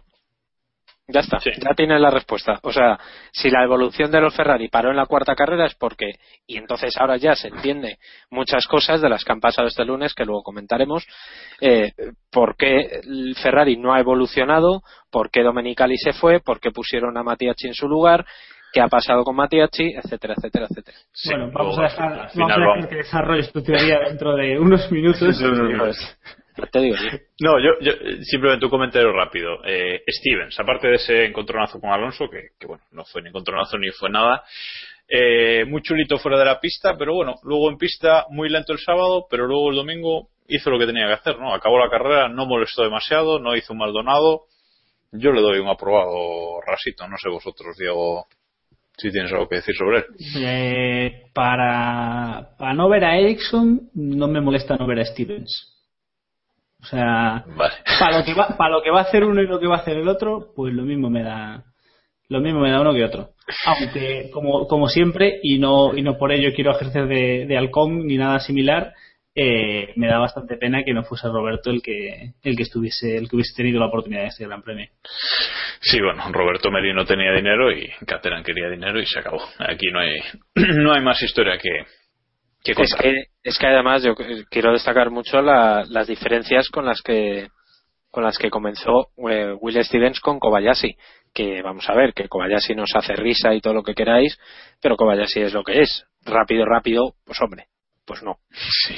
Ya 1.08 1.20
está, 1.20 1.38
ya 1.38 1.72
tienes 1.76 2.00
la 2.00 2.10
respuesta. 2.10 2.58
O 2.62 2.72
sea, 2.72 2.98
si 3.30 3.48
la 3.48 3.62
evolución 3.62 4.10
de 4.10 4.20
los 4.20 4.34
Ferrari 4.34 4.68
paró 4.68 4.90
en 4.90 4.96
la 4.96 5.06
cuarta 5.06 5.36
carrera 5.36 5.66
es 5.66 5.76
porque, 5.76 6.14
y 6.48 6.56
entonces 6.56 6.96
ahora 6.98 7.16
ya 7.16 7.36
se 7.36 7.46
entiende 7.46 7.98
muchas 8.28 8.66
cosas 8.66 9.00
de 9.00 9.08
las 9.08 9.24
que 9.24 9.30
han 9.30 9.38
pasado 9.38 9.68
este 9.68 9.84
lunes, 9.84 10.14
que 10.14 10.24
luego 10.24 10.42
comentaremos, 10.42 11.06
eh, 11.60 11.92
por 12.32 12.56
qué 12.56 13.02
el 13.04 13.36
Ferrari 13.40 13.76
no 13.76 13.94
ha 13.94 14.00
evolucionado, 14.00 14.82
por 15.08 15.30
qué 15.30 15.44
Domenicali 15.44 15.96
se 15.96 16.12
fue, 16.12 16.40
por 16.40 16.58
qué 16.58 16.72
pusieron 16.72 17.16
a 17.16 17.22
Matiachi 17.22 17.68
en 17.68 17.74
su 17.74 17.86
lugar, 17.86 18.26
qué 18.72 18.80
ha 18.80 18.88
pasado 18.88 19.22
con 19.22 19.36
Matiachi, 19.36 19.94
etcétera, 19.94 20.34
etcétera, 20.36 20.66
etcétera. 20.68 20.98
bueno, 21.26 21.52
vamos 21.52 21.78
a 21.78 21.82
dejar, 21.82 22.30
vamos 22.34 22.56
a 22.56 22.60
dejar 22.60 22.88
que 22.88 22.96
desarrolles 22.96 23.52
tu 23.52 23.62
teoría 23.62 24.00
dentro 24.08 24.34
de 24.34 24.58
unos 24.58 24.90
minutos. 24.90 25.40
Eso 26.56 26.64
es- 26.64 26.70
te 26.70 26.80
digo 26.80 26.96
yo. 26.96 27.18
No, 27.40 27.58
yo, 27.60 27.78
yo 27.80 27.92
simplemente 28.22 28.64
un 28.64 28.70
comentario 28.70 29.12
rápido. 29.12 29.58
Eh, 29.64 30.02
Stevens, 30.08 30.58
aparte 30.58 30.88
de 30.88 30.94
ese 30.96 31.24
encontronazo 31.26 31.80
con 31.80 31.90
Alonso, 31.90 32.28
que, 32.30 32.48
que 32.58 32.66
bueno, 32.66 32.82
no 32.92 33.04
fue 33.04 33.22
ni 33.22 33.28
encontronazo 33.28 33.76
ni 33.78 33.90
fue 33.90 34.08
nada, 34.10 34.42
eh, 35.08 35.64
muy 35.66 35.82
chulito 35.82 36.18
fuera 36.18 36.38
de 36.38 36.44
la 36.46 36.58
pista, 36.60 36.96
pero 36.98 37.14
bueno, 37.14 37.34
luego 37.44 37.70
en 37.70 37.76
pista 37.78 38.26
muy 38.30 38.48
lento 38.48 38.72
el 38.72 38.78
sábado, 38.78 39.26
pero 39.30 39.46
luego 39.46 39.70
el 39.70 39.76
domingo 39.76 40.28
hizo 40.48 40.70
lo 40.70 40.78
que 40.78 40.86
tenía 40.86 41.06
que 41.06 41.12
hacer, 41.14 41.38
¿no? 41.38 41.54
Acabó 41.54 41.78
la 41.78 41.90
carrera, 41.90 42.28
no 42.28 42.46
molestó 42.46 42.82
demasiado, 42.82 43.38
no 43.38 43.54
hizo 43.56 43.72
un 43.72 43.80
Maldonado. 43.80 44.42
Yo 45.12 45.30
le 45.32 45.40
doy 45.40 45.58
un 45.60 45.68
aprobado 45.68 46.60
rasito, 46.66 47.06
no 47.08 47.16
sé 47.18 47.28
vosotros, 47.28 47.76
Diego, 47.78 48.26
si 48.96 49.10
tienes 49.12 49.32
algo 49.32 49.48
que 49.48 49.56
decir 49.56 49.74
sobre 49.76 49.98
él. 49.98 50.04
Eh, 50.38 51.22
para, 51.32 52.50
para 52.58 52.74
no 52.74 52.88
ver 52.88 53.04
a 53.04 53.16
Ericsson, 53.18 53.90
no 53.94 54.26
me 54.28 54.40
molesta 54.40 54.76
no 54.76 54.86
ver 54.86 55.00
a 55.00 55.04
Stevens. 55.04 55.75
O 56.82 56.86
sea, 56.86 57.44
Vale. 57.46 57.74
para 58.00 58.18
lo 58.18 58.24
que 58.24 58.34
va, 58.34 58.56
para 58.56 58.70
lo 58.70 58.82
que 58.82 58.90
va 58.90 59.00
a 59.00 59.04
hacer 59.04 59.24
uno 59.24 59.40
y 59.42 59.46
lo 59.46 59.58
que 59.58 59.66
va 59.66 59.76
a 59.76 59.80
hacer 59.80 59.96
el 59.96 60.08
otro, 60.08 60.52
pues 60.54 60.74
lo 60.74 60.82
mismo 60.82 61.10
me 61.10 61.22
da, 61.22 61.64
lo 62.28 62.40
mismo 62.40 62.60
me 62.60 62.70
da 62.70 62.80
uno 62.80 62.94
que 62.94 63.04
otro. 63.04 63.30
Aunque, 63.64 64.30
como, 64.32 64.66
como 64.66 64.88
siempre, 64.88 65.38
y 65.42 65.58
no, 65.58 65.96
y 65.96 66.02
no 66.02 66.18
por 66.18 66.32
ello 66.32 66.52
quiero 66.54 66.72
ejercer 66.72 67.06
de, 67.06 67.46
de 67.46 67.56
halcón 67.56 68.06
ni 68.06 68.16
nada 68.16 68.40
similar, 68.40 68.92
eh, 69.38 69.92
me 69.96 70.06
da 70.06 70.18
bastante 70.18 70.56
pena 70.56 70.82
que 70.82 70.94
no 70.94 71.04
fuese 71.04 71.28
Roberto 71.28 71.70
el 71.70 71.82
que, 71.82 72.32
el 72.42 72.56
que 72.56 72.62
estuviese, 72.62 73.18
el 73.18 73.28
que 73.28 73.36
hubiese 73.36 73.54
tenido 73.54 73.78
la 73.78 73.88
oportunidad 73.88 74.22
de 74.22 74.28
este 74.28 74.46
gran 74.46 74.62
premio. 74.62 74.88
Sí, 75.80 76.00
bueno, 76.00 76.24
Roberto 76.32 76.70
Merino 76.70 77.04
tenía 77.04 77.32
dinero 77.32 77.70
y 77.70 77.86
Caterham 78.06 78.42
quería 78.42 78.70
dinero 78.70 78.98
y 78.98 79.04
se 79.04 79.18
acabó. 79.18 79.42
Aquí 79.58 79.88
no 79.92 80.00
hay, 80.00 80.16
no 80.54 80.94
hay 80.94 81.02
más 81.02 81.22
historia 81.22 81.58
que, 81.58 81.84
Es 82.72 82.94
que, 82.94 83.14
es 83.42 83.58
que 83.58 83.66
además 83.66 84.02
yo 84.02 84.14
quiero 84.50 84.72
destacar 84.72 85.10
mucho 85.10 85.40
la- 85.42 85.84
las 85.88 86.06
diferencias 86.06 86.68
con 86.68 86.84
las 86.86 87.00
que 87.02 87.48
con 88.10 88.24
las 88.24 88.38
que 88.38 88.48
comenzó 88.48 89.08
eh, 89.28 89.52
Will 89.60 89.84
Stevens 89.84 90.20
con 90.20 90.38
Kobayashi. 90.38 90.96
Que 91.34 91.60
vamos 91.60 91.86
a 91.90 91.94
ver, 91.94 92.14
que 92.14 92.28
Kobayashi 92.28 92.74
nos 92.74 92.88
hace 92.94 93.14
risa 93.14 93.52
y 93.52 93.60
todo 93.60 93.74
lo 93.74 93.82
que 93.82 93.94
queráis, 93.94 94.38
pero 94.80 94.96
Kobayashi 94.96 95.40
es 95.42 95.52
lo 95.52 95.62
que 95.62 95.82
es. 95.82 96.06
Rápido, 96.24 96.64
rápido, 96.64 97.14
pues 97.26 97.38
hombre, 97.42 97.66
pues 98.06 98.22
no. 98.22 98.38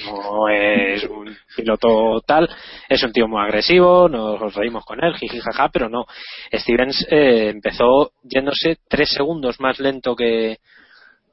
No 0.06 0.48
es 0.48 1.02
un 1.04 1.36
piloto 1.56 2.20
tal, 2.24 2.48
es 2.88 3.02
un 3.02 3.12
tío 3.12 3.26
muy 3.26 3.42
agresivo, 3.42 4.08
nos 4.08 4.54
reímos 4.54 4.84
con 4.84 5.02
él, 5.02 5.16
jiji 5.16 5.40
jaja, 5.40 5.68
pero 5.70 5.88
no. 5.88 6.04
Stevens 6.52 7.04
eh, 7.10 7.48
empezó 7.48 8.12
yéndose 8.22 8.76
tres 8.88 9.10
segundos 9.10 9.58
más 9.58 9.80
lento 9.80 10.14
que, 10.14 10.58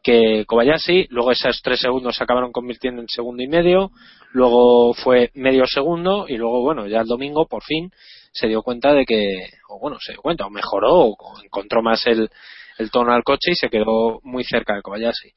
que 0.06 0.46
Kobayashi, 0.46 1.08
luego 1.10 1.32
esos 1.32 1.60
tres 1.64 1.80
segundos 1.80 2.16
se 2.16 2.24
acabaron 2.24 2.52
convirtiendo 2.52 3.02
en 3.02 3.08
segundo 3.10 3.42
y 3.42 3.48
medio, 3.48 3.90
luego 4.34 4.94
fue 4.94 5.32
medio 5.34 5.66
segundo 5.66 6.26
y 6.28 6.38
luego, 6.38 6.62
bueno, 6.62 6.86
ya 6.86 7.00
el 7.02 7.08
domingo 7.08 7.48
por 7.48 7.64
fin 7.64 7.90
se 8.32 8.48
dio 8.48 8.62
cuenta 8.62 8.94
de 8.94 9.04
que, 9.04 9.18
o 9.68 9.80
bueno, 9.80 9.98
se 10.00 10.12
dio 10.12 10.22
cuenta, 10.22 10.46
o 10.46 10.52
mejoró, 10.52 10.94
o 10.94 11.18
encontró 11.44 11.82
más 11.82 12.06
el, 12.06 12.30
el 12.78 12.92
tono 12.92 13.14
al 13.14 13.24
coche 13.24 13.52
y 13.52 13.56
se 13.56 13.68
quedó 13.70 14.20
muy 14.22 14.44
cerca 14.44 14.76
de 14.76 14.84
Kobayashi. 14.84 15.32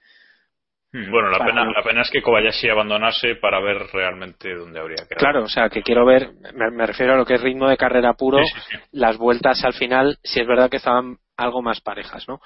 Mm, 0.93 1.11
Bueno, 1.11 1.31
la 1.31 1.39
Para- 1.39 1.51
pena, 1.51 1.64
la 1.71 1.83
pena 1.83 2.03
es 2.03 2.11
que 2.11 2.21
Kobayashi 2.21 2.69
abandonase 2.69 3.37
para 3.37 3.61
ver 3.61 3.87
realmente 3.93 4.55
dónde 4.55 4.81
habría 4.81 4.97
quedado. 4.97 5.19
Claro, 5.19 5.45
o 5.45 5.49
sea, 5.49 5.71
que 5.71 5.83
quiero 5.83 6.05
ver, 6.05 6.31
me, 6.55 6.71
me 6.71 6.87
refiero 6.87 7.14
a 7.14 7.16
lo 7.16 7.25
que 7.25 7.35
es 7.35 7.41
ritmo 7.41 7.69
de 7.71 7.77
carrera 7.79 8.12
puro, 8.14 8.39
Sí, 8.39 8.53
sí, 8.55 8.77
sí. 8.77 8.89
las 8.93 9.16
vueltas 9.16 9.64
al 9.64 9.73
final, 9.73 10.19
si 10.23 10.41
es 10.41 10.47
verdad 10.47 10.69
que 10.69 10.77
estaban 10.77 11.16
algo 11.39 11.62
más 11.62 11.81
parejas, 11.81 12.27
¿no? 12.29 12.41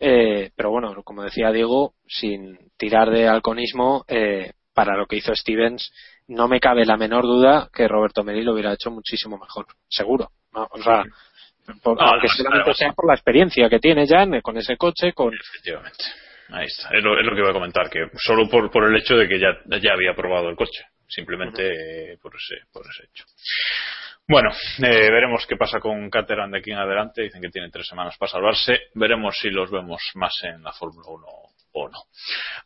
Eh, 0.00 0.50
pero 0.56 0.70
bueno, 0.70 0.94
como 1.04 1.22
decía 1.22 1.52
Diego, 1.52 1.92
sin 2.08 2.58
tirar 2.78 3.10
de 3.10 3.28
halconismo, 3.28 4.04
eh, 4.08 4.52
para 4.74 4.96
lo 4.96 5.06
que 5.06 5.16
hizo 5.16 5.34
Stevens, 5.34 5.92
no 6.28 6.48
me 6.48 6.58
cabe 6.58 6.86
la 6.86 6.96
menor 6.96 7.24
duda 7.24 7.68
que 7.72 7.86
Roberto 7.86 8.24
Meri 8.24 8.42
lo 8.42 8.54
hubiera 8.54 8.72
hecho 8.72 8.90
muchísimo 8.90 9.36
mejor, 9.38 9.66
seguro. 9.88 10.30
¿no? 10.54 10.66
O 10.70 10.82
sea, 10.82 11.04
por- 11.82 12.00
No, 12.00 12.06
aunque 12.06 12.28
solamente 12.28 12.74
sea 12.74 12.92
por 12.92 13.06
la 13.06 13.14
experiencia 13.14 13.68
que 13.68 13.78
tiene 13.78 14.06
ya 14.06 14.22
en- 14.22 14.40
con 14.40 14.56
ese 14.56 14.76
coche, 14.76 15.12
con 15.12 15.32
Efectivamente. 15.34 16.04
Ahí 16.48 16.66
está. 16.66 16.88
Es 16.96 17.04
lo, 17.04 17.18
es 17.20 17.24
lo 17.26 17.32
que 17.34 17.40
iba 17.40 17.50
a 17.50 17.52
comentar, 17.52 17.88
que 17.90 18.06
solo 18.16 18.48
por, 18.48 18.70
por 18.70 18.84
el 18.84 18.96
hecho 18.96 19.16
de 19.16 19.28
que 19.28 19.38
ya, 19.38 19.50
ya 19.80 19.92
había 19.92 20.14
probado 20.16 20.48
el 20.48 20.56
coche. 20.56 20.82
Simplemente 21.10 22.12
eh, 22.12 22.18
por, 22.18 22.34
ese, 22.36 22.66
por 22.72 22.86
ese 22.86 23.04
hecho. 23.04 23.24
Bueno, 24.28 24.50
eh, 24.78 25.10
veremos 25.10 25.44
qué 25.46 25.56
pasa 25.56 25.80
con 25.80 26.08
Caterham 26.08 26.52
de 26.52 26.58
aquí 26.58 26.70
en 26.70 26.78
adelante. 26.78 27.22
Dicen 27.22 27.42
que 27.42 27.50
tienen 27.50 27.70
tres 27.70 27.88
semanas 27.88 28.16
para 28.16 28.30
salvarse. 28.30 28.78
Veremos 28.94 29.36
si 29.38 29.50
los 29.50 29.70
vemos 29.70 30.00
más 30.14 30.32
en 30.44 30.62
la 30.62 30.72
Fórmula 30.72 31.08
1 31.08 31.49
o 31.72 31.88
no. 31.88 31.98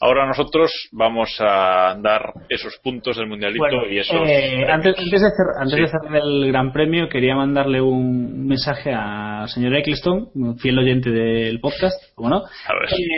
Ahora 0.01 0.27
nosotros 0.27 0.73
vamos 0.93 1.31
a 1.41 1.97
dar 2.01 2.33
esos 2.49 2.79
puntos 2.83 3.17
del 3.17 3.27
mundialito 3.27 3.59
Bueno, 3.61 3.87
y 3.89 3.99
esos. 3.99 4.17
eh, 4.29 4.65
antes, 4.69 4.95
antes 4.99 5.21
de 5.23 5.31
cerrar, 5.31 5.55
antes 5.61 5.75
Sí. 5.77 5.81
de 5.83 5.89
cerrar 5.89 6.17
el 6.17 6.47
Gran 6.49 6.73
Premio, 6.73 7.09
quería 7.09 7.35
mandarle 7.37 7.81
un 7.81 8.47
mensaje 8.47 8.93
al 8.93 9.49
señor 9.49 9.75
Eccleston, 9.77 10.31
un 10.35 10.59
fiel 10.59 10.79
oyente 10.79 11.11
del 11.11 11.61
podcast, 11.61 12.01
como 12.15 12.31
no. 12.31 12.43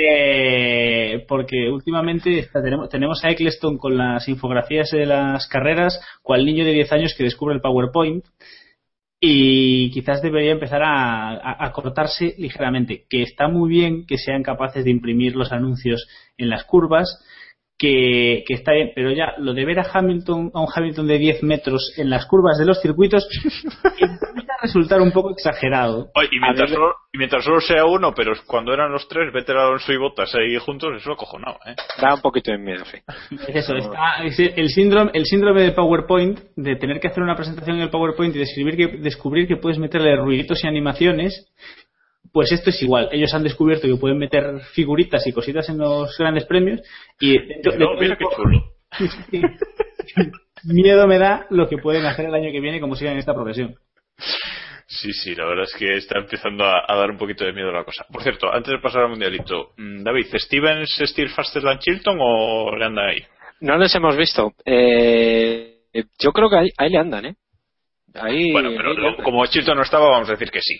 Eh, 0.09 1.25
porque 1.29 1.71
últimamente 1.71 2.39
está- 2.41 2.63
tenemos, 2.63 2.89
tenemos 2.89 3.25
a 3.25 3.31
Eccleston 3.31 3.79
con 3.79 3.97
las 3.97 4.29
infografías 4.29 4.91
de 4.91 5.07
las 5.07 5.47
carreras, 5.49 6.01
cual 6.23 6.45
niño 6.45 6.65
de 6.65 6.73
10 6.73 6.93
años 6.93 7.15
que 7.17 7.25
descubre 7.25 7.55
el 7.55 7.61
PowerPoint. 7.61 8.25
Y 9.21 9.91
quizás 9.93 10.21
debería 10.23 10.53
empezar 10.53 10.83
a, 10.83 11.31
a- 11.31 11.65
a 11.67 11.73
cortarse 11.73 12.35
ligeramente. 12.39 13.07
Que 13.09 13.23
está 13.23 13.49
muy 13.49 13.69
bien 13.71 14.07
que 14.07 14.19
sean 14.19 14.43
capaces 14.43 14.85
de 14.85 14.91
imprimir 14.91 15.37
los 15.37 15.53
anuncios 15.53 16.07
en 16.37 16.51
las 16.51 16.65
curvas, 16.65 17.09
que, 17.79 18.43
que 18.47 18.55
está 18.55 18.73
bien, 18.73 18.93
pero 18.95 19.11
ya 19.11 19.35
lo 19.39 19.53
de 19.53 19.65
ver 19.65 19.79
a 19.81 19.87
Hamilton, 19.93 20.51
a 20.55 20.61
un 20.61 20.69
Hamilton 20.75 21.07
de 21.07 21.19
10 21.19 21.43
metros 21.43 21.93
en 21.99 22.09
las 22.09 22.27
curvas 22.27 22.59
de 22.59 22.65
los 22.65 22.81
circuitos, 22.81 23.29
empieza 24.01 24.53
a 24.59 24.63
resultar 24.63 25.01
un 25.01 25.13
poco 25.13 25.31
exagerado. 25.33 26.09
Oye, 26.15 26.29
y, 26.33 26.41
mientras 26.41 26.71
solo, 26.71 26.95
y 27.13 27.19
mientras 27.19 27.45
solo 27.45 27.61
sea 27.61 27.85
uno, 27.85 28.13
pero 28.15 28.33
cuando 28.47 28.73
eran 28.73 28.91
los 28.93 29.07
tres, 29.09 29.33
Vettel, 29.33 29.59
Alonso 29.59 29.93
y 29.93 29.99
Bottas 29.99 30.35
ahí 30.35 30.57
juntos, 30.59 30.91
eso 30.97 31.13
acojonado, 31.13 31.59
¿eh? 31.67 31.75
da 32.01 32.15
un 32.15 32.21
poquito 32.23 32.51
de 32.51 32.59
miedo, 32.59 32.85
sí. 32.87 32.99
Es 33.49 33.57
eso, 33.57 33.77
está- 33.77 34.25
es 34.25 34.39
el 34.39 34.69
síndrome, 34.71 35.11
el 35.15 35.27
síndrome 35.27 35.63
de 35.63 35.73
PowerPoint, 35.73 36.41
de 36.57 36.77
tener 36.77 36.99
que 37.01 37.09
hacer 37.09 37.23
una 37.23 37.37
presentación 37.37 37.77
en 37.77 37.83
el 37.83 37.91
PowerPoint 37.91 38.35
y 38.35 38.39
describir 38.39 38.77
que, 38.77 38.87
descubrir 38.99 39.47
que 39.47 39.57
puedes 39.57 39.79
meterle 39.79 40.17
ruiditos 40.17 40.65
y 40.65 40.67
animaciones, 40.67 41.53
pues 42.33 42.53
esto 42.53 42.71
es 42.71 42.83
igual. 42.83 43.09
Ellos 43.13 43.33
han 43.35 43.43
descubierto 43.43 43.87
que 43.89 43.97
pueden 43.97 44.19
meter 44.19 44.61
figuritas 44.73 45.27
y 45.27 45.33
cositas 45.33 45.69
en 45.69 45.79
los 45.79 46.17
grandes 46.19 46.45
premios 46.47 46.81
y 47.21 47.39
dentro- 47.39 47.73
No, 47.73 47.79
dentro 47.97 48.01
mira 48.01 48.15
de 48.15 48.19
qué 48.19 48.25
chulo. 48.37 48.65
miedo 50.65 51.07
me 51.07 51.19
da 51.19 51.47
lo 51.51 51.69
que 51.69 51.79
pueden 51.79 52.05
hacer 52.07 52.27
el 52.27 52.35
año 52.35 52.51
que 52.51 52.61
viene 52.61 52.81
como 52.81 52.97
sigan 52.97 53.15
en 53.15 53.19
esta 53.21 53.35
profesión. 53.35 53.75
Sí, 54.89 55.13
sí, 55.13 55.35
la 55.35 55.45
verdad 55.47 55.65
es 55.65 55.75
que 55.77 55.97
está 55.97 56.19
empezando 56.19 56.65
a, 56.65 56.85
a 56.87 56.97
dar 56.97 57.11
un 57.11 57.19
poquito 57.19 57.45
de 57.45 57.53
miedo 57.53 57.73
la 57.73 57.85
cosa. 57.85 58.07
Por 58.11 58.23
cierto, 58.23 58.53
antes 58.53 58.73
de 58.73 58.79
pasar 58.79 59.03
al 59.03 59.11
mundialito, 59.11 59.73
mm, 59.77 60.03
David, 60.05 60.27
¿Stevens 60.37 61.01
still 61.01 61.29
faster 61.31 61.63
than 61.63 61.79
Chilton 61.79 62.17
o 62.21 62.75
le 62.77 62.85
anda 62.85 63.07
ahí? 63.09 63.23
No 63.61 63.77
les 63.79 63.95
hemos 63.95 64.17
visto. 64.17 64.53
Eh, 64.65 65.81
yo 66.21 66.33
creo 66.33 66.49
que 66.49 66.57
ahí, 66.57 66.69
ahí 66.79 66.91
le 66.91 66.99
andan, 66.99 67.27
¿eh? 67.27 67.35
Ahí, 68.15 68.53
Bueno, 68.53 68.71
pero 68.77 68.91
ahí 68.91 68.97
le 68.97 69.03
lo- 69.03 69.09
andan. 69.09 69.25
como 69.25 69.45
Chilton 69.47 69.77
no 69.77 69.83
estaba, 69.83 70.09
vamos 70.09 70.29
a 70.29 70.33
decir 70.33 70.51
que 70.51 70.61
sí. 70.63 70.79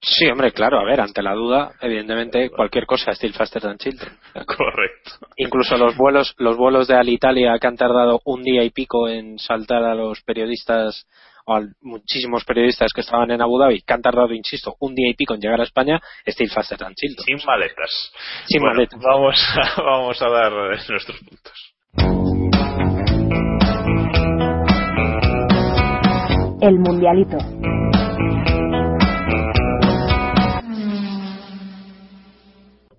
Sí, 0.00 0.26
hombre, 0.28 0.52
claro, 0.52 0.78
a 0.78 0.84
ver, 0.84 1.00
ante 1.00 1.22
la 1.22 1.32
duda, 1.32 1.72
evidentemente 1.80 2.50
cualquier 2.50 2.84
cosa 2.84 3.10
es 3.10 3.16
still 3.16 3.32
faster 3.32 3.62
than 3.62 3.78
children. 3.78 4.12
Correcto. 4.46 5.12
Incluso 5.36 5.78
los 5.78 5.96
vuelos, 5.96 6.34
los 6.36 6.56
vuelos 6.56 6.88
de 6.88 6.94
Alitalia 6.94 7.58
que 7.58 7.66
han 7.66 7.76
tardado 7.76 8.20
un 8.24 8.42
día 8.42 8.62
y 8.64 8.70
pico 8.70 9.08
en 9.08 9.38
saltar 9.38 9.82
a 9.82 9.94
los 9.94 10.20
periodistas, 10.22 11.06
o 11.46 11.54
a 11.54 11.62
muchísimos 11.80 12.44
periodistas 12.44 12.92
que 12.94 13.00
estaban 13.00 13.30
en 13.30 13.40
Abu 13.40 13.58
Dhabi, 13.58 13.82
que 13.82 13.94
han 13.94 14.02
tardado, 14.02 14.32
insisto, 14.34 14.76
un 14.80 14.94
día 14.94 15.08
y 15.10 15.14
pico 15.14 15.34
en 15.34 15.40
llegar 15.40 15.60
a 15.60 15.64
España, 15.64 16.00
still 16.26 16.50
faster 16.50 16.78
than 16.78 16.94
children. 16.94 17.24
Sin 17.24 17.46
maletas. 17.46 18.12
Sin 18.46 18.60
Bueno, 18.60 18.74
maletas. 18.74 19.00
Vamos 19.02 19.40
a, 19.56 19.82
vamos 19.82 20.22
a 20.22 20.28
dar 20.28 20.52
eh, 20.52 20.78
nuestros 20.88 21.18
puntos. 21.20 21.74
El 26.60 26.78
Mundialito. 26.78 27.38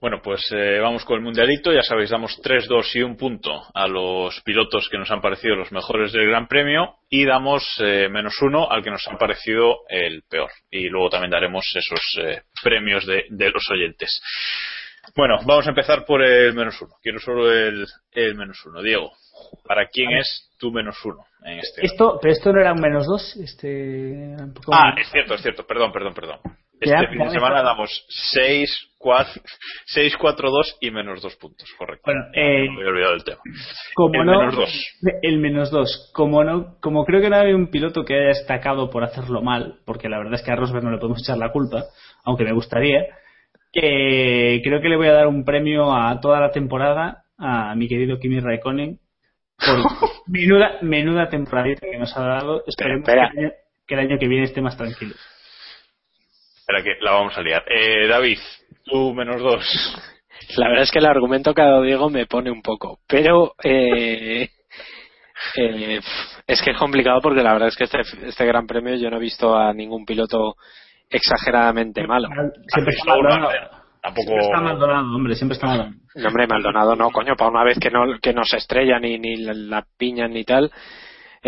Bueno, 0.06 0.22
pues 0.22 0.42
eh, 0.52 0.78
vamos 0.80 1.04
con 1.04 1.16
el 1.18 1.24
mundialito. 1.24 1.74
Ya 1.74 1.82
sabéis, 1.82 2.12
damos 2.12 2.40
3, 2.40 2.68
2 2.68 2.96
y 2.98 3.02
un 3.02 3.18
punto 3.18 3.64
a 3.74 3.88
los 3.88 4.40
pilotos 4.42 4.88
que 4.88 5.00
nos 5.00 5.10
han 5.10 5.20
parecido 5.20 5.56
los 5.56 5.72
mejores 5.72 6.12
del 6.12 6.28
Gran 6.28 6.48
Premio 6.48 6.98
y 7.10 7.26
damos 7.26 7.64
eh, 7.80 8.08
menos 8.08 8.36
uno 8.44 8.70
al 8.70 8.84
que 8.84 8.92
nos 8.92 9.02
ha 9.08 9.18
parecido 9.18 9.78
el 9.90 10.22
peor. 10.30 10.52
Y 10.70 10.90
luego 10.90 11.10
también 11.10 11.32
daremos 11.32 11.66
esos 11.74 12.00
eh, 12.24 12.44
premios 12.64 13.08
de, 13.08 13.24
de 13.32 13.50
los 13.50 13.64
oyentes. 13.72 14.22
Bueno, 15.16 15.38
vamos 15.44 15.66
a 15.66 15.70
empezar 15.70 16.06
por 16.06 16.22
el 16.24 16.54
menos 16.54 16.80
uno. 16.84 16.94
Quiero 17.02 17.18
solo 17.18 17.52
el, 17.52 17.88
el 18.12 18.36
menos 18.36 18.64
uno. 18.64 18.84
Diego, 18.84 19.10
¿para 19.68 19.88
quién 19.88 20.12
es 20.12 20.52
tu 20.60 20.72
menos 20.72 21.04
uno 21.04 21.26
en 21.46 21.58
este? 21.58 21.84
Esto, 21.84 22.20
pero 22.22 22.32
esto 22.32 22.54
no 22.54 22.62
era 22.62 22.74
un 22.74 22.80
menos 22.80 23.08
dos, 23.08 23.36
este. 23.38 24.36
un 24.40 24.54
poco- 24.54 24.72
Ah, 24.72 24.94
es 25.02 25.10
cierto, 25.10 25.34
es 25.34 25.42
cierto. 25.42 25.66
Perdón, 25.66 25.92
perdón, 25.92 26.14
perdón. 26.14 26.40
Este 26.86 27.08
fin 27.08 27.20
de 27.20 27.30
semana 27.30 27.56
está- 27.58 27.68
damos 27.70 28.06
6, 28.34 28.92
4, 28.98 29.42
6, 29.86 30.18
4, 30.18 30.50
2 30.50 30.78
y 30.82 30.92
menos 30.92 31.22
2 31.22 31.36
puntos, 31.36 31.70
correcto. 31.78 32.04
Bueno, 32.06 32.22
eh, 32.34 32.68
me 32.70 32.78
había 32.78 32.90
olvidado 32.90 33.12
del 33.14 33.24
tema. 33.24 33.38
Como 33.94 34.14
El 34.22 34.26
no, 34.26 34.40
menos 34.40 34.56
dos. 34.56 34.88
El 35.22 35.40
menos 35.40 35.72
dos. 35.72 36.12
Como 36.14 36.44
no, 36.44 36.78
como 36.82 37.06
creo 37.06 37.22
que 37.22 37.30
no 37.30 37.36
hay 37.38 37.54
un 37.54 37.70
piloto 37.70 38.04
que 38.04 38.16
haya 38.16 38.28
destacado 38.28 38.90
por 38.90 39.04
hacerlo 39.04 39.42
mal, 39.42 39.80
porque 39.86 40.10
la 40.10 40.18
verdad 40.18 40.34
es 40.36 40.42
que 40.44 40.52
a 40.52 40.56
Rosberg 40.56 40.84
no 40.84 40.92
le 40.92 40.98
podemos 40.98 41.22
echar 41.22 41.38
la 41.38 41.52
culpa, 41.52 41.84
aunque 42.24 42.44
me 42.44 42.54
gustaría, 42.54 43.06
que 43.72 44.62
creo 44.64 44.82
que 44.82 44.90
le 44.90 44.96
voy 44.98 45.08
a 45.08 45.14
dar 45.14 45.28
un 45.28 45.44
premio 45.44 45.94
a 45.94 46.20
toda 46.20 46.40
la 46.40 46.50
temporada 46.52 47.24
a 47.38 47.76
mi 47.76 47.88
querido 47.88 48.18
Kimi 48.20 48.40
Raikkonen 48.40 49.00
por 49.58 49.76
menuda, 50.28 50.78
menuda 50.82 51.30
temporadita 51.30 51.86
que 51.90 51.98
nos 51.98 52.16
ha 52.18 52.22
dado. 52.22 52.64
Esperemos 52.68 53.08
espera. 53.08 53.30
Que, 53.32 53.40
el 53.40 53.46
año, 53.46 53.54
que 53.88 53.94
el 53.96 54.00
año 54.00 54.18
que 54.20 54.28
viene 54.28 54.46
esté 54.46 54.62
más 54.62 54.78
tranquilo. 54.78 55.14
Espera 56.68 56.82
que 56.82 56.98
la 57.00 57.12
vamos 57.12 57.38
a 57.38 57.42
liar. 57.44 57.64
Eh, 57.70 58.08
David, 58.08 58.40
tú 58.86 59.14
menos 59.14 59.40
2. 59.40 60.18
La 60.58 60.68
verdad 60.68 60.84
es 60.84 60.92
que 60.92 60.98
el 60.98 61.06
argumento 61.06 61.54
que 61.54 61.62
ha 61.62 61.66
dado 61.66 61.84
Diego 61.84 62.10
me 62.10 62.26
pone 62.26 62.50
un 62.50 62.64
poco, 62.64 62.98
pero 63.08 63.54
eh, 63.64 64.50
eh, 65.58 66.00
es 66.48 66.62
que 66.64 66.72
es 66.72 66.78
complicado 66.78 67.22
porque 67.22 67.44
la 67.44 67.54
verdad 67.54 67.68
es 67.68 67.76
que 67.76 67.84
este, 67.84 68.02
este 68.24 68.46
Gran 68.48 68.66
Premio 68.66 68.96
yo 68.96 69.12
no 69.12 69.18
he 69.18 69.20
visto 69.20 69.56
a 69.56 69.74
ningún 69.74 70.06
piloto 70.06 70.56
exageradamente 71.08 72.08
malo. 72.08 72.30
Siempre 72.68 72.96
está 72.96 73.12
Maldonado. 73.12 73.52
Tampoco. 74.02 74.28
Siempre 74.28 74.46
está 74.46 74.62
Maldonado, 74.62 75.16
hombre, 75.16 75.36
siempre 75.36 75.54
está 75.54 75.68
Maldonado. 75.68 75.96
No, 76.16 76.28
hombre, 76.28 76.48
Maldonado 76.48 76.96
no, 76.96 77.12
coño, 77.12 77.36
para 77.36 77.52
una 77.52 77.64
vez 77.64 77.78
que 77.78 77.92
no, 77.92 78.18
que 78.20 78.34
no 78.34 78.44
se 78.44 78.58
estrella 78.58 78.98
ni, 78.98 79.20
ni 79.20 79.36
la, 79.36 79.54
la 79.54 79.86
piñan 80.00 80.32
ni 80.32 80.44
tal. 80.44 80.72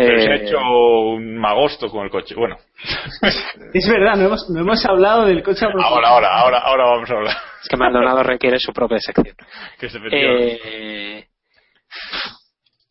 Pero 0.06 0.20
se 0.22 0.30
ha 0.30 0.34
eh, 0.36 0.44
hecho 0.46 0.58
un 0.60 1.36
magosto 1.36 1.90
con 1.90 2.04
el 2.04 2.10
coche. 2.10 2.34
Bueno, 2.36 2.56
Es 3.74 3.88
verdad, 3.88 4.16
no 4.16 4.26
hemos, 4.26 4.48
no 4.50 4.60
hemos 4.60 4.84
hablado 4.86 5.26
del 5.26 5.42
coche 5.42 5.66
ahora, 5.66 6.08
ahora, 6.08 6.28
ahora, 6.40 6.58
ahora 6.60 6.84
vamos 6.84 7.10
a 7.10 7.14
hablar. 7.14 7.36
es 7.62 7.68
que 7.68 7.76
Maldonado 7.76 8.22
requiere 8.22 8.58
su 8.58 8.72
propia 8.72 8.98
sección. 9.00 9.34
Que 9.78 9.88
se. 9.90 9.98
Eh, 10.12 11.26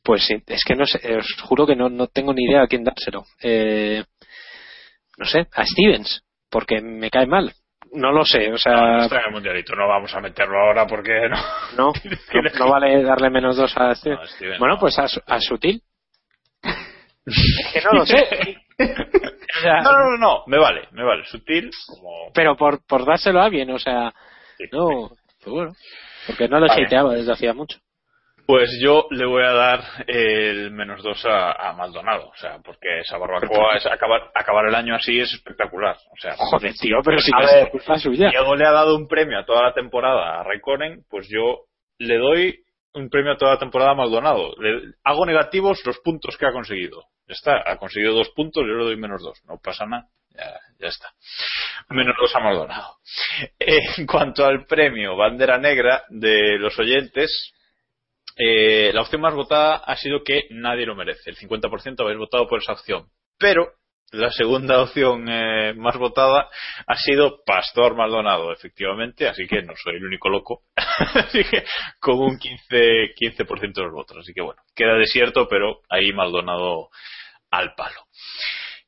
pues 0.04 0.26
sí, 0.26 0.36
es 0.48 0.64
que 0.66 0.76
no 0.76 0.86
sé, 0.86 1.00
os 1.18 1.26
juro 1.44 1.66
que 1.66 1.76
no, 1.76 1.90
no 1.90 2.08
tengo 2.08 2.34
ni 2.34 2.44
idea 2.46 2.64
a 2.64 2.68
quién 2.68 2.84
dárselo. 2.84 3.24
Eh, 3.42 4.04
no 5.18 5.26
sé, 5.26 5.48
a 5.54 5.66
Stevens, 5.66 6.24
porque 6.50 6.82
me 6.82 7.10
cae 7.10 7.26
mal. 7.26 7.52
No 7.94 8.12
lo 8.12 8.26
sé, 8.26 8.48
o 8.48 8.52
No, 8.52 8.58
sea, 8.58 8.98
está 9.00 9.20
en 9.20 9.26
el 9.28 9.32
mundialito, 9.32 9.74
no 9.76 9.88
vamos 9.88 10.14
a 10.14 10.20
meterlo 10.20 10.60
ahora 10.60 10.86
porque 10.86 11.14
no. 11.30 11.38
no, 11.78 11.94
no, 12.34 12.60
no 12.60 12.70
vale 12.70 13.02
darle 13.02 13.30
menos 13.30 13.56
dos 13.56 13.74
a 13.78 13.96
Stevens. 13.96 14.22
No, 14.22 14.28
Stevens 14.28 14.60
bueno, 14.60 14.74
no. 14.76 14.80
pues 14.80 14.98
a 15.00 15.40
Sutil. 15.40 15.82
Es 17.28 17.74
que 17.74 17.82
no 17.82 17.92
lo 18.00 18.06
sé. 18.06 18.58
O 19.58 19.60
sea, 19.60 19.82
No, 19.82 19.92
no, 19.92 20.10
no, 20.12 20.18
no, 20.18 20.44
me 20.46 20.60
vale, 20.60 20.88
me 20.92 21.04
vale. 21.04 21.26
Sutil, 21.26 21.72
como. 21.88 22.32
pero 22.34 22.56
por, 22.56 22.86
por 22.86 23.06
dárselo 23.06 23.42
a 23.42 23.46
alguien, 23.46 23.72
o 23.72 23.80
sea, 23.80 24.14
Sí. 24.58 24.66
no, 24.72 25.10
pues 25.44 25.48
bueno, 25.48 25.72
porque 26.28 26.48
no 26.48 26.60
lo 26.60 26.68
Vale. 26.68 27.18
desde 27.18 27.32
hacía 27.32 27.54
mucho. 27.54 27.80
Pues 28.46 28.78
yo 28.82 29.08
le 29.12 29.26
voy 29.26 29.44
a 29.44 29.52
dar 29.52 29.82
el 30.08 30.72
menos 30.72 31.02
dos 31.04 31.26
a, 31.26 31.52
a 31.70 31.74
Maldonado, 31.74 32.30
o 32.30 32.36
sea, 32.36 32.60
porque 32.64 33.00
esa 33.00 33.18
barbacoa, 33.18 33.76
es 33.76 33.86
acabar, 33.88 34.30
acabar 34.36 34.68
el 34.70 34.76
año 34.76 34.96
así 34.96 35.20
es 35.20 35.34
espectacular. 35.34 35.96
O 36.12 36.18
sea, 36.18 36.36
Joder, 36.38 36.74
tío, 36.76 36.98
pero 37.04 37.20
si 37.20 37.32
no 37.32 37.42
es 37.42 37.70
culpa 37.70 37.98
suya. 37.98 38.30
Diego 38.30 38.56
le 38.56 38.66
ha 38.66 38.72
dado 38.72 38.96
un 38.96 39.08
premio 39.08 39.40
a 39.40 39.46
toda 39.46 39.64
la 39.64 39.74
temporada 39.74 40.40
a 40.40 40.44
Raikkonen, 40.44 41.04
pues 41.10 41.28
yo 41.30 41.66
le 42.00 42.18
doy 42.18 42.60
un 42.94 43.10
premio 43.10 43.34
a 43.34 43.38
toda 43.38 43.54
la 43.54 43.60
temporada 43.60 43.92
a 43.92 43.96
Maldonado. 43.96 44.54
Le, 44.60 44.94
hago 45.04 45.26
negativos 45.26 45.86
los 45.86 46.00
puntos 46.00 46.38
que 46.38 46.46
ha 46.46 46.54
conseguido. 46.54 47.04
Ya 47.28 47.34
está, 47.34 47.64
ha 47.66 47.78
conseguido 47.78 48.14
dos 48.14 48.30
puntos, 48.30 48.64
yo 48.66 48.74
le 48.74 48.86
doy 48.86 48.98
menos 48.98 49.22
dos. 49.22 49.42
No 49.46 49.60
pasa 49.62 49.86
nada, 49.86 50.08
ya, 50.30 50.60
ya 50.80 50.88
está. 50.88 51.14
Menos 51.90 52.16
dos 52.20 52.34
a 52.36 52.40
Maldonado. 52.40 52.96
En 53.60 54.06
cuanto 54.06 54.46
al 54.46 54.66
premio 54.66 55.16
Bandera 55.18 55.58
Negra 55.58 56.04
de 56.10 56.58
los 56.58 56.78
oyentes, 56.80 57.54
eh, 58.38 58.92
la 58.94 59.02
opción 59.02 59.22
más 59.22 59.34
votada 59.34 59.78
ha 59.78 59.96
sido 59.96 60.24
que 60.24 60.48
nadie 60.52 60.86
lo 60.86 60.96
merece. 60.96 61.30
El 61.30 61.38
50% 61.38 62.00
habéis 62.00 62.20
votado 62.20 62.48
por 62.48 62.60
esa 62.62 62.74
opción. 62.74 63.08
Pero 63.38 63.74
la 64.12 64.32
segunda 64.32 64.82
opción 64.84 65.28
eh, 65.28 65.74
más 65.76 65.98
votada 65.98 66.50
ha 66.86 66.96
sido 66.96 67.44
Pastor 67.46 67.96
Maldonado, 67.96 68.52
efectivamente, 68.54 69.28
así 69.28 69.48
que 69.48 69.62
no 69.64 69.74
soy 69.76 69.96
el 69.96 70.06
único 70.06 70.30
loco. 70.30 70.62
así 70.76 71.44
que 71.44 71.64
con 72.00 72.20
un 72.20 72.38
15%, 72.40 73.14
15 73.16 73.44
de 73.44 73.84
los 73.84 73.94
votos. 73.94 74.18
Así 74.18 74.34
que 74.34 74.42
bueno, 74.42 74.62
queda 74.76 74.96
desierto, 74.96 75.48
pero 75.50 75.82
ahí 75.90 76.14
Maldonado 76.14 76.90
al 77.52 77.74
palo. 77.76 78.00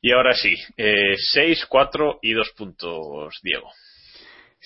Y 0.02 0.12
ahora 0.12 0.32
sí, 0.34 0.54
6, 0.76 1.66
4 1.68 2.18
y 2.22 2.32
2 2.32 2.50
puntos, 2.56 3.38
Diego. 3.42 3.68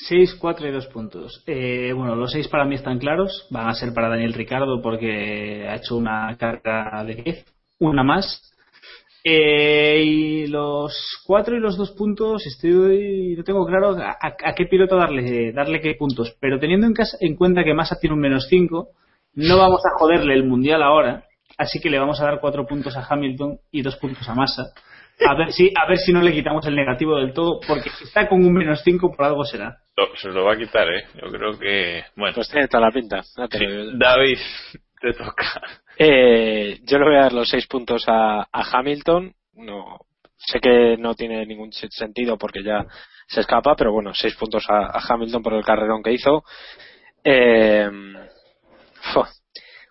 6, 0.08 0.36
4 0.40 0.68
y 0.68 0.72
2 0.72 0.86
puntos. 0.88 1.42
Eh, 1.46 1.92
bueno, 1.94 2.16
los 2.16 2.32
6 2.32 2.48
para 2.48 2.64
mí 2.64 2.74
están 2.74 2.98
claros. 2.98 3.46
Van 3.50 3.68
a 3.68 3.74
ser 3.74 3.92
para 3.94 4.08
Daniel 4.08 4.32
Ricardo 4.32 4.80
porque 4.82 5.66
ha 5.68 5.76
hecho 5.76 5.96
una 5.96 6.36
carga 6.36 7.04
de 7.04 7.14
10. 7.14 7.44
Una 7.80 8.02
más. 8.02 8.40
Eh, 9.26 10.02
y 10.04 10.46
los 10.48 10.94
4 11.26 11.56
y 11.56 11.60
los 11.60 11.76
2 11.78 11.92
puntos 11.92 12.44
estoy 12.46 13.34
no 13.36 13.42
tengo 13.44 13.64
claro 13.66 13.96
a, 13.96 14.10
a- 14.10 14.36
a 14.50 14.54
qué 14.54 14.66
piloto 14.66 14.96
darle 14.96 15.50
darle 15.52 15.80
qué 15.80 15.94
puntos. 15.94 16.36
Pero 16.40 16.58
teniendo 16.60 16.86
en, 16.86 16.92
casa- 16.94 17.16
en 17.20 17.34
cuenta 17.36 17.64
que 17.64 17.72
Massa 17.74 17.98
tiene 17.98 18.14
un 18.14 18.20
menos 18.20 18.46
5, 18.50 18.88
no 19.34 19.56
vamos 19.58 19.80
a 19.86 19.98
joderle 19.98 20.34
el 20.34 20.44
mundial 20.44 20.82
ahora. 20.82 21.24
Así 21.58 21.80
que 21.80 21.90
le 21.90 21.98
vamos 21.98 22.20
a 22.20 22.24
dar 22.24 22.40
4 22.40 22.66
puntos 22.66 22.96
a 22.96 23.06
Hamilton 23.08 23.58
y 23.70 23.82
2 23.82 23.96
puntos 23.96 24.28
a 24.28 24.34
Massa. 24.34 24.64
A 25.26 25.34
ver 25.36 25.52
si, 25.52 25.70
a 25.80 25.86
ver 25.86 25.98
si 25.98 26.12
no 26.12 26.20
le 26.22 26.32
quitamos 26.32 26.66
el 26.66 26.74
negativo 26.74 27.16
del 27.16 27.32
todo, 27.32 27.60
porque 27.66 27.88
si 27.90 28.04
está 28.04 28.28
con 28.28 28.44
un 28.44 28.52
menos 28.52 28.82
5 28.82 29.12
por 29.16 29.24
algo 29.26 29.44
será. 29.44 29.78
Se 30.16 30.28
lo 30.28 30.44
va 30.44 30.54
a 30.54 30.56
quitar, 30.56 30.88
¿eh? 30.92 31.04
Yo 31.14 31.28
creo 31.30 31.56
que... 31.58 32.02
Bueno, 32.16 32.34
Pues 32.34 32.48
tiene 32.50 32.66
toda 32.66 32.86
la 32.86 32.90
pinta. 32.90 33.22
te 33.48 33.58
sí. 33.58 33.64
David, 33.96 34.38
te 35.00 35.12
toca. 35.12 35.62
Eh, 35.98 36.80
yo 36.82 36.98
le 36.98 37.04
voy 37.04 37.14
a 37.16 37.20
dar 37.22 37.32
los 37.32 37.48
seis 37.48 37.66
puntos 37.68 38.04
a, 38.08 38.40
a 38.50 38.64
Hamilton. 38.72 39.32
No, 39.54 39.98
sé 40.36 40.58
que 40.58 40.96
no 40.98 41.14
tiene 41.14 41.46
ningún 41.46 41.70
se- 41.72 41.88
sentido 41.90 42.36
porque 42.36 42.64
ya 42.64 42.84
se 43.28 43.40
escapa, 43.40 43.76
pero 43.76 43.92
bueno, 43.92 44.12
seis 44.14 44.34
puntos 44.34 44.66
a, 44.68 44.86
a 44.86 45.00
Hamilton 45.08 45.42
por 45.44 45.54
el 45.54 45.64
carrerón 45.64 46.02
que 46.02 46.12
hizo. 46.12 46.42
Eh, 47.22 47.88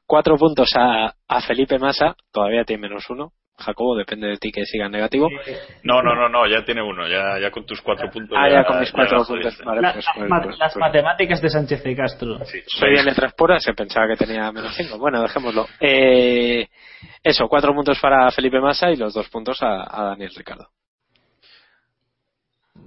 cuatro 0.05 0.37
puntos 0.37 0.69
a, 0.75 1.13
a 1.27 1.41
Felipe 1.41 1.79
Massa, 1.79 2.15
todavía 2.31 2.63
tiene 2.63 2.87
menos 2.89 3.09
uno. 3.09 3.31
Jacobo, 3.55 3.95
depende 3.95 4.27
de 4.27 4.37
ti 4.37 4.51
que 4.51 4.65
siga 4.65 4.89
negativo. 4.89 5.29
No, 5.83 6.01
no, 6.01 6.15
no, 6.15 6.27
no, 6.27 6.47
ya 6.47 6.65
tiene 6.65 6.81
uno, 6.81 7.07
ya, 7.07 7.39
ya 7.39 7.51
con 7.51 7.63
tus 7.67 7.81
cuatro 7.81 8.09
puntos. 8.09 8.35
Ah, 8.39 8.49
ya 8.49 8.65
con 8.65 8.79
mis 8.79 8.91
cuatro 8.91 9.23
puntos. 9.23 9.55
Vale, 9.63 9.79
La- 9.81 9.93
pues, 9.93 10.05
las 10.05 10.15
pues, 10.17 10.41
pues, 10.43 10.57
las 10.57 10.73
pues. 10.73 10.81
matemáticas 10.81 11.39
de 11.39 11.49
Sánchez 11.49 11.83
de 11.83 11.95
Castro. 11.95 12.43
Sí, 12.45 12.61
Soy 12.65 12.97
en 12.97 13.05
letras 13.05 13.31
puras, 13.35 13.63
se 13.63 13.73
pensaba 13.73 14.07
que 14.07 14.15
tenía 14.25 14.51
menos 14.51 14.75
5. 14.75 14.97
Bueno, 14.97 15.21
dejémoslo. 15.21 15.67
Eh, 15.79 16.67
eso, 17.21 17.47
cuatro 17.47 17.73
puntos 17.75 17.99
para 17.99 18.31
Felipe 18.31 18.59
Massa 18.59 18.89
y 18.91 18.95
los 18.95 19.13
dos 19.13 19.29
puntos 19.29 19.61
a, 19.61 19.83
a 19.87 20.03
Daniel 20.09 20.31
Ricardo. 20.35 20.69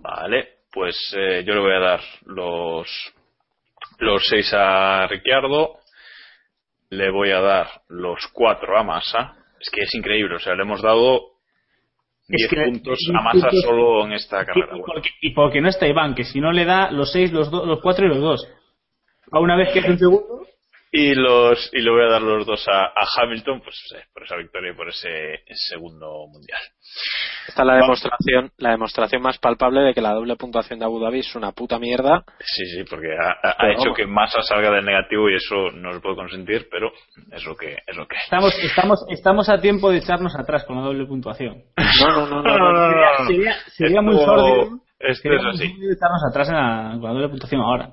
Vale, 0.03 0.49
pues 0.73 0.97
eh, 1.17 1.45
yo 1.47 1.55
le 1.55 1.61
voy 1.61 1.75
a 1.75 1.79
dar 1.81 2.01
los, 2.27 2.89
los 3.99 4.23
seis 4.27 4.53
a 4.53 5.07
Ricciardo, 5.07 5.79
le 6.91 7.11
voy 7.11 7.31
a 7.31 7.41
dar 7.41 7.67
los 7.89 8.27
cuatro 8.33 8.79
a 8.79 8.83
Massa. 8.83 9.35
Es 9.61 9.71
que 9.71 9.83
es 9.83 9.95
increíble, 9.95 10.37
o 10.37 10.39
sea, 10.39 10.55
le 10.55 10.63
hemos 10.63 10.83
dado 10.83 11.21
Es 12.29 12.49
10 12.49 12.51
que- 12.51 12.65
puntos 12.65 12.99
a 13.19 13.23
Massa 13.23 13.49
solo 13.65 14.05
en 14.05 14.13
esta 14.13 14.45
carrera. 14.45 14.77
Porque, 14.87 15.11
y 15.21 15.31
porque 15.35 15.61
no 15.61 15.69
está 15.69 15.87
Iván, 15.87 16.15
que 16.15 16.25
si 16.25 16.41
no 16.41 16.53
le 16.53 16.65
da 16.65 16.91
los 16.91 17.11
6, 17.13 17.33
los, 17.33 17.51
do- 17.51 17.65
los 17.67 17.81
4 17.81 18.07
y 18.07 18.09
los 18.09 18.21
2. 18.21 18.49
A 19.33 19.41
una 19.41 19.57
vez 19.57 19.71
que 19.73 19.81
es 19.81 19.89
un 19.89 19.99
segundo. 19.99 20.47
Y 20.99 21.15
los 21.15 21.71
y 21.75 21.83
le 21.83 21.91
voy 21.91 22.03
a 22.05 22.09
dar 22.13 22.23
los 22.23 22.47
dos 22.47 22.67
a, 22.69 22.85
a 22.87 23.07
Hamilton, 23.17 23.61
pues 23.63 23.77
eh, 23.97 24.05
por 24.15 24.23
esa 24.25 24.37
victoria 24.37 24.73
y 24.73 24.75
por 24.77 24.89
ese 24.89 25.41
segundo 25.69 26.27
mundial. 26.33 26.59
Esta 27.49 27.63
es 27.63 27.67
la 27.67 27.75
demostración, 27.77 28.51
la 28.59 28.71
demostración 28.71 29.21
más 29.23 29.39
palpable 29.39 29.81
de 29.83 29.93
que 29.95 30.01
la 30.01 30.13
doble 30.15 30.37
puntuación 30.37 30.79
de 30.79 30.85
Abu 30.87 30.99
Dhabi 31.01 31.19
es 31.21 31.35
una 31.35 31.53
puta 31.53 31.79
mierda. 31.79 32.25
Sí, 32.41 32.65
sí, 32.67 32.85
porque 32.89 33.09
ha, 33.13 33.31
ha- 33.47 33.51
ha 33.51 33.57
Pero 33.59 33.73
hecho 33.73 33.81
vamos. 33.83 33.97
que 33.99 34.07
Massa 34.07 34.43
salga 34.43 34.71
del 34.71 34.85
negativo 34.85 35.29
y 35.29 35.35
eso 35.35 35.71
no 35.75 35.93
se 35.93 36.01
puede 36.01 36.17
consentir, 36.17 36.69
pero 36.71 36.91
es 37.33 37.45
lo 37.45 37.57
que 37.57 37.77
es 37.87 37.97
lo 37.97 38.07
que. 38.07 38.17
Estamos, 38.25 38.55
estamos, 38.63 39.05
estamos 39.11 39.49
a 39.49 39.61
tiempo 39.61 39.91
de 39.91 39.99
echarnos 39.99 40.35
atrás 40.37 40.65
con 40.65 40.77
la 40.77 40.83
doble 40.83 41.05
puntuación. 41.07 41.63
No, 42.01 42.27
no, 42.27 42.27
no, 42.27 42.43
no. 42.43 42.73
no. 42.73 42.89
Sería, 42.89 43.27
sería, 43.27 43.55
sería 43.77 44.01
muy 44.03 44.15
Esto- 44.17 44.27
sórdido. 44.27 44.81
Esto 44.99 45.23
sería 45.23 45.39
es 45.39 45.45
muy 45.45 45.53
así. 45.55 45.69
sórdido 45.69 45.93
echarnos 45.93 46.23
atrás 46.31 46.49
en 46.49 46.55
la, 46.55 46.91
con 46.93 47.03
la 47.03 47.13
doble 47.13 47.29
puntuación 47.29 47.61
ahora. 47.61 47.91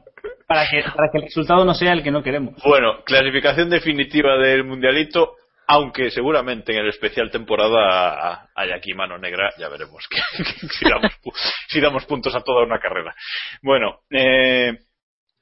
Para 0.48 0.68
que, 0.68 0.84
para 0.84 1.10
que 1.12 1.18
el 1.20 1.24
resultado 1.24 1.66
no 1.66 1.74
sea 1.74 1.94
el 1.94 2.04
que 2.04 2.12
no 2.12 2.24
queremos. 2.24 2.62
Bueno, 2.64 3.04
clasificación 3.04 3.70
definitiva 3.70 4.38
del 4.38 4.64
mundialito, 4.64 5.36
aunque 5.68 6.12
seguramente 6.12 6.74
en 6.74 6.80
el 6.80 6.89
especial 6.89 7.32
temporada 7.32 8.50
haya 8.56 8.76
aquí 8.76 8.94
mano 8.94 9.18
negra, 9.18 9.52
ya 9.58 9.70
veremos 9.70 10.06
que, 10.10 10.20
si, 10.68 10.89
damos, 10.89 11.12
si 11.68 11.82
damos 11.82 12.06
puntos 12.06 12.36
a 12.36 12.41
toda 12.41 12.66
una 12.66 12.80
carrera. 12.80 13.16
Bueno, 13.62 14.00
eh, 14.10 14.78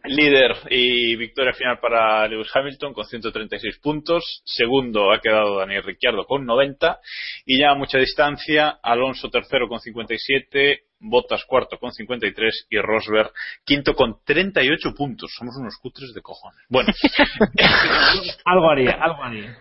líder 0.03 0.55
y 0.69 1.15
victoria 1.15 1.53
final 1.53 1.79
para 1.79 2.27
Lewis 2.27 2.49
Hamilton 2.53 2.93
con 2.93 3.05
136 3.05 3.79
puntos. 3.79 4.41
Segundo 4.45 5.11
ha 5.11 5.19
quedado 5.19 5.57
Daniel 5.57 5.83
Ricciardo 5.83 6.25
con 6.25 6.45
90. 6.45 6.99
Y 7.45 7.59
ya 7.59 7.71
a 7.71 7.75
mucha 7.75 7.97
distancia, 7.97 8.79
Alonso 8.81 9.29
tercero 9.29 9.67
con 9.67 9.79
57, 9.79 10.83
Bottas 11.01 11.43
cuarto 11.45 11.77
con 11.79 11.91
53 11.91 12.67
y 12.69 12.77
Rosberg 12.79 13.31
quinto 13.65 13.93
con 13.95 14.17
38 14.23 14.93
puntos. 14.95 15.31
Somos 15.37 15.55
unos 15.59 15.77
cutres 15.77 16.13
de 16.13 16.21
cojones. 16.21 16.59
Bueno, 16.69 16.89
algo 18.45 18.69
haría, 18.69 18.91
algo 19.01 19.23
haría. 19.23 19.57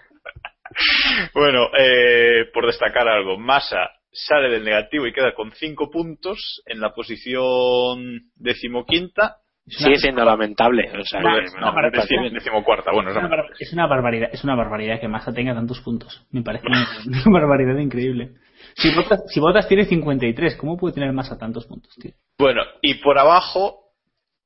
bueno, 1.34 1.66
eh, 1.78 2.46
por 2.52 2.66
destacar 2.66 3.08
algo, 3.08 3.38
Massa 3.38 3.90
sale 4.12 4.50
del 4.50 4.64
negativo 4.64 5.06
y 5.06 5.12
queda 5.12 5.34
con 5.34 5.52
5 5.52 5.90
puntos 5.90 6.62
en 6.66 6.80
la 6.80 6.90
posición 6.92 8.30
decimoquinta. 8.36 9.36
Sigue 9.66 9.96
siendo 9.98 10.24
lamentable. 10.24 10.90
O 10.98 11.04
sea, 11.04 11.20
No, 11.20 11.30
no, 11.30 11.72
decim- 11.90 12.32
decimocuarta. 12.32 12.90
Bueno, 12.92 13.10
es 13.10 13.16
una, 13.16 13.28
es 13.58 13.88
barbaridad, 13.88 14.28
es 14.32 14.42
una 14.42 14.56
barbaridad 14.56 15.00
que 15.00 15.06
Massa 15.06 15.32
tenga 15.32 15.54
tantos 15.54 15.80
puntos. 15.80 16.26
Me 16.32 16.42
parece 16.42 16.66
una 16.66 17.38
barbaridad 17.38 17.76
increíble. 17.78 18.32
Si 18.74 18.94
Bottas, 18.94 19.22
si 19.28 19.40
Bottas 19.40 19.68
tiene 19.68 19.84
53, 19.84 20.56
¿cómo 20.56 20.76
puede 20.76 20.94
tener 20.94 21.12
Massa 21.12 21.38
tantos 21.38 21.66
puntos? 21.66 21.94
Bueno, 22.38 22.62
y 22.82 22.94
por 22.94 23.18
abajo 23.18 23.92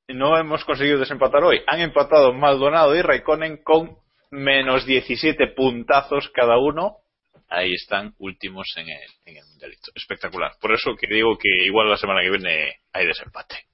no 0.09 0.37
hemos 0.39 0.65
conseguido 0.65 0.99
desempatar 0.99 1.43
hoy. 1.45 1.61
Han 1.67 1.81
empatado 1.81 2.33
Maldonado 2.33 2.95
y 2.95 3.03
Raikkonen 3.03 3.63
con 3.63 3.97
menos 4.31 4.85
17 4.87 5.49
puntazos 5.49 6.31
cada 6.35 6.59
uno. 6.59 6.99
Ahí 7.49 7.73
están 7.73 8.15
últimos 8.19 8.73
en 8.77 8.89
el, 8.89 9.11
en 9.27 9.37
el 9.37 9.45
mundialito. 9.49 9.93
Espectacular. 9.95 10.53
Por 10.61 10.73
eso 10.73 10.97
que 10.97 11.07
digo 11.07 11.39
que 11.39 11.65
igual 11.65 11.89
la 11.89 11.97
semana 11.97 12.23
que 12.23 12.31
viene 12.31 12.73
hay 12.93 13.07
desempate. 13.07 13.67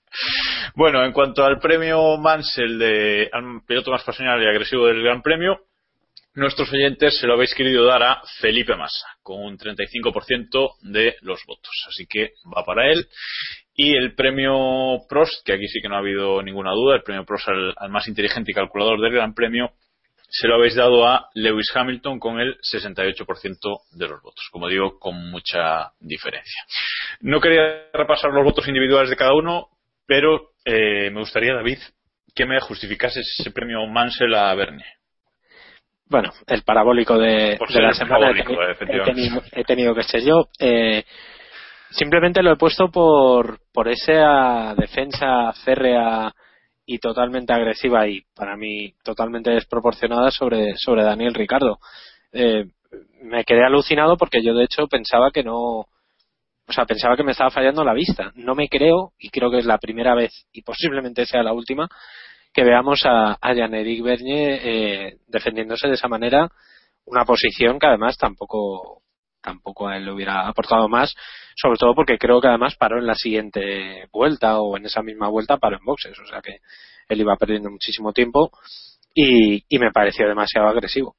Bueno, 0.75 1.05
en 1.05 1.13
cuanto 1.13 1.45
al 1.45 1.61
premio 1.61 2.17
Mansell 2.17 2.79
de 2.79 3.31
al 3.33 3.63
piloto 3.67 3.91
más 3.91 4.03
pasional 4.03 4.43
y 4.43 4.47
agresivo 4.47 4.87
del 4.87 5.03
Gran 5.03 5.23
Premio, 5.23 5.61
nuestros 6.35 6.73
oyentes 6.73 7.19
se 7.19 7.27
lo 7.27 7.35
habéis 7.35 7.55
querido 7.55 7.85
dar 7.85 8.03
a 8.03 8.23
Felipe 8.41 8.77
Massa, 8.77 9.07
con 9.23 9.41
un 9.41 9.59
35% 9.59 10.77
de 10.83 11.17
los 11.23 11.45
votos. 11.47 11.73
Así 11.89 12.07
que 12.07 12.33
va 12.57 12.65
para 12.65 12.91
él. 12.91 13.09
Y 13.75 13.97
el 13.97 14.15
premio 14.15 14.99
Prost, 15.09 15.45
que 15.45 15.55
aquí 15.55 15.67
sí 15.67 15.81
que 15.81 15.89
no 15.89 15.97
ha 15.97 16.01
habido 16.01 16.43
ninguna 16.43 16.73
duda, 16.73 16.97
el 16.97 17.03
premio 17.03 17.25
Prost 17.25 17.49
al, 17.49 17.91
más 17.91 18.07
inteligente 18.09 18.53
y 18.53 18.55
calculador 18.55 19.01
del 19.01 19.13
Gran 19.13 19.35
Premio, 19.35 19.73
se 20.29 20.47
lo 20.47 20.55
habéis 20.55 20.77
dado 20.77 21.09
a 21.09 21.29
Lewis 21.35 21.75
Hamilton 21.75 22.21
con 22.21 22.39
el 22.39 22.57
68% 22.59 23.81
de 23.93 24.09
los 24.09 24.23
votos. 24.23 24.49
Como 24.53 24.69
digo, 24.69 24.99
con 24.99 25.31
mucha 25.31 25.93
diferencia. 25.99 26.63
No 27.21 27.41
quería 27.41 27.89
repasar 27.93 28.31
los 28.31 28.45
votos 28.45 28.69
individuales 28.69 29.11
de 29.11 29.17
cada 29.17 29.35
uno, 29.35 29.69
pero 30.07 30.53
eh, 30.65 31.11
me 31.11 31.21
gustaría, 31.21 31.55
David, 31.55 31.79
que 32.35 32.47
me 32.47 32.61
justificases 32.61 33.27
ese 33.39 33.51
premio 33.51 33.85
Mansell 33.87 34.35
a 34.35 34.55
Bernie. 34.55 35.00
Bueno, 36.11 36.33
el 36.49 36.63
parabólico 36.63 37.17
de, 37.17 37.57
la 37.71 37.95
semana 37.95 38.33
tenido, 39.05 39.43
he 39.53 39.63
tenido 39.63 39.95
que 39.95 40.03
ser 40.03 40.23
yo. 40.23 40.49
Eh, 40.59 41.05
simplemente 41.91 42.43
lo 42.43 42.53
he 42.53 42.57
puesto 42.57 42.91
por, 42.91 43.61
por 43.73 43.87
esa 43.87 44.75
defensa 44.77 45.53
férrea 45.65 46.35
y 46.85 46.99
totalmente 46.99 47.53
agresiva 47.53 48.09
y 48.09 48.23
para 48.35 48.57
mí 48.57 48.93
totalmente 49.05 49.53
desproporcionada 49.53 50.33
sobre, 50.33 50.77
sobre 50.77 51.05
Daniel 51.05 51.33
Ricardo. 51.33 51.79
Eh, 52.33 52.65
me 53.23 53.45
quedé 53.45 53.65
alucinado 53.65 54.17
porque 54.17 54.43
yo 54.43 54.53
de 54.55 54.65
hecho 54.65 54.89
pensaba 54.89 55.31
que 55.31 55.45
no, 55.45 55.87
o 56.71 56.73
sea, 56.73 56.87
pensaba 56.87 57.17
que 57.17 57.23
me 57.23 57.33
estaba 57.33 57.51
fallando 57.51 57.85
la 57.85 57.95
vista. 57.95 58.33
No 58.35 58.57
me 58.57 58.69
creo, 58.69 59.13
y 59.17 59.31
creo 59.31 59.49
que 59.49 59.59
es 59.59 59.65
la 59.65 59.79
primera 59.79 60.17
vez, 60.17 60.49
y 60.53 60.63
posiblemente 60.63 61.25
sea 61.25 61.45
la 61.45 61.53
última, 61.53 61.89
que 62.53 62.65
veamos 62.65 63.05
a, 63.05 63.33
a 63.41 63.55
Jan-Eric 63.55 64.03
Bernier 64.03 64.61
eh, 64.63 65.19
defendiéndose 65.29 65.89
de 65.89 65.95
esa 65.95 66.09
manera, 66.09 66.49
una 67.07 67.25
posición 67.25 67.79
que 67.79 67.87
además 67.87 68.17
tampoco 68.17 69.03
tampoco 69.43 69.89
a 69.89 69.97
él 69.97 70.05
le 70.05 70.13
hubiera 70.13 70.47
aportado 70.47 70.87
más, 70.89 71.15
sobre 71.57 71.79
todo 71.79 71.95
porque 71.95 72.19
creo 72.19 72.41
que 72.43 72.49
además 72.49 72.77
paró 72.77 72.99
en 72.99 73.07
la 73.07 73.15
siguiente 73.15 74.07
vuelta 74.13 74.61
o 74.61 74.77
en 74.77 74.85
esa 74.85 75.03
misma 75.03 75.29
vuelta 75.29 75.57
paró 75.57 75.77
en 75.79 75.85
boxes, 75.85 76.19
o 76.19 76.27
sea 76.27 76.43
que 76.43 76.59
él 77.09 77.21
iba 77.21 77.37
perdiendo 77.37 77.71
muchísimo 77.71 78.13
tiempo 78.13 78.51
y, 79.15 79.65
y 79.69 79.79
me 79.79 79.93
pareció 79.93 80.29
demasiado 80.29 80.69
agresivo. 80.69 81.17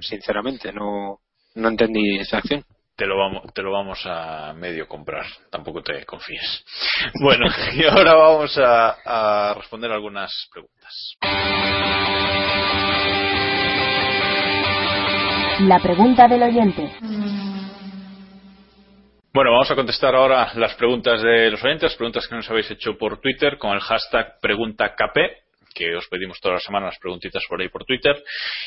Sinceramente, 0.00 0.72
no, 0.72 1.20
no 1.54 1.68
entendí 1.68 2.18
esa 2.18 2.38
acción. 2.38 2.64
Te 3.00 3.06
lo, 3.06 3.16
vamos, 3.16 3.54
te 3.54 3.62
lo 3.62 3.72
vamos 3.72 3.98
a 4.04 4.52
medio 4.52 4.86
comprar, 4.86 5.24
tampoco 5.50 5.82
te 5.82 6.04
confíes. 6.04 6.62
Bueno, 7.22 7.46
y 7.72 7.82
ahora 7.86 8.14
vamos 8.14 8.58
a, 8.58 9.50
a 9.50 9.54
responder 9.54 9.90
algunas 9.90 10.30
preguntas. 10.52 11.16
La 15.60 15.78
pregunta 15.78 16.28
del 16.28 16.42
oyente. 16.42 16.92
Bueno, 19.32 19.52
vamos 19.52 19.70
a 19.70 19.76
contestar 19.76 20.14
ahora 20.14 20.52
las 20.56 20.74
preguntas 20.74 21.22
de 21.22 21.50
los 21.52 21.64
oyentes, 21.64 21.96
preguntas 21.96 22.28
que 22.28 22.34
nos 22.34 22.50
habéis 22.50 22.70
hecho 22.70 22.98
por 22.98 23.18
Twitter 23.18 23.56
con 23.56 23.72
el 23.72 23.80
hashtag 23.80 24.38
PreguntaKP, 24.42 25.39
que 25.74 25.94
os 25.96 26.08
pedimos 26.08 26.40
todas 26.40 26.56
las 26.56 26.64
semanas 26.64 26.98
preguntitas 27.00 27.42
por 27.48 27.60
ahí 27.60 27.68
por 27.68 27.84
Twitter. 27.84 28.22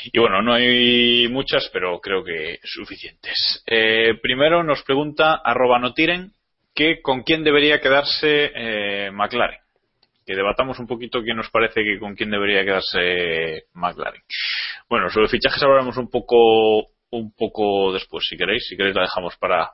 Y 0.05 0.19
bueno, 0.19 0.41
no 0.41 0.53
hay 0.53 1.27
muchas, 1.29 1.69
pero 1.71 1.99
creo 1.99 2.23
que 2.23 2.59
suficientes. 2.63 3.63
Eh, 3.67 4.15
primero 4.21 4.63
nos 4.63 4.83
pregunta 4.83 5.41
arroba 5.43 5.79
no 5.79 5.93
tiren 5.93 6.31
que 6.73 7.01
con 7.01 7.23
quién 7.23 7.43
debería 7.43 7.81
quedarse 7.81 8.51
eh, 8.55 9.11
McLaren. 9.11 9.59
Que 10.25 10.35
debatamos 10.35 10.79
un 10.79 10.87
poquito 10.87 11.21
quién 11.21 11.37
nos 11.37 11.49
parece 11.49 11.83
que 11.83 11.99
con 11.99 12.15
quién 12.15 12.31
debería 12.31 12.63
quedarse 12.63 13.65
McLaren. 13.73 14.21
Bueno, 14.89 15.09
sobre 15.09 15.27
fichajes 15.27 15.61
hablaremos 15.61 15.97
un 15.97 16.09
poco 16.09 16.93
un 17.11 17.31
poco 17.35 17.93
después, 17.93 18.25
si 18.27 18.37
queréis. 18.37 18.65
Si 18.67 18.75
queréis 18.75 18.95
la 18.95 19.03
dejamos 19.03 19.35
para 19.37 19.71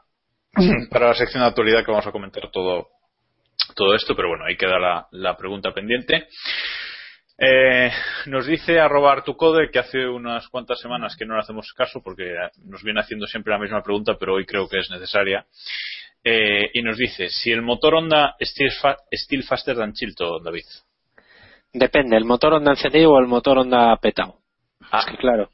para 0.92 1.10
la 1.10 1.14
sección 1.14 1.44
de 1.44 1.50
actualidad 1.50 1.86
que 1.86 1.92
vamos 1.92 2.08
a 2.08 2.12
comentar 2.12 2.50
todo, 2.52 2.88
todo 3.76 3.96
esto, 3.96 4.16
pero 4.16 4.30
bueno, 4.30 4.46
ahí 4.46 4.56
queda 4.58 4.80
la, 4.80 5.08
la 5.12 5.38
pregunta 5.38 5.72
pendiente. 5.74 6.28
Eh, 7.42 7.90
nos 8.26 8.46
dice 8.46 8.80
arroba 8.80 9.14
Artucode 9.14 9.72
que 9.72 9.80
hace 9.80 10.06
unas 10.08 10.48
cuantas 10.50 10.80
semanas 10.80 11.16
que 11.18 11.26
no 11.26 11.36
le 11.36 11.40
hacemos 11.42 11.72
caso 11.74 12.02
porque 12.04 12.36
nos 12.66 12.84
viene 12.84 13.00
haciendo 13.00 13.26
siempre 13.28 13.54
la 13.54 13.60
misma 13.60 13.82
pregunta, 13.82 14.18
pero 14.20 14.34
hoy 14.36 14.46
creo 14.46 14.68
que 14.68 14.80
es 14.80 14.90
necesaria. 14.90 15.46
Eh, 16.22 16.70
y 16.74 16.82
nos 16.82 16.98
dice 16.98 17.30
si 17.30 17.52
el 17.52 17.62
motor 17.62 17.96
Honda 17.96 18.36
still, 18.42 18.72
fa- 18.82 18.98
still 19.12 19.44
faster 19.44 19.78
than 19.78 19.94
Chilton, 19.94 20.44
David. 20.44 20.66
Depende, 21.72 22.18
el 22.18 22.26
motor 22.26 22.54
onda 22.54 22.72
encendido 22.72 23.12
o 23.12 23.20
el 23.20 23.28
motor 23.28 23.60
onda 23.60 23.96
petado. 23.98 24.40
Ah. 24.92 25.00
Es 25.00 25.06
que 25.06 25.18
claro. 25.18 25.50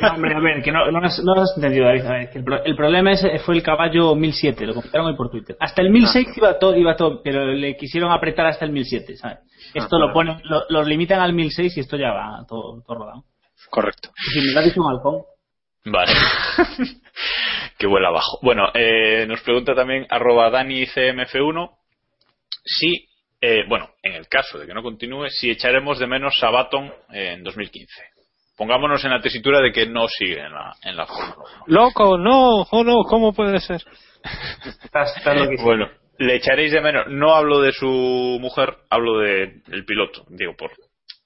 No, 0.00 0.08
hombre, 0.14 0.34
a 0.34 0.40
ver, 0.40 0.62
que 0.62 0.72
no, 0.72 0.90
no, 0.90 0.98
has, 1.06 1.20
no 1.24 1.34
has 1.40 1.52
entendido, 1.56 1.86
David. 1.86 2.06
A 2.06 2.12
ver, 2.12 2.30
que 2.30 2.38
el, 2.38 2.44
pro- 2.44 2.64
el 2.64 2.76
problema 2.76 3.12
es, 3.12 3.24
fue 3.44 3.54
el 3.56 3.62
caballo 3.62 4.14
1007, 4.14 4.66
lo 4.66 4.74
comentaron 4.74 5.06
hoy 5.08 5.16
por 5.16 5.30
Twitter. 5.30 5.56
Hasta 5.60 5.82
el 5.82 5.90
1006 5.90 6.28
iba 6.36 6.58
todo, 6.58 6.76
iba 6.76 6.96
todo, 6.96 7.22
pero 7.22 7.46
le 7.46 7.76
quisieron 7.76 8.10
apretar 8.12 8.46
hasta 8.46 8.64
el 8.64 8.72
1007, 8.72 9.16
¿sabes? 9.16 9.38
Esto 9.74 9.98
lo 9.98 10.12
ponen, 10.12 10.40
lo, 10.44 10.64
lo 10.68 10.82
limitan 10.82 11.20
al 11.20 11.32
1006 11.32 11.76
y 11.76 11.80
esto 11.80 11.96
ya 11.96 12.12
va 12.12 12.44
todo, 12.48 12.82
todo 12.86 12.98
rodado. 12.98 13.24
Correcto. 13.70 14.10
Y 14.36 14.40
si 14.40 14.54
me 14.54 14.60
lo 14.62 14.82
un 14.84 14.90
halcón. 14.90 15.22
Vale. 15.84 16.12
que 17.78 17.86
vuela 17.86 18.08
abajo. 18.08 18.38
Bueno, 18.42 18.68
eh, 18.74 19.24
nos 19.26 19.40
pregunta 19.42 19.74
también 19.74 20.06
arroba 20.10 20.50
DaniCMF1 20.50 21.70
si, 22.64 23.08
eh, 23.40 23.64
bueno, 23.68 23.90
en 24.02 24.12
el 24.14 24.28
caso 24.28 24.58
de 24.58 24.66
que 24.66 24.74
no 24.74 24.82
continúe, 24.82 25.28
si 25.30 25.50
echaremos 25.50 25.98
de 25.98 26.06
menos 26.06 26.34
a 26.42 26.50
Baton 26.50 26.92
en 27.10 27.42
2015. 27.42 27.92
Pongámonos 28.62 29.04
en 29.04 29.10
la 29.10 29.20
tesitura 29.20 29.60
de 29.60 29.72
que 29.72 29.86
no 29.86 30.06
sigue 30.06 30.38
en 30.38 30.52
la, 30.52 30.72
en 30.84 30.96
la 30.96 31.04
Fórmula 31.04 31.34
1. 31.34 31.64
Loco, 31.66 32.16
no, 32.16 32.60
oh 32.70 32.84
no, 32.84 33.02
¿cómo 33.08 33.32
puede 33.32 33.58
ser? 33.58 33.82
Estás. 34.84 35.12
Bueno, 35.64 35.90
le 36.18 36.36
echaréis 36.36 36.70
de 36.70 36.80
menos. 36.80 37.08
No 37.08 37.34
hablo 37.34 37.60
de 37.60 37.72
su 37.72 38.38
mujer, 38.40 38.76
hablo 38.88 39.18
de 39.18 39.62
el 39.72 39.84
piloto. 39.84 40.24
Digo, 40.28 40.54
por. 40.56 40.70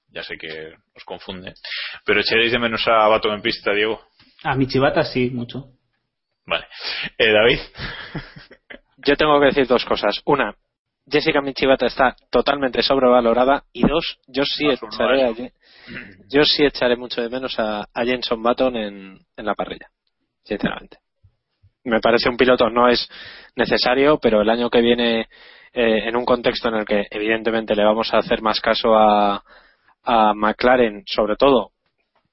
Ya 0.09 0.23
sé 0.23 0.35
que 0.35 0.73
os 0.95 1.03
confunde. 1.05 1.53
Pero 2.05 2.21
echaréis 2.21 2.53
de 2.53 2.57
menos 2.57 2.81
a 2.87 3.07
Baton 3.07 3.35
en 3.35 3.41
pista, 3.43 3.71
Diego. 3.71 4.01
A 4.43 4.55
mi 4.55 4.65
chivata 4.65 5.03
sí, 5.03 5.29
mucho. 5.29 5.65
Vale. 6.47 6.65
Eh, 7.19 7.31
David. 7.31 7.59
Yo 8.97 9.15
tengo 9.15 9.39
que 9.39 9.45
decir 9.45 9.67
dos 9.67 9.85
cosas. 9.85 10.19
Una, 10.25 10.55
Jessica 11.07 11.39
Michibata 11.41 11.85
está 11.85 12.15
totalmente 12.31 12.81
sobrevalorada. 12.81 13.63
Y 13.73 13.87
dos, 13.87 14.17
yo 14.25 14.43
sí 14.43 14.67
echaré 14.67 15.23
a 15.23 15.29
Je- 15.33 15.51
yo 16.29 16.43
sí 16.43 16.65
echaré 16.65 16.95
mucho 16.95 17.21
de 17.21 17.29
menos 17.29 17.57
a, 17.59 17.87
a 17.93 18.05
Jenson 18.05 18.41
Button 18.41 18.75
en, 18.75 19.19
en 19.35 19.45
la 19.45 19.55
parrilla. 19.55 19.89
Sinceramente. 20.43 20.97
Me 21.83 21.99
parece 21.99 22.29
un 22.29 22.37
piloto, 22.37 22.69
no 22.69 22.89
es 22.89 23.09
necesario, 23.55 24.19
pero 24.19 24.41
el 24.41 24.49
año 24.49 24.69
que 24.69 24.81
viene, 24.81 25.21
eh, 25.73 26.07
en 26.07 26.15
un 26.15 26.25
contexto 26.25 26.69
en 26.69 26.75
el 26.75 26.85
que 26.85 27.05
evidentemente 27.09 27.75
le 27.75 27.83
vamos 27.83 28.13
a 28.13 28.17
hacer 28.17 28.41
más 28.41 28.59
caso 28.59 28.95
a, 28.95 29.43
McLaren, 30.35 31.03
sobre 31.05 31.35
todo, 31.35 31.71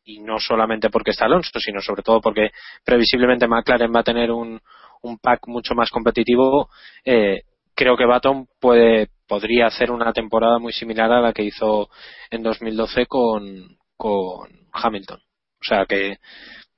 y 0.05 0.21
no 0.21 0.39
solamente 0.39 0.91
porque 0.91 1.11
está 1.11 1.25
Alonso, 1.25 1.59
sino 1.59 1.81
sobre 1.81 2.05
todo 2.05 2.21
porque 2.21 2.51
previsiblemente 2.85 3.49
McLaren 3.49 3.93
va 3.93 4.01
a 4.01 4.05
tener 4.05 4.31
un, 4.31 4.61
un 5.03 5.19
pack 5.19 5.49
mucho 5.49 5.75
más 5.75 5.91
competitivo, 5.91 6.69
eh, 7.05 7.43
creo 7.75 7.97
que 7.97 8.07
Baton 8.07 8.47
puede, 8.61 9.09
podría 9.27 9.67
hacer 9.67 9.91
una 9.91 10.13
temporada 10.13 10.59
muy 10.59 10.73
similar 10.73 11.11
a 11.13 11.21
la 11.21 11.33
que 11.33 11.43
hizo 11.43 11.89
en 12.31 12.43
2012 12.43 13.07
con, 13.07 13.77
con 13.97 14.51
Hamilton. 14.73 15.19
O 15.19 15.65
sea 15.65 15.87
que 15.87 16.19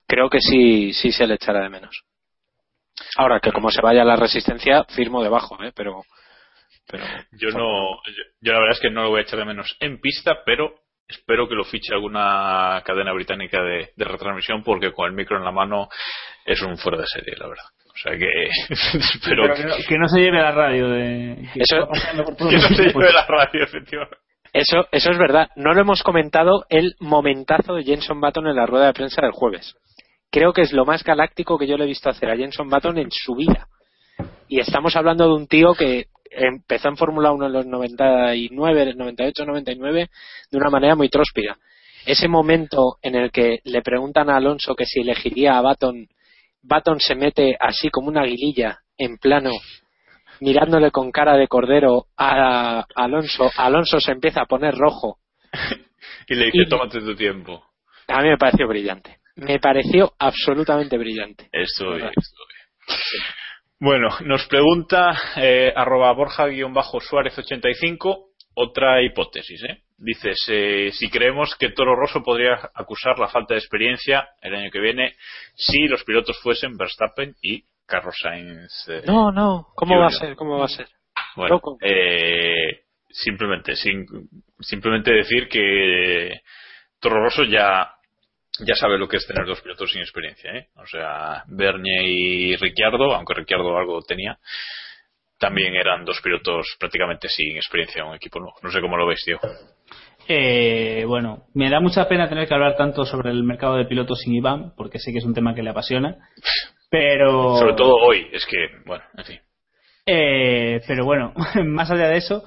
creo 0.07 0.31
que 0.31 0.41
sí, 0.41 0.93
sí 0.93 1.13
se 1.13 1.27
le 1.27 1.35
echará 1.35 1.61
de 1.61 1.69
menos. 1.69 2.05
Ahora 3.17 3.41
que 3.41 3.53
como 3.53 3.71
se 3.71 3.83
vaya 3.83 4.05
la 4.05 4.17
resistencia, 4.17 4.85
firmo 4.85 5.23
debajo, 5.23 5.63
¿eh? 5.63 5.73
pero, 5.75 6.03
pero 6.87 7.05
yo 7.33 7.51
no, 7.51 7.97
yo, 8.41 8.53
la 8.53 8.61
verdad 8.61 8.77
es 8.77 8.81
que 8.81 8.91
no 8.91 9.03
lo 9.03 9.11
voy 9.11 9.21
a 9.21 9.23
echar 9.23 9.39
de 9.39 9.45
menos 9.45 9.77
en 9.81 10.01
pista, 10.01 10.43
pero 10.47 10.75
espero 11.07 11.49
que 11.49 11.55
lo 11.55 11.65
fiche 11.65 11.93
alguna 11.93 12.83
cadena 12.85 13.13
británica 13.13 13.63
de, 13.63 13.93
de 13.95 14.05
retransmisión 14.05 14.63
porque 14.63 14.93
con 14.93 15.07
el 15.07 15.13
micro 15.13 15.37
en 15.37 15.45
la 15.45 15.53
mano 15.53 15.89
es 16.45 16.63
un 16.63 16.79
fuera 16.79 16.99
de 16.99 17.07
serie, 17.07 17.37
la 17.37 17.49
verdad. 17.49 17.65
O 17.97 17.99
sea 17.99 18.19
que 18.19 18.27
Pero 19.25 19.55
que, 19.55 19.65
no, 19.65 19.75
que 19.89 19.99
no 19.99 20.09
se 20.09 20.21
lleve 20.21 20.39
la 20.39 20.53
radio 20.53 20.89
de 20.91 21.49
que 21.55 21.61
Eso- 21.63 21.89
por 22.37 22.53
no 22.53 22.61
se 22.61 22.83
lleve 22.85 23.13
la 23.13 23.27
radio, 23.27 23.65
efectivamente. 23.65 24.17
Eso, 24.53 24.87
eso 24.93 25.11
es 25.11 25.19
verdad. 25.19 25.49
No 25.57 25.73
lo 25.73 25.81
hemos 25.81 26.03
comentado 26.03 26.65
el 26.69 26.95
momentazo 27.01 27.75
de 27.75 27.85
Jenson 27.85 28.21
Button 28.21 28.47
en 28.47 28.57
la 28.57 28.67
rueda 28.67 28.87
de 28.87 28.93
prensa 28.93 29.23
del 29.23 29.33
jueves. 29.33 29.75
Creo 30.31 30.53
que 30.53 30.63
es 30.63 30.73
lo 30.73 30.85
más 30.85 31.05
galáctico 31.05 31.59
que 31.59 31.67
yo 31.67 31.77
le 31.77 31.85
he 31.85 31.89
visto 31.89 32.11
hacer 32.11 32.31
a 32.31 32.37
Jenson 32.37 32.69
Button 32.69 32.99
en 32.99 33.11
su 33.11 33.35
vida. 33.35 33.69
Y 34.49 34.61
estamos 34.61 34.95
hablando 34.97 35.27
de 35.27 35.35
un 35.35 35.47
tío 35.47 35.75
que 35.75 36.07
empezó 36.31 36.89
en 36.89 36.97
Fórmula 36.97 37.33
1 37.33 37.47
en 37.47 37.53
los 37.53 37.67
99, 37.67 38.95
98, 38.95 39.45
99 39.45 40.09
de 40.51 40.59
una 40.59 40.71
manera 40.71 40.95
muy 40.95 41.09
tróspida. 41.09 41.57
Ese 42.05 42.29
momento 42.29 42.97
en 43.03 43.15
el 43.15 43.31
que 43.31 43.59
le 43.65 43.83
preguntan 43.83 44.31
a 44.31 44.37
Alonso 44.37 44.75
que 44.75 44.87
si 44.87 45.01
elegiría 45.01 45.59
a 45.59 45.63
Button, 45.63 46.07
Button 46.67 46.99
se 47.01 47.15
mete 47.15 47.57
así 47.59 47.89
como 47.91 48.09
una 48.09 48.21
aguililla 48.23 48.79
en 48.99 49.17
plano 49.19 49.51
mirándole 50.41 50.91
con 50.91 51.11
cara 51.13 51.37
de 51.37 51.49
cordero 51.49 52.07
a 52.17 52.85
Alonso, 52.95 53.51
Alonso 53.57 54.01
se 54.01 54.13
empieza 54.13 54.43
a 54.43 54.47
poner 54.47 54.75
rojo. 54.75 55.19
Y 56.29 56.35
le 56.35 56.47
dice, 56.47 56.59
Y- 56.65 56.69
tómate 56.69 57.01
tu 57.01 57.15
tiempo. 57.17 57.65
A 58.09 58.21
mí 58.23 58.29
me 58.29 58.37
pareció 58.37 58.69
brillante. 58.69 59.19
Me 59.37 59.59
pareció 59.59 60.13
absolutamente 60.19 60.99
brillante. 60.99 61.49
Estoy, 61.53 62.03
estoy. 62.03 62.47
Bueno, 63.79 64.09
nos 64.25 64.47
pregunta 64.47 65.15
eh, 65.37 65.71
arroba 65.75 66.13
borja-suárez85 66.15 68.27
otra 68.59 69.03
hipótesis. 69.03 69.63
¿eh? 69.65 69.83
Dice, 69.99 70.33
se- 70.35 70.91
si 70.93 71.09
creemos 71.11 71.55
que 71.57 71.71
Toro 71.71 71.95
Rosso 71.95 72.23
podría 72.23 72.71
acusar 72.75 73.19
la 73.19 73.29
falta 73.29 73.55
de 73.55 73.61
experiencia 73.61 74.29
el 74.41 74.55
año 74.55 74.71
que 74.71 74.81
viene 74.81 75.15
si 75.55 75.87
los 75.89 76.03
pilotos 76.05 76.39
fuesen 76.43 76.77
Verstappen 76.77 77.35
y 77.43 77.63
Carlos 77.87 78.17
Sainz. 78.21 78.89
eh, 78.89 79.03
No, 79.07 79.31
no. 79.31 79.69
¿Cómo 79.77 79.99
va 80.01 80.07
a 80.07 80.11
ser? 80.11 80.37
¿Cómo 80.37 80.59
va 80.59 80.65
a 80.65 80.69
ser? 80.69 80.89
Bueno, 81.37 81.61
eh, 81.83 82.81
simplemente, 83.11 83.77
sin- 83.77 84.07
simplemente 84.61 85.13
decir 85.13 85.49
que 85.49 86.41
Toro 86.99 87.23
Rosso 87.23 87.45
ya, 87.45 87.91
ya 88.67 88.75
sabe 88.75 88.97
lo 88.99 89.07
que 89.07 89.19
es 89.19 89.27
tener 89.27 89.45
dos 89.47 89.61
pilotos 89.61 89.91
sin 89.93 90.01
experiencia, 90.01 90.51
¿eh? 90.57 90.69
O 90.77 90.87
sea, 90.87 91.45
Bernie 91.49 92.03
y 92.09 92.57
Ricciardo, 92.57 93.15
aunque 93.15 93.35
Ricciardo 93.35 93.77
algo 93.77 94.01
tenía, 94.03 94.39
también 95.39 95.75
eran 95.75 96.05
dos 96.05 96.21
pilotos 96.23 96.77
prácticamente 96.79 97.29
sin 97.29 97.57
experiencia 97.57 98.03
en 98.03 98.09
un 98.09 98.15
equipo 98.15 98.41
nuevo. 98.41 98.57
No 98.63 98.71
sé 98.71 98.81
cómo 98.81 98.97
lo 98.97 99.07
veis, 99.07 99.23
tío. 99.25 99.39
Eh, 100.29 101.05
bueno, 101.07 101.45
me 101.55 101.71
da 101.71 101.81
mucha 101.81 102.09
pena 102.09 102.29
tener 102.29 102.49
que 102.49 102.55
hablar 102.55 102.77
tanto 102.77 103.05
sobre 103.05 103.31
el 103.31 103.45
mercado 103.45 103.77
de 103.77 103.85
pilotos 103.85 104.21
sin 104.21 104.35
Iván, 104.35 104.73
porque 104.77 104.99
sé 104.99 105.13
que 105.13 105.19
es 105.19 105.25
un 105.25 105.35
tema 105.35 105.55
que 105.55 105.63
le 105.63 105.71
apasiona. 105.71 106.17
Pero. 106.91 107.57
Sobre 107.59 107.75
todo 107.75 107.95
hoy, 107.97 108.27
es 108.33 108.45
que, 108.47 108.69
bueno, 108.85 109.05
en 109.17 109.25
fin. 109.25 109.41
Eh, 110.07 110.81
pero 110.87 111.05
bueno, 111.05 111.33
más 111.65 111.91
allá 111.91 112.09
de 112.09 112.17
eso, 112.17 112.45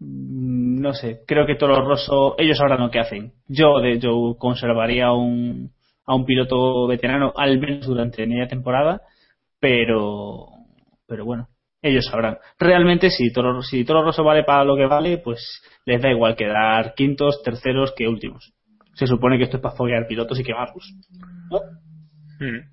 no 0.00 0.92
sé, 0.92 1.20
creo 1.26 1.46
que 1.46 1.54
Toro 1.54 1.84
Rosso, 1.86 2.34
ellos 2.38 2.58
sabrán 2.58 2.80
lo 2.80 2.90
que 2.90 2.98
hacen. 2.98 3.32
Yo, 3.46 3.80
de 3.80 3.98
yo 3.98 4.36
conservaría 4.38 5.06
a 5.06 5.14
un, 5.14 5.72
a 6.06 6.14
un 6.14 6.24
piloto 6.24 6.86
veterano 6.86 7.32
al 7.36 7.58
menos 7.58 7.86
durante 7.86 8.26
media 8.26 8.48
temporada, 8.48 9.02
pero, 9.60 10.46
pero 11.06 11.24
bueno, 11.24 11.48
ellos 11.84 12.06
sabrán. 12.06 12.38
Realmente, 12.58 13.10
si 13.10 13.30
Toro, 13.30 13.60
si 13.60 13.84
Toro 13.84 14.02
Rosso 14.02 14.24
vale 14.24 14.42
para 14.42 14.64
lo 14.64 14.74
que 14.74 14.86
vale, 14.86 15.18
pues 15.18 15.62
les 15.84 16.00
da 16.00 16.10
igual 16.10 16.34
quedar 16.34 16.94
quintos, 16.94 17.42
terceros 17.42 17.92
que 17.94 18.08
últimos. 18.08 18.54
Se 18.94 19.06
supone 19.06 19.36
que 19.36 19.44
esto 19.44 19.58
es 19.58 19.62
para 19.62 19.76
foguear 19.76 20.06
pilotos 20.08 20.40
y 20.40 20.44
quemarlos. 20.44 20.90
¿no? 21.50 21.58
Mm. 22.40 22.70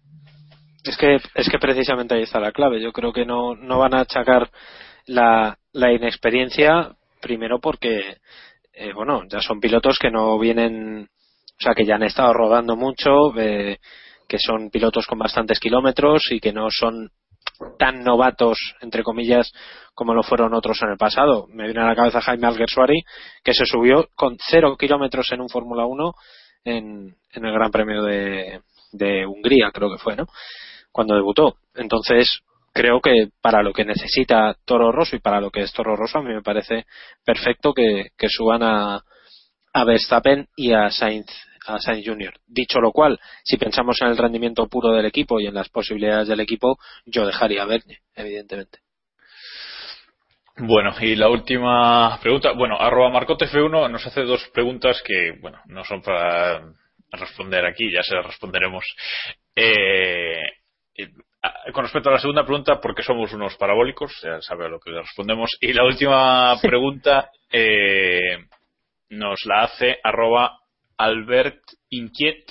Es 0.86 0.98
que, 0.98 1.18
es 1.36 1.50
que 1.50 1.60
precisamente 1.60 2.16
ahí 2.16 2.22
está 2.22 2.40
la 2.40 2.54
clave. 2.54 2.82
Yo 2.82 2.94
creo 2.94 3.12
que 3.12 3.26
no, 3.26 3.54
no 3.54 3.80
van 3.80 3.94
a 3.96 4.00
achacar 4.00 4.50
la, 5.08 5.58
la 5.74 5.92
inexperiencia, 5.92 6.96
primero 7.22 7.60
porque, 7.60 8.18
eh, 8.72 8.94
bueno, 8.94 9.24
ya 9.30 9.42
son 9.42 9.60
pilotos 9.60 10.00
que 10.00 10.10
no 10.10 10.40
vienen, 10.40 11.04
o 11.04 11.62
sea, 11.62 11.74
que 11.76 11.86
ya 11.86 11.96
han 11.96 12.04
estado 12.04 12.32
rodando 12.32 12.78
mucho, 12.78 13.38
eh, 13.38 13.78
que 14.26 14.40
son 14.40 14.70
pilotos 14.70 15.06
con 15.06 15.20
bastantes 15.20 15.60
kilómetros 15.60 16.22
y 16.32 16.40
que 16.40 16.54
no 16.54 16.68
son 16.72 17.12
tan 17.78 18.04
novatos, 18.04 18.58
entre 18.82 19.04
comillas, 19.04 19.52
como 19.94 20.14
lo 20.14 20.24
fueron 20.24 20.54
otros 20.54 20.82
en 20.82 20.90
el 20.90 20.98
pasado. 20.98 21.48
Me 21.48 21.66
viene 21.66 21.82
a 21.82 21.88
la 21.88 21.96
cabeza 21.96 22.22
Jaime 22.22 22.48
Alguersuari, 22.48 23.02
que 23.44 23.54
se 23.54 23.66
subió 23.66 24.08
con 24.16 24.38
cero 24.40 24.76
kilómetros 24.78 25.32
en 25.32 25.42
un 25.42 25.50
Fórmula 25.50 25.86
1 25.86 26.14
en, 26.66 27.16
el 27.32 27.52
Gran 27.54 27.72
Premio 27.72 28.04
de, 28.04 28.62
de 28.92 29.26
Hungría, 29.26 29.72
creo 29.74 29.90
que 29.92 30.02
fue, 30.02 30.16
¿no? 30.16 30.28
Cuando 30.92 31.16
debutó. 31.16 31.56
Entonces, 31.76 32.42
creo 32.74 33.02
que 33.02 33.30
para 33.42 33.64
lo 33.64 33.74
que 33.74 33.86
necesita 33.86 34.56
Toro 34.66 34.92
Rosso 34.92 35.16
y 35.16 35.20
para 35.20 35.42
lo 35.42 35.50
que 35.50 35.62
es 35.62 35.74
Toro 35.74 35.96
Rosso, 35.96 36.20
a 36.20 36.24
mí 36.24 36.34
me 36.34 36.42
parece 36.42 36.86
perfecto 37.26 37.74
que, 37.74 38.10
que 38.18 38.28
suban 38.30 38.64
a, 38.64 39.02
a 39.74 39.84
Verstappen 39.86 40.48
y 40.56 40.74
a 40.74 40.90
Sainz, 40.90 41.28
a 41.68 41.80
Sainz 41.80 42.06
Jr. 42.06 42.34
Dicho 42.48 42.80
lo 42.80 42.92
cual, 42.92 43.20
si 43.44 43.58
pensamos 43.58 43.98
en 44.02 44.08
el 44.10 44.18
rendimiento 44.18 44.68
puro 44.68 44.92
del 44.92 45.06
equipo 45.06 45.40
y 45.40 45.48
en 45.48 45.54
las 45.54 45.70
posibilidades 45.70 46.28
del 46.28 46.40
equipo, 46.40 46.78
yo 47.06 47.26
dejaría 47.26 47.64
a 47.64 47.68
Bernie, 47.68 48.00
evidentemente. 48.16 48.80
Bueno, 50.58 50.94
y 51.00 51.16
la 51.16 51.30
última 51.30 52.20
pregunta. 52.22 52.52
Bueno, 52.52 52.78
arroba 52.80 53.10
marcotf1 53.10 53.90
nos 53.90 54.06
hace 54.06 54.22
dos 54.24 54.48
preguntas 54.54 55.02
que, 55.04 55.32
bueno, 55.42 55.60
no 55.66 55.84
son 55.86 56.02
para 56.02 56.62
responder 57.12 57.66
aquí, 57.66 57.92
ya 57.92 58.04
se 58.04 58.16
las 58.16 58.26
responderemos. 58.26 58.84
Eh, 59.56 60.42
y, 60.96 61.04
a- 61.42 61.72
con 61.72 61.84
respecto 61.86 62.10
a 62.10 62.14
la 62.14 62.20
segunda 62.20 62.44
pregunta, 62.46 62.80
porque 62.82 63.02
somos 63.02 63.32
unos 63.34 63.56
parabólicos, 63.56 64.12
ya 64.22 64.42
sabe 64.42 64.66
a 64.66 64.70
lo 64.70 64.80
que 64.80 64.92
le 64.92 65.02
respondemos. 65.02 65.50
Y 65.62 65.74
la 65.74 65.86
última 65.86 66.56
pregunta 66.62 67.30
eh, 67.52 68.20
nos 69.10 69.40
la 69.46 69.64
hace 69.64 69.98
arroba 70.04 70.58
Albert 71.04 71.60
Inquiet, 71.90 72.44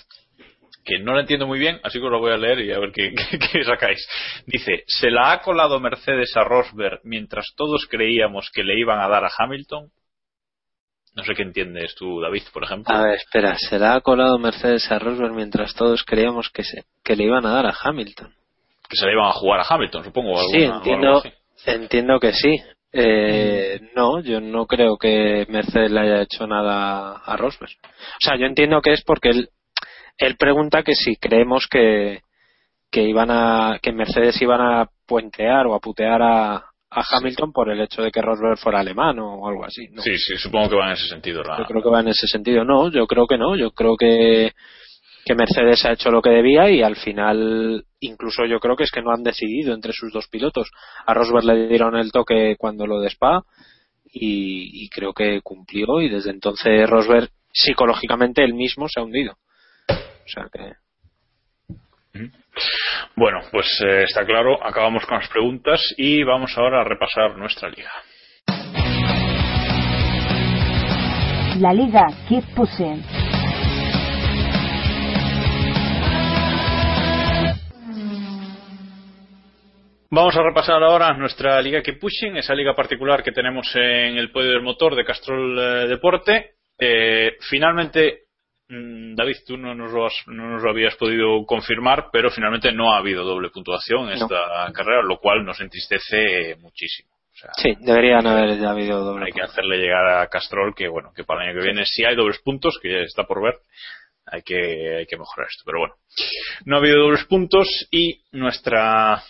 que 0.84 0.98
no 0.98 1.14
la 1.14 1.20
entiendo 1.20 1.46
muy 1.46 1.58
bien, 1.58 1.78
así 1.84 1.98
que 1.98 2.04
os 2.06 2.10
lo 2.10 2.18
voy 2.20 2.32
a 2.32 2.36
leer 2.36 2.60
y 2.60 2.72
a 2.72 2.78
ver 2.78 2.90
qué, 2.92 3.14
qué- 3.30 3.38
qué 3.38 3.64
sacáis. 3.64 4.06
Dice, 4.46 4.84
¿se 4.86 5.10
la 5.10 5.32
ha 5.32 5.40
colado 5.42 5.78
Mercedes 5.80 6.36
a 6.36 6.44
Rosberg 6.44 7.00
mientras 7.04 7.46
todos 7.56 7.86
creíamos 7.88 8.50
que 8.52 8.62
le 8.64 8.78
iban 8.78 8.98
a 9.00 9.08
dar 9.08 9.24
a 9.24 9.30
Hamilton? 9.36 9.90
No 11.16 11.24
sé 11.24 11.34
qué 11.34 11.42
entiendes 11.42 11.94
tú, 11.96 12.20
David, 12.20 12.44
por 12.52 12.62
ejemplo. 12.62 12.94
A 12.94 13.02
ver, 13.02 13.14
espera, 13.16 13.56
¿se 13.58 13.78
la 13.80 13.94
ha 13.94 14.00
colado 14.00 14.38
Mercedes 14.38 14.90
a 14.92 14.98
Rosberg 15.00 15.32
mientras 15.34 15.74
todos 15.74 16.04
creíamos 16.04 16.50
que, 16.50 16.62
se, 16.62 16.84
que 17.04 17.16
le 17.16 17.24
iban 17.24 17.44
a 17.46 17.52
dar 17.52 17.66
a 17.66 17.74
Hamilton? 17.82 18.32
Que 18.88 18.96
se 18.96 19.06
la 19.06 19.12
iban 19.12 19.26
a 19.26 19.32
jugar 19.32 19.60
a 19.60 19.66
Hamilton, 19.68 20.04
supongo. 20.04 20.36
Sí, 20.52 20.58
entiendo, 20.76 21.20
entiendo 21.66 22.20
que 22.20 22.32
sí. 22.32 22.56
Eh, 22.92 23.80
no, 23.94 24.20
yo 24.20 24.40
no 24.40 24.66
creo 24.66 24.96
que 24.96 25.46
Mercedes 25.48 25.90
le 25.90 26.00
haya 26.00 26.22
hecho 26.22 26.46
nada 26.46 27.16
a 27.24 27.36
Rosberg. 27.36 27.72
O 27.82 28.18
sea, 28.20 28.36
yo 28.36 28.46
entiendo 28.46 28.80
que 28.80 28.92
es 28.92 29.02
porque 29.04 29.30
él, 29.30 29.48
él 30.18 30.36
pregunta 30.36 30.82
que 30.82 30.94
si 30.94 31.16
creemos 31.16 31.66
que, 31.70 32.22
que 32.90 33.02
iban 33.02 33.30
a, 33.30 33.78
que 33.80 33.92
Mercedes 33.92 34.40
iban 34.42 34.60
a 34.60 34.88
puentear 35.06 35.66
o 35.66 35.74
a 35.74 35.80
putear 35.80 36.20
a, 36.22 36.54
a 36.90 37.04
Hamilton 37.12 37.52
por 37.52 37.70
el 37.70 37.80
hecho 37.80 38.02
de 38.02 38.10
que 38.10 38.20
Rosberg 38.20 38.58
fuera 38.58 38.80
alemán 38.80 39.18
o 39.20 39.46
algo 39.48 39.64
así. 39.64 39.86
¿no? 39.90 40.02
Sí, 40.02 40.16
sí, 40.18 40.36
supongo 40.36 40.70
que 40.70 40.76
va 40.76 40.86
en 40.88 40.92
ese 40.92 41.06
sentido. 41.06 41.42
La... 41.44 41.58
Yo 41.58 41.64
creo 41.64 41.82
que 41.82 41.90
va 41.90 42.00
en 42.00 42.08
ese 42.08 42.26
sentido. 42.26 42.64
No, 42.64 42.90
yo 42.90 43.06
creo 43.06 43.26
que 43.26 43.38
no. 43.38 43.56
Yo 43.56 43.70
creo 43.70 43.96
que, 43.96 44.52
que 45.30 45.36
Mercedes 45.36 45.84
ha 45.84 45.92
hecho 45.92 46.10
lo 46.10 46.20
que 46.20 46.30
debía 46.30 46.68
y 46.70 46.82
al 46.82 46.96
final, 46.96 47.84
incluso 48.00 48.46
yo 48.46 48.58
creo 48.58 48.74
que 48.74 48.82
es 48.82 48.90
que 48.90 49.00
no 49.00 49.12
han 49.12 49.22
decidido 49.22 49.72
entre 49.74 49.92
sus 49.92 50.12
dos 50.12 50.26
pilotos. 50.26 50.68
A 51.06 51.14
Rosberg 51.14 51.44
le 51.44 51.68
dieron 51.68 51.94
el 51.94 52.10
toque 52.10 52.56
cuando 52.58 52.84
lo 52.84 52.98
de 52.98 53.10
Spa 53.10 53.44
y, 54.06 54.84
y 54.84 54.88
creo 54.88 55.12
que 55.12 55.40
cumplió 55.40 56.00
y 56.00 56.08
desde 56.08 56.30
entonces 56.30 56.90
Rosberg 56.90 57.28
psicológicamente 57.52 58.42
él 58.42 58.54
mismo 58.54 58.88
se 58.88 58.98
ha 58.98 59.04
hundido. 59.04 59.34
O 59.88 60.26
sea 60.26 60.48
que. 60.52 60.72
Bueno, 63.14 63.38
pues 63.52 63.68
eh, 63.86 64.02
está 64.08 64.24
claro, 64.24 64.58
acabamos 64.66 65.06
con 65.06 65.18
las 65.18 65.28
preguntas 65.28 65.80
y 65.96 66.24
vamos 66.24 66.50
ahora 66.56 66.80
a 66.80 66.84
repasar 66.84 67.38
nuestra 67.38 67.68
liga. 67.68 67.92
La 71.60 71.72
Liga 71.72 72.08
Keep 72.28 72.52
Pushing. 72.56 73.19
Vamos 80.12 80.36
a 80.36 80.42
repasar 80.42 80.82
ahora 80.82 81.12
nuestra 81.14 81.62
liga 81.62 81.82
que 81.82 81.92
pushing, 81.92 82.36
esa 82.36 82.52
liga 82.52 82.74
particular 82.74 83.22
que 83.22 83.30
tenemos 83.30 83.70
en 83.76 84.18
el 84.18 84.32
podio 84.32 84.50
del 84.50 84.62
motor 84.62 84.96
de 84.96 85.04
Castrol 85.04 85.56
eh, 85.56 85.86
Deporte. 85.86 86.54
Eh, 86.76 87.36
finalmente 87.48 88.24
mm, 88.68 89.14
David, 89.14 89.36
tú 89.46 89.56
no 89.56 89.72
nos, 89.72 89.92
lo 89.92 90.06
has, 90.06 90.14
no 90.26 90.50
nos 90.50 90.64
lo 90.64 90.70
habías 90.70 90.96
podido 90.96 91.46
confirmar, 91.46 92.06
pero 92.12 92.28
finalmente 92.28 92.72
no 92.72 92.92
ha 92.92 92.98
habido 92.98 93.22
doble 93.24 93.50
puntuación 93.50 94.08
en 94.08 94.14
esta 94.14 94.68
carrera, 94.74 95.02
lo 95.04 95.18
cual 95.18 95.44
nos 95.44 95.60
entristece 95.60 96.56
muchísimo. 96.58 97.10
O 97.12 97.36
sea, 97.36 97.50
Sí, 97.58 97.76
deberían 97.78 98.26
haber 98.26 98.64
habido 98.66 99.04
doble. 99.04 99.26
hay 99.26 99.32
que 99.32 99.42
hacerle 99.42 99.76
llegar 99.78 100.18
a 100.18 100.26
Castrol 100.26 100.74
que 100.74 100.88
bueno 100.88 101.12
que 101.14 101.22
para 101.22 101.44
el 101.44 101.50
año 101.50 101.60
que 101.60 101.66
viene 101.66 101.86
si 101.86 102.04
hay 102.04 102.16
dobles 102.16 102.40
puntos 102.40 102.80
que 102.82 102.90
ya 102.90 102.98
está 102.98 103.22
por 103.28 103.40
ver 103.40 103.54
hay 104.26 104.42
que 104.42 104.96
hay 104.98 105.06
que 105.06 105.16
mejorar 105.16 105.46
esto 105.48 105.62
pero 105.64 105.78
bueno 105.78 105.94
no 106.64 106.74
ha 106.76 106.78
habido 106.80 106.98
dobles 106.98 107.24
puntos 107.26 107.86
y 107.92 108.20
nuestra 108.32 109.22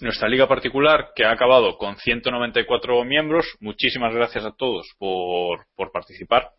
nuestra 0.00 0.28
liga 0.28 0.46
particular 0.46 1.10
que 1.14 1.24
ha 1.24 1.30
acabado 1.30 1.76
con 1.76 1.96
194 1.96 3.04
miembros 3.04 3.46
muchísimas 3.60 4.14
gracias 4.14 4.44
a 4.44 4.52
todos 4.52 4.86
por, 4.98 5.66
por 5.76 5.92
participar 5.92 6.50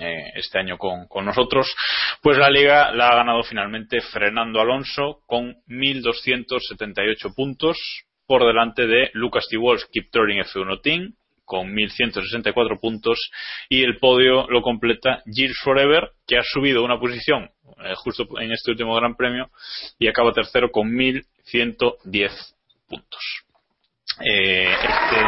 eh, 0.00 0.32
este 0.34 0.58
año 0.58 0.78
con, 0.78 1.06
con 1.08 1.24
nosotros 1.24 1.74
pues 2.22 2.38
la 2.38 2.50
liga 2.50 2.92
la 2.92 3.08
ha 3.08 3.16
ganado 3.16 3.42
finalmente 3.42 4.00
Fernando 4.00 4.60
Alonso 4.60 5.20
con 5.26 5.56
1278 5.66 7.34
puntos 7.34 7.76
por 8.26 8.46
delante 8.46 8.86
de 8.86 9.10
Lucas 9.14 9.46
T. 9.48 9.56
Walsh 9.56 9.84
Keep 9.92 10.10
Touring 10.10 10.40
F1 10.40 10.80
Team 10.82 11.14
con 11.44 11.72
1164 11.72 12.78
puntos 12.78 13.30
y 13.70 13.82
el 13.82 13.98
podio 13.98 14.46
lo 14.48 14.60
completa 14.60 15.22
Gears 15.24 15.58
Forever 15.64 16.10
que 16.26 16.36
ha 16.36 16.42
subido 16.44 16.84
una 16.84 17.00
posición 17.00 17.50
eh, 17.84 17.94
justo 17.96 18.26
en 18.38 18.52
este 18.52 18.70
último 18.70 18.94
gran 18.94 19.16
premio 19.16 19.50
y 19.98 20.08
acaba 20.08 20.32
tercero 20.32 20.70
con 20.70 20.92
1110 20.94 22.57
puntos. 22.88 23.22
Eh, 24.24 24.72
este... 24.72 25.20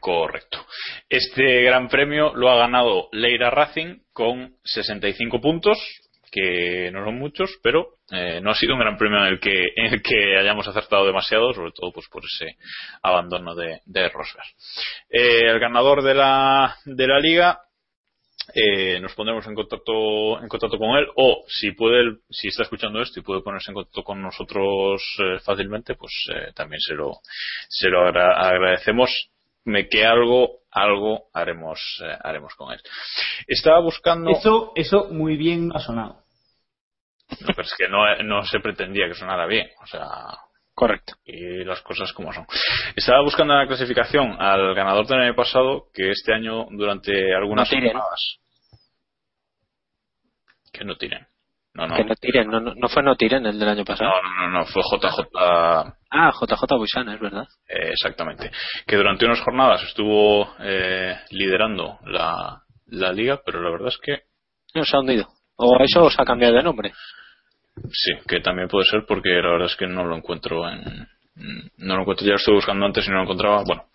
Correcto. 0.00 0.66
Este 1.08 1.62
gran 1.62 1.88
premio 1.88 2.34
lo 2.34 2.50
ha 2.50 2.56
ganado 2.56 3.08
Leira 3.12 3.48
Racing 3.48 4.00
con 4.12 4.56
65 4.62 5.40
puntos, 5.40 5.78
que 6.30 6.90
no 6.92 7.04
son 7.04 7.18
muchos, 7.18 7.58
pero 7.62 7.94
eh, 8.10 8.40
no 8.42 8.50
ha 8.50 8.54
sido 8.54 8.74
un 8.74 8.80
gran 8.80 8.98
premio 8.98 9.18
en 9.18 9.32
el 9.32 9.40
que 9.40 9.52
en 9.76 9.94
el 9.94 10.02
que 10.02 10.36
hayamos 10.36 10.68
acertado 10.68 11.06
demasiado, 11.06 11.54
sobre 11.54 11.72
todo 11.72 11.92
pues 11.92 12.06
por 12.08 12.22
ese 12.24 12.56
abandono 13.02 13.54
de, 13.54 13.80
Rosberg. 13.86 14.46
Eh, 15.08 15.46
el 15.46 15.58
ganador 15.58 16.02
de 16.02 16.14
la 16.14 16.76
de 16.84 17.06
la 17.06 17.18
liga 17.18 17.60
eh, 18.54 19.00
nos 19.00 19.14
pondremos 19.14 19.46
en 19.46 19.54
contacto 19.54 20.40
en 20.42 20.48
contacto 20.48 20.76
con 20.78 20.96
él 20.96 21.06
o 21.16 21.44
si 21.48 21.72
puede 21.72 22.18
si 22.28 22.48
está 22.48 22.64
escuchando 22.64 23.00
esto 23.00 23.20
y 23.20 23.22
puede 23.22 23.40
ponerse 23.42 23.70
en 23.70 23.74
contacto 23.76 24.02
con 24.02 24.20
nosotros 24.20 25.02
eh, 25.20 25.38
fácilmente 25.44 25.94
pues 25.94 26.12
eh, 26.34 26.52
también 26.54 26.80
se 26.80 26.94
lo 26.94 27.12
se 27.68 27.88
lo 27.88 28.00
agra- 28.06 28.38
agradecemos 28.48 29.30
me 29.64 29.88
que 29.88 30.04
algo 30.04 30.58
algo 30.70 31.28
haremos 31.32 31.78
eh, 32.04 32.16
haremos 32.22 32.54
con 32.54 32.72
él 32.72 32.80
estaba 33.46 33.80
buscando 33.80 34.30
Eso, 34.30 34.72
eso 34.74 35.08
muy 35.10 35.36
bien 35.36 35.70
ha 35.74 35.78
sonado. 35.78 36.22
no, 37.40 37.46
pero 37.48 37.62
es 37.62 37.74
que 37.78 37.88
no, 37.88 38.04
no 38.24 38.44
se 38.44 38.60
pretendía 38.60 39.08
que 39.08 39.14
sonara 39.14 39.46
bien 39.46 39.68
o 39.82 39.86
sea 39.86 40.06
Correcto. 40.74 41.14
y 41.24 41.62
las 41.64 41.80
cosas 41.82 42.12
como 42.12 42.32
son. 42.32 42.46
Estaba 42.96 43.22
buscando 43.22 43.54
en 43.54 43.60
la 43.60 43.66
clasificación 43.68 44.36
al 44.40 44.74
ganador 44.74 45.06
del 45.06 45.20
año 45.20 45.34
pasado, 45.36 45.86
que 45.94 46.10
este 46.10 46.34
año 46.34 46.66
durante 46.70 47.12
algunas 47.34 47.68
No 47.70 47.76
tiren. 47.76 47.92
jornadas 47.92 48.38
que 50.72 50.84
no 50.84 50.96
tiren. 50.96 51.26
No, 51.74 51.86
no. 51.88 51.96
Que 51.96 52.04
no 52.04 52.14
tiren, 52.14 52.48
no, 52.48 52.60
no, 52.60 52.74
no 52.74 52.88
fue 52.88 53.02
no 53.02 53.16
tiren 53.16 53.46
el 53.46 53.58
del 53.58 53.68
año 53.68 53.84
pasado. 53.84 54.10
No, 54.10 54.22
no, 54.22 54.48
no, 54.50 54.58
no, 54.60 54.66
fue 54.66 54.82
JJ 54.82 55.28
Ah, 56.10 56.30
JJ 56.32 56.76
Buisana, 56.76 57.14
es 57.14 57.20
verdad. 57.20 57.46
eh, 57.68 57.90
exactamente. 57.92 58.50
Que 58.86 58.96
durante 58.96 59.24
unas 59.26 59.40
jornadas 59.40 59.82
estuvo 59.82 60.54
eh, 60.60 61.16
liderando 61.30 61.98
la, 62.04 62.62
la 62.86 63.12
liga, 63.12 63.40
pero 63.44 63.60
la 63.60 63.70
verdad 63.70 63.88
es 63.88 63.98
que 63.98 64.22
No 64.74 64.84
se 64.84 64.96
ha 64.96 65.00
hundido. 65.00 65.28
O 65.56 65.76
eso 65.82 66.04
os 66.04 66.18
ha 66.18 66.24
cambiado 66.24 66.54
de 66.54 66.62
nombre. 66.62 66.92
Sí, 67.90 68.12
que 68.28 68.40
también 68.40 68.68
puede 68.68 68.86
ser 68.86 69.04
porque 69.06 69.30
la 69.30 69.50
verdad 69.50 69.66
es 69.66 69.76
que 69.76 69.86
no 69.86 70.04
lo 70.04 70.16
encuentro 70.16 70.68
en. 70.68 71.08
No 71.78 71.96
lo 71.96 72.02
encuentro, 72.02 72.24
ya 72.24 72.32
lo 72.32 72.36
estuve 72.36 72.56
buscando 72.56 72.86
antes 72.86 73.06
y 73.06 73.10
no 73.10 73.16
lo 73.16 73.22
encontraba. 73.22 73.64
Bueno, 73.66 73.86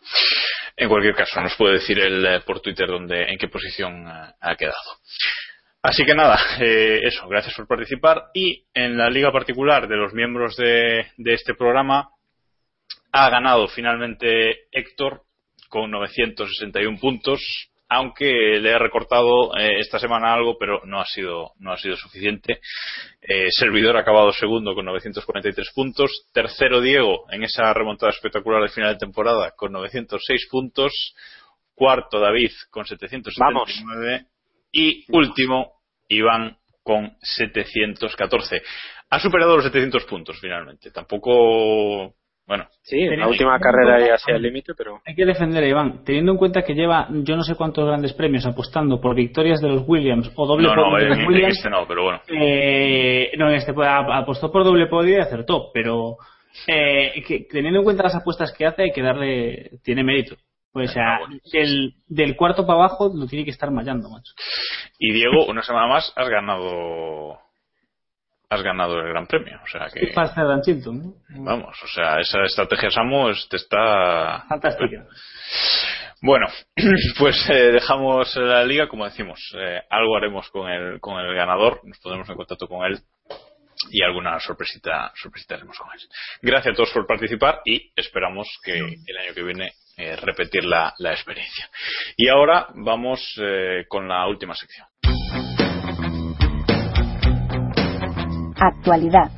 en 0.75 0.89
cualquier 0.89 1.15
caso, 1.15 1.41
nos 1.41 1.55
puede 1.55 1.75
decir 1.75 1.97
él 1.99 2.25
eh, 2.25 2.41
por 2.45 2.59
Twitter 2.61 2.87
dónde, 2.87 3.31
en 3.31 3.37
qué 3.37 3.47
posición 3.47 4.07
eh, 4.07 4.33
ha 4.39 4.55
quedado. 4.55 4.75
Así 5.81 6.03
que 6.05 6.13
nada, 6.13 6.37
eh, 6.59 6.99
eso, 7.03 7.27
gracias 7.29 7.55
por 7.55 7.67
participar. 7.67 8.25
Y 8.33 8.65
en 8.73 8.97
la 8.97 9.09
liga 9.09 9.31
particular 9.31 9.87
de 9.87 9.95
los 9.95 10.13
miembros 10.13 10.57
de, 10.57 11.07
de 11.17 11.33
este 11.33 11.53
programa 11.53 12.09
ha 13.11 13.29
ganado 13.29 13.67
finalmente 13.67 14.67
Héctor 14.71 15.23
con 15.69 15.91
961 15.91 16.97
puntos, 16.99 17.41
aunque 17.89 18.59
le 18.59 18.69
he 18.69 18.77
recortado 18.77 19.57
eh, 19.57 19.79
esta 19.79 19.97
semana 19.97 20.31
algo, 20.31 20.57
pero 20.59 20.81
no 20.85 21.01
ha 21.01 21.05
sido, 21.05 21.53
no 21.57 21.73
ha 21.73 21.77
sido 21.77 21.97
suficiente. 21.97 22.61
Eh, 23.19 23.47
Servidor 23.49 23.97
ha 23.97 24.01
acabado 24.01 24.31
segundo 24.31 24.75
con 24.75 24.85
943 24.85 25.71
puntos, 25.73 26.27
tercero 26.31 26.81
Diego 26.81 27.25
en 27.31 27.43
esa 27.43 27.73
remontada 27.73 28.11
espectacular 28.11 28.61
de 28.61 28.69
final 28.69 28.93
de 28.93 28.99
temporada 28.99 29.51
con 29.57 29.71
906 29.71 30.47
puntos, 30.51 31.15
cuarto 31.73 32.19
David 32.19 32.51
con 32.69 32.85
779 32.85 34.25
y 34.71 35.05
último 35.11 35.79
Iván 36.07 36.57
con 36.83 37.17
714. 37.21 38.61
Ha 39.09 39.19
superado 39.19 39.55
los 39.55 39.65
700 39.65 40.05
puntos 40.05 40.39
finalmente. 40.39 40.91
Tampoco, 40.91 42.13
bueno, 42.49 42.65
Sí, 42.81 43.05
la 43.05 43.27
última 43.27 43.57
carrera 43.59 43.99
ya 44.05 44.15
hacia 44.15 44.35
el 44.35 44.41
límite, 44.41 44.73
pero 44.75 44.99
Hay 45.05 45.13
que 45.15 45.23
defender 45.25 45.63
a 45.63 45.67
Iván, 45.67 46.03
teniendo 46.03 46.31
en 46.33 46.37
cuenta 46.39 46.63
que 46.63 46.73
lleva 46.73 47.07
yo 47.11 47.35
no 47.37 47.43
sé 47.43 47.55
cuántos 47.55 47.85
grandes 47.87 48.11
premios 48.13 48.45
apostando 48.45 48.99
por 48.99 49.15
victorias 49.15 49.61
de 49.61 49.69
los 49.69 49.83
Williams 49.87 50.31
o 50.35 50.45
doble 50.47 50.67
no, 50.67 50.75
no, 50.75 50.83
podio 50.89 50.97
de 50.97 51.03
en, 51.03 51.09
los 51.11 51.19
en 51.19 51.27
Williams. 51.27 51.57
este 51.57 51.69
no, 51.69 51.87
pero 51.87 52.03
bueno. 52.03 52.19
Eh, 52.27 53.31
no, 53.37 53.47
en 53.49 53.55
este 53.55 53.71
ap- 53.71 54.09
apostó 54.11 54.51
por 54.51 54.63
doble 54.65 54.87
podio 54.87 55.17
y 55.17 55.21
acertó, 55.21 55.69
pero 55.73 56.17
eh, 56.67 57.23
que, 57.27 57.41
teniendo 57.49 57.79
en 57.79 57.85
cuenta 57.85 58.03
las 58.03 58.15
apuestas 58.15 58.51
que 58.57 58.65
hace 58.65 58.81
hay 58.83 58.91
que 58.91 59.01
darle, 59.03 59.69
tiene 59.83 60.03
mérito. 60.03 60.35
Pues, 60.73 60.89
o 60.91 60.93
sea, 60.93 61.15
Ah, 61.15 61.19
bueno. 61.19 61.37
del, 61.51 61.93
del 62.07 62.35
cuarto 62.35 62.65
para 62.65 62.79
abajo 62.79 63.11
lo 63.15 63.25
tiene 63.27 63.43
que 63.45 63.51
estar 63.51 63.71
mallando, 63.71 64.09
macho. 64.09 64.33
Y 64.99 65.13
Diego, 65.13 65.45
una 65.47 65.61
semana 65.63 65.87
más 65.87 66.11
has 66.15 66.29
ganado 66.29 67.39
has 68.49 68.63
ganado 68.63 68.99
el 68.99 69.09
Gran 69.09 69.27
Premio, 69.27 69.59
o 69.63 69.67
sea 69.67 69.87
que 69.93 70.07
vamos, 71.29 71.77
o 71.83 71.87
sea, 71.87 72.19
esa 72.19 72.43
estrategia 72.43 72.89
Samu 72.89 73.31
te 73.49 73.57
está 73.57 74.45
Fantástica. 74.49 75.05
Bueno, 76.21 76.47
pues 77.19 77.49
eh, 77.49 77.71
dejamos 77.71 78.35
la 78.35 78.63
liga, 78.65 78.87
como 78.87 79.05
decimos, 79.05 79.39
eh, 79.55 79.81
algo 79.89 80.17
haremos 80.17 80.49
con 80.49 80.69
el, 80.69 80.99
con 80.99 81.19
el 81.19 81.33
ganador, 81.33 81.79
nos 81.83 81.99
pondremos 81.99 82.29
en 82.29 82.35
contacto 82.35 82.67
con 82.67 82.85
él 82.85 82.99
y 83.91 84.03
alguna 84.03 84.39
sorpresita, 84.39 85.11
sorpresita 85.15 85.55
haremos 85.55 85.77
con 85.77 85.87
él. 85.93 85.99
Gracias 86.41 86.73
a 86.73 86.75
todos 86.75 86.91
por 86.91 87.07
participar 87.07 87.61
y 87.63 87.91
esperamos 87.95 88.47
que 88.63 88.77
el 88.77 89.17
año 89.17 89.33
que 89.33 89.43
viene 89.43 89.73
eh, 90.01 90.15
repetir 90.15 90.63
la, 90.63 90.93
la 90.99 91.11
experiencia. 91.11 91.69
Y 92.15 92.29
ahora 92.29 92.67
vamos 92.73 93.33
eh, 93.37 93.85
con 93.89 94.07
la 94.07 94.25
última 94.27 94.55
sección. 94.55 94.87
Actualidad. 98.61 99.31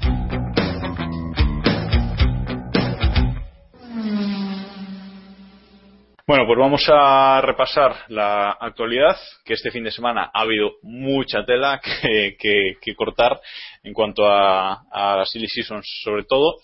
Bueno, 6.26 6.48
pues 6.48 6.58
vamos 6.58 6.84
a 6.92 7.42
repasar 7.42 7.96
la 8.08 8.52
actualidad, 8.52 9.16
que 9.46 9.54
este 9.54 9.70
fin 9.70 9.84
de 9.84 9.92
semana 9.92 10.32
ha 10.34 10.42
habido 10.42 10.72
mucha 10.82 11.46
tela 11.46 11.80
que, 12.02 12.96
cortar 12.96 13.40
en 13.84 13.94
cuanto 13.94 14.26
a, 14.26 14.86
a 14.92 15.18
la 15.18 15.26
Silly 15.26 15.48
Seasons 15.48 15.86
sobre 16.04 16.24
todo. 16.24 16.56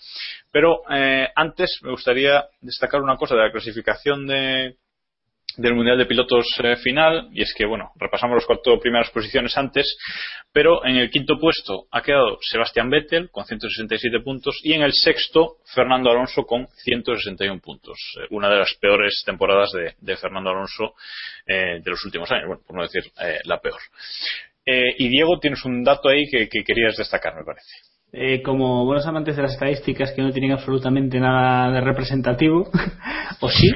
Pero 0.51 0.81
eh, 0.89 1.29
antes 1.35 1.79
me 1.83 1.91
gustaría 1.91 2.45
destacar 2.61 3.01
una 3.01 3.17
cosa 3.17 3.35
de 3.35 3.41
la 3.41 3.51
clasificación 3.51 4.25
de, 4.25 4.77
del 5.57 5.73
Mundial 5.73 5.97
de 5.97 6.05
Pilotos 6.05 6.45
eh, 6.63 6.75
final, 6.77 7.29
y 7.33 7.41
es 7.41 7.53
que, 7.55 7.65
bueno, 7.65 7.91
repasamos 7.95 8.35
las 8.35 8.45
cuatro 8.45 8.79
primeras 8.79 9.09
posiciones 9.09 9.57
antes, 9.57 9.97
pero 10.53 10.85
en 10.85 10.97
el 10.97 11.09
quinto 11.09 11.37
puesto 11.39 11.87
ha 11.91 12.01
quedado 12.01 12.37
Sebastián 12.41 12.89
Vettel 12.89 13.29
con 13.29 13.45
167 13.45 14.19
puntos 14.21 14.59
y 14.63 14.73
en 14.73 14.81
el 14.81 14.93
sexto 14.93 15.57
Fernando 15.73 16.09
Alonso 16.09 16.43
con 16.45 16.67
161 16.83 17.59
puntos. 17.59 17.97
Eh, 18.19 18.27
una 18.31 18.49
de 18.49 18.57
las 18.57 18.73
peores 18.75 19.23
temporadas 19.25 19.71
de, 19.99 20.17
Fernando 20.17 20.51
Alonso 20.51 20.93
eh, 21.45 21.79
de 21.83 21.91
los 21.91 22.03
últimos 22.05 22.31
años, 22.31 22.47
bueno, 22.47 22.61
por 22.65 22.75
no 22.75 22.83
decir 22.83 23.03
eh, 23.21 23.39
la 23.45 23.59
peor. 23.59 23.79
Y 24.69 25.07
Diego, 25.07 25.39
tienes 25.39 25.63
un 25.63 25.81
dato 25.81 26.09
ahí 26.09 26.25
que 26.29 26.49
querías 26.49 26.97
destacar, 26.97 27.33
me 27.35 27.45
parece. 27.45 27.71
Eh, 28.13 28.41
como 28.41 28.85
buenos 28.85 29.05
amantes 29.05 29.35
de 29.35 29.41
las 29.43 29.53
estadísticas 29.53 30.11
que 30.13 30.21
no 30.21 30.31
tienen 30.31 30.53
absolutamente 30.53 31.19
nada 31.19 31.69
de 31.71 31.81
representativo, 31.81 32.69
o 33.41 33.49
sí, 33.49 33.69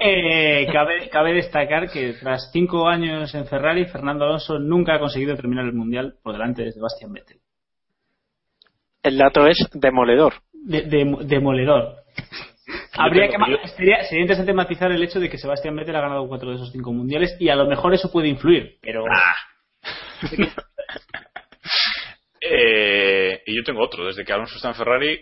eh, 0.00 0.66
cabe, 0.72 1.08
cabe 1.10 1.34
destacar 1.34 1.90
que 1.90 2.14
tras 2.14 2.50
cinco 2.50 2.88
años 2.88 3.34
en 3.34 3.46
Ferrari, 3.46 3.84
Fernando 3.84 4.24
Alonso 4.24 4.58
nunca 4.58 4.94
ha 4.94 4.98
conseguido 4.98 5.36
terminar 5.36 5.66
el 5.66 5.74
Mundial 5.74 6.14
por 6.22 6.32
delante 6.32 6.62
de 6.64 6.72
Sebastián 6.72 7.12
Vettel. 7.12 7.36
el 9.02 9.18
dato 9.18 9.46
es 9.46 9.58
demoledor. 9.74 10.32
De- 10.52 10.82
de- 10.82 11.18
demoledor. 11.26 11.96
Habría 12.96 13.28
que, 13.28 13.36
sería, 13.76 14.02
sería 14.04 14.22
interesante 14.22 14.54
matizar 14.54 14.90
el 14.92 15.02
hecho 15.02 15.20
de 15.20 15.28
que 15.28 15.36
Sebastián 15.36 15.76
Vettel 15.76 15.96
ha 15.96 16.00
ganado 16.00 16.26
cuatro 16.26 16.48
de 16.50 16.56
esos 16.56 16.72
cinco 16.72 16.90
mundiales 16.92 17.36
y 17.38 17.50
a 17.50 17.54
lo 17.56 17.66
mejor 17.66 17.92
eso 17.92 18.10
puede 18.10 18.28
influir, 18.28 18.76
pero 18.80 19.04
Eh, 22.46 23.42
y 23.46 23.56
yo 23.56 23.62
tengo 23.64 23.82
otro. 23.82 24.06
Desde 24.06 24.24
que 24.24 24.32
Alonso 24.32 24.56
está 24.56 24.68
en 24.68 24.74
Ferrari, 24.74 25.20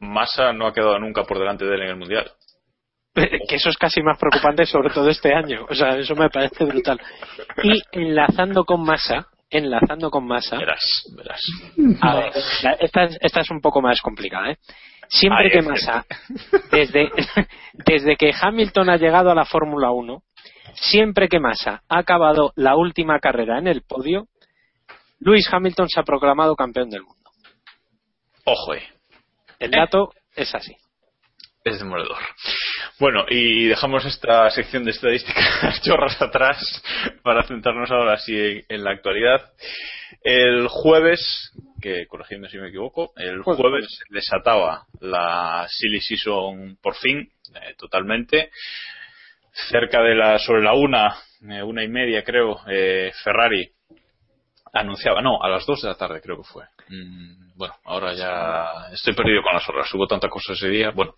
Massa 0.00 0.52
no 0.52 0.66
ha 0.66 0.72
quedado 0.72 0.98
nunca 0.98 1.24
por 1.24 1.38
delante 1.38 1.64
de 1.64 1.74
él 1.74 1.82
en 1.82 1.88
el 1.88 1.96
Mundial. 1.96 2.30
que 3.14 3.56
eso 3.56 3.70
es 3.70 3.76
casi 3.78 4.02
más 4.02 4.18
preocupante, 4.18 4.66
sobre 4.66 4.90
todo 4.90 5.08
este 5.08 5.32
año. 5.34 5.66
O 5.68 5.74
sea, 5.74 5.96
eso 5.98 6.14
me 6.14 6.28
parece 6.30 6.64
brutal. 6.64 7.00
Y 7.62 7.80
enlazando 7.92 8.64
con 8.64 8.82
masa, 8.84 9.26
enlazando 9.50 10.10
con 10.10 10.26
masa. 10.26 10.58
Verás, 10.58 10.82
verás. 11.16 11.40
A 12.02 12.16
ver, 12.16 12.32
la- 12.62 12.72
esta, 12.80 13.04
es- 13.04 13.18
esta 13.20 13.40
es 13.40 13.50
un 13.50 13.60
poco 13.60 13.80
más 13.80 14.00
complicada, 14.02 14.50
¿eh? 14.52 14.56
Siempre 15.08 15.44
Ahí 15.44 15.50
que 15.52 15.62
Massa, 15.62 16.04
desde, 16.72 17.10
desde 17.86 18.16
que 18.16 18.32
Hamilton 18.38 18.90
ha 18.90 18.96
llegado 18.96 19.30
a 19.30 19.36
la 19.36 19.44
Fórmula 19.44 19.92
1, 19.92 20.20
siempre 20.74 21.28
que 21.28 21.38
Massa 21.38 21.82
ha 21.88 21.98
acabado 21.98 22.52
la 22.56 22.74
última 22.74 23.20
carrera 23.20 23.58
en 23.60 23.68
el 23.68 23.82
podio, 23.82 24.26
Lewis 25.20 25.48
Hamilton 25.50 25.88
se 25.88 26.00
ha 26.00 26.04
proclamado 26.04 26.54
campeón 26.54 26.90
del 26.90 27.02
mundo. 27.02 27.30
Ojo, 28.44 28.74
eh. 28.74 28.82
El 29.58 29.70
dato 29.70 30.12
es 30.34 30.54
así. 30.54 30.76
Es 31.64 31.78
demoledor. 31.80 32.18
Bueno, 33.00 33.24
y 33.28 33.66
dejamos 33.66 34.04
esta 34.04 34.48
sección 34.50 34.84
de 34.84 34.92
estadísticas 34.92 35.80
chorras 35.82 36.20
atrás 36.22 36.58
para 37.22 37.42
centrarnos 37.44 37.90
ahora 37.90 38.18
sí 38.18 38.38
en, 38.38 38.62
en 38.68 38.84
la 38.84 38.92
actualidad. 38.92 39.52
El 40.22 40.68
jueves, 40.68 41.52
que 41.80 42.06
corregidme 42.06 42.48
si 42.48 42.58
me 42.58 42.68
equivoco, 42.68 43.12
el 43.16 43.42
Jueves, 43.42 43.60
jueves 43.60 43.98
desataba 44.10 44.86
la 45.00 45.66
Silly 45.68 46.00
Season 46.00 46.78
por 46.80 46.94
fin, 46.94 47.28
eh, 47.54 47.74
totalmente. 47.76 48.50
Cerca 49.68 50.02
de 50.02 50.14
la, 50.14 50.38
sobre 50.38 50.62
la 50.62 50.74
una, 50.74 51.16
eh, 51.50 51.62
una 51.62 51.82
y 51.82 51.88
media 51.88 52.22
creo, 52.22 52.60
eh, 52.68 53.10
Ferrari 53.24 53.72
anunciaba, 54.80 55.20
no, 55.22 55.42
a 55.42 55.48
las 55.48 55.66
dos 55.66 55.82
de 55.82 55.88
la 55.88 55.96
tarde 55.96 56.20
creo 56.20 56.36
que 56.36 56.48
fue. 56.48 56.64
Mm, 56.88 57.56
bueno, 57.56 57.74
ahora 57.84 58.14
ya 58.14 58.92
estoy 58.92 59.14
perdido 59.14 59.42
con 59.42 59.54
las 59.54 59.68
horas, 59.68 59.92
hubo 59.94 60.06
tanta 60.06 60.28
cosa 60.28 60.52
ese 60.52 60.68
día. 60.68 60.90
Bueno, 60.90 61.14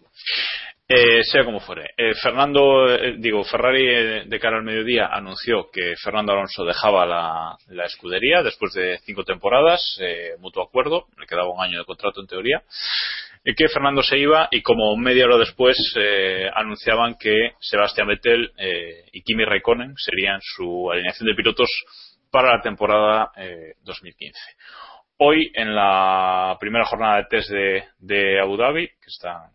eh, 0.89 1.23
sea 1.23 1.45
como 1.45 1.61
fuere. 1.61 1.91
Eh, 1.97 2.15
Fernando, 2.15 2.89
eh, 2.89 3.17
digo, 3.19 3.45
Ferrari 3.45 3.87
eh, 3.87 4.23
de 4.27 4.41
cara 4.41 4.57
al 4.57 4.65
mediodía 4.65 5.09
anunció 5.13 5.69
que 5.71 5.95
Fernando 6.03 6.33
Alonso 6.33 6.65
dejaba 6.65 7.05
la, 7.05 7.85
escudería 7.85 8.43
después 8.43 8.73
de 8.73 8.99
cinco 9.05 9.23
temporadas, 9.23 9.99
eh, 10.01 10.31
mutuo 10.39 10.63
acuerdo, 10.63 11.07
le 11.19 11.27
quedaba 11.27 11.53
un 11.53 11.63
año 11.63 11.79
de 11.79 11.85
contrato 11.85 12.23
en 12.23 12.27
teoría, 12.27 12.63
y 13.45 13.55
que 13.55 13.69
Fernando 13.69 14.03
se 14.03 14.19
iba 14.19 14.49
y 14.51 14.63
como 14.63 14.97
media 14.97 15.27
hora 15.27 15.37
después 15.37 15.77
eh, 15.97 16.49
anunciaban 16.55 17.17
que 17.19 17.53
Sebastián 17.61 18.09
Vettel 18.09 18.53
eh, 18.57 19.05
y 19.13 19.23
Kimi 19.23 19.45
Raikkonen 19.45 19.95
serían 19.97 20.41
su 20.43 20.91
alineación 20.91 21.29
de 21.29 21.35
pilotos 21.35 21.69
para 22.31 22.57
la 22.57 22.63
temporada 22.63 23.33
eh, 23.37 23.75
2015. 23.83 24.39
Hoy, 25.19 25.51
en 25.55 25.75
la 25.75 26.57
primera 26.61 26.85
jornada 26.85 27.17
de 27.17 27.25
test 27.25 27.51
de, 27.99 28.41
Abu 28.41 28.57
Dhabi, 28.57 28.87
que 28.87 29.09
está 29.09 29.51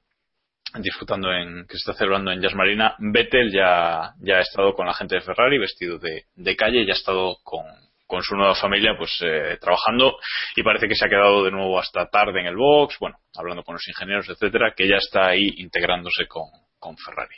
disfrutando 0.79 1.31
en, 1.31 1.65
que 1.67 1.77
se 1.77 1.89
está 1.89 1.93
celebrando 1.93 2.31
en 2.31 2.41
Jazz 2.41 2.55
Marina, 2.55 2.95
Vettel 2.99 3.51
ya, 3.51 4.13
ya 4.19 4.37
ha 4.37 4.41
estado 4.41 4.73
con 4.73 4.87
la 4.87 4.93
gente 4.93 5.15
de 5.15 5.21
Ferrari 5.21 5.57
vestido 5.57 5.99
de, 5.99 6.25
de 6.35 6.55
calle, 6.55 6.85
ya 6.85 6.93
ha 6.93 6.97
estado 6.97 7.37
con, 7.43 7.63
con 8.07 8.21
su 8.23 8.35
nueva 8.35 8.55
familia 8.55 8.95
pues 8.97 9.17
eh, 9.21 9.57
trabajando 9.59 10.17
y 10.55 10.63
parece 10.63 10.87
que 10.87 10.95
se 10.95 11.05
ha 11.05 11.09
quedado 11.09 11.43
de 11.43 11.51
nuevo 11.51 11.79
hasta 11.79 12.09
tarde 12.09 12.41
en 12.41 12.47
el 12.47 12.55
box, 12.55 12.97
bueno, 12.99 13.17
hablando 13.35 13.63
con 13.63 13.73
los 13.75 13.87
ingenieros, 13.87 14.29
etcétera, 14.29 14.73
que 14.75 14.87
ya 14.87 14.97
está 14.97 15.29
ahí 15.29 15.47
integrándose 15.57 16.27
con, 16.27 16.49
con 16.77 16.97
Ferrari. 16.97 17.35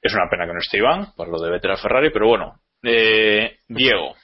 Es 0.00 0.12
una 0.14 0.28
pena 0.28 0.46
que 0.46 0.52
no 0.52 0.58
esté 0.58 0.78
Iván, 0.78 1.14
por 1.16 1.28
lo 1.28 1.40
de 1.40 1.50
Vettel 1.50 1.72
a 1.72 1.76
Ferrari, 1.76 2.10
pero 2.12 2.28
bueno, 2.28 2.60
eh, 2.82 3.58
Diego, 3.68 4.16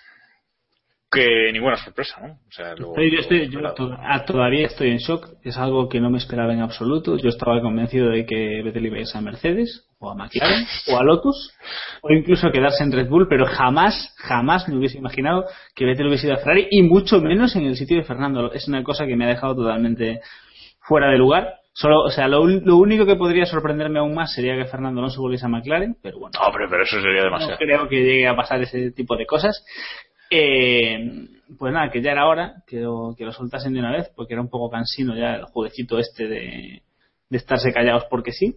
que 1.11 1.51
ninguna 1.53 1.77
sorpresa, 1.77 2.21
¿no? 2.21 2.35
O 2.35 2.51
sea, 2.51 2.75
lo- 2.75 2.95
yo 2.95 3.21
estoy- 3.21 3.49
yo 3.49 3.61
todavía 4.27 4.67
estoy 4.67 4.91
en 4.91 4.99
shock. 4.99 5.27
Es 5.43 5.57
algo 5.57 5.89
que 5.89 6.01
no 6.01 6.11
me 6.11 6.19
esperaba 6.19 6.53
en 6.53 6.61
absoluto. 6.61 7.17
Yo 7.17 7.31
estaba 7.31 7.61
convencido 7.63 8.11
de 8.11 8.27
que 8.27 8.63
Vettel 8.63 8.87
iba 8.87 8.97
a 8.97 9.01
irse 9.01 9.17
a 9.17 9.23
Mercedes, 9.23 9.87
o 9.99 10.11
a 10.11 10.15
McLaren, 10.15 10.65
o 10.93 10.99
a 10.99 11.03
Lotus, 11.03 11.53
o 12.03 12.13
incluso 12.13 12.47
a 12.47 12.53
quedarse 12.53 12.85
en 12.85 12.93
Red 12.93 13.09
Bull, 13.09 13.27
pero 13.29 13.47
jamás, 13.47 14.15
jamás 14.19 14.69
me 14.69 14.77
hubiese 14.77 14.99
imaginado 14.99 15.47
que 15.75 15.87
Vettel 15.87 16.09
hubiese 16.09 16.27
ido 16.27 16.37
a 16.37 16.39
Ferrari, 16.41 16.69
y 16.71 16.83
mucho 16.83 17.21
menos 17.21 17.57
en 17.57 17.65
el 17.65 17.77
sitio 17.77 17.97
de 17.97 18.05
Fernando. 18.05 18.53
Es 18.53 18.69
una 18.69 18.83
cosa 18.85 19.07
que 19.07 19.17
me 19.17 19.25
ha 19.25 19.29
dejado 19.29 19.57
totalmente 19.57 20.21
fuera 20.81 21.11
de 21.11 21.19
lugar. 21.19 21.55
Solo, 21.73 22.01
o 22.03 22.11
sea, 22.11 22.27
lo, 22.27 22.43
único 22.43 23.07
que 23.07 23.15
podría 23.15 23.47
sorprenderme 23.47 24.01
aún 24.01 24.13
más 24.13 24.33
sería 24.35 24.57
que 24.57 24.65
Fernando 24.65 24.99
Alonso 25.01 25.21
volviese 25.23 25.47
a 25.47 25.49
McLaren, 25.49 25.95
pero 26.03 26.19
bueno. 26.19 26.33
Hombre, 26.45 26.67
pero 26.69 26.83
eso 26.83 27.01
sería 27.01 27.23
demasiado. 27.23 27.53
No 27.53 27.59
creo 27.59 27.89
que 27.89 28.03
llegue 28.03 28.27
a 28.27 28.35
pasar 28.35 28.61
ese 28.61 28.91
tipo 28.91 29.17
de 29.17 29.25
cosas. 29.25 29.65
Eh, 30.31 31.29
pues 31.59 31.73
nada, 31.73 31.91
que 31.91 32.03
ya 32.03 32.13
era 32.13 32.27
hora 32.27 32.63
que 32.67 32.81
lo, 32.81 33.15
que 33.17 33.25
lo 33.25 33.33
soltasen 33.33 33.73
de 33.73 33.81
una 33.81 33.93
vez, 33.93 34.11
porque 34.15 34.35
era 34.35 34.43
un 34.43 34.51
poco 34.51 34.71
cansino 34.71 35.17
ya 35.17 35.37
el 35.37 35.45
jueguecito 35.45 35.99
este 35.99 36.27
de, 36.27 36.83
de 37.31 37.37
estarse 37.37 37.73
callados 37.73 38.05
porque 38.11 38.33
sí. 38.33 38.57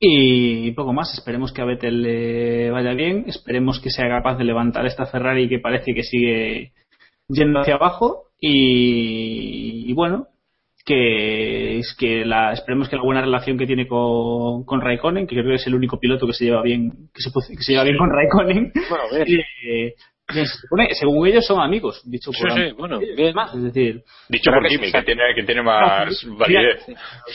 Y 0.00 0.72
poco 0.72 0.92
más, 0.92 1.12
esperemos 1.14 1.52
que 1.52 1.62
a 1.62 1.64
Vettel 1.64 2.02
le 2.02 2.70
vaya 2.70 2.92
bien, 2.94 3.24
esperemos 3.28 3.80
que 3.80 3.90
sea 3.90 4.08
capaz 4.08 4.36
de 4.36 4.44
levantar 4.44 4.86
esta 4.86 5.06
Ferrari 5.06 5.48
que 5.48 5.60
parece 5.60 5.94
que 5.94 6.02
sigue 6.02 6.72
yendo 7.28 7.60
hacia 7.60 7.74
abajo 7.74 8.24
y, 8.40 9.84
y 9.88 9.92
bueno, 9.92 10.28
que 10.84 11.78
es 11.78 11.94
que 11.98 12.24
la, 12.24 12.52
esperemos 12.52 12.88
que 12.88 12.96
la 12.96 13.02
buena 13.02 13.20
relación 13.20 13.58
que 13.58 13.66
tiene 13.66 13.86
con, 13.86 14.64
con 14.64 14.80
Raikkonen, 14.80 15.26
que 15.26 15.34
creo 15.34 15.48
que 15.48 15.54
es 15.56 15.66
el 15.66 15.74
único 15.74 15.98
piloto 15.98 16.26
que 16.26 16.32
se 16.32 16.44
lleva 16.44 16.62
bien, 16.62 17.10
que 17.12 17.22
se, 17.22 17.30
que 17.56 17.62
se 17.62 17.72
lleva 17.72 17.84
bien 17.84 17.98
con 17.98 18.10
Raikkonen, 18.10 18.72
Bueno, 18.88 19.04
eh, 19.26 19.94
se 20.28 20.44
supone- 20.44 20.88
según 20.94 21.26
ellos 21.28 21.46
son 21.46 21.60
amigos, 21.60 22.02
dicho 22.04 22.30
por 22.32 22.52
sí, 22.52 22.72
bueno, 22.76 23.00
Ellos 23.00 23.16
bien. 23.16 23.34
más, 23.34 23.54
es 23.54 23.62
decir, 23.62 24.02
Dicho 24.28 24.50
por 24.50 24.66
Kimi, 24.66 24.90
que 24.90 25.02
tiene, 25.02 25.22
que 25.36 25.42
tiene 25.44 25.62
más 25.62 26.24
no, 26.24 26.36
validez. 26.36 26.84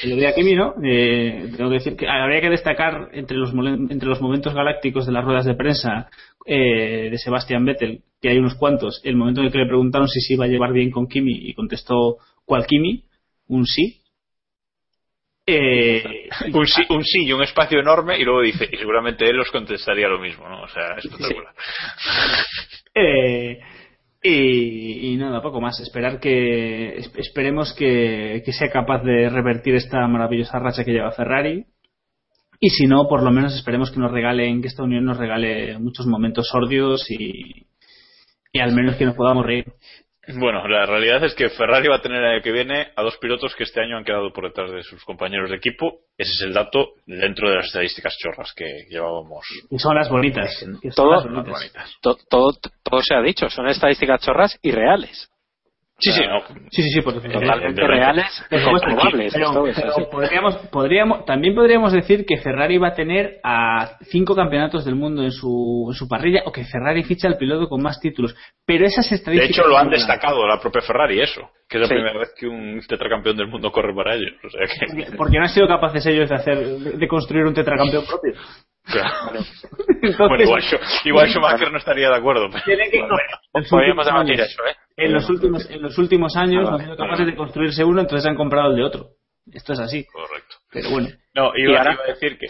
que 0.01 0.07
lo 0.09 0.15
diga 0.17 0.33
Kimi, 0.35 0.53
¿no? 0.55 0.73
Eh, 0.83 1.51
tengo 1.55 1.69
que 1.69 1.75
decir 1.75 1.95
que 1.95 2.07
habría 2.07 2.41
que 2.41 2.49
destacar 2.49 3.09
entre 3.13 3.37
los, 3.37 3.53
entre 3.53 4.07
los 4.09 4.19
momentos 4.21 4.53
galácticos 4.53 5.05
de 5.05 5.13
las 5.13 5.23
ruedas 5.23 5.45
de 5.45 5.55
prensa 5.55 6.09
eh, 6.45 7.09
de 7.09 7.17
Sebastian 7.17 7.63
Vettel, 7.63 8.01
que 8.21 8.29
hay 8.29 8.37
unos 8.37 8.55
cuantos, 8.55 8.99
el 9.05 9.15
momento 9.15 9.39
en 9.41 9.47
el 9.47 9.51
que 9.53 9.59
le 9.59 9.67
preguntaron 9.67 10.07
si 10.09 10.19
se 10.19 10.33
iba 10.33 10.45
a 10.45 10.49
llevar 10.49 10.73
bien 10.73 10.91
con 10.91 11.07
Kimi 11.07 11.31
y 11.49 11.53
contestó 11.53 12.17
¿cuál 12.45 12.65
Kimi? 12.65 13.03
Un 13.47 13.65
sí. 13.65 13.99
Eh, 15.47 16.29
Un 16.53 16.67
sí, 16.67 16.83
un 16.89 17.03
sí 17.03 17.25
y 17.25 17.33
un 17.33 17.41
espacio 17.43 17.79
enorme 17.79 18.17
y 18.17 18.23
luego 18.23 18.41
dice, 18.41 18.69
y 18.71 18.77
seguramente 18.77 19.27
él 19.29 19.39
os 19.39 19.49
contestaría 19.49 20.07
lo 20.07 20.19
mismo, 20.19 20.47
¿no? 20.47 20.61
O 20.61 20.67
sea, 20.67 20.95
espectacular. 20.97 21.53
Eh, 22.93 23.59
y, 24.23 25.15
nada, 25.17 25.41
poco 25.41 25.61
más. 25.61 25.79
Esperar 25.79 26.19
que 26.19 26.97
es- 26.97 27.11
esperemos 27.17 27.73
que, 27.73 28.41
que 28.45 28.53
sea 28.53 28.69
capaz 28.69 29.03
de 29.03 29.29
revertir 29.29 29.75
esta 29.75 30.07
maravillosa 30.07 30.59
racha 30.59 30.83
que 30.83 30.91
lleva 30.91 31.11
Ferrari. 31.11 31.65
Y 32.59 32.69
si 32.69 32.85
no, 32.85 33.07
por 33.07 33.23
lo 33.23 33.31
menos 33.31 33.55
esperemos 33.55 33.89
que 33.91 33.99
nos 33.99 34.11
regalen, 34.11 34.61
que 34.61 34.67
esta 34.67 34.83
unión 34.83 35.05
nos 35.05 35.17
regale 35.17 35.79
muchos 35.79 36.05
momentos 36.05 36.47
sórdidos 36.47 37.09
y, 37.09 37.65
y 38.53 38.59
al 38.59 38.73
menos 38.73 38.95
que 38.97 39.05
nos 39.05 39.15
podamos 39.15 39.45
reír. 39.45 39.65
Bueno, 40.35 40.67
la 40.67 40.85
realidad 40.85 41.23
es 41.23 41.33
que 41.35 41.49
Ferrari 41.49 41.87
va 41.87 41.97
a 41.97 42.01
tener 42.01 42.19
el 42.23 42.29
año 42.33 42.41
que 42.41 42.51
viene 42.51 42.87
a 42.95 43.01
dos 43.01 43.17
pilotos 43.17 43.55
que 43.55 43.63
este 43.63 43.81
año 43.81 43.97
han 43.97 44.03
quedado 44.03 44.31
por 44.33 44.45
detrás 44.45 44.71
de 44.71 44.83
sus 44.83 45.03
compañeros 45.03 45.49
de 45.49 45.57
equipo. 45.57 45.99
Ese 46.17 46.31
es 46.31 46.41
el 46.41 46.53
dato 46.53 46.93
dentro 47.05 47.49
de 47.49 47.57
las 47.57 47.65
estadísticas 47.67 48.15
chorras 48.17 48.53
que 48.55 48.85
llevábamos. 48.89 49.45
Y 49.69 49.79
son 49.79 49.95
las 49.95 50.09
bonitas. 50.09 50.59
son 50.59 50.79
Todo- 50.95 51.15
las 51.15 51.23
bonitas. 51.45 51.95
To- 52.01 52.17
todo, 52.29 52.53
todo 52.83 53.01
se 53.01 53.15
ha 53.15 53.21
dicho, 53.21 53.49
son 53.49 53.67
estadísticas 53.67 54.21
chorras 54.21 54.57
y 54.61 54.71
reales. 54.71 55.29
Sí, 56.01 56.11
sí, 56.11 56.21
no. 56.27 56.39
Sí, 56.71 56.81
sí, 56.81 56.89
sí, 56.89 57.01
por 57.01 57.13
Totalmente 57.13 57.85
reales 57.85 58.43
pero- 58.49 58.65
pero 58.81 59.89
así. 59.91 60.03
podríamos, 60.11 60.55
podríamos, 60.71 61.25
también 61.25 61.53
podríamos 61.53 61.93
decir 61.93 62.25
que 62.25 62.37
Ferrari 62.37 62.79
va 62.79 62.87
a 62.89 62.93
tener 62.95 63.37
a 63.43 63.97
cinco 64.09 64.35
campeonatos 64.35 64.83
del 64.83 64.95
mundo 64.95 65.21
en 65.23 65.31
su, 65.31 65.85
en 65.89 65.93
su 65.93 66.07
parrilla 66.07 66.41
o 66.45 66.51
que 66.51 66.63
Ferrari 66.65 67.03
ficha 67.03 67.27
al 67.27 67.37
piloto 67.37 67.69
con 67.69 67.83
más 67.83 67.99
títulos. 67.99 68.35
Pero 68.65 68.85
esas 68.85 69.07
De 69.11 69.15
estadísticas. 69.17 69.57
hecho, 69.59 69.67
lo 69.67 69.77
han 69.77 69.89
destacado 69.91 70.47
la 70.47 70.59
propia 70.59 70.81
Ferrari, 70.81 71.21
eso. 71.21 71.41
Que 71.69 71.77
es 71.77 71.81
la 71.81 71.87
Sí. 71.87 71.93
primera 71.93 72.17
vez 72.19 72.33
que 72.37 72.47
un 72.47 72.81
tetracampeón 72.87 73.37
del 73.37 73.47
mundo 73.47 73.71
corre 73.71 73.93
para 73.95 74.15
ellos. 74.15 74.33
O 74.43 74.49
sea 74.49 74.61
que. 74.67 75.15
Porque 75.15 75.37
no 75.37 75.43
han 75.43 75.49
sido 75.49 75.67
capaces 75.67 76.05
ellos 76.07 76.27
de 76.29 76.35
hacer 76.35 76.57
de, 76.57 76.91
de 76.97 77.07
construir 77.07 77.45
un 77.45 77.53
tetracampeón 77.53 78.03
propio. 78.05 78.33
Claro. 78.83 79.09
Entonces, 80.01 80.17
Bueno, 80.17 80.43
igual, 80.43 80.61
Schu- 80.61 80.79
igual 81.05 81.29
Schumacher 81.29 81.71
no 81.71 81.77
estaría 81.77 82.09
de 82.09 82.15
acuerdo. 82.17 82.49
pero- 82.51 82.63
tienen 82.65 82.89
que- 82.91 82.99
bueno, 82.99 83.15
en 83.53 83.61
los 83.61 83.69
Podríamos 83.69 84.05
últimos 84.07 84.25
debatir 84.25 84.41
años- 84.41 84.51
eso, 84.51 84.63
¿eh? 84.65 84.75
En 84.97 85.13
los 85.13 85.29
últimos, 85.29 85.69
en 85.69 85.81
los 85.81 85.97
últimos 85.97 86.35
años 86.35 86.67
Ah, 86.67 86.71
no 86.71 86.77
han 86.77 86.83
sido 86.83 86.97
capaces 86.97 87.25
de 87.25 87.35
construirse 87.35 87.83
uno, 87.83 88.01
entonces 88.01 88.27
han 88.29 88.35
comprado 88.35 88.71
el 88.71 88.75
de 88.77 88.83
otro. 88.83 89.05
Esto 89.51 89.73
es 89.73 89.79
así. 89.79 90.05
Correcto. 90.05 90.55
Pero 90.71 90.89
bueno. 90.89 91.09
No, 91.33 91.51
Y 91.55 91.63
iba, 91.63 91.77
ahora- 91.79 91.93
iba 91.93 92.03
a 92.03 92.07
decir 92.07 92.37
que. 92.37 92.47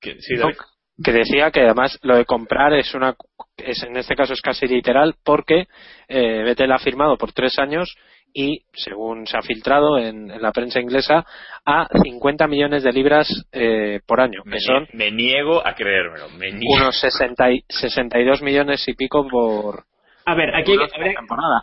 que 0.00 0.20
sí, 0.20 0.34
No, 0.34 0.42
David. 0.42 0.56
que 1.04 1.12
decía 1.12 1.50
que 1.50 1.60
además 1.60 1.98
lo 2.02 2.16
de 2.16 2.24
comprar 2.24 2.72
es 2.74 2.94
una 2.94 3.14
es 3.56 3.82
en 3.82 3.96
este 3.96 4.14
caso 4.14 4.32
es 4.32 4.40
casi 4.40 4.66
literal 4.66 5.14
porque 5.24 5.66
eh, 6.08 6.42
Vettel 6.44 6.72
ha 6.72 6.78
firmado 6.78 7.16
por 7.18 7.32
tres 7.32 7.58
años 7.58 7.94
y, 8.32 8.62
según 8.72 9.26
se 9.26 9.36
ha 9.36 9.42
filtrado 9.42 9.98
en, 9.98 10.30
en 10.30 10.40
la 10.42 10.52
prensa 10.52 10.80
inglesa, 10.80 11.24
a 11.64 11.88
50 12.02 12.46
millones 12.46 12.82
de 12.82 12.92
libras 12.92 13.28
eh, 13.52 14.00
por 14.06 14.20
año, 14.20 14.42
Me, 14.44 14.52
que 14.56 14.60
son 14.60 14.86
me 14.92 15.10
niego 15.10 15.66
a 15.66 15.74
creérmelo. 15.74 16.28
Me 16.38 16.50
niego. 16.52 16.74
unos 16.82 16.98
60 17.00 17.50
y- 17.52 17.64
62 17.68 18.42
millones 18.42 18.86
y 18.88 18.94
pico 18.94 19.26
por 19.28 19.84
A 20.26 20.34
ver, 20.34 20.54
aquí, 20.54 20.72
habría-. 20.72 21.14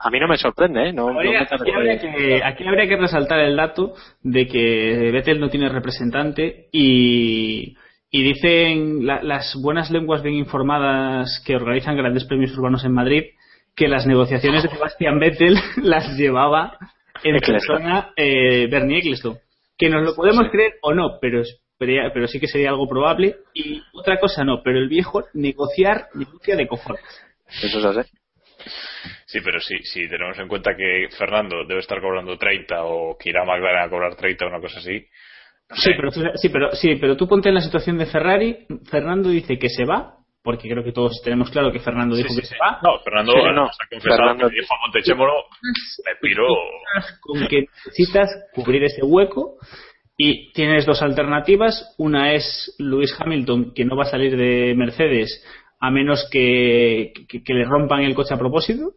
A 0.01 0.09
mí 0.09 0.19
no 0.19 0.27
me 0.27 0.37
sorprende, 0.37 0.89
¿eh? 0.89 0.93
No, 0.93 1.11
no 1.11 1.19
Habría- 1.19 1.39
me 1.41 1.45
aquí, 1.45 1.71
habría 1.71 1.99
que, 1.99 2.41
aquí 2.43 2.63
habría 2.67 2.87
que 2.87 2.97
resaltar 2.97 3.39
el 3.39 3.55
dato 3.55 3.93
de 4.21 4.47
que 4.47 5.09
Vettel 5.13 5.39
no 5.39 5.49
tiene 5.49 5.69
representante 5.69 6.67
y, 6.71 7.75
y 8.11 8.23
dicen 8.23 9.05
la- 9.05 9.21
las 9.23 9.55
buenas 9.61 9.89
lenguas 9.91 10.21
bien 10.21 10.35
informadas 10.35 11.41
que 11.45 11.55
organizan 11.55 11.97
grandes 11.97 12.25
premios 12.25 12.57
urbanos 12.57 12.83
en 12.85 12.93
Madrid 12.93 13.23
que 13.77 13.87
las 13.87 14.05
negociaciones 14.05 14.63
de 14.63 14.69
Sebastián 14.69 15.19
Vettel 15.19 15.55
las 15.83 16.17
llevaba 16.17 16.77
en 17.23 17.35
Eccleston. 17.37 17.77
persona 17.77 18.11
eh, 18.17 18.67
Bernie 18.69 18.97
Eccleston. 18.99 19.37
Que 19.77 19.89
nos 19.89 20.03
lo 20.03 20.15
podemos 20.15 20.49
creer 20.51 20.73
o 20.81 20.93
no, 20.93 21.19
pero, 21.21 21.41
es- 21.41 21.61
pero, 21.77 22.11
pero 22.13 22.27
sí 22.27 22.39
que 22.39 22.47
sería 22.47 22.69
algo 22.69 22.87
probable. 22.89 23.35
Y 23.53 23.81
otra 23.93 24.19
cosa 24.19 24.43
no, 24.43 24.61
pero 24.63 24.79
el 24.79 24.89
viejo 24.89 25.23
negociar 25.35 26.07
negocia 26.15 26.55
de 26.55 26.67
cojones. 26.67 27.03
Eso 27.47 27.77
es 27.79 27.85
así. 27.85 28.09
Sí, 29.27 29.39
pero 29.43 29.59
sí, 29.59 29.75
si 29.83 30.09
tenemos 30.09 30.37
en 30.39 30.47
cuenta 30.47 30.75
que 30.75 31.07
Fernando 31.17 31.63
debe 31.67 31.79
estar 31.79 32.01
cobrando 32.01 32.37
30 32.37 32.83
o 32.85 33.15
que 33.17 33.29
irá 33.29 33.45
McLaren 33.45 33.83
a 33.83 33.89
cobrar 33.89 34.15
30 34.15 34.45
o 34.45 34.49
una 34.49 34.59
cosa 34.59 34.79
así. 34.79 35.05
no 35.69 35.75
Sí 35.75 35.91
pero, 35.95 36.11
tú- 36.11 36.23
sí, 36.35 36.49
pero, 36.49 36.71
sí, 36.71 36.95
pero 36.95 37.15
tú 37.15 37.27
ponte 37.27 37.49
en 37.49 37.55
la 37.55 37.61
situación 37.61 37.97
de 37.99 38.07
Ferrari. 38.07 38.65
Fernando 38.89 39.29
dice 39.29 39.59
que 39.59 39.69
se 39.69 39.85
va, 39.85 40.16
porque 40.47 40.69
creo 40.69 40.81
que 40.81 40.93
todos 40.93 41.21
tenemos 41.21 41.51
claro 41.51 41.73
que 41.73 41.79
Fernando 41.81 42.15
dijo 42.15 42.29
sí, 42.29 42.37
que 42.39 42.47
sí. 42.47 42.53
se 42.53 42.57
va. 42.57 42.79
No, 42.81 42.99
Fernando 43.03 43.33
Sí, 43.33 43.37
no. 43.53 43.65
ha 43.65 43.69
confesado 43.91 44.17
Fernando- 44.17 44.49
que 44.49 44.55
dijo 44.55 44.73
a 44.73 44.79
Montechémolo, 44.85 45.33
me 46.05 46.15
piro. 46.21 46.47
Con 47.19 47.47
que 47.47 47.65
necesitas 47.85 48.29
cubrir 48.53 48.83
ese 48.85 49.03
hueco 49.03 49.57
y 50.17 50.51
tienes 50.53 50.85
dos 50.85 51.01
alternativas. 51.01 51.93
Una 51.97 52.31
es 52.33 52.73
Lewis 52.79 53.13
Hamilton, 53.19 53.73
que 53.75 53.83
no 53.83 53.97
va 53.97 54.03
a 54.03 54.09
salir 54.09 54.37
de 54.37 54.73
Mercedes 54.75 55.43
a 55.81 55.91
menos 55.91 56.27
que, 56.31 57.11
que- 57.27 57.43
que 57.43 57.53
le 57.53 57.65
rompan 57.65 58.01
el 58.03 58.15
coche 58.15 58.33
a 58.33 58.37
propósito. 58.37 58.93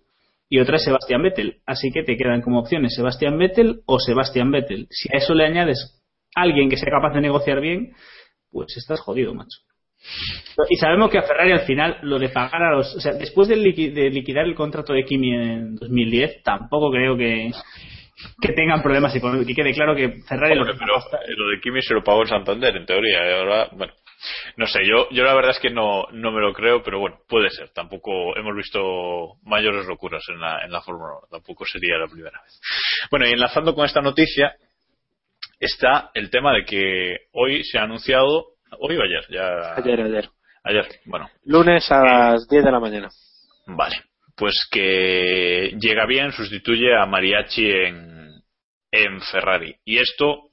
Y 0.48 0.58
otra 0.60 0.76
es 0.76 0.84
Sebastián 0.84 1.22
Vettel. 1.22 1.58
Así 1.66 1.90
que 1.92 2.02
te 2.04 2.16
quedan 2.16 2.42
como 2.42 2.60
opciones 2.60 2.94
Sebastián 2.94 3.38
Vettel 3.38 3.82
o 3.86 3.98
Sebastián 3.98 4.50
Vettel. 4.50 4.86
Si 4.90 5.08
a 5.12 5.18
eso 5.18 5.34
le 5.34 5.44
añades 5.46 6.00
alguien 6.34 6.68
que 6.70 6.76
sea 6.76 6.90
capaz 6.90 7.12
de 7.14 7.20
negociar 7.20 7.60
bien, 7.60 7.92
pues 8.52 8.76
estás 8.76 9.00
jodido, 9.00 9.34
macho. 9.34 9.58
Y 10.68 10.76
sabemos 10.76 11.10
que 11.10 11.18
a 11.18 11.22
Ferrari 11.22 11.52
al 11.52 11.60
final 11.66 11.98
lo 12.02 12.18
de 12.18 12.28
pagar 12.30 12.62
a 12.62 12.72
los. 12.76 12.94
O 12.96 13.00
sea, 13.00 13.12
después 13.12 13.48
de, 13.48 13.56
liqui- 13.56 13.92
de 13.92 14.10
liquidar 14.10 14.44
el 14.46 14.54
contrato 14.54 14.92
de 14.92 15.04
Kimi 15.04 15.34
en 15.34 15.74
2010, 15.76 16.42
tampoco 16.42 16.90
creo 16.90 17.16
que, 17.16 17.50
que 18.40 18.52
tengan 18.52 18.82
problemas 18.82 19.14
económicos. 19.14 19.50
Y 19.50 19.54
quede 19.54 19.72
claro 19.74 19.94
que 19.94 20.22
Ferrari 20.28 20.54
lo 20.54 20.62
Hombre, 20.62 20.74
que 20.74 20.78
pero 20.80 20.96
lo 21.36 21.48
de 21.50 21.60
Kimi 21.60 21.82
se 21.82 21.94
lo 21.94 22.02
pagó 22.02 22.22
en 22.22 22.28
Santander, 22.28 22.76
en 22.76 22.86
teoría. 22.86 23.28
y 23.28 23.32
ahora, 23.38 23.68
bueno, 23.72 23.92
no 24.56 24.66
sé, 24.66 24.80
yo, 24.86 25.08
yo 25.10 25.24
la 25.24 25.34
verdad 25.34 25.52
es 25.52 25.60
que 25.60 25.70
no, 25.70 26.04
no 26.12 26.30
me 26.32 26.40
lo 26.40 26.52
creo, 26.52 26.82
pero 26.82 26.98
bueno, 26.98 27.18
puede 27.28 27.48
ser. 27.50 27.70
Tampoco 27.70 28.36
hemos 28.36 28.54
visto 28.56 29.36
mayores 29.44 29.86
locuras 29.86 30.22
en 30.28 30.40
la, 30.40 30.64
en 30.64 30.72
la 30.72 30.80
Fórmula 30.82 31.14
1. 31.20 31.28
Tampoco 31.30 31.64
sería 31.66 31.96
la 31.98 32.06
primera 32.06 32.40
vez. 32.42 32.60
Bueno, 33.10 33.26
y 33.28 33.32
enlazando 33.32 33.74
con 33.74 33.86
esta 33.86 34.00
noticia, 34.02 34.54
está 35.58 36.10
el 36.14 36.30
tema 36.30 36.52
de 36.54 36.64
que 36.64 37.16
hoy 37.32 37.64
se 37.64 37.78
ha 37.78 37.82
anunciado, 37.84 38.46
hoy 38.78 38.96
o 38.96 39.02
ayer, 39.02 39.24
ya. 39.30 39.74
Ayer, 39.76 40.00
ayer. 40.00 40.28
Ayer, 40.62 40.86
bueno, 41.06 41.28
Lunes 41.44 41.90
a 41.90 42.02
las 42.04 42.48
10 42.48 42.64
de 42.64 42.70
la 42.70 42.80
mañana. 42.80 43.08
Vale, 43.66 43.96
pues 44.36 44.54
que 44.70 45.74
llega 45.80 46.06
bien, 46.06 46.32
sustituye 46.32 46.94
a 46.94 47.06
Mariachi 47.06 47.70
en, 47.70 48.30
en 48.90 49.20
Ferrari. 49.22 49.74
Y 49.84 49.98
esto 49.98 50.50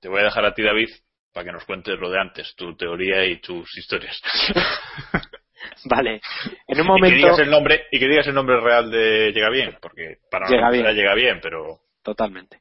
te 0.00 0.08
voy 0.08 0.20
a 0.20 0.24
dejar 0.24 0.44
a 0.44 0.54
ti, 0.54 0.62
David, 0.62 0.88
para 1.32 1.44
que 1.46 1.52
nos 1.52 1.64
cuentes 1.64 1.98
lo 1.98 2.10
de 2.10 2.20
antes, 2.20 2.54
tu 2.56 2.76
teoría 2.76 3.24
y 3.24 3.40
tus 3.40 3.76
historias. 3.78 4.20
Vale. 5.84 6.20
En 6.66 6.80
un 6.80 6.80
Y 6.80 6.82
que 6.82 6.82
momento. 6.84 7.16
digas 7.16 7.38
el 7.38 7.50
nombre, 7.50 7.86
y 7.90 7.98
que 7.98 8.08
digas 8.08 8.26
el 8.26 8.34
nombre 8.34 8.60
real 8.60 8.90
de 8.90 9.32
Llega 9.32 9.50
Bien, 9.50 9.76
porque 9.80 10.18
para 10.30 10.46
Llega 10.48 10.66
nosotros 10.68 10.84
Bien. 10.84 10.96
Llega 10.96 11.14
Bien, 11.14 11.38
pero 11.42 11.78
Totalmente. 12.02 12.60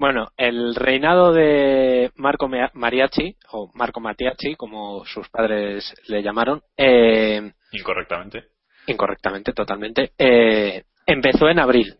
Bueno, 0.00 0.28
el 0.38 0.74
reinado 0.76 1.30
de 1.30 2.10
Marco 2.14 2.48
Mariachi, 2.48 3.36
o 3.52 3.70
Marco 3.74 4.00
Matiachi, 4.00 4.54
como 4.54 5.04
sus 5.04 5.28
padres 5.28 5.94
le 6.08 6.22
llamaron, 6.22 6.62
eh, 6.74 7.52
incorrectamente. 7.72 8.44
incorrectamente, 8.86 9.52
totalmente, 9.52 10.12
eh, 10.16 10.84
empezó 11.04 11.50
en 11.50 11.58
abril. 11.58 11.96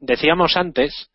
Decíamos 0.00 0.54
antes 0.58 1.10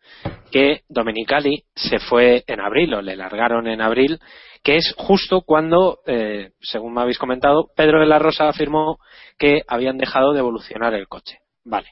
que 0.50 0.82
Domenicali 0.88 1.62
se 1.76 2.00
fue 2.00 2.42
en 2.48 2.60
abril, 2.60 2.94
o 2.94 3.02
le 3.02 3.14
largaron 3.14 3.68
en 3.68 3.80
abril, 3.80 4.18
que 4.64 4.78
es 4.78 4.94
justo 4.98 5.42
cuando, 5.42 6.00
eh, 6.06 6.50
según 6.60 6.92
me 6.92 7.02
habéis 7.02 7.18
comentado, 7.18 7.70
Pedro 7.76 8.00
de 8.00 8.06
la 8.06 8.18
Rosa 8.18 8.48
afirmó 8.48 8.98
que 9.38 9.62
habían 9.68 9.96
dejado 9.96 10.32
de 10.32 10.40
evolucionar 10.40 10.92
el 10.92 11.06
coche. 11.06 11.38
Vale. 11.62 11.86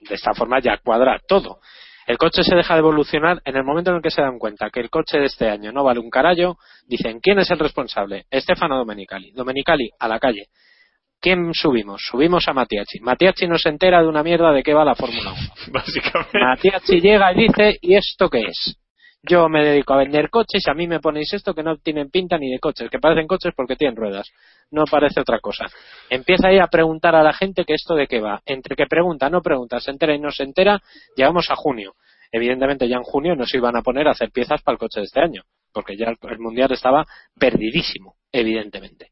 De 0.00 0.14
esta 0.14 0.32
forma 0.32 0.60
ya 0.60 0.78
cuadra 0.78 1.20
todo. 1.28 1.60
El 2.08 2.16
coche 2.16 2.42
se 2.42 2.56
deja 2.56 2.72
de 2.72 2.78
evolucionar 2.78 3.42
en 3.44 3.54
el 3.54 3.64
momento 3.64 3.90
en 3.90 3.96
el 3.96 4.02
que 4.02 4.10
se 4.10 4.22
dan 4.22 4.38
cuenta 4.38 4.70
que 4.70 4.80
el 4.80 4.88
coche 4.88 5.18
de 5.18 5.26
este 5.26 5.50
año 5.50 5.72
no 5.72 5.84
vale 5.84 6.00
un 6.00 6.08
carallo. 6.08 6.56
Dicen, 6.86 7.20
¿quién 7.20 7.38
es 7.38 7.50
el 7.50 7.58
responsable? 7.58 8.24
Estefano 8.30 8.78
Domenicali. 8.78 9.30
Domenicali, 9.32 9.90
a 9.98 10.08
la 10.08 10.18
calle. 10.18 10.46
¿Quién 11.20 11.52
subimos? 11.52 12.00
Subimos 12.10 12.48
a 12.48 12.54
Matiachi. 12.54 13.00
Matiachi 13.00 13.46
no 13.46 13.58
se 13.58 13.68
entera 13.68 14.00
de 14.00 14.08
una 14.08 14.22
mierda 14.22 14.52
de 14.52 14.62
qué 14.62 14.72
va 14.72 14.86
la 14.86 14.94
Fórmula 14.94 15.32
1. 15.32 15.40
Básicamente. 15.72 16.38
Matiachi 16.38 16.98
llega 16.98 17.30
y 17.34 17.46
dice, 17.46 17.78
¿y 17.82 17.94
esto 17.94 18.30
qué 18.30 18.40
es? 18.40 18.78
Yo 19.28 19.48
me 19.48 19.62
dedico 19.62 19.92
a 19.92 19.98
vender 19.98 20.30
coches 20.30 20.62
y 20.66 20.70
a 20.70 20.74
mí 20.74 20.86
me 20.88 21.00
ponéis 21.00 21.34
esto 21.34 21.54
que 21.54 21.62
no 21.62 21.76
tienen 21.76 22.10
pinta 22.10 22.38
ni 22.38 22.50
de 22.50 22.58
coches, 22.58 22.88
que 22.88 22.98
parecen 22.98 23.26
coches 23.26 23.52
porque 23.54 23.76
tienen 23.76 23.94
ruedas. 23.94 24.26
No 24.70 24.84
parece 24.90 25.20
otra 25.20 25.38
cosa. 25.38 25.66
Empieza 26.08 26.48
ahí 26.48 26.58
a 26.58 26.66
preguntar 26.66 27.14
a 27.14 27.22
la 27.22 27.34
gente 27.34 27.64
que 27.64 27.74
esto 27.74 27.94
de 27.94 28.06
qué 28.06 28.20
va. 28.20 28.40
Entre 28.46 28.74
que 28.74 28.86
pregunta, 28.86 29.28
no 29.28 29.42
pregunta, 29.42 29.80
se 29.80 29.90
entera 29.90 30.14
y 30.14 30.18
no 30.18 30.30
se 30.30 30.44
entera, 30.44 30.80
llegamos 31.14 31.50
a 31.50 31.56
junio. 31.56 31.94
Evidentemente 32.32 32.88
ya 32.88 32.96
en 32.96 33.02
junio 33.02 33.34
no 33.36 33.44
se 33.44 33.58
iban 33.58 33.76
a 33.76 33.82
poner 33.82 34.08
a 34.08 34.12
hacer 34.12 34.30
piezas 34.30 34.62
para 34.62 34.74
el 34.74 34.78
coche 34.78 35.00
de 35.00 35.06
este 35.06 35.20
año, 35.20 35.42
porque 35.72 35.96
ya 35.96 36.06
el 36.08 36.38
mundial 36.38 36.72
estaba 36.72 37.04
perdidísimo, 37.38 38.14
evidentemente. 38.32 39.10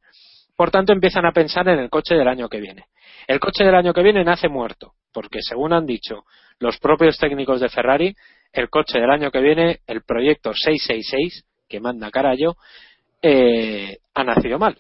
Por 0.57 0.71
tanto, 0.71 0.95
empiezan 0.95 1.27
a 1.27 1.33
pensar 1.33 1.69
en 1.69 1.79
el 1.79 1.91
coche 1.91 2.15
del 2.15 2.29
año 2.29 2.49
que 2.49 2.61
viene. 2.61 2.87
El 3.27 3.39
coche 3.39 3.65
del 3.65 3.75
año 3.75 3.93
que 3.93 4.03
viene 4.03 4.25
nace 4.25 4.49
muerto, 4.49 4.95
porque 5.13 5.41
según 5.43 5.75
han 5.75 5.85
dicho 5.85 6.25
los 6.59 6.79
propios 6.79 7.19
técnicos 7.19 7.61
de 7.61 7.69
Ferrari, 7.69 8.15
el 8.53 8.69
coche 8.69 8.99
del 9.01 9.11
año 9.11 9.31
que 9.31 9.41
viene, 9.41 9.81
el 9.87 10.03
proyecto 10.03 10.53
666, 10.55 11.45
que 11.69 11.81
manda 11.81 12.11
carallo, 12.11 12.57
eh, 13.23 13.99
ha 14.15 14.25
nacido 14.25 14.59
mal. 14.59 14.79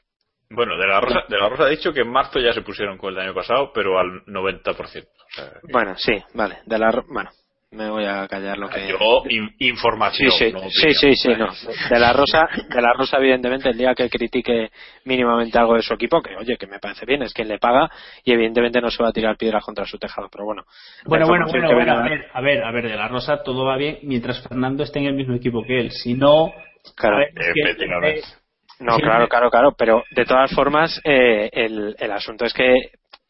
Bueno, 0.48 0.76
de 0.78 0.86
la, 0.86 1.01
Rosa, 1.01 1.24
de 1.28 1.38
la 1.38 1.48
Rosa 1.48 1.64
ha 1.64 1.68
dicho 1.68 1.93
que 1.93 2.02
en 2.02 2.10
marzo 2.10 2.38
ya 2.38 2.52
se 2.52 2.62
pusieron 2.62 2.97
con 2.98 3.12
el 3.12 3.18
año 3.20 3.34
pasado, 3.34 3.72
pero 3.74 3.98
al 3.98 4.24
90%. 4.26 5.09
O 5.09 5.34
sea, 5.34 5.51
que- 5.51 5.72
Bueno, 5.72 5.97
sí, 5.97 6.12
vale. 6.34 6.59
De 6.66 6.78
la, 6.78 6.90
bueno, 7.09 7.30
me 7.77 7.90
voy 7.90 8.05
a 8.05 8.27
callar 8.27 8.59
lo 8.59 8.69
que. 8.69 8.89
yo, 8.89 9.23
in- 9.28 9.55
información. 9.61 10.31
Sí, 10.32 10.47
sí, 10.47 10.53
no 10.53 10.61
sí, 10.61 10.66
opinión. 10.66 10.94
sí, 10.94 11.15
sí, 11.16 11.28
no. 11.36 11.48
De 11.90 11.98
la 12.01 12.12
Rosa, 12.12 12.48
de 12.69 12.82
la 12.82 12.93
Rosa, 12.94 13.19
evidentemente, 13.19 13.69
el 13.69 13.78
día 13.78 13.94
que 13.94 14.09
critique 14.11 14.70
mínimamente 15.05 15.59
algo 15.59 15.74
de 15.74 15.82
su 15.82 15.94
equipo, 15.94 16.20
que 16.23 16.35
oye, 16.36 16.57
que 16.57 16.66
me 16.66 16.78
parece 16.78 17.07
bien, 17.07 17.23
es 17.23 17.32
quien 17.32 17.48
le 17.48 17.59
paga 17.59 17.89
y 18.24 18.32
evidentemente 18.32 18.81
no 18.81 18.90
se 18.90 19.03
va 19.03 19.11
a 19.11 19.12
tirar 19.12 19.36
piedras 19.36 19.65
contra 19.65 19.85
su 19.86 19.98
tejado, 19.98 20.28
pero 20.32 20.44
bueno. 20.44 20.65
Bueno, 21.05 21.27
bueno, 21.27 21.47
bueno, 21.48 21.69
a 21.70 21.74
ver, 22.03 22.27
a 22.32 22.40
ver, 22.40 22.65
a 22.65 22.70
ver, 22.73 22.89
de 22.89 22.97
la 22.97 23.09
Rosa 23.09 23.43
todo 23.43 23.65
va 23.65 23.77
bien 23.77 23.98
mientras 24.03 24.43
Fernando 24.43 24.82
esté 24.82 24.98
en 24.98 25.07
el 25.07 25.15
mismo 25.15 25.35
equipo 25.35 25.62
que 25.62 25.78
él. 25.78 25.90
Si 25.93 26.15
no, 26.15 26.53
Claro, 26.97 27.19
que-. 27.35 28.23
No, 28.78 28.98
claro, 28.98 29.27
claro, 29.28 29.51
claro, 29.51 29.74
pero 29.77 30.05
de 30.11 30.24
todas 30.27 30.53
formas 30.55 31.01
eh, 31.05 31.48
el, 31.53 31.97
el 31.98 32.12
asunto 32.12 32.44
es 32.44 32.53
que 32.53 32.74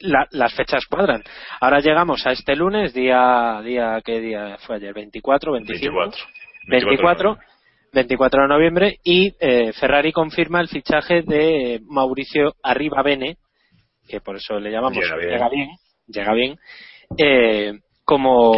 la- 0.01 0.27
las 0.33 0.55
fechas 0.55 0.85
cuadran. 0.87 1.23
Ahora 1.61 1.81
llegamos 1.81 2.27
a 2.27 2.33
este 2.33 2.55
lunes, 2.57 2.93
día, 2.93 3.61
día 3.65 4.01
¿qué 4.05 4.21
día 4.21 4.57
fue 4.67 4.77
ayer? 4.77 4.93
24, 4.95 5.53
25. 5.53 5.95
24. 5.95 6.19
24, 6.69 7.39
24 7.93 8.43
de 8.43 8.49
noviembre 8.49 8.97
y 9.05 9.33
eh, 9.41 9.73
Ferrari 9.73 10.13
confirma 10.13 10.61
el 10.61 10.69
fichaje 10.69 11.23
de 11.23 11.81
Mauricio 11.87 12.55
Arribabene, 12.63 13.37
que 14.09 14.21
por 14.21 14.37
eso 14.37 14.59
le 14.59 14.71
llamamos 14.71 14.99
Llega 14.99 15.17
bien. 15.17 15.31
llega 15.31 15.49
bien, 15.49 15.69
llega 16.09 16.33
bien, 16.35 16.59
eh, 17.19 17.73
como, 18.05 18.53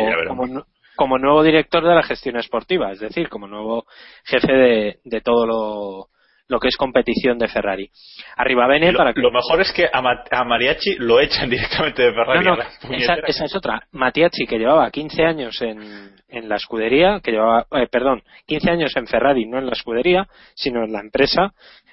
como 0.97 1.19
nuevo 1.19 1.43
director 1.43 1.85
de 1.87 1.95
la 1.95 2.03
gestión 2.03 2.37
esportiva, 2.37 2.91
es 2.93 2.99
decir, 3.01 3.29
como 3.29 3.47
nuevo 3.47 3.85
jefe 4.25 4.53
de, 4.53 4.99
de 5.05 5.21
todo 5.21 5.47
lo, 5.47 6.07
lo 6.49 6.59
que 6.59 6.69
es 6.69 6.77
competición 6.77 7.39
de 7.39 7.47
Ferrari. 7.49 7.91
Arribabene, 8.37 8.93
Lo, 8.93 8.99
para 8.99 9.13
que 9.13 9.21
lo 9.21 9.31
mejor 9.31 9.61
es 9.61 9.73
que 9.73 9.89
a, 9.93 10.01
Ma- 10.03 10.25
a 10.31 10.45
Mariachi 10.45 10.97
lo 10.99 11.21
echan 11.21 11.49
directamente 11.51 12.03
de 12.03 12.13
Ferrari. 12.13 12.45
no, 12.45 12.55
a 12.55 12.57
no, 12.57 12.63
la 12.91 12.97
esa, 12.97 13.15
esa 13.27 13.45
es 13.45 13.55
otra. 13.55 13.83
Matiachi, 13.93 14.47
que 14.47 14.59
llevaba 14.59 14.91
15 14.91 15.25
años 15.25 15.61
en, 15.63 16.15
en 16.29 16.49
la 16.49 16.57
escudería, 16.57 17.21
que 17.23 17.33
llevaba, 17.33 17.67
eh, 17.73 17.87
perdón, 17.91 18.23
15 18.47 18.71
años 18.71 18.97
en 18.97 19.07
Ferrari, 19.07 19.47
no 19.47 19.59
en 19.59 19.67
la 19.67 19.73
escudería, 19.73 20.27
sino 20.55 20.85
en 20.85 20.93
la 20.93 21.01
empresa, 21.01 21.53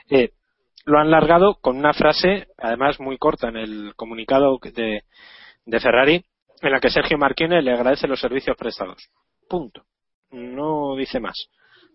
eh, 0.10 0.30
lo 0.86 1.00
han 1.00 1.10
largado 1.12 1.56
con 1.62 1.78
una 1.78 1.94
frase, 1.94 2.48
además 2.58 3.00
muy 3.00 3.18
corta 3.18 3.50
en 3.50 3.58
el 3.58 3.94
comunicado 3.96 4.58
de, 4.64 5.02
de 5.66 5.80
Ferrari, 5.80 6.24
en 6.62 6.72
la 6.72 6.80
que 6.80 6.90
Sergio 6.90 7.18
Marquine 7.18 7.62
le 7.62 7.72
agradece 7.74 8.08
los 8.08 8.20
servicios 8.22 8.56
prestados. 8.56 9.10
Punto. 9.50 9.84
No 10.32 10.96
dice 10.96 11.20
más. 11.20 11.36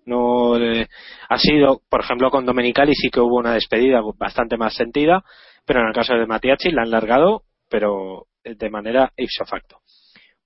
No 0.07 0.57
eh, 0.57 0.89
ha 1.29 1.39
sido, 1.39 1.83
por 1.89 2.01
ejemplo, 2.01 2.31
con 2.31 2.47
Domenicali 2.47 2.95
sí 2.95 3.11
que 3.11 3.21
hubo 3.21 3.39
una 3.39 3.55
despedida 3.55 4.01
bastante 4.17 4.57
más 4.57 4.75
sentida, 4.75 5.23
pero 5.65 5.81
en 5.81 5.89
el 5.89 5.95
caso 5.95 6.15
de 6.15 6.27
Matiachi 6.27 6.71
la 6.71 6.83
han 6.83 6.91
largado, 6.91 7.43
pero 7.69 8.27
de 8.45 8.71
manera 8.71 9.13
ipso 9.17 9.45
facto. 9.45 9.81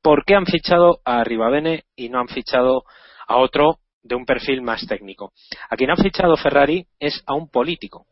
¿Por 0.03 0.25
qué 0.25 0.35
han 0.35 0.47
fichado 0.47 0.99
a 1.05 1.25
Ribabene 1.25 1.85
y 1.97 2.09
no 2.09 2.21
han 2.21 2.29
fichado 2.29 2.83
a 3.27 3.37
otro 3.37 3.79
de 4.03 4.17
un 4.17 4.27
perfil 4.27 4.61
más 4.61 4.87
técnico? 4.87 5.33
A 5.71 5.77
quien 5.77 5.91
han 5.91 5.97
fichado 5.97 6.37
Ferrari 6.37 6.87
es 6.99 7.23
a 7.27 7.35
un 7.35 7.49
político. 7.49 8.07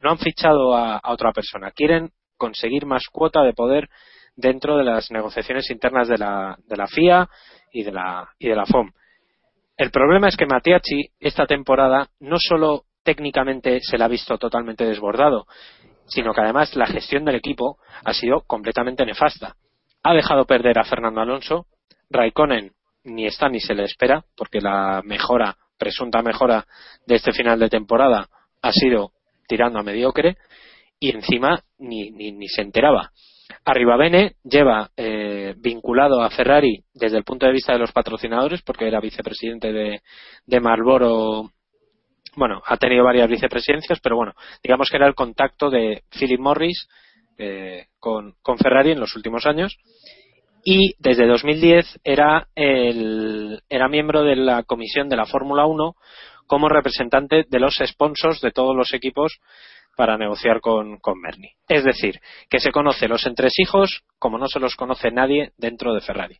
No 0.00 0.10
han 0.10 0.18
fichado 0.18 0.74
a, 0.74 0.98
a 0.98 1.12
otra 1.12 1.32
persona. 1.32 1.70
Quieren 1.70 2.10
conseguir 2.36 2.84
más 2.84 3.04
cuota 3.10 3.42
de 3.42 3.52
poder 3.52 3.88
dentro 4.36 4.76
de 4.76 4.84
las 4.84 5.10
negociaciones 5.10 5.70
internas 5.70 6.08
de 6.08 6.18
la, 6.18 6.56
de 6.66 6.76
la 6.76 6.86
FIA 6.86 7.28
y 7.72 7.84
de 7.84 7.92
la, 7.92 8.28
y 8.38 8.48
de 8.48 8.56
la 8.56 8.66
FOM. 8.66 8.90
El 9.80 9.90
problema 9.90 10.28
es 10.28 10.36
que 10.36 10.44
Matiachi 10.44 11.08
esta 11.20 11.46
temporada 11.46 12.10
no 12.20 12.36
solo 12.38 12.84
técnicamente 13.02 13.80
se 13.80 13.96
la 13.96 14.04
ha 14.04 14.08
visto 14.08 14.36
totalmente 14.36 14.84
desbordado, 14.84 15.46
sino 16.06 16.34
que 16.34 16.42
además 16.42 16.76
la 16.76 16.84
gestión 16.84 17.24
del 17.24 17.36
equipo 17.36 17.78
ha 18.04 18.12
sido 18.12 18.42
completamente 18.42 19.06
nefasta. 19.06 19.56
Ha 20.02 20.12
dejado 20.12 20.44
perder 20.44 20.78
a 20.78 20.84
Fernando 20.84 21.22
Alonso, 21.22 21.64
Raikkonen 22.10 22.72
ni 23.04 23.24
está 23.24 23.48
ni 23.48 23.58
se 23.58 23.72
le 23.72 23.84
espera, 23.84 24.22
porque 24.36 24.60
la 24.60 25.00
mejora, 25.02 25.56
presunta 25.78 26.20
mejora 26.20 26.66
de 27.06 27.14
este 27.14 27.32
final 27.32 27.58
de 27.58 27.70
temporada 27.70 28.28
ha 28.60 28.72
sido 28.72 29.12
tirando 29.48 29.78
a 29.78 29.82
mediocre, 29.82 30.36
y 30.98 31.08
encima 31.08 31.64
ni, 31.78 32.10
ni, 32.10 32.32
ni 32.32 32.48
se 32.48 32.60
enteraba. 32.60 33.12
Arribabene 33.64 34.36
lleva 34.42 34.90
eh, 34.96 35.54
vinculado 35.58 36.22
a 36.22 36.30
Ferrari 36.30 36.82
desde 36.94 37.18
el 37.18 37.24
punto 37.24 37.46
de 37.46 37.52
vista 37.52 37.72
de 37.72 37.78
los 37.78 37.92
patrocinadores, 37.92 38.62
porque 38.62 38.86
era 38.86 39.00
vicepresidente 39.00 39.72
de, 39.72 40.60
Marlboro. 40.60 41.50
Bueno, 42.36 42.62
ha 42.64 42.76
tenido 42.76 43.04
varias 43.04 43.28
vicepresidencias, 43.28 44.00
pero 44.00 44.16
bueno, 44.16 44.32
digamos 44.62 44.88
que 44.88 44.96
era 44.96 45.06
el 45.06 45.14
contacto 45.14 45.70
de 45.70 46.02
Philip 46.10 46.40
Morris 46.40 46.88
eh, 47.38 47.86
con, 47.98 48.34
con 48.42 48.58
Ferrari 48.58 48.92
en 48.92 49.00
los 49.00 49.16
últimos 49.16 49.46
años. 49.46 49.76
Y 50.64 50.94
desde 50.98 51.26
2010 51.26 52.00
era, 52.04 52.48
el, 52.54 53.62
era 53.68 53.88
miembro 53.88 54.22
de 54.22 54.36
la 54.36 54.62
comisión 54.62 55.08
de 55.08 55.16
la 55.16 55.26
Fórmula 55.26 55.66
1 55.66 55.94
como 56.46 56.68
representante 56.68 57.44
de 57.48 57.60
los 57.60 57.80
sponsors 57.82 58.40
de 58.40 58.50
todos 58.50 58.76
los 58.76 58.92
equipos 58.92 59.38
para 59.96 60.16
negociar 60.16 60.60
con, 60.60 60.98
con 60.98 61.20
Merni. 61.20 61.52
Es 61.68 61.84
decir, 61.84 62.20
que 62.48 62.60
se 62.60 62.72
conoce 62.72 63.08
los 63.08 63.26
entresijos 63.26 64.02
como 64.18 64.38
no 64.38 64.48
se 64.48 64.60
los 64.60 64.76
conoce 64.76 65.10
nadie 65.10 65.52
dentro 65.56 65.92
de 65.94 66.00
Ferrari. 66.00 66.38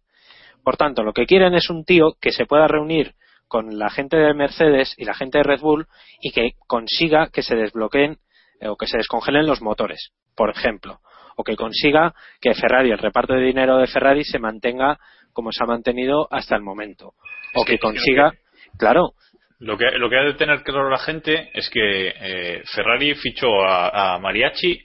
Por 0.63 0.77
tanto, 0.77 1.03
lo 1.03 1.13
que 1.13 1.27
quieren 1.27 1.55
es 1.55 1.71
un 1.71 1.85
tío 1.85 2.15
que 2.21 2.33
se 2.33 2.47
pueda 2.47 2.67
reunir 2.67 3.15
con 3.49 3.79
la 3.79 3.91
gente 3.91 4.17
de 4.17 4.33
Mercedes 4.33 4.95
y 4.97 5.05
la 5.05 5.15
gente 5.15 5.39
de 5.39 5.45
Red 5.45 5.61
Bull 5.61 5.87
y 6.21 6.31
que 6.31 6.53
consiga 6.67 7.31
que 7.33 7.43
se 7.43 7.57
desbloqueen 7.57 8.19
eh, 8.61 8.69
o 8.69 8.77
que 8.77 8.87
se 8.87 8.99
descongelen 8.99 9.47
los 9.47 9.61
motores, 9.61 10.13
por 10.37 10.51
ejemplo, 10.51 11.01
o 11.37 11.43
que 11.43 11.57
consiga 11.57 12.15
que 12.41 12.55
Ferrari, 12.55 12.91
el 12.91 12.99
reparto 12.99 13.35
de 13.35 13.41
dinero 13.41 13.79
de 13.79 13.87
Ferrari 13.87 14.23
se 14.23 14.39
mantenga 14.39 14.99
como 15.33 15.51
se 15.51 15.65
ha 15.65 15.67
mantenido 15.67 16.29
hasta 16.31 16.55
el 16.55 16.63
momento, 16.63 17.15
o 17.55 17.65
que 17.65 17.79
consiga, 17.79 18.35
claro, 18.79 19.15
lo 19.61 19.77
que, 19.77 19.91
lo 19.93 20.09
que 20.09 20.17
ha 20.17 20.23
de 20.23 20.35
tener 20.35 20.63
claro 20.63 20.89
la 20.89 20.99
gente 20.99 21.51
es 21.53 21.69
que 21.71 22.09
eh, 22.09 22.63
Ferrari 22.75 23.15
fichó 23.15 23.63
a, 23.63 24.15
a, 24.15 24.19
Mariachi 24.19 24.83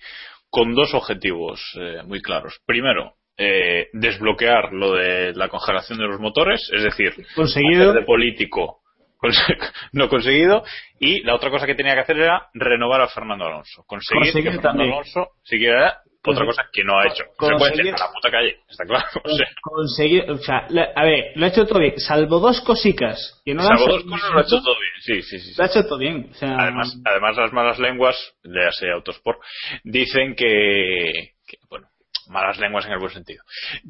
con 0.49 0.76
dos 0.76 0.93
objetivos 0.93 1.61
eh, 1.80 2.03
muy 2.06 2.22
claros. 2.22 2.60
Primero, 2.65 3.15
eh, 3.38 3.88
desbloquear 3.93 4.73
lo 4.73 4.93
de 4.93 5.34
la 5.34 5.47
congelación 5.47 5.97
de 5.97 6.06
los 6.06 6.19
motores, 6.19 6.69
es 6.73 6.84
decir, 6.84 7.14
conseguido 7.35 7.93
de 7.93 8.03
político 8.03 8.81
no 9.93 10.07
conseguido 10.07 10.64
y 10.99 11.22
la 11.23 11.35
otra 11.35 11.49
cosa 11.49 11.65
que 11.65 11.76
tenía 11.76 11.95
que 11.95 12.02
hacer 12.02 12.18
era 12.18 12.47
renovar 12.53 13.02
a 13.02 13.07
Fernando 13.07 13.45
Alonso 13.45 13.84
conseguir 13.88 14.34
que 14.34 14.41
Fernando 14.41 14.61
también. 14.61 14.91
Alonso 14.91 15.30
siguiera 15.43 15.99
otra 16.31 16.45
cosa 16.45 16.64
que 16.72 16.84
no 16.84 16.97
ha 16.99 17.07
hecho. 17.07 17.23
Se 17.23 17.56
puede 17.57 17.72
decir 17.72 17.93
a 17.95 17.97
la 18.07 18.11
puta 18.14 18.31
calle, 18.31 18.57
está 18.69 18.85
claro. 18.85 19.06
O 19.23 19.30
sea, 19.30 19.47
conseguir, 19.61 20.30
o 20.31 20.38
sea, 20.38 20.65
la- 20.69 20.91
a 20.95 21.03
ver, 21.03 21.31
lo 21.35 21.45
ha 21.45 21.49
hecho 21.49 21.65
todo 21.65 21.80
bien, 21.80 21.99
salvo 21.99 22.39
dos 22.39 22.61
cosicas 22.61 23.41
que 23.45 23.53
no 23.53 23.64
salvo 23.64 23.88
dos 23.88 24.03
cosas 24.03 24.31
lo 24.31 24.39
ha 24.39 24.41
hecho 24.41 24.61
todo 24.61 24.76
bien. 24.80 24.93
Sí, 25.02 25.22
sí, 25.22 25.39
sí. 25.39 25.53
Lo 25.57 25.64
ha 25.64 25.68
hecho 25.68 25.84
todo 25.85 25.97
bien. 25.99 26.30
O 26.31 26.34
sea, 26.35 26.56
Además, 26.57 26.95
además 27.06 27.38
las 27.38 27.53
malas 27.53 27.80
lenguas, 27.80 28.15
léase 28.43 28.89
Autosport, 28.91 29.39
dicen 29.84 30.35
que, 30.35 31.34
que, 31.47 31.57
bueno, 31.69 31.88
malas 32.30 32.57
lenguas 32.60 32.85
en 32.85 32.93
el 32.93 32.99
buen 32.99 33.14
sentido, 33.14 33.43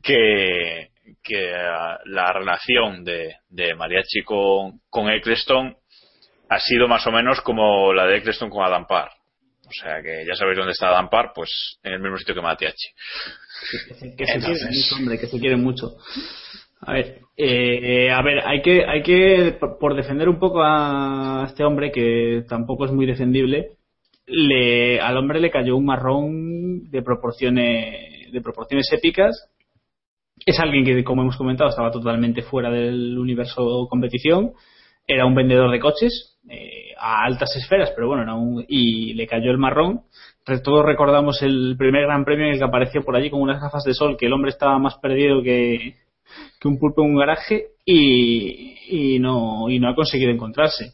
que, 0.04 0.90
que 1.24 1.54
ah, 1.56 2.00
la 2.06 2.32
relación 2.34 3.04
de, 3.04 3.36
de 3.50 3.76
Mariachi 3.76 4.24
con, 4.24 4.82
con 4.90 5.10
Eccleston 5.10 5.76
ha 6.50 6.60
sido 6.60 6.88
más 6.88 7.06
o 7.08 7.12
menos 7.12 7.42
como 7.42 7.92
la 7.94 8.06
de 8.06 8.18
Eccleston 8.18 8.50
con 8.50 8.64
Adam 8.64 8.86
Parr. 8.88 9.10
O 9.78 9.84
sea 9.84 10.02
que 10.02 10.26
ya 10.26 10.36
sabéis 10.36 10.58
dónde 10.58 10.72
está 10.72 10.90
Adam 10.90 11.10
Parr, 11.10 11.32
pues 11.36 11.78
en 11.84 11.94
el 11.94 12.00
mismo 12.00 12.18
sitio 12.18 12.34
que 12.36 12.42
Mariachi. 12.42 12.88
que 13.90 13.94
se 13.96 14.06
Entonces- 14.08 14.16
quieren 14.16 14.76
mucho, 14.76 14.96
hombre, 14.96 15.20
que 15.20 15.28
se 15.28 15.40
quieren 15.40 15.64
mucho. 15.64 15.88
A 16.82 16.94
ver, 16.94 17.20
eh, 17.38 18.12
a 18.12 18.22
ver, 18.22 18.40
hay 18.46 18.62
que, 18.62 18.86
hay 18.86 19.02
que, 19.02 19.56
por 19.60 19.78
por 19.80 19.96
defender 19.96 20.30
un 20.30 20.40
poco 20.40 20.62
a 20.64 21.46
este 21.48 21.64
hombre 21.64 21.92
que 21.92 22.44
tampoco 22.48 22.86
es 22.86 22.92
muy 22.92 23.06
defendible, 23.06 23.72
le, 24.28 25.00
al 25.02 25.18
hombre 25.18 25.40
le 25.40 25.52
cayó 25.52 25.76
un 25.78 25.86
marrón 25.86 26.90
de 26.92 27.02
proporciones, 27.02 28.32
de 28.32 28.42
proporciones 28.42 28.92
épicas. 28.92 29.50
Es 30.46 30.60
alguien 30.60 30.84
que, 30.86 31.04
como 31.04 31.22
hemos 31.22 31.38
comentado, 31.38 31.70
estaba 31.70 31.92
totalmente 31.92 32.42
fuera 32.42 32.70
del 32.70 33.18
universo 33.18 33.88
competición. 33.90 34.52
Era 35.08 35.26
un 35.26 35.36
vendedor 35.36 35.72
de 35.72 35.80
coches 35.80 36.38
eh, 36.50 36.94
a 36.98 37.24
altas 37.26 37.56
esferas, 37.56 37.92
pero 37.96 38.08
bueno, 38.08 38.24
era 38.24 38.34
un- 38.36 38.66
y 38.68 39.14
le 39.14 39.28
cayó 39.28 39.52
el 39.52 39.58
marrón. 39.58 40.02
Todos 40.64 40.86
recordamos 40.86 41.42
el 41.42 41.76
primer 41.78 42.04
gran 42.04 42.24
premio 42.24 42.46
en 42.46 42.54
el 42.54 42.60
que 42.60 42.66
apareció 42.66 43.02
por 43.04 43.16
allí 43.16 43.30
con 43.30 43.42
unas 43.42 43.62
gafas 43.62 43.84
de 43.84 43.94
sol, 43.94 44.16
que 44.18 44.28
el 44.28 44.34
hombre 44.34 44.52
estaba 44.52 44.78
más 44.78 44.96
perdido 45.00 45.42
que, 45.42 45.96
un 46.64 46.80
pulpo 46.80 47.04
en 47.04 47.12
un 47.12 47.18
garaje 47.18 47.68
y, 47.86 49.20
no, 49.20 49.70
y 49.70 49.80
no 49.80 49.90
ha 49.90 49.96
conseguido 49.96 50.32
encontrarse. 50.32 50.94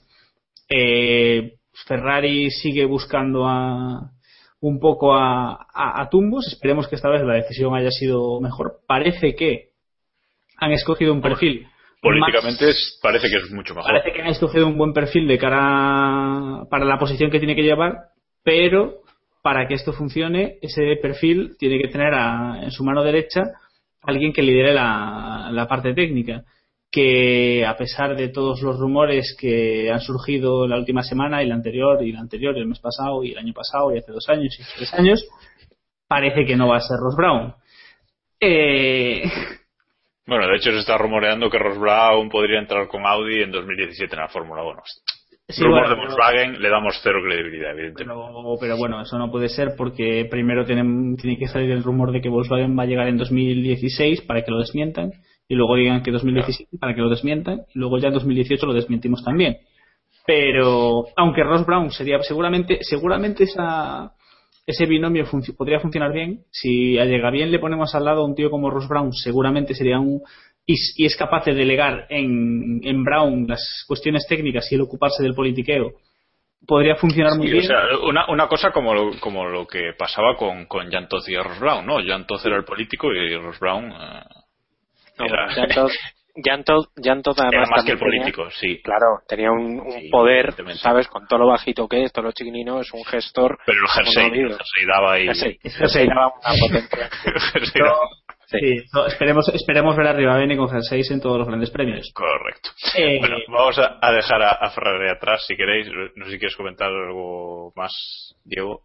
Eh, 0.70 1.54
Ferrari 1.88 2.50
sigue 2.52 2.86
buscando 2.86 3.46
a, 3.48 4.12
un 4.60 4.80
poco 4.80 5.14
a, 5.14 5.68
a 5.74 6.10
tumbos. 6.10 6.48
Esperemos 6.48 6.88
que 6.88 6.96
esta 6.96 7.10
vez 7.10 7.22
la 7.24 7.36
decisión 7.36 7.74
haya 7.74 7.92
sido 7.92 8.40
mejor. 8.42 8.80
Parece 8.88 9.36
que 9.36 9.70
han 10.58 10.72
escogido 10.74 11.14
un 11.14 11.22
perfil. 11.22 11.68
Políticamente 12.02 12.66
más- 12.68 13.00
parece 13.02 13.28
que 13.30 13.36
es 13.38 13.52
mucho 13.52 13.76
mejor. 13.76 13.92
Parece 13.92 14.12
que 14.14 14.22
han 14.22 14.28
escogido 14.30 14.68
un 14.68 14.78
buen 14.78 14.94
perfil 14.94 15.28
de 15.28 15.38
cara 15.38 16.64
para 16.70 16.86
la 16.86 16.98
posición 16.98 17.30
que 17.30 17.40
tiene 17.40 17.56
que 17.56 17.64
llevar, 17.64 17.94
pero 18.44 19.02
para 19.44 19.68
que 19.68 19.76
esto 19.76 19.94
funcione, 19.94 20.58
ese 20.62 20.96
perfil 21.02 21.56
tiene 21.60 21.80
que 21.82 21.88
tener 21.90 22.14
a- 22.14 22.60
en 22.64 22.72
su 22.72 22.84
mano 22.84 23.04
derecha 23.04 23.42
alguien 24.04 24.34
que 24.34 24.42
lidere 24.42 24.74
la, 24.74 25.50
la 25.52 25.68
parte 25.68 25.94
técnica. 25.94 26.44
Que 26.94 27.66
a 27.66 27.78
pesar 27.78 28.18
de 28.18 28.28
todos 28.28 28.62
los 28.62 28.78
rumores 28.78 29.38
que 29.40 29.90
han 29.90 30.02
surgido 30.02 30.68
la 30.68 30.76
última 30.78 31.04
semana 31.04 31.42
y 31.42 31.48
la 31.48 31.56
anterior 31.56 32.04
y 32.04 32.12
la 32.12 32.20
anterior, 32.20 32.58
y 32.58 32.60
el 32.60 32.68
mes 32.68 32.80
pasado 32.80 33.24
y 33.24 33.32
el 33.32 33.38
año 33.38 33.54
pasado 33.54 33.96
y 33.96 34.00
hace 34.00 34.12
dos 34.12 34.28
años 34.28 34.54
y 34.60 34.64
tres 34.78 34.94
años, 34.94 35.26
parece 36.08 36.46
que 36.46 36.58
no 36.58 36.68
va 36.68 36.78
a 36.78 36.82
ser 36.82 36.98
Ross 36.98 37.16
Brown. 37.16 37.54
Eh, 38.42 39.24
Bueno, 40.32 40.48
de 40.48 40.56
hecho 40.56 40.72
se 40.72 40.80
está 40.80 40.98
rumoreando 40.98 41.50
que 41.50 41.60
Ross 41.60 41.78
Brown 41.78 42.30
podría 42.30 42.60
entrar 42.60 42.88
con 42.88 43.06
Audi 43.06 43.42
en 43.42 43.52
2017 43.52 44.16
en 44.16 44.22
la 44.22 44.30
Fórmula 44.30 44.64
1. 44.64 44.82
sí, 45.50 45.62
Rumor 45.62 45.80
bueno, 45.82 45.90
de 45.90 45.96
pero- 45.96 46.08
Volkswagen 46.08 46.62
le 46.62 46.70
damos 46.70 47.00
cero 47.04 47.20
credibilidad, 47.22 47.72
evidentemente. 47.72 48.06
Pero, 48.06 48.56
pero 48.62 48.78
bueno, 48.78 49.02
eso 49.02 49.18
no 49.18 49.30
puede 49.30 49.50
ser 49.50 49.74
porque 49.78 50.26
primero 50.32 50.64
tienen, 50.64 51.18
tiene 51.18 51.38
que 51.38 51.48
salir 51.50 51.70
el 51.72 51.84
rumor 51.84 52.14
de 52.14 52.22
que 52.22 52.30
Volkswagen 52.30 52.80
va 52.80 52.84
a 52.84 52.86
llegar 52.86 53.10
en 53.10 53.18
2016 53.18 54.22
para 54.22 54.42
que 54.46 54.52
lo 54.52 54.60
desmientan 54.60 55.12
y 55.50 55.56
luego 55.56 55.76
digan 55.76 56.02
que 56.02 56.12
2017 56.12 56.78
para 56.80 56.96
que 56.96 57.02
lo 57.02 57.10
desmientan 57.10 57.64
y 57.76 57.80
luego 57.80 57.98
ya 57.98 58.08
en 58.08 58.14
2018 58.14 58.66
lo 58.66 58.72
desmentimos 58.74 59.26
también. 59.26 59.58
Pero 60.26 61.08
aunque 61.18 61.44
Ross 61.44 61.66
Brown 61.66 61.92
sería 61.92 62.22
seguramente 62.22 62.78
seguramente 62.84 63.44
esa 63.44 64.14
ese 64.66 64.86
binomio 64.86 65.26
func- 65.26 65.56
podría 65.56 65.80
funcionar 65.80 66.14
bien 66.14 66.42
si 66.52 66.98
a 66.98 67.06
llega 67.06 67.32
bien 67.32 67.52
le 67.52 67.60
ponemos 67.60 67.94
al 67.96 68.06
lado 68.06 68.22
a 68.22 68.26
un 68.26 68.36
tío 68.36 68.50
como 68.50 68.70
Ross 68.70 68.88
Brown 68.88 69.12
seguramente 69.14 69.74
sería 69.74 70.00
un 70.00 70.22
y, 70.66 70.76
y 70.98 71.06
es 71.06 71.16
capaz 71.16 71.46
de 71.46 71.54
delegar 71.56 72.06
en, 72.10 72.80
en 72.84 73.04
Brown 73.04 73.48
las 73.48 73.84
cuestiones 73.88 74.26
técnicas 74.28 74.72
y 74.72 74.76
el 74.76 74.82
ocuparse 74.82 75.24
del 75.24 75.34
politiqueo 75.34 75.94
podría 76.68 76.96
funcionar 76.96 77.36
muy 77.38 77.48
Sí, 77.48 77.54
bien 77.54 77.66
o 77.66 77.68
sea, 77.68 77.80
una, 78.08 78.30
una 78.30 78.48
cosa 78.48 78.72
como 78.72 78.94
lo, 78.94 79.20
como 79.20 79.48
lo 79.50 79.66
que 79.66 79.94
pasaba 79.98 80.36
con, 80.38 80.68
con 80.68 80.92
Jan 80.92 81.08
Todt 81.08 81.28
y 81.30 81.36
Ross 81.36 81.60
Brown, 81.60 81.84
¿no? 81.86 81.98
Jan 82.06 82.28
Todt 82.28 82.46
era 82.46 82.58
el 82.58 82.64
político 82.64 83.12
y 83.12 83.36
Ross 83.36 83.60
Brown 83.60 83.90
No, 83.90 85.26
era, 85.26 85.52
Jan 85.52 85.88
Todt- 86.34 86.44
Jan 86.44 86.64
Todt- 86.64 86.90
Jan 87.04 87.22
Todt 87.22 87.40
además 87.40 87.68
era 87.70 87.76
más 87.78 87.86
que 87.86 87.92
el 87.92 88.00
también 88.00 88.24
tenía- 88.24 88.34
político, 88.36 88.50
sí. 88.60 88.82
Claro, 88.82 89.06
tenía 89.28 89.52
un, 89.52 89.80
un 89.82 89.92
Sí, 89.92 90.10
poder. 90.10 90.54
¿sabes? 90.78 91.08
Con 91.08 91.28
todo 91.28 91.40
lo 91.40 91.48
bajito 91.48 91.88
que 91.88 92.04
es, 92.04 92.12
todo 92.14 92.26
lo 92.26 92.32
chiquinino, 92.32 92.80
es 92.82 92.92
un 92.94 93.04
gestor. 93.06 93.58
Pero 93.66 93.80
el 93.82 93.88
jersey, 93.88 94.26
el 94.40 94.50
jersey 94.50 94.86
daba 94.88 95.14
ahí. 95.14 95.26
Jersey, 95.28 95.60
jersey 95.62 96.08
daba 96.08 96.28
una 96.28 96.54
potencia. 96.60 97.10
El 97.56 97.84
daba- 97.84 98.00
Sí, 98.48 98.84
no, 98.94 99.06
esperemos, 99.06 99.48
esperemos 99.48 99.96
ver 99.96 100.08
arriba 100.08 100.36
Bene 100.36 100.58
con 100.58 100.68
G6 100.68 101.10
en 101.14 101.22
todos 101.22 101.38
los 101.38 101.48
grandes 101.48 101.70
premios. 101.72 102.12
Correcto. 102.14 102.72
Eh, 102.98 103.18
bueno, 103.20 103.38
vamos 103.48 103.80
a, 103.80 103.98
a 104.02 104.12
dejar 104.12 104.42
a, 104.42 104.50
a 104.52 104.70
Ferrari 104.72 105.10
atrás 105.10 105.46
si 105.48 105.56
queréis. 105.56 105.88
No 106.18 106.26
sé 106.26 106.32
si 106.34 106.38
quieres 106.38 106.58
comentar 106.58 106.90
algo 106.90 107.72
más, 107.78 107.94
Diego. 108.44 108.82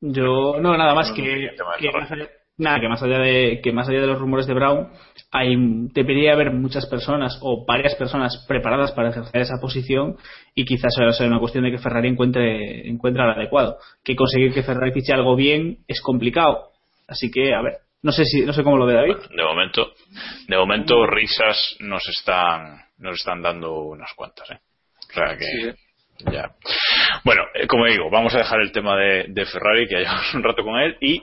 Yo, 0.00 0.60
no, 0.60 0.76
nada 0.76 0.94
más 0.94 1.08
No, 1.10 1.14
que, 1.16 1.22
no, 1.22 1.50
el 1.50 1.56
tema 1.56 1.72
de 1.74 1.80
que 1.80 2.28
nada, 2.58 2.80
que 2.80 2.88
más 2.88 3.02
allá 3.02 3.18
de, 3.18 3.60
que 3.62 3.72
más 3.72 3.88
allá 3.88 4.00
de 4.00 4.06
los 4.06 4.18
rumores 4.18 4.46
de 4.46 4.54
Brown, 4.54 4.88
hay, 5.30 5.56
debería 5.94 6.32
haber 6.32 6.52
muchas 6.52 6.86
personas 6.86 7.38
o 7.40 7.64
varias 7.64 7.94
personas 7.94 8.44
preparadas 8.46 8.92
para 8.92 9.10
ejercer 9.10 9.40
esa 9.40 9.60
posición 9.60 10.16
y 10.54 10.64
quizás 10.64 10.92
sea 10.94 11.26
una 11.26 11.38
cuestión 11.38 11.64
de 11.64 11.70
que 11.70 11.78
Ferrari 11.78 12.08
encuentre, 12.08 12.88
encuentre 12.88 13.22
al 13.22 13.30
adecuado. 13.30 13.78
Que 14.04 14.16
conseguir 14.16 14.52
que 14.52 14.62
Ferrari 14.62 14.92
fiche 14.92 15.12
algo 15.12 15.36
bien 15.36 15.78
es 15.86 16.00
complicado. 16.02 16.72
Así 17.06 17.30
que, 17.30 17.54
a 17.54 17.62
ver, 17.62 17.74
no 18.02 18.12
sé 18.12 18.24
si, 18.24 18.42
no 18.42 18.52
sé 18.52 18.62
cómo 18.62 18.76
lo 18.76 18.86
ve 18.86 18.94
David. 18.94 19.16
De 19.34 19.44
momento, 19.44 19.92
de 20.46 20.56
momento 20.56 21.06
risas 21.06 21.76
nos 21.80 22.06
están, 22.08 22.82
nos 22.98 23.16
están 23.16 23.40
dando 23.40 23.80
unas 23.82 24.12
cuantas, 24.14 24.50
¿eh? 24.50 24.58
O 25.10 25.12
sea 25.12 25.36
que 25.36 25.74
ya. 26.30 26.50
Bueno, 27.24 27.42
eh, 27.54 27.66
como 27.66 27.86
digo, 27.86 28.10
vamos 28.10 28.34
a 28.34 28.38
dejar 28.38 28.60
el 28.60 28.72
tema 28.72 28.96
de, 28.96 29.26
de 29.28 29.46
Ferrari 29.46 29.86
que 29.86 29.94
ya 29.94 30.00
llevamos 30.00 30.34
un 30.34 30.42
rato 30.42 30.64
con 30.64 30.78
él 30.80 30.96
y 31.00 31.22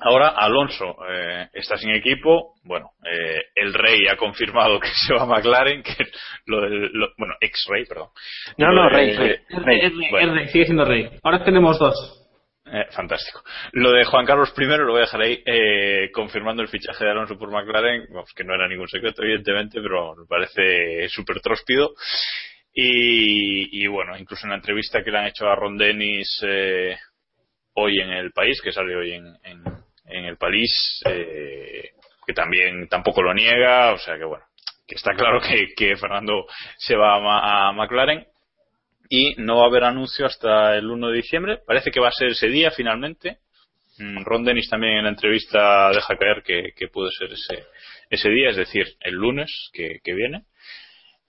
ahora 0.00 0.28
Alonso 0.28 0.96
eh, 1.08 1.48
está 1.52 1.76
sin 1.76 1.90
equipo. 1.90 2.54
Bueno, 2.64 2.90
eh, 3.04 3.44
el 3.54 3.74
Rey 3.74 4.06
ha 4.08 4.16
confirmado 4.16 4.78
que 4.80 4.88
se 5.06 5.14
va 5.14 5.22
a 5.22 5.26
McLaren, 5.26 5.82
que 5.82 5.96
lo 6.46 6.60
bueno, 7.16 7.34
ex 7.40 7.66
Rey, 7.68 7.84
perdón. 7.86 8.08
No, 8.56 8.68
Lo 8.72 8.84
no, 8.84 8.88
Rey, 8.88 9.16
Rey. 9.16 9.36
Rey. 9.48 10.48
sigue 10.48 10.64
siendo 10.64 10.84
rey. 10.84 11.08
Ahora 11.22 11.44
tenemos 11.44 11.78
dos. 11.78 12.16
Eh, 12.72 12.86
fantástico. 12.92 13.42
Lo 13.72 13.90
de 13.90 14.04
Juan 14.04 14.26
Carlos 14.26 14.54
I 14.56 14.64
lo 14.64 14.92
voy 14.92 14.98
a 14.98 15.00
dejar 15.00 15.22
ahí 15.22 15.42
eh, 15.44 16.10
confirmando 16.12 16.62
el 16.62 16.68
fichaje 16.68 17.04
de 17.04 17.10
Alonso 17.10 17.36
por 17.36 17.50
McLaren, 17.50 18.06
vamos, 18.12 18.32
que 18.34 18.44
no 18.44 18.54
era 18.54 18.68
ningún 18.68 18.86
secreto 18.86 19.22
evidentemente, 19.24 19.80
pero 19.82 20.14
me 20.14 20.26
parece 20.26 21.08
súper 21.08 21.40
tróspido. 21.40 21.90
Y, 22.72 23.82
y 23.82 23.86
bueno, 23.88 24.16
incluso 24.16 24.46
en 24.46 24.50
la 24.50 24.56
entrevista 24.56 25.02
que 25.02 25.10
le 25.10 25.18
han 25.18 25.26
hecho 25.26 25.48
a 25.48 25.56
Ron 25.56 25.76
Dennis 25.76 26.40
eh, 26.46 26.96
hoy 27.80 28.00
en 28.00 28.10
el 28.10 28.32
país, 28.32 28.60
que 28.62 28.72
sale 28.72 28.96
hoy 28.96 29.12
en, 29.12 29.26
en, 29.44 30.24
el 30.24 30.36
país, 30.36 31.02
eh, 31.06 31.90
que 32.26 32.32
también 32.32 32.88
tampoco 32.88 33.22
lo 33.22 33.34
niega, 33.34 33.92
o 33.92 33.98
sea 33.98 34.16
que 34.18 34.24
bueno, 34.24 34.44
que 34.86 34.96
está 34.96 35.14
claro 35.14 35.40
que, 35.40 35.96
Fernando 35.96 36.46
se 36.78 36.96
va 36.96 37.16
a, 37.16 37.68
a 37.68 37.72
McLaren 37.72 38.26
y 39.08 39.34
no 39.38 39.56
va 39.56 39.64
a 39.64 39.68
haber 39.68 39.84
anuncio 39.84 40.26
hasta 40.26 40.76
el 40.76 40.88
1 40.88 41.08
de 41.08 41.16
diciembre. 41.16 41.58
Parece 41.66 41.90
que 41.90 42.00
va 42.00 42.08
a 42.08 42.12
ser 42.12 42.28
ese 42.28 42.48
día 42.48 42.70
finalmente. 42.70 43.38
Mm, 43.98 44.22
Ron 44.24 44.44
Dennis 44.44 44.70
también 44.70 44.98
en 44.98 45.04
la 45.04 45.10
entrevista 45.10 45.90
deja 45.90 46.16
caer 46.16 46.42
que, 46.42 46.72
que 46.76 46.88
puede 46.88 47.10
ser 47.10 47.32
ese, 47.32 47.64
ese 48.08 48.30
día, 48.30 48.50
es 48.50 48.56
decir, 48.56 48.86
el 49.00 49.14
lunes 49.14 49.70
que, 49.72 50.00
que 50.02 50.14
viene. 50.14 50.44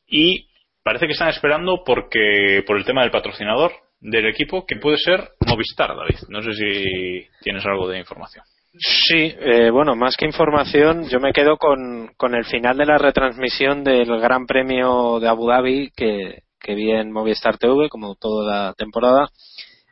Y 0.08 0.48
parece 0.84 1.08
que 1.08 1.14
están 1.14 1.30
esperando 1.30 1.84
porque 1.84 2.64
por 2.66 2.78
el 2.78 2.86
tema 2.86 3.02
del 3.02 3.12
patrocinador 3.12 3.72
del 4.02 4.28
equipo, 4.28 4.66
que 4.66 4.76
puede 4.76 4.98
ser 4.98 5.30
Movistar, 5.48 5.96
David. 5.96 6.28
No 6.30 6.42
sé 6.42 6.54
si 6.54 7.28
tienes 7.42 7.66
algo 7.66 7.88
de 7.88 8.00
información. 8.00 8.44
Sí, 8.74 9.34
eh, 9.38 9.70
bueno, 9.70 9.96
más 9.96 10.16
que 10.16 10.26
información, 10.26 11.08
yo 11.10 11.20
me 11.20 11.34
quedo 11.34 11.58
con, 11.58 12.12
con 12.18 12.36
el 12.36 12.46
final 12.46 12.78
de 12.78 12.86
la 12.86 12.98
retransmisión 12.98 13.84
del 13.84 14.20
Gran 14.20 14.46
Premio 14.46 15.20
de 15.20 15.28
Abu 15.28 15.48
Dhabi 15.48 15.92
que, 15.96 16.44
que 16.60 16.76
vi 16.76 16.92
en 16.92 17.12
Movistar 17.12 17.58
TV, 17.58 17.90
como 17.90 18.16
toda 18.16 18.68
la 18.68 18.74
temporada, 18.74 19.30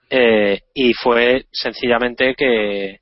eh, 0.10 0.62
y 0.74 0.94
fue 0.94 1.46
sencillamente 1.52 2.36
que 2.36 3.00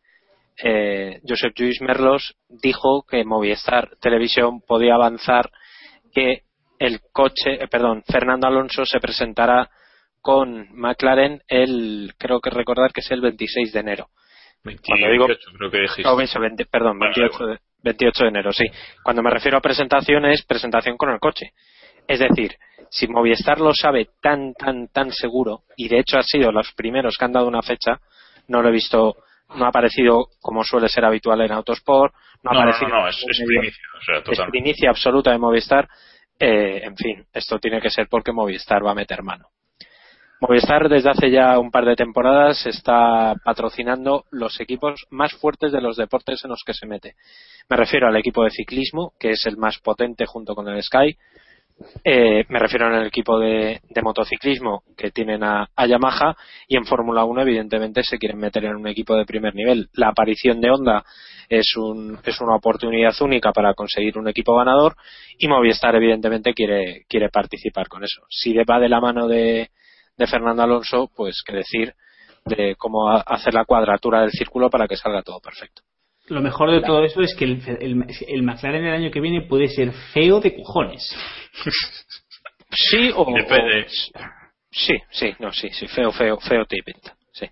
eh, 0.64 1.20
Josep 1.28 1.54
Lluís 1.56 1.82
Merlos 1.82 2.36
dijo 2.50 3.06
que 3.08 3.24
Movistar 3.24 3.90
Televisión 4.02 4.62
podía 4.62 4.96
avanzar 4.96 5.50
que 6.12 6.42
el 6.80 7.00
coche, 7.12 7.64
eh, 7.64 7.68
perdón, 7.70 8.04
Fernando 8.12 8.48
Alonso 8.48 8.84
se 8.86 9.00
presentará 9.00 9.70
con 10.28 10.68
McLaren 10.74 11.42
el, 11.48 12.14
creo 12.18 12.42
que 12.42 12.50
recordar 12.50 12.92
que 12.92 13.00
es 13.00 13.10
el 13.12 13.22
26 13.22 13.72
de 13.72 13.80
enero. 13.80 14.08
Cuando 14.62 15.08
digo- 15.10 15.28
28, 15.28 15.52
creo 15.58 15.72
que 15.72 15.78
dijiste. 15.80 16.04
No, 16.04 16.20
eso, 16.20 16.38
20 16.42 16.66
perdón, 16.66 17.00
Bueno, 17.00 17.14
28 17.16 17.46
de, 17.46 17.60
28 17.82 18.24
de 18.26 18.30
enero, 18.30 18.52
sí. 18.52 18.66
Cuando 19.02 19.24
me 19.24 19.30
refiero 19.30 19.58
a 19.58 19.62
presentación 19.62 20.26
es 20.26 20.44
presentación 20.46 20.98
con 20.98 21.12
el 21.12 21.20
coche. 21.20 21.54
Es 22.10 22.20
decir, 22.20 22.58
si 22.90 23.08
Movistar 23.08 23.62
lo 23.62 23.74
sabe 23.74 24.10
tan, 24.22 24.54
tan, 24.54 24.90
tan 24.90 25.14
seguro, 25.14 25.62
y 25.78 25.88
de 25.88 26.00
hecho 26.00 26.18
ha 26.18 26.24
sido 26.24 26.52
los 26.52 26.74
primeros 26.74 27.16
que 27.18 27.24
han 27.24 27.32
dado 27.32 27.48
una 27.48 27.62
fecha, 27.62 28.02
no 28.50 28.62
lo 28.62 28.68
he 28.68 28.74
visto, 28.74 29.16
no 29.56 29.64
ha 29.64 29.70
aparecido 29.70 30.26
como 30.42 30.66
suele 30.66 30.90
ser 30.90 31.06
habitual 31.06 31.40
en 31.40 31.54
Autosport, 31.54 32.14
no, 32.44 32.52
No, 32.52 32.60
ha 32.60 32.64
aparecido 32.64 32.90
no, 32.90 33.02
no, 33.04 33.08
es, 33.08 33.16
es 33.30 33.44
primicia. 33.48 33.84
O 33.98 34.02
sea, 34.04 34.46
es 34.46 34.52
primicia 34.52 34.90
absoluta 34.90 35.32
de 35.32 35.38
Movistar. 35.38 35.88
Eh, 36.38 36.82
en 36.84 36.98
fin, 36.98 37.26
esto 37.34 37.60
tiene 37.60 37.80
que 37.80 37.90
ser 37.90 38.08
porque 38.10 38.34
Movistar 38.34 38.86
va 38.86 38.92
a 38.92 38.96
meter 38.96 39.24
mano. 39.24 39.48
Movistar 40.40 40.88
desde 40.88 41.10
hace 41.10 41.32
ya 41.32 41.58
un 41.58 41.72
par 41.72 41.84
de 41.86 41.96
temporadas 41.96 42.64
está 42.68 43.34
patrocinando 43.44 44.26
los 44.30 44.60
equipos 44.60 45.08
más 45.10 45.34
fuertes 45.34 45.72
de 45.72 45.82
los 45.82 45.98
deportes 45.98 46.44
en 46.44 46.52
los 46.52 46.62
que 46.64 46.76
se 46.76 46.86
mete. 46.86 47.16
Me 47.68 47.76
refiero 47.76 48.08
al 48.08 48.16
equipo 48.16 48.44
de 48.44 48.52
ciclismo, 48.52 49.14
que 49.20 49.32
es 49.32 49.44
el 49.48 49.58
más 49.58 49.80
potente 49.80 50.28
junto 50.28 50.54
con 50.54 50.68
el 50.68 50.84
Sky. 50.84 51.18
Eh, 52.04 52.46
me 52.50 52.60
refiero 52.60 52.86
al 52.86 53.08
equipo 53.08 53.40
de, 53.40 53.82
motociclismo 54.04 54.84
que 54.96 55.10
tienen 55.10 55.44
a, 55.44 55.70
a 55.76 55.88
Yamaha 55.88 56.36
y 56.68 56.78
en 56.78 56.86
Fórmula 56.86 57.24
1 57.24 57.42
evidentemente 57.42 58.04
se 58.04 58.20
quieren 58.20 58.38
meter 58.38 58.66
en 58.66 58.76
un 58.76 58.88
equipo 58.88 59.16
de 59.16 59.26
primer 59.26 59.56
nivel. 59.56 59.90
La 59.94 60.10
aparición 60.10 60.62
de 60.62 60.70
Honda 60.70 61.04
es, 61.50 61.76
un, 61.78 62.20
es 62.24 62.40
una 62.42 62.56
oportunidad 62.56 63.14
única 63.22 63.52
para 63.52 63.74
conseguir 63.74 64.20
un 64.20 64.28
equipo 64.28 64.56
ganador 64.56 64.96
y 65.40 65.48
Movistar 65.48 65.96
evidentemente 65.96 66.54
quiere, 66.54 67.06
quiere 67.10 67.30
participar 67.30 67.88
con 67.88 68.04
eso. 68.04 68.22
Si 68.30 68.54
va 68.54 68.80
de 68.80 68.90
la 68.90 69.02
mano 69.02 69.28
de, 69.28 69.70
de 70.18 70.28
Fernando 70.28 70.64
Alonso, 70.64 71.10
pues 71.16 71.42
qué 71.46 71.56
decir 71.56 71.94
de 72.46 72.76
cómo 72.78 73.10
hacer 73.10 73.54
la 73.54 73.66
cuadratura 73.66 74.22
del 74.22 74.32
círculo 74.32 74.70
para 74.70 74.88
que 74.88 74.96
salga 74.98 75.22
todo 75.22 75.40
perfecto. 75.40 75.82
Lo 76.28 76.42
mejor 76.42 76.72
de 76.72 76.82
todo 76.82 77.04
eso 77.04 77.22
es 77.22 77.36
que 77.36 77.46
el, 77.46 77.62
el, 77.80 78.06
el 78.28 78.44
McLaren 78.44 78.86
el 78.86 78.94
año 78.94 79.12
que 79.12 79.22
viene 79.22 79.42
puede 79.48 79.68
ser 79.70 79.92
feo 80.14 80.40
de 80.40 80.56
cojones. 80.56 81.16
Sí 82.70 83.10
o, 83.16 83.26
Depende. 83.34 83.86
o- 83.86 84.20
sí, 84.70 84.94
sí, 85.10 85.34
no, 85.40 85.54
sí, 85.54 85.70
sí, 85.70 85.88
feo, 85.88 86.12
feo, 86.12 86.38
feo 86.38 86.66
te 86.66 86.84
pinta. 86.84 87.16
Sí. 87.32 87.48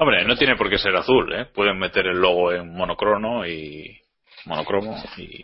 Hombre, 0.00 0.24
no 0.24 0.36
tiene 0.36 0.56
por 0.56 0.68
qué 0.68 0.78
ser 0.78 0.96
azul, 0.96 1.32
¿eh? 1.32 1.46
Pueden 1.54 1.78
meter 1.78 2.06
el 2.08 2.18
logo 2.18 2.52
en 2.52 2.74
monocrono 2.74 3.46
y 3.46 4.00
monocromo 4.46 4.96
y... 5.16 5.26
Sí. 5.26 5.40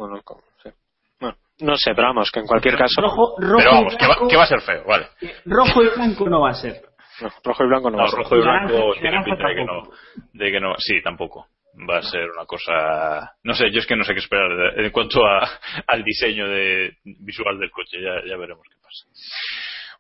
Bueno, 1.21 1.37
no 1.61 1.77
sé, 1.77 1.93
pero 1.95 2.09
vamos, 2.09 2.31
que 2.31 2.41
en 2.41 2.47
cualquier 2.47 2.77
caso. 2.77 3.01
Rojo, 3.01 3.35
rojo 3.39 3.57
Pero 3.59 3.71
y 3.71 3.75
vamos, 3.75 3.97
que 3.97 4.07
va, 4.07 4.17
que 4.29 4.37
va 4.37 4.43
a 4.45 4.47
ser 4.47 4.61
feo, 4.63 4.85
vale. 4.85 5.07
rojo 5.45 5.83
y 5.83 5.89
blanco 5.89 6.29
no 6.29 6.41
va 6.43 6.51
a 6.51 6.55
ser. 6.55 6.81
No, 7.21 7.31
rojo 7.43 7.65
y 7.65 7.67
blanco 7.67 7.91
no, 7.91 7.97
No, 7.97 8.03
va 8.05 8.09
a 8.09 8.11
ser. 8.11 8.19
rojo 8.19 8.37
y 8.37 8.41
blanco 8.41 8.93
tiene 9.01 9.23
pinta 9.25 9.49
de 9.49 9.55
que 9.57 9.65
no, 9.65 9.83
de 10.33 10.51
que 10.53 10.61
no. 10.61 10.75
Sí, 10.79 11.03
tampoco. 11.03 11.47
Va 11.89 11.99
a 11.99 12.03
ser 12.03 12.29
una 12.31 12.45
cosa. 12.45 13.33
No 13.45 13.55
sé, 13.55 13.71
yo 13.71 13.79
es 13.81 13.87
que 13.87 13.95
no 13.95 14.03
sé 14.05 14.13
qué 14.13 14.19
esperar 14.21 14.51
en 14.81 14.91
cuanto 14.91 15.25
a, 15.25 15.49
al 15.87 16.03
diseño 16.03 16.49
de, 16.49 16.97
visual 17.05 17.59
del 17.59 17.71
coche. 17.71 17.99
Ya, 18.03 18.25
ya 18.29 18.37
veremos 18.37 18.65
qué 18.69 18.77
pasa. 18.83 19.07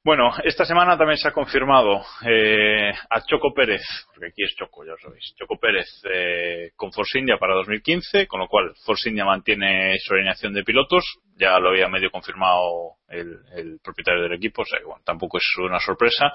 Bueno, 0.04 0.32
esta 0.44 0.64
semana 0.64 0.96
también 0.96 1.18
se 1.18 1.28
ha 1.28 1.32
confirmado 1.32 2.00
eh, 2.24 2.92
a 3.10 3.20
Choco 3.26 3.52
Pérez, 3.52 3.82
porque 4.06 4.28
aquí 4.28 4.44
es 4.44 4.54
Choco, 4.56 4.84
ya 4.84 4.92
lo 4.92 4.98
sabéis. 4.98 5.34
Choco 5.36 5.58
Pérez 5.58 5.86
eh, 6.10 6.70
con 6.76 6.92
Force 6.92 7.18
India 7.18 7.36
para 7.36 7.54
2015, 7.54 8.26
con 8.26 8.40
lo 8.40 8.46
cual 8.46 8.72
Force 8.86 9.08
India 9.08 9.24
mantiene 9.24 9.98
su 9.98 10.14
alineación 10.14 10.54
de 10.54 10.62
pilotos. 10.62 11.04
Ya 11.36 11.58
lo 11.58 11.70
había 11.70 11.88
medio 11.88 12.10
confirmado 12.10 12.94
el, 13.08 13.38
el 13.54 13.80
propietario 13.82 14.22
del 14.22 14.34
equipo, 14.34 14.62
o 14.62 14.64
sea 14.64 14.78
que 14.78 14.86
bueno, 14.86 15.02
tampoco 15.04 15.38
es 15.38 15.44
una 15.58 15.80
sorpresa. 15.80 16.32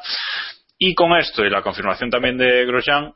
Y 0.78 0.94
con 0.96 1.14
esto 1.14 1.46
y 1.46 1.50
la 1.50 1.62
confirmación 1.62 2.10
también 2.10 2.38
de 2.38 2.66
Grosjean, 2.66 3.14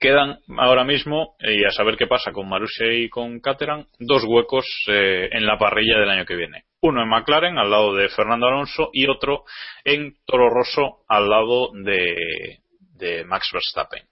quedan 0.00 0.38
ahora 0.58 0.82
mismo, 0.84 1.36
eh, 1.38 1.56
y 1.60 1.64
a 1.64 1.70
saber 1.70 1.96
qué 1.96 2.06
pasa 2.06 2.32
con 2.32 2.48
Marussia 2.48 2.92
y 2.92 3.08
con 3.10 3.38
Caterham, 3.40 3.86
dos 3.98 4.24
huecos 4.26 4.64
eh, 4.88 5.28
en 5.30 5.46
la 5.46 5.58
parrilla 5.58 6.00
del 6.00 6.10
año 6.10 6.24
que 6.24 6.36
viene. 6.36 6.64
Uno 6.80 7.02
en 7.02 7.08
McLaren, 7.08 7.58
al 7.58 7.70
lado 7.70 7.94
de 7.94 8.08
Fernando 8.08 8.46
Alonso, 8.46 8.88
y 8.94 9.06
otro 9.06 9.44
en 9.84 10.14
Toro 10.24 10.48
Rosso, 10.48 11.04
al 11.06 11.28
lado 11.28 11.70
de, 11.74 12.60
de 12.94 13.24
Max 13.24 13.50
Verstappen. 13.52 14.02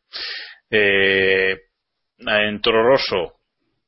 Eh, 0.70 1.56
en 2.19 2.60
Toro 2.60 2.82
Rosso 2.82 3.39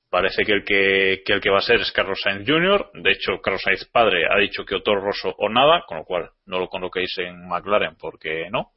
parece 0.08 0.44
que 0.44 0.52
el 0.52 0.64
que, 0.64 1.22
que 1.24 1.34
el 1.34 1.40
que 1.40 1.50
va 1.50 1.58
a 1.58 1.62
ser 1.62 1.80
es 1.80 1.92
Carlos 1.92 2.18
Sainz 2.22 2.48
Jr. 2.48 2.90
De 2.94 3.12
hecho, 3.12 3.40
Carlos 3.42 3.62
Sainz 3.62 3.84
padre 3.92 4.24
ha 4.28 4.38
dicho 4.38 4.64
que 4.64 4.74
o 4.74 4.82
Toro 4.82 5.02
Rosso 5.02 5.34
o 5.36 5.48
nada, 5.50 5.84
con 5.86 5.98
lo 5.98 6.04
cual 6.04 6.30
no 6.46 6.58
lo 6.58 6.68
coloquéis 6.68 7.16
en 7.18 7.46
McLaren 7.46 7.96
porque 7.96 8.48
no. 8.50 8.72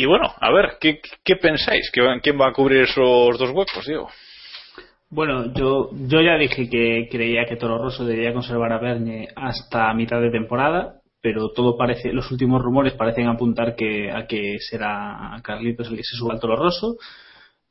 Y 0.00 0.06
bueno, 0.06 0.32
a 0.40 0.50
ver, 0.50 0.78
¿qué, 0.80 0.98
qué 1.22 1.36
pensáis? 1.36 1.90
¿Qué- 1.92 2.00
¿Quién 2.22 2.40
va 2.40 2.48
a 2.48 2.52
cubrir 2.54 2.84
esos 2.84 3.38
dos 3.38 3.50
huecos, 3.50 3.84
Diego? 3.86 4.08
Bueno, 5.10 5.52
yo, 5.52 5.90
yo 6.08 6.22
ya 6.22 6.38
dije 6.38 6.70
que 6.70 7.06
creía 7.10 7.44
que 7.44 7.56
Toro 7.56 7.76
Rosso 7.76 8.06
debería 8.06 8.32
conservar 8.32 8.72
a 8.72 8.78
Bernie 8.78 9.28
hasta 9.36 9.92
mitad 9.92 10.18
de 10.22 10.30
temporada, 10.30 11.02
pero 11.20 11.50
todo 11.50 11.76
parece, 11.76 12.14
los 12.14 12.30
últimos 12.30 12.62
rumores 12.62 12.94
parecen 12.94 13.26
apuntar 13.28 13.74
que, 13.76 14.10
a 14.10 14.26
que 14.26 14.56
será 14.60 15.38
Carlitos 15.44 15.88
el 15.90 15.96
que 15.98 16.02
se 16.04 16.16
suba 16.16 16.32
al 16.32 16.40
Toro 16.40 16.56
Rosso. 16.56 16.96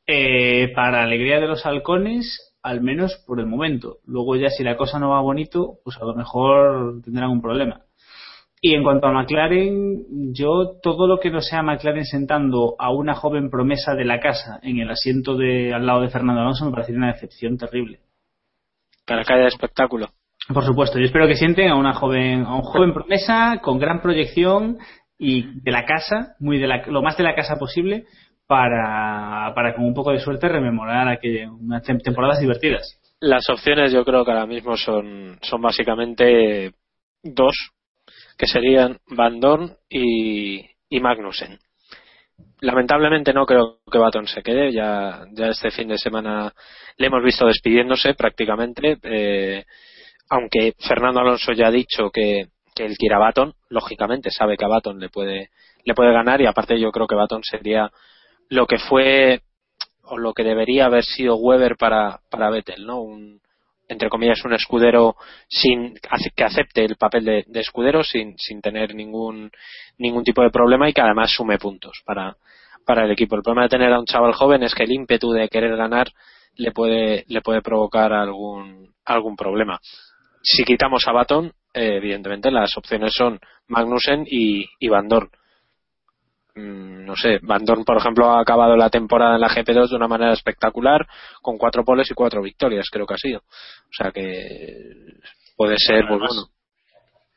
Eh, 0.06 0.70
para 0.72 1.02
alegría 1.02 1.40
de 1.40 1.48
los 1.48 1.66
halcones, 1.66 2.54
al 2.62 2.80
menos 2.80 3.24
por 3.26 3.40
el 3.40 3.46
momento. 3.46 3.96
Luego 4.06 4.36
ya 4.36 4.50
si 4.50 4.62
la 4.62 4.76
cosa 4.76 5.00
no 5.00 5.10
va 5.10 5.20
bonito, 5.20 5.78
pues 5.82 5.96
a 5.96 6.04
lo 6.04 6.14
mejor 6.14 7.02
tendrán 7.02 7.30
un 7.30 7.42
problema. 7.42 7.80
Y 8.62 8.74
en 8.74 8.82
cuanto 8.82 9.06
a 9.06 9.12
McLaren, 9.12 10.34
yo 10.34 10.78
todo 10.82 11.06
lo 11.06 11.18
que 11.18 11.30
no 11.30 11.40
sea 11.40 11.62
McLaren 11.62 12.04
sentando 12.04 12.74
a 12.78 12.92
una 12.92 13.14
joven 13.14 13.48
promesa 13.48 13.94
de 13.94 14.04
la 14.04 14.20
casa 14.20 14.60
en 14.62 14.78
el 14.80 14.90
asiento 14.90 15.36
de 15.36 15.72
al 15.72 15.86
lado 15.86 16.02
de 16.02 16.10
Fernando 16.10 16.42
Alonso 16.42 16.66
me 16.66 16.72
parecería 16.72 16.98
una 16.98 17.12
decepción 17.12 17.56
terrible. 17.56 18.00
Para 19.06 19.24
que 19.24 19.32
haya 19.32 19.46
espectáculo. 19.46 20.08
Por 20.52 20.64
supuesto, 20.64 20.98
yo 20.98 21.06
espero 21.06 21.26
que 21.26 21.36
sienten 21.36 21.68
a 21.68 21.76
una 21.76 21.94
joven, 21.94 22.44
a 22.44 22.54
un 22.54 22.62
joven 22.62 22.92
promesa 22.92 23.60
con 23.62 23.78
gran 23.78 24.02
proyección 24.02 24.78
y 25.18 25.60
de 25.62 25.70
la 25.70 25.84
casa, 25.86 26.34
muy 26.38 26.58
de 26.58 26.66
la, 26.66 26.86
lo 26.86 27.02
más 27.02 27.16
de 27.16 27.24
la 27.24 27.34
casa 27.34 27.56
posible, 27.56 28.04
para, 28.46 29.52
para 29.54 29.74
con 29.74 29.84
un 29.84 29.94
poco 29.94 30.10
de 30.12 30.18
suerte 30.18 30.48
rememorar 30.48 31.08
aquellas 31.08 31.50
unas 31.50 31.82
tem- 31.82 32.02
temporadas 32.02 32.40
divertidas. 32.40 32.98
Las 33.20 33.48
opciones 33.48 33.92
yo 33.92 34.04
creo 34.04 34.24
que 34.24 34.32
ahora 34.32 34.46
mismo 34.46 34.76
son, 34.76 35.38
son 35.40 35.62
básicamente 35.62 36.72
dos, 37.22 37.54
que 38.40 38.46
serían 38.46 38.96
Van 39.08 39.38
Dorn 39.38 39.76
y, 39.90 40.64
y 40.88 41.00
Magnussen. 41.00 41.58
Lamentablemente 42.62 43.34
no 43.34 43.44
creo 43.44 43.80
que 43.92 43.98
Baton 43.98 44.26
se 44.26 44.42
quede, 44.42 44.72
ya, 44.72 45.26
este 45.36 45.70
fin 45.70 45.88
de 45.88 45.98
semana 45.98 46.50
le 46.96 47.06
hemos 47.06 47.22
visto 47.22 47.46
despidiéndose 47.46 48.14
prácticamente, 48.14 48.96
eh, 49.02 49.66
aunque 50.30 50.72
Fernando 50.78 51.20
Alonso 51.20 51.52
ya 51.52 51.66
ha 51.66 51.70
dicho 51.70 52.08
que, 52.10 52.46
que 52.74 52.86
él 52.86 52.96
quiere 52.96 53.16
a 53.16 53.18
Baton, 53.18 53.52
lógicamente 53.68 54.30
sabe 54.30 54.56
que 54.56 54.64
a 54.64 54.68
Baton 54.68 54.98
le 54.98 55.10
puede, 55.10 55.50
le 55.84 55.94
puede 55.94 56.14
ganar 56.14 56.40
y 56.40 56.46
aparte 56.46 56.80
yo 56.80 56.90
creo 56.92 57.06
que 57.06 57.16
Baton 57.16 57.44
sería 57.44 57.90
lo 58.48 58.66
que 58.66 58.78
fue 58.78 59.42
o 60.04 60.16
lo 60.16 60.32
que 60.32 60.44
debería 60.44 60.86
haber 60.86 61.04
sido 61.04 61.36
Weber 61.36 61.76
para, 61.76 62.20
para 62.30 62.48
Vettel, 62.48 62.86
¿no? 62.86 63.02
Un, 63.02 63.42
entre 63.90 64.08
comillas, 64.08 64.44
un 64.44 64.54
escudero 64.54 65.16
sin 65.48 65.94
que 66.36 66.44
acepte 66.44 66.84
el 66.84 66.96
papel 66.96 67.24
de, 67.24 67.44
de 67.46 67.60
escudero 67.60 68.04
sin, 68.04 68.38
sin 68.38 68.60
tener 68.60 68.94
ningún, 68.94 69.50
ningún 69.98 70.22
tipo 70.22 70.42
de 70.42 70.50
problema 70.50 70.88
y 70.88 70.92
que 70.92 71.00
además 71.00 71.32
sume 71.32 71.58
puntos 71.58 72.00
para, 72.06 72.36
para 72.86 73.04
el 73.04 73.10
equipo. 73.10 73.34
El 73.34 73.42
problema 73.42 73.64
de 73.64 73.70
tener 73.70 73.92
a 73.92 73.98
un 73.98 74.06
chaval 74.06 74.32
joven 74.32 74.62
es 74.62 74.74
que 74.74 74.84
el 74.84 74.92
ímpetu 74.92 75.32
de 75.32 75.48
querer 75.48 75.76
ganar 75.76 76.08
le 76.54 76.70
puede, 76.70 77.24
le 77.26 77.40
puede 77.42 77.62
provocar 77.62 78.12
algún, 78.12 78.94
algún 79.04 79.34
problema. 79.34 79.80
Si 80.40 80.62
quitamos 80.62 81.02
a 81.08 81.12
Baton, 81.12 81.52
eh, 81.74 81.96
evidentemente 81.96 82.52
las 82.52 82.76
opciones 82.76 83.12
son 83.12 83.40
Magnussen 83.66 84.24
y, 84.24 84.66
y 84.78 84.88
Van 84.88 85.08
Dorn. 85.08 85.30
Mm, 86.60 87.06
no 87.06 87.16
sé, 87.16 87.38
Van 87.42 87.64
Dorn, 87.64 87.84
por 87.84 87.96
ejemplo, 87.96 88.30
ha 88.30 88.40
acabado 88.40 88.76
la 88.76 88.90
temporada 88.90 89.34
en 89.36 89.40
la 89.40 89.48
GP2 89.48 89.90
de 89.90 89.96
una 89.96 90.08
manera 90.08 90.32
espectacular, 90.32 91.06
con 91.40 91.56
cuatro 91.56 91.84
poles 91.84 92.10
y 92.10 92.14
cuatro 92.14 92.42
victorias, 92.42 92.88
creo 92.90 93.06
que 93.06 93.14
ha 93.14 93.18
sido. 93.18 93.38
O 93.40 93.92
sea 93.92 94.10
que 94.12 94.28
puede 95.56 95.76
ser, 95.78 96.06
pues 96.06 96.20
Además, 96.20 96.30
bueno. 96.34 96.48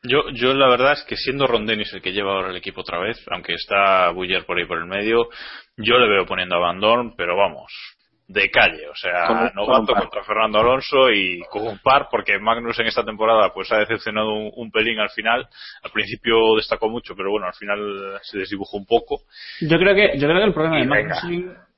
Yo, 0.05 0.29
yo 0.33 0.53
la 0.53 0.67
verdad 0.67 0.93
es 0.93 1.03
que 1.03 1.15
siendo 1.15 1.47
Ron 1.47 1.65
Dennis 1.65 1.93
el 1.93 2.01
que 2.01 2.11
lleva 2.11 2.33
ahora 2.33 2.49
el 2.49 2.57
equipo 2.57 2.81
otra 2.81 2.99
vez, 2.99 3.23
aunque 3.31 3.53
está 3.53 4.09
Buller 4.11 4.45
por 4.45 4.59
ahí 4.59 4.65
por 4.65 4.77
el 4.77 4.85
medio, 4.85 5.29
yo 5.77 5.97
le 5.97 6.09
veo 6.09 6.25
poniendo 6.25 6.55
a 6.55 6.59
Van 6.59 6.81
Dorn, 6.81 7.15
pero 7.15 7.37
vamos, 7.37 7.71
de 8.27 8.49
calle, 8.49 8.87
o 8.87 8.95
sea, 8.95 9.27
Con 9.27 9.51
novato 9.53 9.93
contra 9.93 10.23
Fernando 10.23 10.59
Alonso 10.59 11.11
y 11.11 11.41
con 11.49 11.67
un 11.67 11.79
par, 11.79 12.07
porque 12.09 12.39
Magnus 12.39 12.79
en 12.79 12.87
esta 12.87 13.03
temporada 13.03 13.53
pues 13.53 13.71
ha 13.71 13.79
decepcionado 13.79 14.33
un, 14.33 14.51
un 14.55 14.71
pelín 14.71 14.99
al 14.99 15.09
final, 15.09 15.47
al 15.83 15.91
principio 15.91 16.55
destacó 16.55 16.89
mucho, 16.89 17.15
pero 17.15 17.31
bueno, 17.31 17.47
al 17.47 17.53
final 17.53 18.19
se 18.21 18.39
desdibujó 18.39 18.77
un 18.77 18.85
poco. 18.85 19.21
Yo 19.61 19.77
creo 19.77 19.93
que, 19.93 20.17
yo 20.17 20.27
creo 20.27 20.39
que 20.39 20.45
el 20.45 20.53
problema 20.53 20.79
Y 20.79 20.83
de 20.83 20.89
venga. 20.89 21.21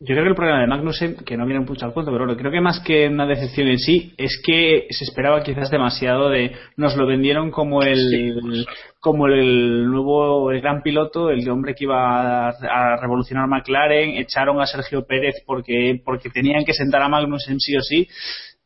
Yo 0.01 0.07
creo 0.07 0.23
que 0.23 0.29
el 0.29 0.35
problema 0.35 0.59
de 0.59 0.67
Magnussen, 0.67 1.15
que 1.25 1.37
no 1.37 1.45
viene 1.45 1.61
mucho 1.61 1.85
al 1.85 1.93
cuento, 1.93 2.11
pero 2.11 2.25
bueno, 2.25 2.37
creo 2.37 2.51
que 2.51 2.59
más 2.59 2.81
que 2.81 3.07
una 3.07 3.25
decepción 3.25 3.69
en 3.69 3.79
sí, 3.79 4.13
es 4.17 4.41
que 4.45 4.87
se 4.89 5.05
esperaba 5.05 5.41
quizás 5.41 5.71
demasiado 5.71 6.29
de, 6.29 6.51
nos 6.75 6.97
lo 6.97 7.07
vendieron 7.07 7.49
como 7.49 7.81
el, 7.81 8.65
como 8.99 9.27
el 9.27 9.89
nuevo, 9.89 10.51
el 10.51 10.59
gran 10.59 10.81
piloto, 10.81 11.29
el 11.29 11.49
hombre 11.49 11.75
que 11.75 11.85
iba 11.85 12.49
a, 12.49 12.49
a 12.49 12.97
revolucionar 12.97 13.47
McLaren, 13.47 14.17
echaron 14.17 14.59
a 14.59 14.65
Sergio 14.65 15.05
Pérez 15.05 15.35
porque, 15.45 16.01
porque 16.03 16.29
tenían 16.29 16.65
que 16.65 16.73
sentar 16.73 17.01
a 17.01 17.07
Magnussen 17.07 17.61
sí 17.61 17.77
o 17.77 17.81
sí, 17.81 18.09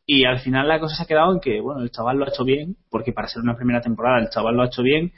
y 0.04 0.24
al 0.24 0.40
final 0.40 0.66
la 0.66 0.80
cosa 0.80 0.96
se 0.96 1.04
ha 1.04 1.06
quedado 1.06 1.32
en 1.32 1.38
que, 1.38 1.60
bueno, 1.60 1.82
el 1.82 1.92
chaval 1.92 2.16
lo 2.16 2.24
ha 2.24 2.30
hecho 2.30 2.42
bien, 2.42 2.74
porque 2.90 3.12
para 3.12 3.28
ser 3.28 3.42
una 3.42 3.54
primera 3.54 3.80
temporada 3.80 4.18
el 4.18 4.30
chaval 4.30 4.56
lo 4.56 4.62
ha 4.62 4.66
hecho 4.66 4.82
bien, 4.82 5.12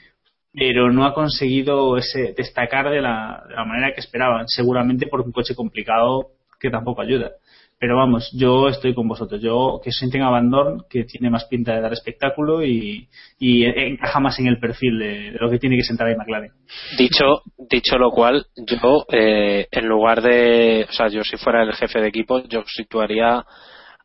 pero 0.53 0.93
no 0.93 1.05
ha 1.05 1.15
conseguido 1.15 1.97
ese 1.97 2.35
destacar 2.37 2.91
de 2.91 3.01
la, 3.01 3.43
manera 3.67 3.93
que 3.95 4.01
esperaban, 4.01 4.49
seguramente 4.49 5.07
por 5.07 5.23
un 5.23 5.33
coche 5.33 5.55
complicado 5.55 6.33
que 6.61 6.71
tampoco 6.71 7.01
ayuda. 7.01 7.33
Pero 7.79 7.97
vamos, 7.97 8.31
yo 8.33 8.69
estoy 8.69 8.95
con 8.95 9.09
vosotros. 9.09 9.43
Yo 9.43 9.81
que 9.83 9.91
sienten 9.91 10.23
a 10.23 10.31
Van 10.31 10.51
Dorn, 10.51 10.85
que 10.89 11.03
tiene 11.03 11.31
más 11.31 11.47
pinta 11.47 11.75
de 11.75 11.81
dar 11.81 11.93
espectáculo 11.93 12.65
y, 12.65 13.09
y 13.41 13.65
encaja 13.65 14.21
más 14.21 14.39
en 14.39 14.47
el 14.47 14.61
perfil 14.61 15.01
de, 15.01 15.33
lo 15.33 15.51
que 15.51 15.59
tiene 15.59 15.77
que 15.77 15.83
sentar 15.83 16.07
ahí 16.07 16.15
McLaren. 16.15 16.53
Dicho, 16.97 17.43
dicho 17.69 17.99
lo 17.99 18.13
cual, 18.13 18.47
yo, 18.57 19.05
eh, 19.11 19.67
en 19.69 19.89
lugar 19.89 20.23
de, 20.23 20.87
o 20.89 20.93
sea, 20.93 21.09
yo 21.09 21.25
si 21.25 21.37
fuera 21.39 21.65
el 21.65 21.73
jefe 21.73 22.01
de 22.01 22.07
equipo, 22.07 22.45
yo 22.45 22.63
situaría 22.67 23.45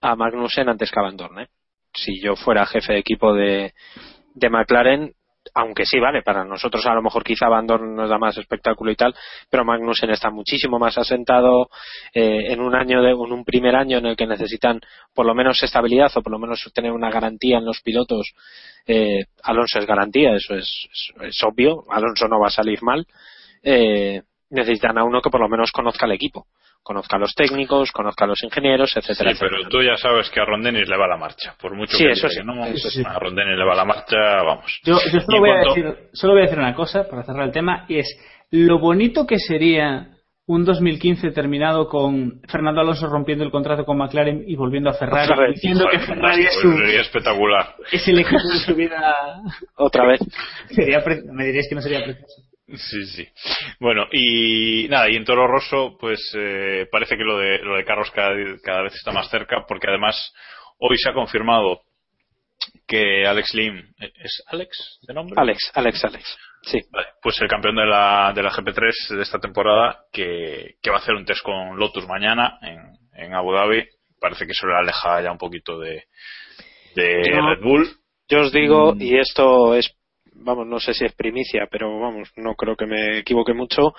a 0.02 0.16
Magnussen 0.16 0.70
antes 0.70 0.90
que 0.90 1.00
a 1.00 1.04
Van 1.04 1.18
Dorn, 1.18 1.42
¿eh? 1.42 1.48
Si 1.94 2.20
yo 2.20 2.36
fuera 2.36 2.66
jefe 2.66 2.94
de 2.94 3.00
equipo 3.00 3.34
de, 3.36 3.74
de 4.34 4.50
McLaren, 4.50 5.14
aunque 5.54 5.86
sí, 5.86 6.00
vale, 6.00 6.22
para 6.22 6.44
nosotros 6.46 6.86
a 6.86 6.94
lo 6.94 7.02
mejor 7.02 7.24
quizá 7.24 7.48
Van 7.48 7.68
Dorn 7.68 7.96
nos 7.96 8.10
da 8.10 8.18
más 8.18 8.38
espectáculo 8.38 8.92
y 8.92 8.96
tal, 8.96 9.16
pero 9.50 9.66
Magnussen 9.66 10.10
está 10.10 10.30
muchísimo 10.30 10.80
más 10.80 10.98
asentado 10.98 11.70
eh, 12.14 12.52
en 12.52 12.62
un 12.62 12.76
año 12.76 13.02
de, 13.02 13.12
en 13.12 13.32
un 13.32 13.44
primer 13.44 13.76
año 13.76 13.98
en 13.98 14.06
el 14.06 14.16
que 14.16 14.28
necesitan 14.28 14.80
por 15.14 15.26
lo 15.26 15.34
menos 15.34 15.62
estabilidad 15.62 16.12
o 16.16 16.22
por 16.22 16.32
lo 16.32 16.40
menos 16.40 16.70
tener 16.74 16.92
una 16.92 17.10
garantía 17.10 17.58
en 17.58 17.66
los 17.66 17.82
pilotos. 17.82 18.34
Eh, 18.86 19.26
Alonso 19.44 19.80
es 19.80 19.86
garantía, 19.86 20.36
eso 20.36 20.56
es, 20.56 20.88
es, 20.92 21.14
es 21.22 21.44
obvio, 21.44 21.84
Alonso 21.90 22.28
no 22.28 22.40
va 22.40 22.48
a 22.48 22.52
salir 22.52 22.82
mal. 22.84 23.06
Eh, 23.64 24.22
necesitan 24.50 24.98
a 24.98 25.04
uno 25.04 25.22
que 25.22 25.30
por 25.30 25.42
lo 25.42 25.50
menos 25.50 25.72
conozca 25.72 26.06
el 26.06 26.14
equipo, 26.14 26.48
conozca 26.88 27.18
a 27.18 27.20
los 27.20 27.34
técnicos, 27.36 27.92
conozca 27.92 28.24
a 28.24 28.30
los 28.30 28.42
ingenieros, 28.44 28.96
etcétera. 28.96 29.32
Sí, 29.34 29.38
pero 29.40 29.58
etcétera. 29.58 29.70
tú 29.70 29.82
ya 29.84 29.98
sabes 29.98 30.30
que 30.30 30.40
a 30.40 30.46
Ron 30.46 30.64
Dennis 30.64 30.88
le 30.88 30.98
va 30.98 31.08
la 31.08 31.18
marcha, 31.18 31.54
por 31.62 31.76
mucho 31.76 31.98
Sí, 31.98 32.06
que 32.06 32.12
eso 32.12 32.30
diga 32.30 32.42
sí, 32.42 32.48
no, 32.48 32.66
eso 32.66 32.90
sí. 32.90 33.04
a 33.06 33.20
Ron 33.20 33.36
Dennis 33.36 33.58
le 33.58 33.66
va 33.66 33.76
la 33.76 33.86
marcha, 33.86 34.16
vamos. 34.44 34.80
Yo, 34.86 34.96
solo, 34.98 35.40
voy 35.40 35.50
a 35.50 35.60
decir, 35.68 35.94
solo 36.14 36.34
voy 36.34 36.42
a 36.42 36.46
decir 36.46 36.60
una 36.60 36.74
cosa 36.74 37.08
para 37.10 37.24
cerrar 37.24 37.46
el 37.48 37.52
tema 37.52 37.86
y 37.90 38.00
es 38.00 38.08
lo 38.52 38.80
bonito 38.80 39.28
que 39.28 39.38
sería 39.40 40.08
un 40.50 40.64
2015 40.64 41.32
terminado 41.32 41.90
con 41.90 42.40
Fernando 42.48 42.80
Alonso 42.80 43.08
rompiendo 43.08 43.44
el 43.44 43.52
contrato 43.52 43.84
con 43.84 43.98
McLaren 43.98 44.46
y 44.48 44.56
volviendo 44.56 44.90
a 44.90 44.94
Ferrari 44.94 45.28
vez. 45.38 45.56
diciendo 45.56 45.86
que 45.92 46.00
Ferrari 46.00 46.46
es, 46.46 46.54
su, 46.54 46.72
sería 46.72 47.02
espectacular. 47.02 47.76
es 47.92 48.08
el 48.08 48.20
equipo 48.20 48.38
de 48.54 48.60
su 48.60 48.74
vida. 48.74 49.42
Otra 49.76 50.08
vez. 50.08 50.22
Sería 50.70 51.04
pre- 51.04 51.22
me 51.34 51.44
diréis 51.48 51.68
que 51.68 51.76
no 51.76 51.82
sería 51.82 52.02
precioso. 52.02 52.44
Sí, 52.68 53.06
sí. 53.06 53.28
Bueno, 53.80 54.08
y 54.12 54.88
nada, 54.90 55.10
y 55.10 55.16
en 55.16 55.24
Toro 55.26 55.48
Rosso, 55.48 55.98
pues 56.00 56.20
eh, 56.38 56.88
parece 56.92 57.16
que 57.18 57.24
lo 57.24 57.38
de, 57.38 57.60
lo 57.60 57.78
de 57.78 57.86
Carlos 57.86 58.12
cada, 58.12 58.36
cada 58.64 58.82
vez 58.84 58.94
está 58.96 59.12
más 59.12 59.30
cerca, 59.30 59.66
porque 59.68 59.88
además 59.88 60.34
hoy 60.78 60.98
se 60.98 61.10
ha 61.10 61.14
confirmado 61.14 61.82
que 62.86 63.26
Alex 63.26 63.54
Lim, 63.54 63.94
¿es 64.00 64.44
Alex 64.48 65.00
de 65.08 65.14
nombre? 65.14 65.36
Alex, 65.40 65.72
Alex, 65.76 66.04
Alex. 66.06 66.38
Sí. 66.64 66.80
Vale, 66.92 67.08
pues 67.22 67.40
el 67.42 67.48
campeón 67.48 67.76
de 67.76 67.86
la, 67.86 68.34
de 68.36 68.44
la 68.44 68.52
GP3 68.52 69.16
de 69.16 69.24
esta 69.24 69.40
temporada, 69.40 70.00
que, 70.12 70.76
que 70.82 70.90
va 70.90 70.98
a 70.98 71.00
hacer 71.00 71.16
un 71.16 71.24
test 71.26 71.42
con 71.44 71.78
Lotus 71.78 72.06
mañana 72.08 72.58
en, 72.62 72.80
en 73.24 73.34
Abu 73.34 73.54
Dhabi, 73.54 73.86
parece 74.20 74.46
que 74.46 74.52
eso 74.52 74.68
le 74.68 74.76
aleja 74.76 75.22
ya 75.22 75.32
un 75.32 75.38
poquito 75.38 75.80
de, 75.80 76.04
de 76.96 77.22
Yo- 77.32 77.48
Red 77.48 77.62
Bull. 77.62 77.88
Yo 78.28 78.42
os 78.42 78.52
digo, 78.52 78.94
Mm. 78.94 79.02
y 79.02 79.18
esto 79.20 79.74
es, 79.76 79.90
vamos, 80.40 80.68
no 80.68 80.80
sé 80.80 80.94
si 80.94 81.06
es 81.06 81.14
primicia, 81.14 81.68
pero 81.70 82.00
vamos, 82.00 82.30
no 82.36 82.56
creo 82.56 82.76
que 82.76 82.86
me 82.86 83.20
equivoque 83.20 83.54
mucho, 83.54 83.94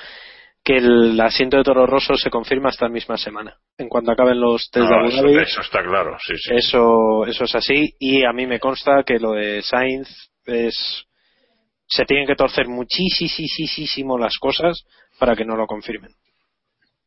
que 0.65 0.78
el 0.78 1.20
asiento 1.20 1.56
de 1.56 1.65
Toro 1.65 1.86
Rosso 1.86 2.15
se 2.16 2.31
confirma 2.31 2.70
esta 2.70 2.89
misma 2.89 3.16
semana. 3.16 3.56
En 3.78 3.89
cuanto 3.89 4.10
acaben 4.10 4.40
los 4.40 4.69
test 4.70 4.86
de 4.86 4.90
No, 4.90 5.01
Abu 5.01 5.39
eso 5.39 5.60
está 5.60 5.82
claro, 5.82 6.16
sí, 6.20 6.35
sí. 6.36 6.55
eso, 6.55 7.24
eso 7.27 7.44
es 7.44 7.55
así, 7.55 7.94
y 7.98 8.24
a 8.24 8.32
mí 8.32 8.47
me 8.47 8.60
consta 8.60 9.02
que 9.05 9.19
lo 9.19 9.32
de 9.32 9.62
Sainz 9.62 10.09
es, 10.44 11.05
se 11.86 12.05
tienen 12.05 12.27
que 12.27 12.35
torcer 12.35 12.69
muchísimo 12.69 14.19
las 14.19 14.36
cosas 14.39 14.85
para 15.19 15.35
que 15.35 15.44
no 15.44 15.56
lo 15.56 15.66
confirmen. 15.66 16.10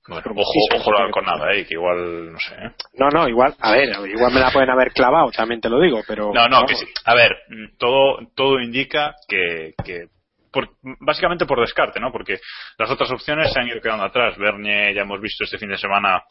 Bueno, 0.08 0.32
ojo, 0.36 0.52
ojo 0.76 0.92
la 0.92 0.98
porque- 1.00 1.12
con 1.12 1.26
nada, 1.26 1.54
eh, 1.54 1.66
que 1.66 1.76
igual, 1.76 2.34
no 2.34 2.40
sé. 2.40 2.56
¿eh? 2.56 2.72
No, 2.96 3.10
no, 3.10 3.30
igual, 3.30 3.56
a 3.60 3.72
ver, 3.72 3.90
igual 4.10 4.34
me 4.34 4.40
la 4.40 4.52
pueden 4.52 4.70
haber 4.72 4.92
clavado, 4.94 5.30
también 5.32 5.62
te 5.62 5.70
lo 5.70 5.80
digo, 5.80 6.02
pero... 6.08 6.32
No, 6.34 6.48
no, 6.48 6.66
que 6.66 6.76
sí. 6.76 6.86
A 7.06 7.14
ver, 7.14 7.32
mm, 7.50 7.78
todo, 7.78 8.18
todo 8.36 8.60
indica 8.60 9.14
que, 9.28 9.74
que 9.86 10.06
por- 10.52 10.72
básicamente 11.00 11.46
por 11.46 11.62
descarte, 11.62 12.00
¿no? 12.00 12.12
Porque 12.12 12.40
las 12.80 12.90
otras 12.90 13.12
opciones 13.12 13.54
se 13.54 13.60
han 13.60 13.68
ido 13.68 13.80
quedando 13.80 14.04
atrás. 14.04 14.38
Bernie, 14.38 14.94
ya 14.96 15.02
hemos 15.04 15.22
visto 15.22 15.44
este 15.44 15.60
fin 15.60 15.70
de 15.70 15.78
semana, 15.78 16.24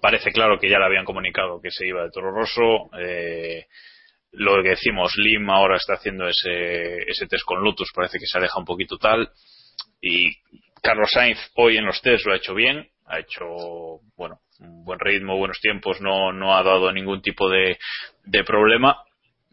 parece 0.00 0.32
claro 0.32 0.58
que 0.58 0.68
ya 0.70 0.78
le 0.78 0.86
habían 0.86 1.04
comunicado 1.04 1.60
que 1.60 1.70
se 1.70 1.86
iba 1.86 2.02
de 2.02 2.10
Toro 2.10 2.30
Rosso. 2.32 2.88
Eh, 2.98 3.66
lo 4.32 4.62
que 4.62 4.70
decimos, 4.70 5.12
Lim 5.16 5.50
ahora 5.50 5.76
está 5.76 5.94
haciendo 5.94 6.26
ese, 6.26 6.96
ese 7.06 7.26
test 7.26 7.44
con 7.44 7.62
Lotus, 7.62 7.90
parece 7.94 8.18
que 8.18 8.26
se 8.26 8.38
aleja 8.38 8.58
un 8.58 8.64
poquito 8.64 8.96
tal. 8.96 9.28
Y 10.00 10.30
Carlos 10.82 11.10
Sainz 11.12 11.38
hoy 11.56 11.76
en 11.76 11.86
los 11.86 12.00
test 12.02 12.26
lo 12.26 12.32
ha 12.32 12.36
hecho 12.36 12.54
bien, 12.54 12.88
ha 13.06 13.18
hecho, 13.18 13.46
bueno, 14.16 14.40
un 14.60 14.84
buen 14.84 14.98
ritmo, 15.00 15.36
buenos 15.36 15.58
tiempos, 15.60 16.00
no, 16.00 16.32
no 16.32 16.56
ha 16.56 16.62
dado 16.62 16.92
ningún 16.92 17.22
tipo 17.22 17.48
de, 17.48 17.78
de 18.24 18.44
problema 18.44 18.96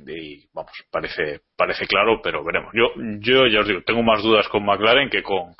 y 0.05 0.47
vamos, 0.53 0.71
parece, 0.91 1.41
parece 1.55 1.87
claro, 1.87 2.21
pero 2.21 2.43
veremos. 2.43 2.71
Yo, 2.73 2.91
yo 3.19 3.47
ya 3.47 3.61
os 3.61 3.67
digo, 3.67 3.81
tengo 3.81 4.03
más 4.03 4.21
dudas 4.21 4.47
con 4.47 4.63
McLaren 4.63 5.09
que 5.09 5.23
con, 5.23 5.55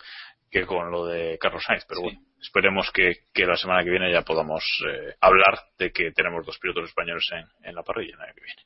que 0.52 0.66
con 0.66 0.92
lo 0.92 1.06
de 1.06 1.38
Carlos 1.40 1.64
Sainz, 1.66 1.86
pero 1.88 2.02
bueno, 2.02 2.20
esperemos 2.40 2.92
que, 2.92 3.14
que, 3.34 3.46
la 3.46 3.58
semana 3.58 3.84
que 3.84 3.90
viene 3.90 4.12
ya 4.12 4.22
podamos 4.22 4.64
eh, 4.88 5.16
hablar 5.22 5.60
de 5.80 5.92
que 5.92 6.12
tenemos 6.12 6.46
dos 6.46 6.60
pilotos 6.60 6.90
españoles 6.90 7.24
en, 7.32 7.70
en 7.70 7.76
la 7.76 7.84
parrilla 7.84 8.16
el 8.16 8.22
año 8.22 8.34
que 8.36 8.44
viene. 8.44 8.62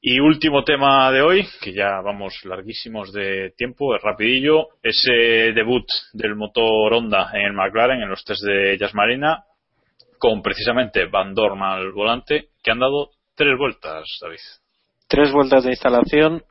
Y 0.00 0.20
último 0.20 0.62
tema 0.62 1.10
de 1.10 1.22
hoy, 1.22 1.46
que 1.60 1.72
ya 1.72 2.00
vamos 2.00 2.44
larguísimos 2.44 3.12
de 3.12 3.50
tiempo, 3.56 3.96
es 3.96 4.02
rapidillo, 4.02 4.68
ese 4.80 5.52
debut 5.52 5.84
del 6.12 6.36
motor 6.36 6.92
Honda 6.94 7.30
en 7.34 7.46
el 7.46 7.52
McLaren 7.52 8.02
en 8.02 8.08
los 8.08 8.24
test 8.24 8.44
de 8.44 8.78
Jazz 8.78 8.94
Marina, 8.94 9.42
con 10.18 10.40
precisamente 10.40 11.06
Van 11.06 11.34
Dorn 11.34 11.60
al 11.62 11.90
volante, 11.90 12.50
que 12.62 12.70
han 12.70 12.78
dado 12.78 13.10
tres 13.34 13.58
vueltas, 13.58 14.04
David. 14.20 14.38
Tres 15.08 15.32
vueltas 15.32 15.64
de 15.64 15.70
instalación. 15.70 16.44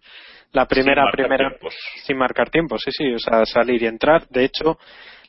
La 0.52 0.66
primera, 0.66 1.04
sin 1.04 1.12
primera, 1.12 1.50
tiempos. 1.50 1.76
sin 2.04 2.18
marcar 2.18 2.50
tiempo, 2.50 2.78
sí, 2.78 2.92
sí, 2.92 3.14
o 3.14 3.20
sea, 3.20 3.46
salir 3.46 3.82
y 3.84 3.86
entrar. 3.86 4.28
De 4.28 4.44
hecho, 4.44 4.78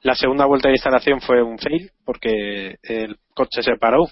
la 0.03 0.15
segunda 0.15 0.47
vuelta 0.47 0.69
de 0.69 0.75
instalación 0.75 1.21
fue 1.21 1.43
un 1.43 1.59
fail 1.59 1.91
porque 2.05 2.77
el 2.83 3.17
coche 3.35 3.63
se 3.63 3.77
paró. 3.77 4.07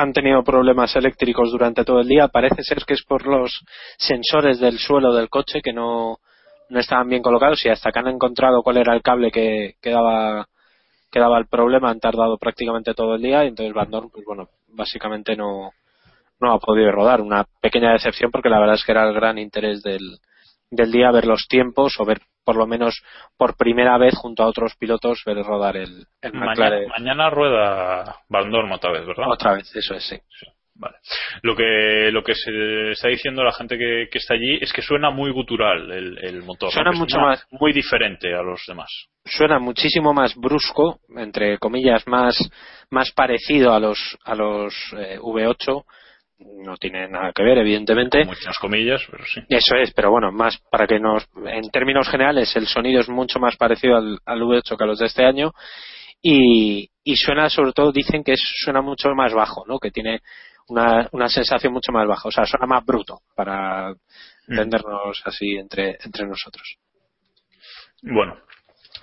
Han 0.00 0.12
tenido 0.12 0.44
problemas 0.44 0.94
eléctricos 0.94 1.50
durante 1.50 1.84
todo 1.84 2.00
el 2.00 2.06
día. 2.06 2.28
Parece 2.28 2.62
ser 2.62 2.84
que 2.86 2.94
es 2.94 3.02
por 3.02 3.26
los 3.26 3.64
sensores 3.96 4.60
del 4.60 4.78
suelo 4.78 5.12
del 5.12 5.28
coche 5.28 5.60
que 5.60 5.72
no, 5.72 6.18
no 6.68 6.78
estaban 6.78 7.08
bien 7.08 7.20
colocados 7.20 7.64
y 7.66 7.68
hasta 7.68 7.90
que 7.90 7.98
han 7.98 8.06
encontrado 8.06 8.62
cuál 8.62 8.76
era 8.76 8.94
el 8.94 9.02
cable 9.02 9.32
que, 9.32 9.74
que 9.82 9.90
daba 9.90 10.46
que 11.10 11.18
daba 11.18 11.38
el 11.38 11.48
problema 11.48 11.90
han 11.90 12.00
tardado 12.00 12.36
prácticamente 12.38 12.94
todo 12.94 13.16
el 13.16 13.22
día 13.22 13.44
y 13.44 13.48
entonces 13.48 13.74
Van 13.74 13.90
Dorn, 13.90 14.10
pues 14.10 14.24
bueno, 14.24 14.48
básicamente 14.68 15.34
no, 15.36 15.72
no 16.38 16.52
ha 16.52 16.58
podido 16.60 16.92
rodar. 16.92 17.20
Una 17.20 17.44
pequeña 17.60 17.92
decepción 17.92 18.30
porque 18.30 18.50
la 18.50 18.60
verdad 18.60 18.76
es 18.76 18.84
que 18.84 18.92
era 18.92 19.08
el 19.08 19.14
gran 19.14 19.38
interés 19.38 19.82
del, 19.82 20.18
del 20.70 20.92
día 20.92 21.10
ver 21.10 21.26
los 21.26 21.48
tiempos 21.48 21.94
o 21.98 22.04
ver 22.04 22.20
por 22.48 22.56
lo 22.56 22.66
menos 22.66 23.02
por 23.36 23.58
primera 23.58 23.98
vez 23.98 24.14
junto 24.16 24.42
a 24.42 24.46
otros 24.46 24.74
pilotos 24.78 25.20
ver 25.26 25.36
rodar 25.44 25.76
el, 25.76 26.06
el 26.22 26.32
Mañana, 26.32 26.46
McLaren. 26.46 26.88
mañana 26.88 27.28
rueda 27.28 28.16
Van 28.30 28.50
Dorn 28.50 28.72
otra 28.72 28.90
vez, 28.90 29.04
¿verdad? 29.06 29.26
Otra 29.30 29.52
vez, 29.52 29.70
eso 29.76 29.94
es, 29.94 30.02
sí. 30.08 30.16
Vale. 30.76 30.96
Lo 31.42 31.54
que, 31.54 32.10
lo 32.10 32.22
que 32.22 32.34
se 32.34 32.92
está 32.92 33.08
diciendo 33.08 33.44
la 33.44 33.52
gente 33.52 33.76
que, 33.76 34.08
que 34.10 34.16
está 34.16 34.32
allí 34.32 34.56
es 34.62 34.72
que 34.72 34.80
suena 34.80 35.10
muy 35.10 35.30
gutural 35.30 35.90
el, 35.92 36.16
el 36.24 36.42
motor. 36.42 36.70
Suena 36.72 36.92
mucho 36.92 37.18
más- 37.18 37.44
Muy 37.50 37.74
diferente 37.74 38.32
a 38.34 38.40
los 38.40 38.62
demás. 38.66 38.88
Suena 39.26 39.58
muchísimo 39.58 40.14
más 40.14 40.34
brusco, 40.36 41.00
entre 41.18 41.58
comillas, 41.58 42.06
más, 42.06 42.38
más 42.90 43.12
parecido 43.12 43.74
a 43.74 43.78
los, 43.80 43.98
a 44.24 44.34
los 44.34 44.72
eh, 44.96 45.18
V8. 45.18 45.84
No 46.38 46.76
tiene 46.76 47.08
nada 47.08 47.32
que 47.32 47.42
ver, 47.42 47.58
evidentemente. 47.58 48.24
Muchas 48.24 48.58
comillas, 48.58 49.02
pero 49.10 49.24
sí. 49.26 49.40
Eso 49.48 49.74
es, 49.76 49.92
pero 49.92 50.10
bueno, 50.10 50.30
más 50.30 50.58
para 50.70 50.86
que 50.86 51.00
nos, 51.00 51.28
en 51.46 51.68
términos 51.70 52.08
generales, 52.08 52.54
el 52.54 52.68
sonido 52.68 53.00
es 53.00 53.08
mucho 53.08 53.40
más 53.40 53.56
parecido 53.56 53.96
al, 53.96 54.18
al 54.24 54.40
V8 54.42 54.76
que 54.76 54.84
a 54.84 54.86
los 54.86 54.98
de 55.00 55.06
este 55.06 55.24
año 55.24 55.52
y, 56.22 56.90
y 57.02 57.16
suena, 57.16 57.48
sobre 57.48 57.72
todo, 57.72 57.92
dicen 57.92 58.22
que 58.22 58.34
suena 58.36 58.82
mucho 58.82 59.08
más 59.14 59.32
bajo, 59.32 59.64
¿no? 59.66 59.78
Que 59.78 59.90
tiene 59.90 60.20
una, 60.68 61.08
una 61.12 61.28
sensación 61.28 61.72
mucho 61.72 61.92
más 61.92 62.06
baja, 62.06 62.28
o 62.28 62.32
sea, 62.32 62.44
suena 62.44 62.66
más 62.66 62.84
bruto 62.84 63.20
para 63.34 63.94
entendernos 64.46 65.22
así 65.24 65.56
entre, 65.56 65.98
entre 66.04 66.26
nosotros. 66.26 66.76
Bueno, 68.02 68.36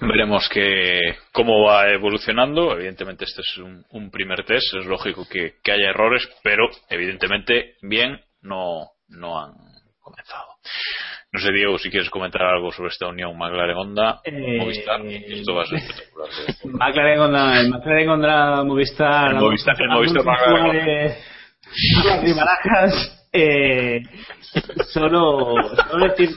veremos 0.02 0.48
que 0.50 1.00
cómo 1.32 1.64
va 1.66 1.90
evolucionando. 1.90 2.74
Evidentemente 2.74 3.26
este 3.26 3.42
es 3.42 3.58
un, 3.58 3.86
un 3.92 4.12
primer 4.12 4.44
test, 4.46 4.74
es 4.76 4.86
lógico 4.86 5.28
que, 5.30 5.56
que 5.64 5.72
haya 5.72 5.90
errores, 5.90 6.28
pero 6.44 6.68
evidentemente 6.90 7.76
bien 7.82 8.20
no, 8.42 8.90
no 9.10 9.40
han 9.40 9.54
comenzado. 10.00 10.46
No 11.32 11.40
sé, 11.42 11.52
Diego, 11.52 11.78
si 11.78 11.90
quieres 11.90 12.10
comentar 12.10 12.44
algo 12.44 12.72
sobre 12.72 12.90
esta 12.90 13.08
unión 13.08 13.36
McLaren-Honda, 13.38 14.22
Eh, 14.24 14.58
Movistar. 14.58 15.02
Esto 15.06 15.54
va 15.56 15.64
a 15.64 15.66
ser 15.66 15.80
espectacular. 15.80 16.30
McLaren 16.64 17.18
contra, 17.18 17.60
el 17.60 17.70
McLaren 17.70 18.08
contra 18.08 18.64
Movistar. 18.64 19.32
El 19.32 19.38
Movistar- 19.38 19.82
el 19.82 19.90
Movistar 19.90 20.24
McLaren 20.24 21.16
Barajas, 22.36 23.28
eh, 23.34 24.02
solo, 24.94 25.56
solo 25.90 26.08
decir 26.08 26.30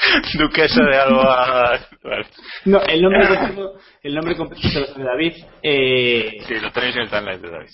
Duquesa 0.38 0.82
de 0.84 0.96
Alba. 0.96 1.78
Vale. 2.02 2.26
no, 2.64 2.80
el 2.82 3.02
nombre 3.02 3.28
completo, 3.28 3.72
el 4.02 4.14
nombre 4.14 4.36
completo 4.36 4.68
se 4.68 4.80
lo 4.80 4.86
sabe 4.86 5.04
David. 5.04 5.32
Eh, 5.62 6.38
Sí, 6.46 6.54
lo 6.60 6.70
tenéis 6.72 6.96
en 6.96 7.02
el 7.02 7.10
timeline 7.10 7.42
de 7.42 7.50
David. 7.50 7.70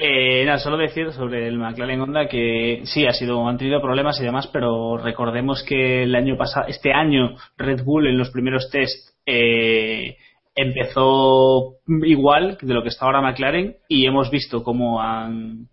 Eh, 0.00 0.44
nada, 0.44 0.58
solo 0.58 0.76
decir 0.76 1.12
sobre 1.12 1.48
el 1.48 1.58
McLaren 1.58 2.00
Honda 2.00 2.28
que 2.28 2.82
sí 2.84 3.04
ha 3.06 3.12
sido 3.12 3.48
han 3.48 3.58
tenido 3.58 3.80
problemas 3.82 4.20
y 4.20 4.24
demás, 4.24 4.48
pero 4.52 4.96
recordemos 4.96 5.64
que 5.64 6.04
el 6.04 6.14
año 6.14 6.36
pasado, 6.36 6.66
este 6.68 6.92
año 6.92 7.34
Red 7.56 7.82
Bull 7.82 8.06
en 8.06 8.16
los 8.16 8.30
primeros 8.30 8.70
test 8.70 9.16
eh, 9.26 10.16
empezó 10.54 11.78
igual 12.04 12.58
de 12.60 12.74
lo 12.74 12.82
que 12.82 12.90
está 12.90 13.06
ahora 13.06 13.20
McLaren 13.20 13.76
y 13.88 14.06
hemos 14.06 14.30
visto 14.30 14.62
cómo 14.62 15.02
han 15.02 15.66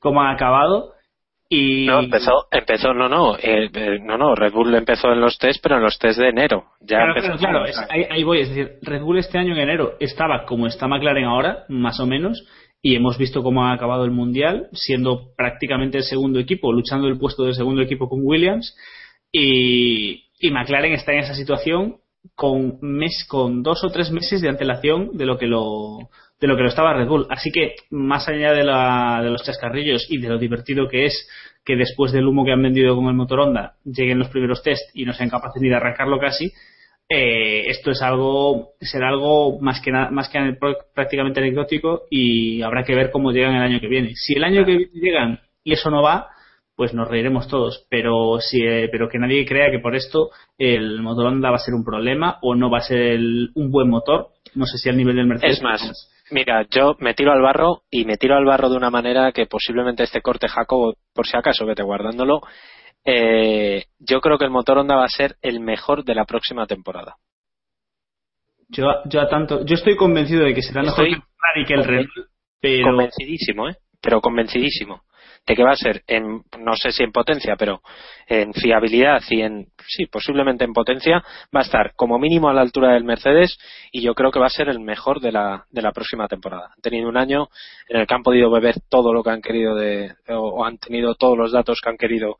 cómo 0.00 0.20
han 0.20 0.34
acabado 0.34 0.92
y 1.54 1.86
No, 1.86 2.00
empezó, 2.00 2.46
empezó, 2.50 2.94
no, 2.94 3.08
no, 3.08 3.36
eh, 3.36 3.68
eh, 3.74 3.98
no, 4.02 4.16
no, 4.16 4.34
Red 4.34 4.52
Bull 4.52 4.74
empezó 4.74 5.12
en 5.12 5.20
los 5.20 5.36
test, 5.38 5.60
pero 5.62 5.76
en 5.76 5.82
los 5.82 5.98
test 5.98 6.18
de 6.18 6.28
enero. 6.30 6.64
Ya 6.80 6.96
Claro, 6.96 7.10
empezó 7.16 7.36
claro, 7.36 7.38
claro, 7.38 7.58
con- 7.60 7.68
es- 7.68 7.90
ahí, 7.90 8.06
ahí 8.10 8.22
voy. 8.24 8.40
Es 8.40 8.48
decir, 8.48 8.78
Red 8.82 9.02
Bull 9.02 9.18
este 9.18 9.38
año 9.38 9.52
en 9.54 9.60
enero 9.60 9.92
estaba 10.00 10.44
como 10.46 10.66
está 10.66 10.88
McLaren 10.88 11.24
ahora, 11.24 11.64
más 11.68 12.00
o 12.00 12.06
menos, 12.06 12.42
y 12.80 12.96
hemos 12.96 13.18
visto 13.18 13.42
cómo 13.42 13.64
ha 13.66 13.72
acabado 13.72 14.04
el 14.04 14.10
mundial, 14.10 14.68
siendo 14.72 15.34
prácticamente 15.36 15.98
el 15.98 16.04
segundo 16.04 16.38
equipo, 16.40 16.72
luchando 16.72 17.06
el 17.08 17.18
puesto 17.18 17.44
de 17.44 17.54
segundo 17.54 17.82
equipo 17.82 18.08
con 18.08 18.20
Williams, 18.22 18.74
y, 19.30 20.24
y 20.40 20.50
McLaren 20.50 20.92
está 20.92 21.12
en 21.12 21.20
esa 21.20 21.34
situación 21.34 21.96
con 22.34 22.78
mes, 22.80 23.26
con 23.28 23.62
dos 23.62 23.82
o 23.84 23.90
tres 23.90 24.10
meses 24.10 24.40
de 24.40 24.48
antelación 24.48 25.16
de 25.16 25.26
lo 25.26 25.38
que 25.38 25.46
lo 25.46 25.98
de 26.42 26.48
lo 26.48 26.56
que 26.56 26.62
lo 26.64 26.68
estaba 26.68 26.92
Red 26.92 27.06
Bull. 27.08 27.26
Así 27.30 27.50
que, 27.50 27.76
más 27.90 28.28
allá 28.28 28.52
de, 28.52 28.64
la, 28.64 29.20
de 29.22 29.30
los 29.30 29.42
chascarrillos 29.44 30.06
y 30.10 30.18
de 30.18 30.28
lo 30.28 30.36
divertido 30.38 30.88
que 30.88 31.06
es 31.06 31.28
que 31.64 31.76
después 31.76 32.10
del 32.12 32.26
humo 32.26 32.44
que 32.44 32.52
han 32.52 32.60
vendido 32.62 32.96
con 32.96 33.06
el 33.06 33.14
motor 33.14 33.40
Honda 33.40 33.76
lleguen 33.84 34.18
los 34.18 34.28
primeros 34.28 34.62
test 34.62 34.90
y 34.94 35.04
no 35.04 35.12
sean 35.12 35.30
capaces 35.30 35.62
ni 35.62 35.68
de 35.68 35.76
arrancarlo 35.76 36.18
casi, 36.18 36.52
eh, 37.08 37.64
esto 37.68 37.90
es 37.92 38.02
algo 38.02 38.70
será 38.80 39.08
algo 39.08 39.60
más 39.60 39.80
que 39.80 39.92
na- 39.92 40.10
más 40.10 40.28
que 40.28 40.38
prácticamente 40.94 41.40
anecdótico 41.40 42.02
y 42.10 42.62
habrá 42.62 42.82
que 42.84 42.94
ver 42.94 43.10
cómo 43.10 43.30
llegan 43.32 43.54
el 43.54 43.62
año 43.62 43.80
que 43.80 43.88
viene. 43.88 44.14
Si 44.16 44.34
el 44.34 44.44
año 44.44 44.64
que 44.64 44.76
viene 44.76 44.92
llegan 44.94 45.40
y 45.62 45.72
eso 45.74 45.90
no 45.90 46.02
va, 46.02 46.26
pues 46.74 46.94
nos 46.94 47.06
reiremos 47.08 47.46
todos, 47.48 47.86
pero 47.90 48.40
si 48.40 48.62
eh, 48.66 48.88
pero 48.90 49.08
que 49.08 49.18
nadie 49.18 49.46
crea 49.46 49.70
que 49.70 49.78
por 49.78 49.94
esto 49.94 50.30
el 50.58 51.00
motor 51.02 51.26
Honda 51.26 51.50
va 51.50 51.56
a 51.56 51.60
ser 51.60 51.74
un 51.74 51.84
problema 51.84 52.38
o 52.42 52.54
no 52.56 52.70
va 52.70 52.78
a 52.78 52.82
ser 52.82 52.98
el- 52.98 53.50
un 53.54 53.70
buen 53.70 53.88
motor, 53.88 54.28
no 54.54 54.66
sé 54.66 54.78
si 54.78 54.88
al 54.88 54.96
nivel 54.96 55.16
del 55.16 55.26
Mercedes. 55.26 55.58
Es 55.58 55.62
más, 55.62 56.10
mira, 56.30 56.66
yo 56.70 56.96
me 56.98 57.14
tiro 57.14 57.32
al 57.32 57.42
barro 57.42 57.82
y 57.90 58.04
me 58.04 58.16
tiro 58.16 58.36
al 58.36 58.44
barro 58.44 58.68
de 58.68 58.76
una 58.76 58.90
manera 58.90 59.32
que 59.32 59.46
posiblemente 59.46 60.02
este 60.02 60.20
corte 60.22 60.48
Jacobo, 60.48 60.94
por 61.14 61.26
si 61.26 61.36
acaso, 61.36 61.66
vete 61.66 61.82
guardándolo. 61.82 62.40
eh, 63.04 63.86
yo 63.98 64.20
creo 64.20 64.38
que 64.38 64.44
el 64.44 64.50
motor 64.50 64.78
Honda 64.78 64.96
va 64.96 65.04
a 65.04 65.08
ser 65.08 65.36
el 65.42 65.60
mejor 65.60 66.04
de 66.04 66.14
la 66.14 66.24
próxima 66.24 66.66
temporada. 66.66 67.16
Yo, 68.68 68.86
yo 69.06 69.20
a 69.20 69.28
tanto, 69.28 69.64
yo 69.64 69.74
estoy 69.74 69.96
convencido 69.96 70.44
de 70.44 70.54
que 70.54 70.62
será 70.62 70.82
mejor 70.82 71.06
Estoy 71.06 71.20
que 71.66 71.74
el 71.74 71.84
Ferrari 71.84 72.06
que 72.06 72.10
el 72.14 72.26
pero 72.60 72.86
Convencidísimo, 72.90 73.68
¿eh? 73.68 73.76
Pero 74.00 74.20
convencidísimo 74.20 75.02
de 75.46 75.56
que 75.56 75.64
va 75.64 75.72
a 75.72 75.76
ser 75.76 76.02
en, 76.06 76.42
no 76.58 76.76
sé 76.76 76.92
si 76.92 77.02
en 77.02 77.12
potencia, 77.12 77.56
pero 77.56 77.82
en 78.26 78.54
fiabilidad 78.54 79.22
y 79.28 79.42
en, 79.42 79.66
sí, 79.88 80.06
posiblemente 80.06 80.64
en 80.64 80.72
potencia, 80.72 81.22
va 81.54 81.60
a 81.60 81.64
estar 81.64 81.94
como 81.96 82.18
mínimo 82.18 82.48
a 82.48 82.54
la 82.54 82.60
altura 82.60 82.92
del 82.92 83.04
Mercedes 83.04 83.58
y 83.90 84.02
yo 84.02 84.14
creo 84.14 84.30
que 84.30 84.38
va 84.38 84.46
a 84.46 84.50
ser 84.50 84.68
el 84.68 84.78
mejor 84.78 85.20
de 85.20 85.32
la, 85.32 85.64
de 85.70 85.82
la 85.82 85.92
próxima 85.92 86.28
temporada. 86.28 86.70
Han 86.76 86.82
tenido 86.82 87.08
un 87.08 87.16
año 87.16 87.48
en 87.88 88.00
el 88.00 88.06
que 88.06 88.14
han 88.14 88.22
podido 88.22 88.50
beber 88.50 88.76
todo 88.88 89.12
lo 89.12 89.22
que 89.22 89.30
han 89.30 89.42
querido 89.42 89.74
de, 89.74 90.14
o, 90.28 90.64
han 90.64 90.78
tenido 90.78 91.14
todos 91.16 91.36
los 91.36 91.52
datos 91.52 91.80
que 91.82 91.90
han 91.90 91.98
querido 91.98 92.38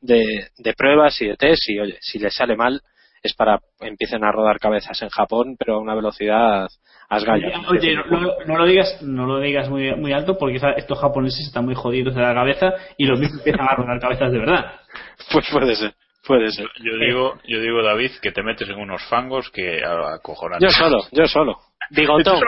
de, 0.00 0.48
de 0.56 0.74
pruebas 0.74 1.20
y 1.22 1.26
de 1.26 1.36
test 1.36 1.68
y 1.68 1.80
oye, 1.80 1.98
si 2.00 2.18
les 2.18 2.34
sale 2.34 2.56
mal 2.56 2.80
es 3.22 3.34
para 3.34 3.60
empiecen 3.80 4.24
a 4.24 4.32
rodar 4.32 4.58
cabezas 4.58 5.00
en 5.02 5.08
Japón, 5.08 5.56
pero 5.58 5.74
a 5.76 5.80
una 5.80 5.94
velocidad 5.94 6.68
a 7.08 7.20
gallo. 7.20 7.48
Oye, 7.68 7.94
no, 7.94 8.20
no- 8.20 8.32
no 8.46 8.56
lo 8.58 8.64
digas, 8.66 9.00
no 9.02 9.26
lo 9.26 9.38
digas 9.40 9.68
muy, 9.68 9.94
muy 9.96 10.12
alto 10.12 10.36
porque 10.38 10.60
estos 10.76 10.98
japoneses 10.98 11.46
están 11.46 11.64
muy 11.64 11.74
jodidos 11.74 12.14
de 12.14 12.22
la 12.22 12.34
cabeza 12.34 12.72
y 12.96 13.06
los 13.06 13.18
mismos 13.18 13.38
empiezan 13.38 13.66
a 13.68 13.74
rodar 13.74 14.00
cabezas 14.00 14.32
de 14.32 14.38
verdad. 14.38 14.72
Pues 15.32 15.46
puede 15.50 15.74
ser, 15.76 15.92
puede 16.26 16.50
ser. 16.50 16.66
Yo 16.82 16.96
digo, 16.98 17.34
yo 17.46 17.60
digo, 17.60 17.82
David, 17.82 18.12
que 18.22 18.32
te 18.32 18.42
metes 18.42 18.68
en 18.68 18.76
unos 18.78 19.02
fangos 19.08 19.50
que 19.50 19.82
acojonantes. 19.84 20.72
Yo 20.72 20.84
solo, 20.84 21.04
yo 21.12 21.26
solo. 21.26 21.58
Bigotón. 21.90 22.40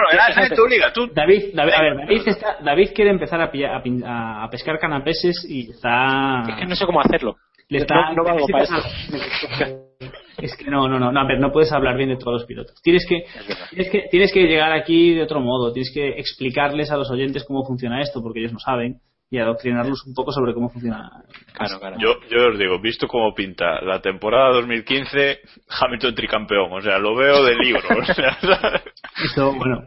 Tú. 0.94 1.08
David, 1.14 1.50
David, 1.54 1.72
a 1.74 1.82
ver, 1.82 1.96
David, 1.96 2.22
está- 2.28 2.56
David 2.60 2.90
quiere 2.94 3.10
empezar 3.10 3.40
a, 3.40 3.50
pillar- 3.52 3.74
a 3.74 3.82
pin- 3.82 4.02
a- 4.04 4.44
a 4.44 4.50
pescar 4.50 4.78
canapeses 4.78 5.44
y 5.48 5.70
está. 5.70 6.42
Es 6.48 6.56
que 6.56 6.66
no 6.66 6.74
sé 6.74 6.86
cómo 6.86 7.00
hacerlo. 7.00 7.36
le 7.68 7.78
está 7.78 7.94
no, 8.12 8.14
no 8.14 8.24
valgo 8.24 8.46
para 8.48 8.64
necesita- 8.64 9.78
es 10.40 10.56
que 10.56 10.70
no, 10.70 10.88
no, 10.88 10.98
no, 10.98 11.10
no, 11.10 11.20
a 11.20 11.26
ver, 11.26 11.40
no 11.40 11.52
puedes 11.52 11.72
hablar 11.72 11.96
bien 11.96 12.10
de 12.10 12.16
todos 12.16 12.40
los 12.40 12.46
pilotos. 12.46 12.80
Tienes 12.82 13.06
que, 13.08 13.24
tienes 13.70 13.90
que, 13.90 14.02
tienes 14.10 14.32
que 14.32 14.44
llegar 14.44 14.72
aquí 14.72 15.14
de 15.14 15.22
otro 15.22 15.40
modo, 15.40 15.72
tienes 15.72 15.92
que 15.92 16.10
explicarles 16.10 16.90
a 16.90 16.96
los 16.96 17.10
oyentes 17.10 17.44
cómo 17.44 17.64
funciona 17.64 18.00
esto, 18.00 18.22
porque 18.22 18.40
ellos 18.40 18.52
no 18.52 18.58
saben, 18.58 19.00
y 19.30 19.38
adoctrinarlos 19.38 20.06
un 20.06 20.14
poco 20.14 20.32
sobre 20.32 20.54
cómo 20.54 20.70
funciona. 20.70 21.10
Claro, 21.52 21.80
claro. 21.80 21.96
Yo, 21.98 22.14
yo 22.30 22.48
os 22.48 22.58
digo, 22.58 22.80
visto 22.80 23.06
cómo 23.06 23.34
pinta 23.34 23.80
la 23.82 24.00
temporada 24.00 24.54
2015, 24.54 25.40
Hamilton 25.68 26.14
tricampeón, 26.14 26.72
o 26.72 26.80
sea, 26.80 26.98
lo 26.98 27.14
veo 27.14 27.44
de 27.44 27.56
libro. 27.56 27.82
o 28.00 28.04
sea, 28.04 28.38
Eso, 29.24 29.52
bueno, 29.54 29.82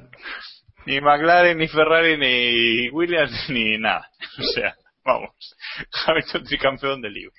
ni 0.86 1.00
McLaren, 1.00 1.58
ni 1.58 1.68
Ferrari, 1.68 2.18
ni 2.18 2.90
Williams, 2.90 3.46
ni 3.50 3.78
nada. 3.78 4.10
O 4.38 4.44
sea, 4.44 4.76
vamos, 5.04 5.32
Hamilton 6.06 6.44
tricampeón 6.44 7.02
de 7.02 7.10
libro. 7.10 7.34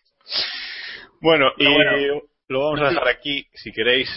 Bueno, 1.20 1.51
y 1.56 1.66
bueno. 1.66 2.22
Lo 2.53 2.65
vamos 2.66 2.81
a 2.83 2.89
dejar 2.91 3.09
aquí, 3.09 3.47
si 3.55 3.73
queréis, 3.73 4.09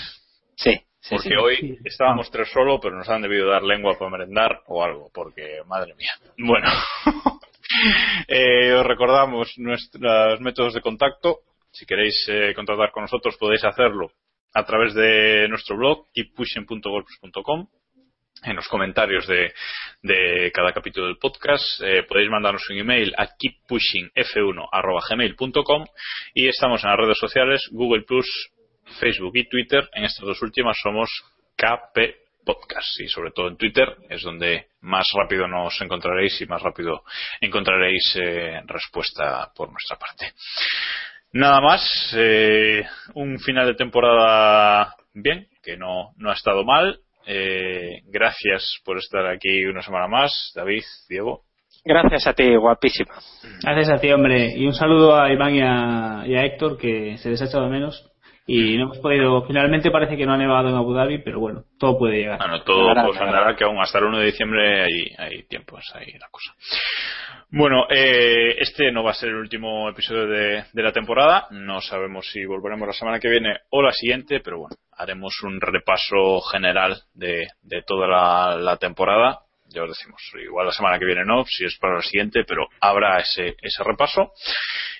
Sí, 0.55 0.71
sí, 0.99 1.15
porque 1.15 1.29
sí. 1.29 1.35
hoy 1.35 1.55
Sí. 1.57 1.77
estábamos 1.85 2.29
tres 2.31 2.49
solo, 2.51 2.79
pero 2.79 2.95
nos 2.95 3.09
han 3.09 3.21
debido 3.21 3.49
dar 3.49 3.63
lengua 3.63 3.97
para 3.97 4.11
merendar 4.11 4.61
o 4.67 4.83
algo, 4.83 5.09
porque 5.13 5.61
madre 5.65 5.95
mía. 5.95 6.11
Bueno, 6.37 6.67
eh, 8.27 8.73
os 8.73 8.85
recordamos 8.85 9.57
nuestros 9.57 10.39
métodos 10.41 10.73
de 10.73 10.81
contacto. 10.81 11.39
Si 11.71 11.85
queréis 11.85 12.25
eh, 12.29 12.53
contactar 12.55 12.91
con 12.91 13.03
nosotros, 13.03 13.35
podéis 13.37 13.63
hacerlo 13.63 14.11
a 14.53 14.63
través 14.65 14.93
de 14.93 15.47
nuestro 15.49 15.75
blog, 15.75 16.05
keeppushing.golfs.com. 16.13 17.67
En 18.45 18.55
los 18.55 18.67
comentarios 18.67 19.27
de, 19.27 19.53
cada 20.53 20.71
capítulo 20.71 21.07
del 21.07 21.17
podcast 21.17 21.81
eh, 21.81 22.03
podéis 22.03 22.29
mandarnos 22.29 22.69
un 22.69 22.77
email 22.77 23.11
a 23.17 23.27
keeppushingf1.gmail.com 23.27 25.85
y 26.35 26.47
estamos 26.47 26.83
en 26.83 26.91
las 26.91 26.99
redes 26.99 27.17
sociales 27.17 27.67
Google 27.71 28.05
Facebook 28.99 29.35
y 29.35 29.49
Twitter. 29.49 29.89
En 29.93 30.03
estas 30.03 30.25
dos 30.25 30.39
últimas 30.43 30.77
somos 30.81 31.09
KP 31.55 32.17
Podcast 32.45 32.99
y 32.99 33.07
sobre 33.07 33.31
todo 33.31 33.47
en 33.47 33.57
Twitter 33.57 33.97
es 34.09 34.21
donde 34.21 34.67
más 34.81 35.07
rápido 35.15 35.47
nos 35.47 35.81
encontraréis 35.81 36.39
y 36.39 36.45
más 36.45 36.61
rápido 36.61 37.03
encontraréis 37.41 38.15
eh, 38.21 38.61
respuesta 38.67 39.51
por 39.55 39.71
nuestra 39.71 39.97
parte. 39.97 40.33
Nada 41.31 41.61
más, 41.61 42.13
eh, 42.15 42.85
un 43.15 43.39
final 43.39 43.65
de 43.65 43.73
temporada 43.73 44.95
bien, 45.15 45.47
que 45.63 45.77
no, 45.77 46.13
no 46.17 46.29
ha 46.29 46.35
estado 46.35 46.63
mal. 46.63 46.99
Eh, 47.27 48.01
gracias 48.05 48.79
por 48.83 48.97
estar 48.97 49.25
aquí 49.25 49.65
una 49.65 49.81
semana 49.81 50.07
más, 50.07 50.51
David, 50.55 50.83
Diego. 51.09 51.41
Gracias 51.83 52.25
a 52.27 52.33
ti, 52.33 52.55
guapísima. 52.55 53.13
gracias 53.61 53.89
a 53.89 54.01
ti, 54.01 54.11
hombre, 54.11 54.55
y 54.55 54.65
un 54.65 54.73
saludo 54.73 55.15
a 55.15 55.31
Iván 55.31 55.55
y 55.55 55.61
a, 55.61 56.23
y 56.25 56.35
a 56.35 56.43
Héctor, 56.45 56.77
que 56.77 57.17
se 57.17 57.29
les 57.29 57.41
ha 57.41 57.45
echado 57.45 57.65
de 57.65 57.71
menos. 57.71 58.11
Y 58.47 58.77
no 58.77 58.83
hemos 58.83 58.99
podido, 58.99 59.43
finalmente 59.47 59.89
parece 59.89 60.15
que 60.15 60.25
no 60.25 60.33
ha 60.33 60.37
nevado 60.37 60.69
en 60.69 60.75
Abu 60.75 60.93
Dhabi, 60.93 61.17
pero 61.17 61.39
bueno, 61.39 61.63
todo 61.79 61.97
puede 61.97 62.17
llegar. 62.17 62.37
Bueno, 62.37 62.61
todo 62.61 62.93
pues 62.93 63.19
andará 63.19 63.55
que 63.55 63.63
aún 63.63 63.79
hasta 63.79 63.97
el 63.97 64.05
1 64.05 64.19
de 64.19 64.25
diciembre 64.25 64.83
hay, 64.83 65.15
hay 65.17 65.43
tiempos, 65.47 65.83
ahí 65.95 66.11
la 66.19 66.27
cosa. 66.29 66.53
Bueno, 67.49 67.87
eh, 67.89 68.55
este 68.59 68.91
no 68.91 69.03
va 69.03 69.11
a 69.11 69.15
ser 69.15 69.29
el 69.29 69.35
último 69.35 69.89
episodio 69.89 70.27
de, 70.27 70.63
de 70.71 70.83
la 70.83 70.91
temporada. 70.91 71.47
No 71.49 71.81
sabemos 71.81 72.27
si 72.31 72.45
volveremos 72.45 72.87
la 72.87 72.93
semana 72.93 73.19
que 73.19 73.29
viene 73.29 73.61
o 73.71 73.81
la 73.81 73.91
siguiente, 73.91 74.41
pero 74.41 74.59
bueno, 74.59 74.75
haremos 74.95 75.41
un 75.41 75.59
repaso 75.59 76.39
general 76.41 77.01
de, 77.15 77.47
de 77.63 77.81
toda 77.81 78.07
la, 78.07 78.57
la 78.57 78.77
temporada. 78.77 79.39
Ya 79.73 79.81
os 79.81 79.89
decimos, 79.89 80.21
igual 80.39 80.67
la 80.67 80.71
semana 80.71 80.99
que 80.99 81.05
viene 81.05 81.25
no, 81.25 81.45
si 81.45 81.65
es 81.65 81.77
para 81.79 81.95
la 81.95 82.01
siguiente, 82.03 82.43
pero 82.47 82.67
habrá 82.79 83.17
ese, 83.17 83.55
ese 83.59 83.83
repaso. 83.83 84.31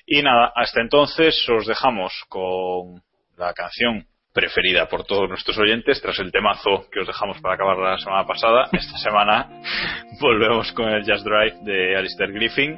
Y 0.07 0.23
nada, 0.23 0.51
hasta 0.55 0.81
entonces 0.81 1.47
os 1.49 1.67
dejamos 1.67 2.26
con 2.27 3.01
la 3.38 3.53
canción 3.53 4.06
preferida 4.34 4.88
por 4.88 5.06
todos 5.06 5.30
nuestros 5.30 5.57
oyentes 5.57 6.02
tras 6.02 6.20
el 6.20 6.32
temazo 6.32 6.86
que 6.91 6.99
os 6.99 7.07
dejamos 7.07 7.40
para 7.40 7.56
acabar 7.56 7.78
la 7.78 7.98
semana 7.98 8.28
pasada. 8.28 8.68
Esta 8.74 8.98
semana 8.98 9.49
volvemos 10.22 10.72
con 10.74 10.90
el 10.90 11.10
Just 11.10 11.26
Drive 11.26 11.64
de 11.64 11.95
Alistair 11.95 12.32
Griffin. 12.34 12.78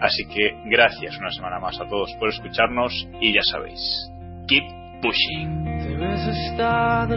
Así 0.00 0.26
que 0.26 0.52
gracias 0.66 1.18
una 1.18 1.30
semana 1.30 1.58
más 1.58 1.80
a 1.80 1.88
todos 1.88 2.12
por 2.20 2.28
escucharnos 2.28 2.92
y 3.20 3.32
ya 3.32 3.42
sabéis, 3.42 3.80
keep 4.46 4.64
pushing. 5.02 5.64
The 5.80 7.16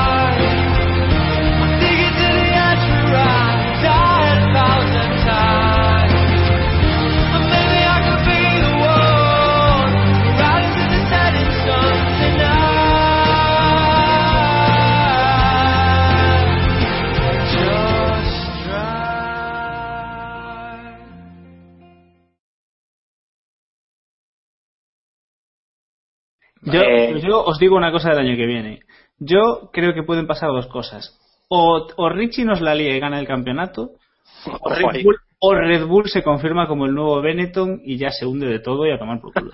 Yo, 26.63 26.81
Eh, 26.81 27.21
yo 27.21 27.43
os 27.43 27.57
digo 27.59 27.75
una 27.75 27.91
cosa 27.91 28.09
del 28.09 28.19
año 28.19 28.35
que 28.35 28.45
viene. 28.45 28.79
Yo 29.19 29.69
creo 29.71 29.93
que 29.93 30.03
pueden 30.03 30.27
pasar 30.27 30.49
dos 30.49 30.67
cosas. 30.67 31.17
O, 31.49 31.87
o 31.97 32.09
Richie 32.09 32.45
nos 32.45 32.61
la 32.61 32.75
lía 32.75 32.95
y 32.95 32.99
gana 32.99 33.19
el 33.19 33.27
campeonato, 33.27 33.91
o 34.61 34.69
Red. 34.69 35.03
Bull, 35.03 35.17
o 35.39 35.53
Red 35.53 35.85
Bull 35.85 36.07
se 36.09 36.23
confirma 36.23 36.67
como 36.67 36.85
el 36.85 36.93
nuevo 36.93 37.21
Benetton 37.21 37.81
y 37.83 37.97
ya 37.97 38.11
se 38.11 38.25
hunde 38.25 38.47
de 38.47 38.59
todo 38.59 38.85
y 38.85 38.91
a 38.91 38.99
tomar 38.99 39.19
por 39.19 39.33
culo. 39.33 39.51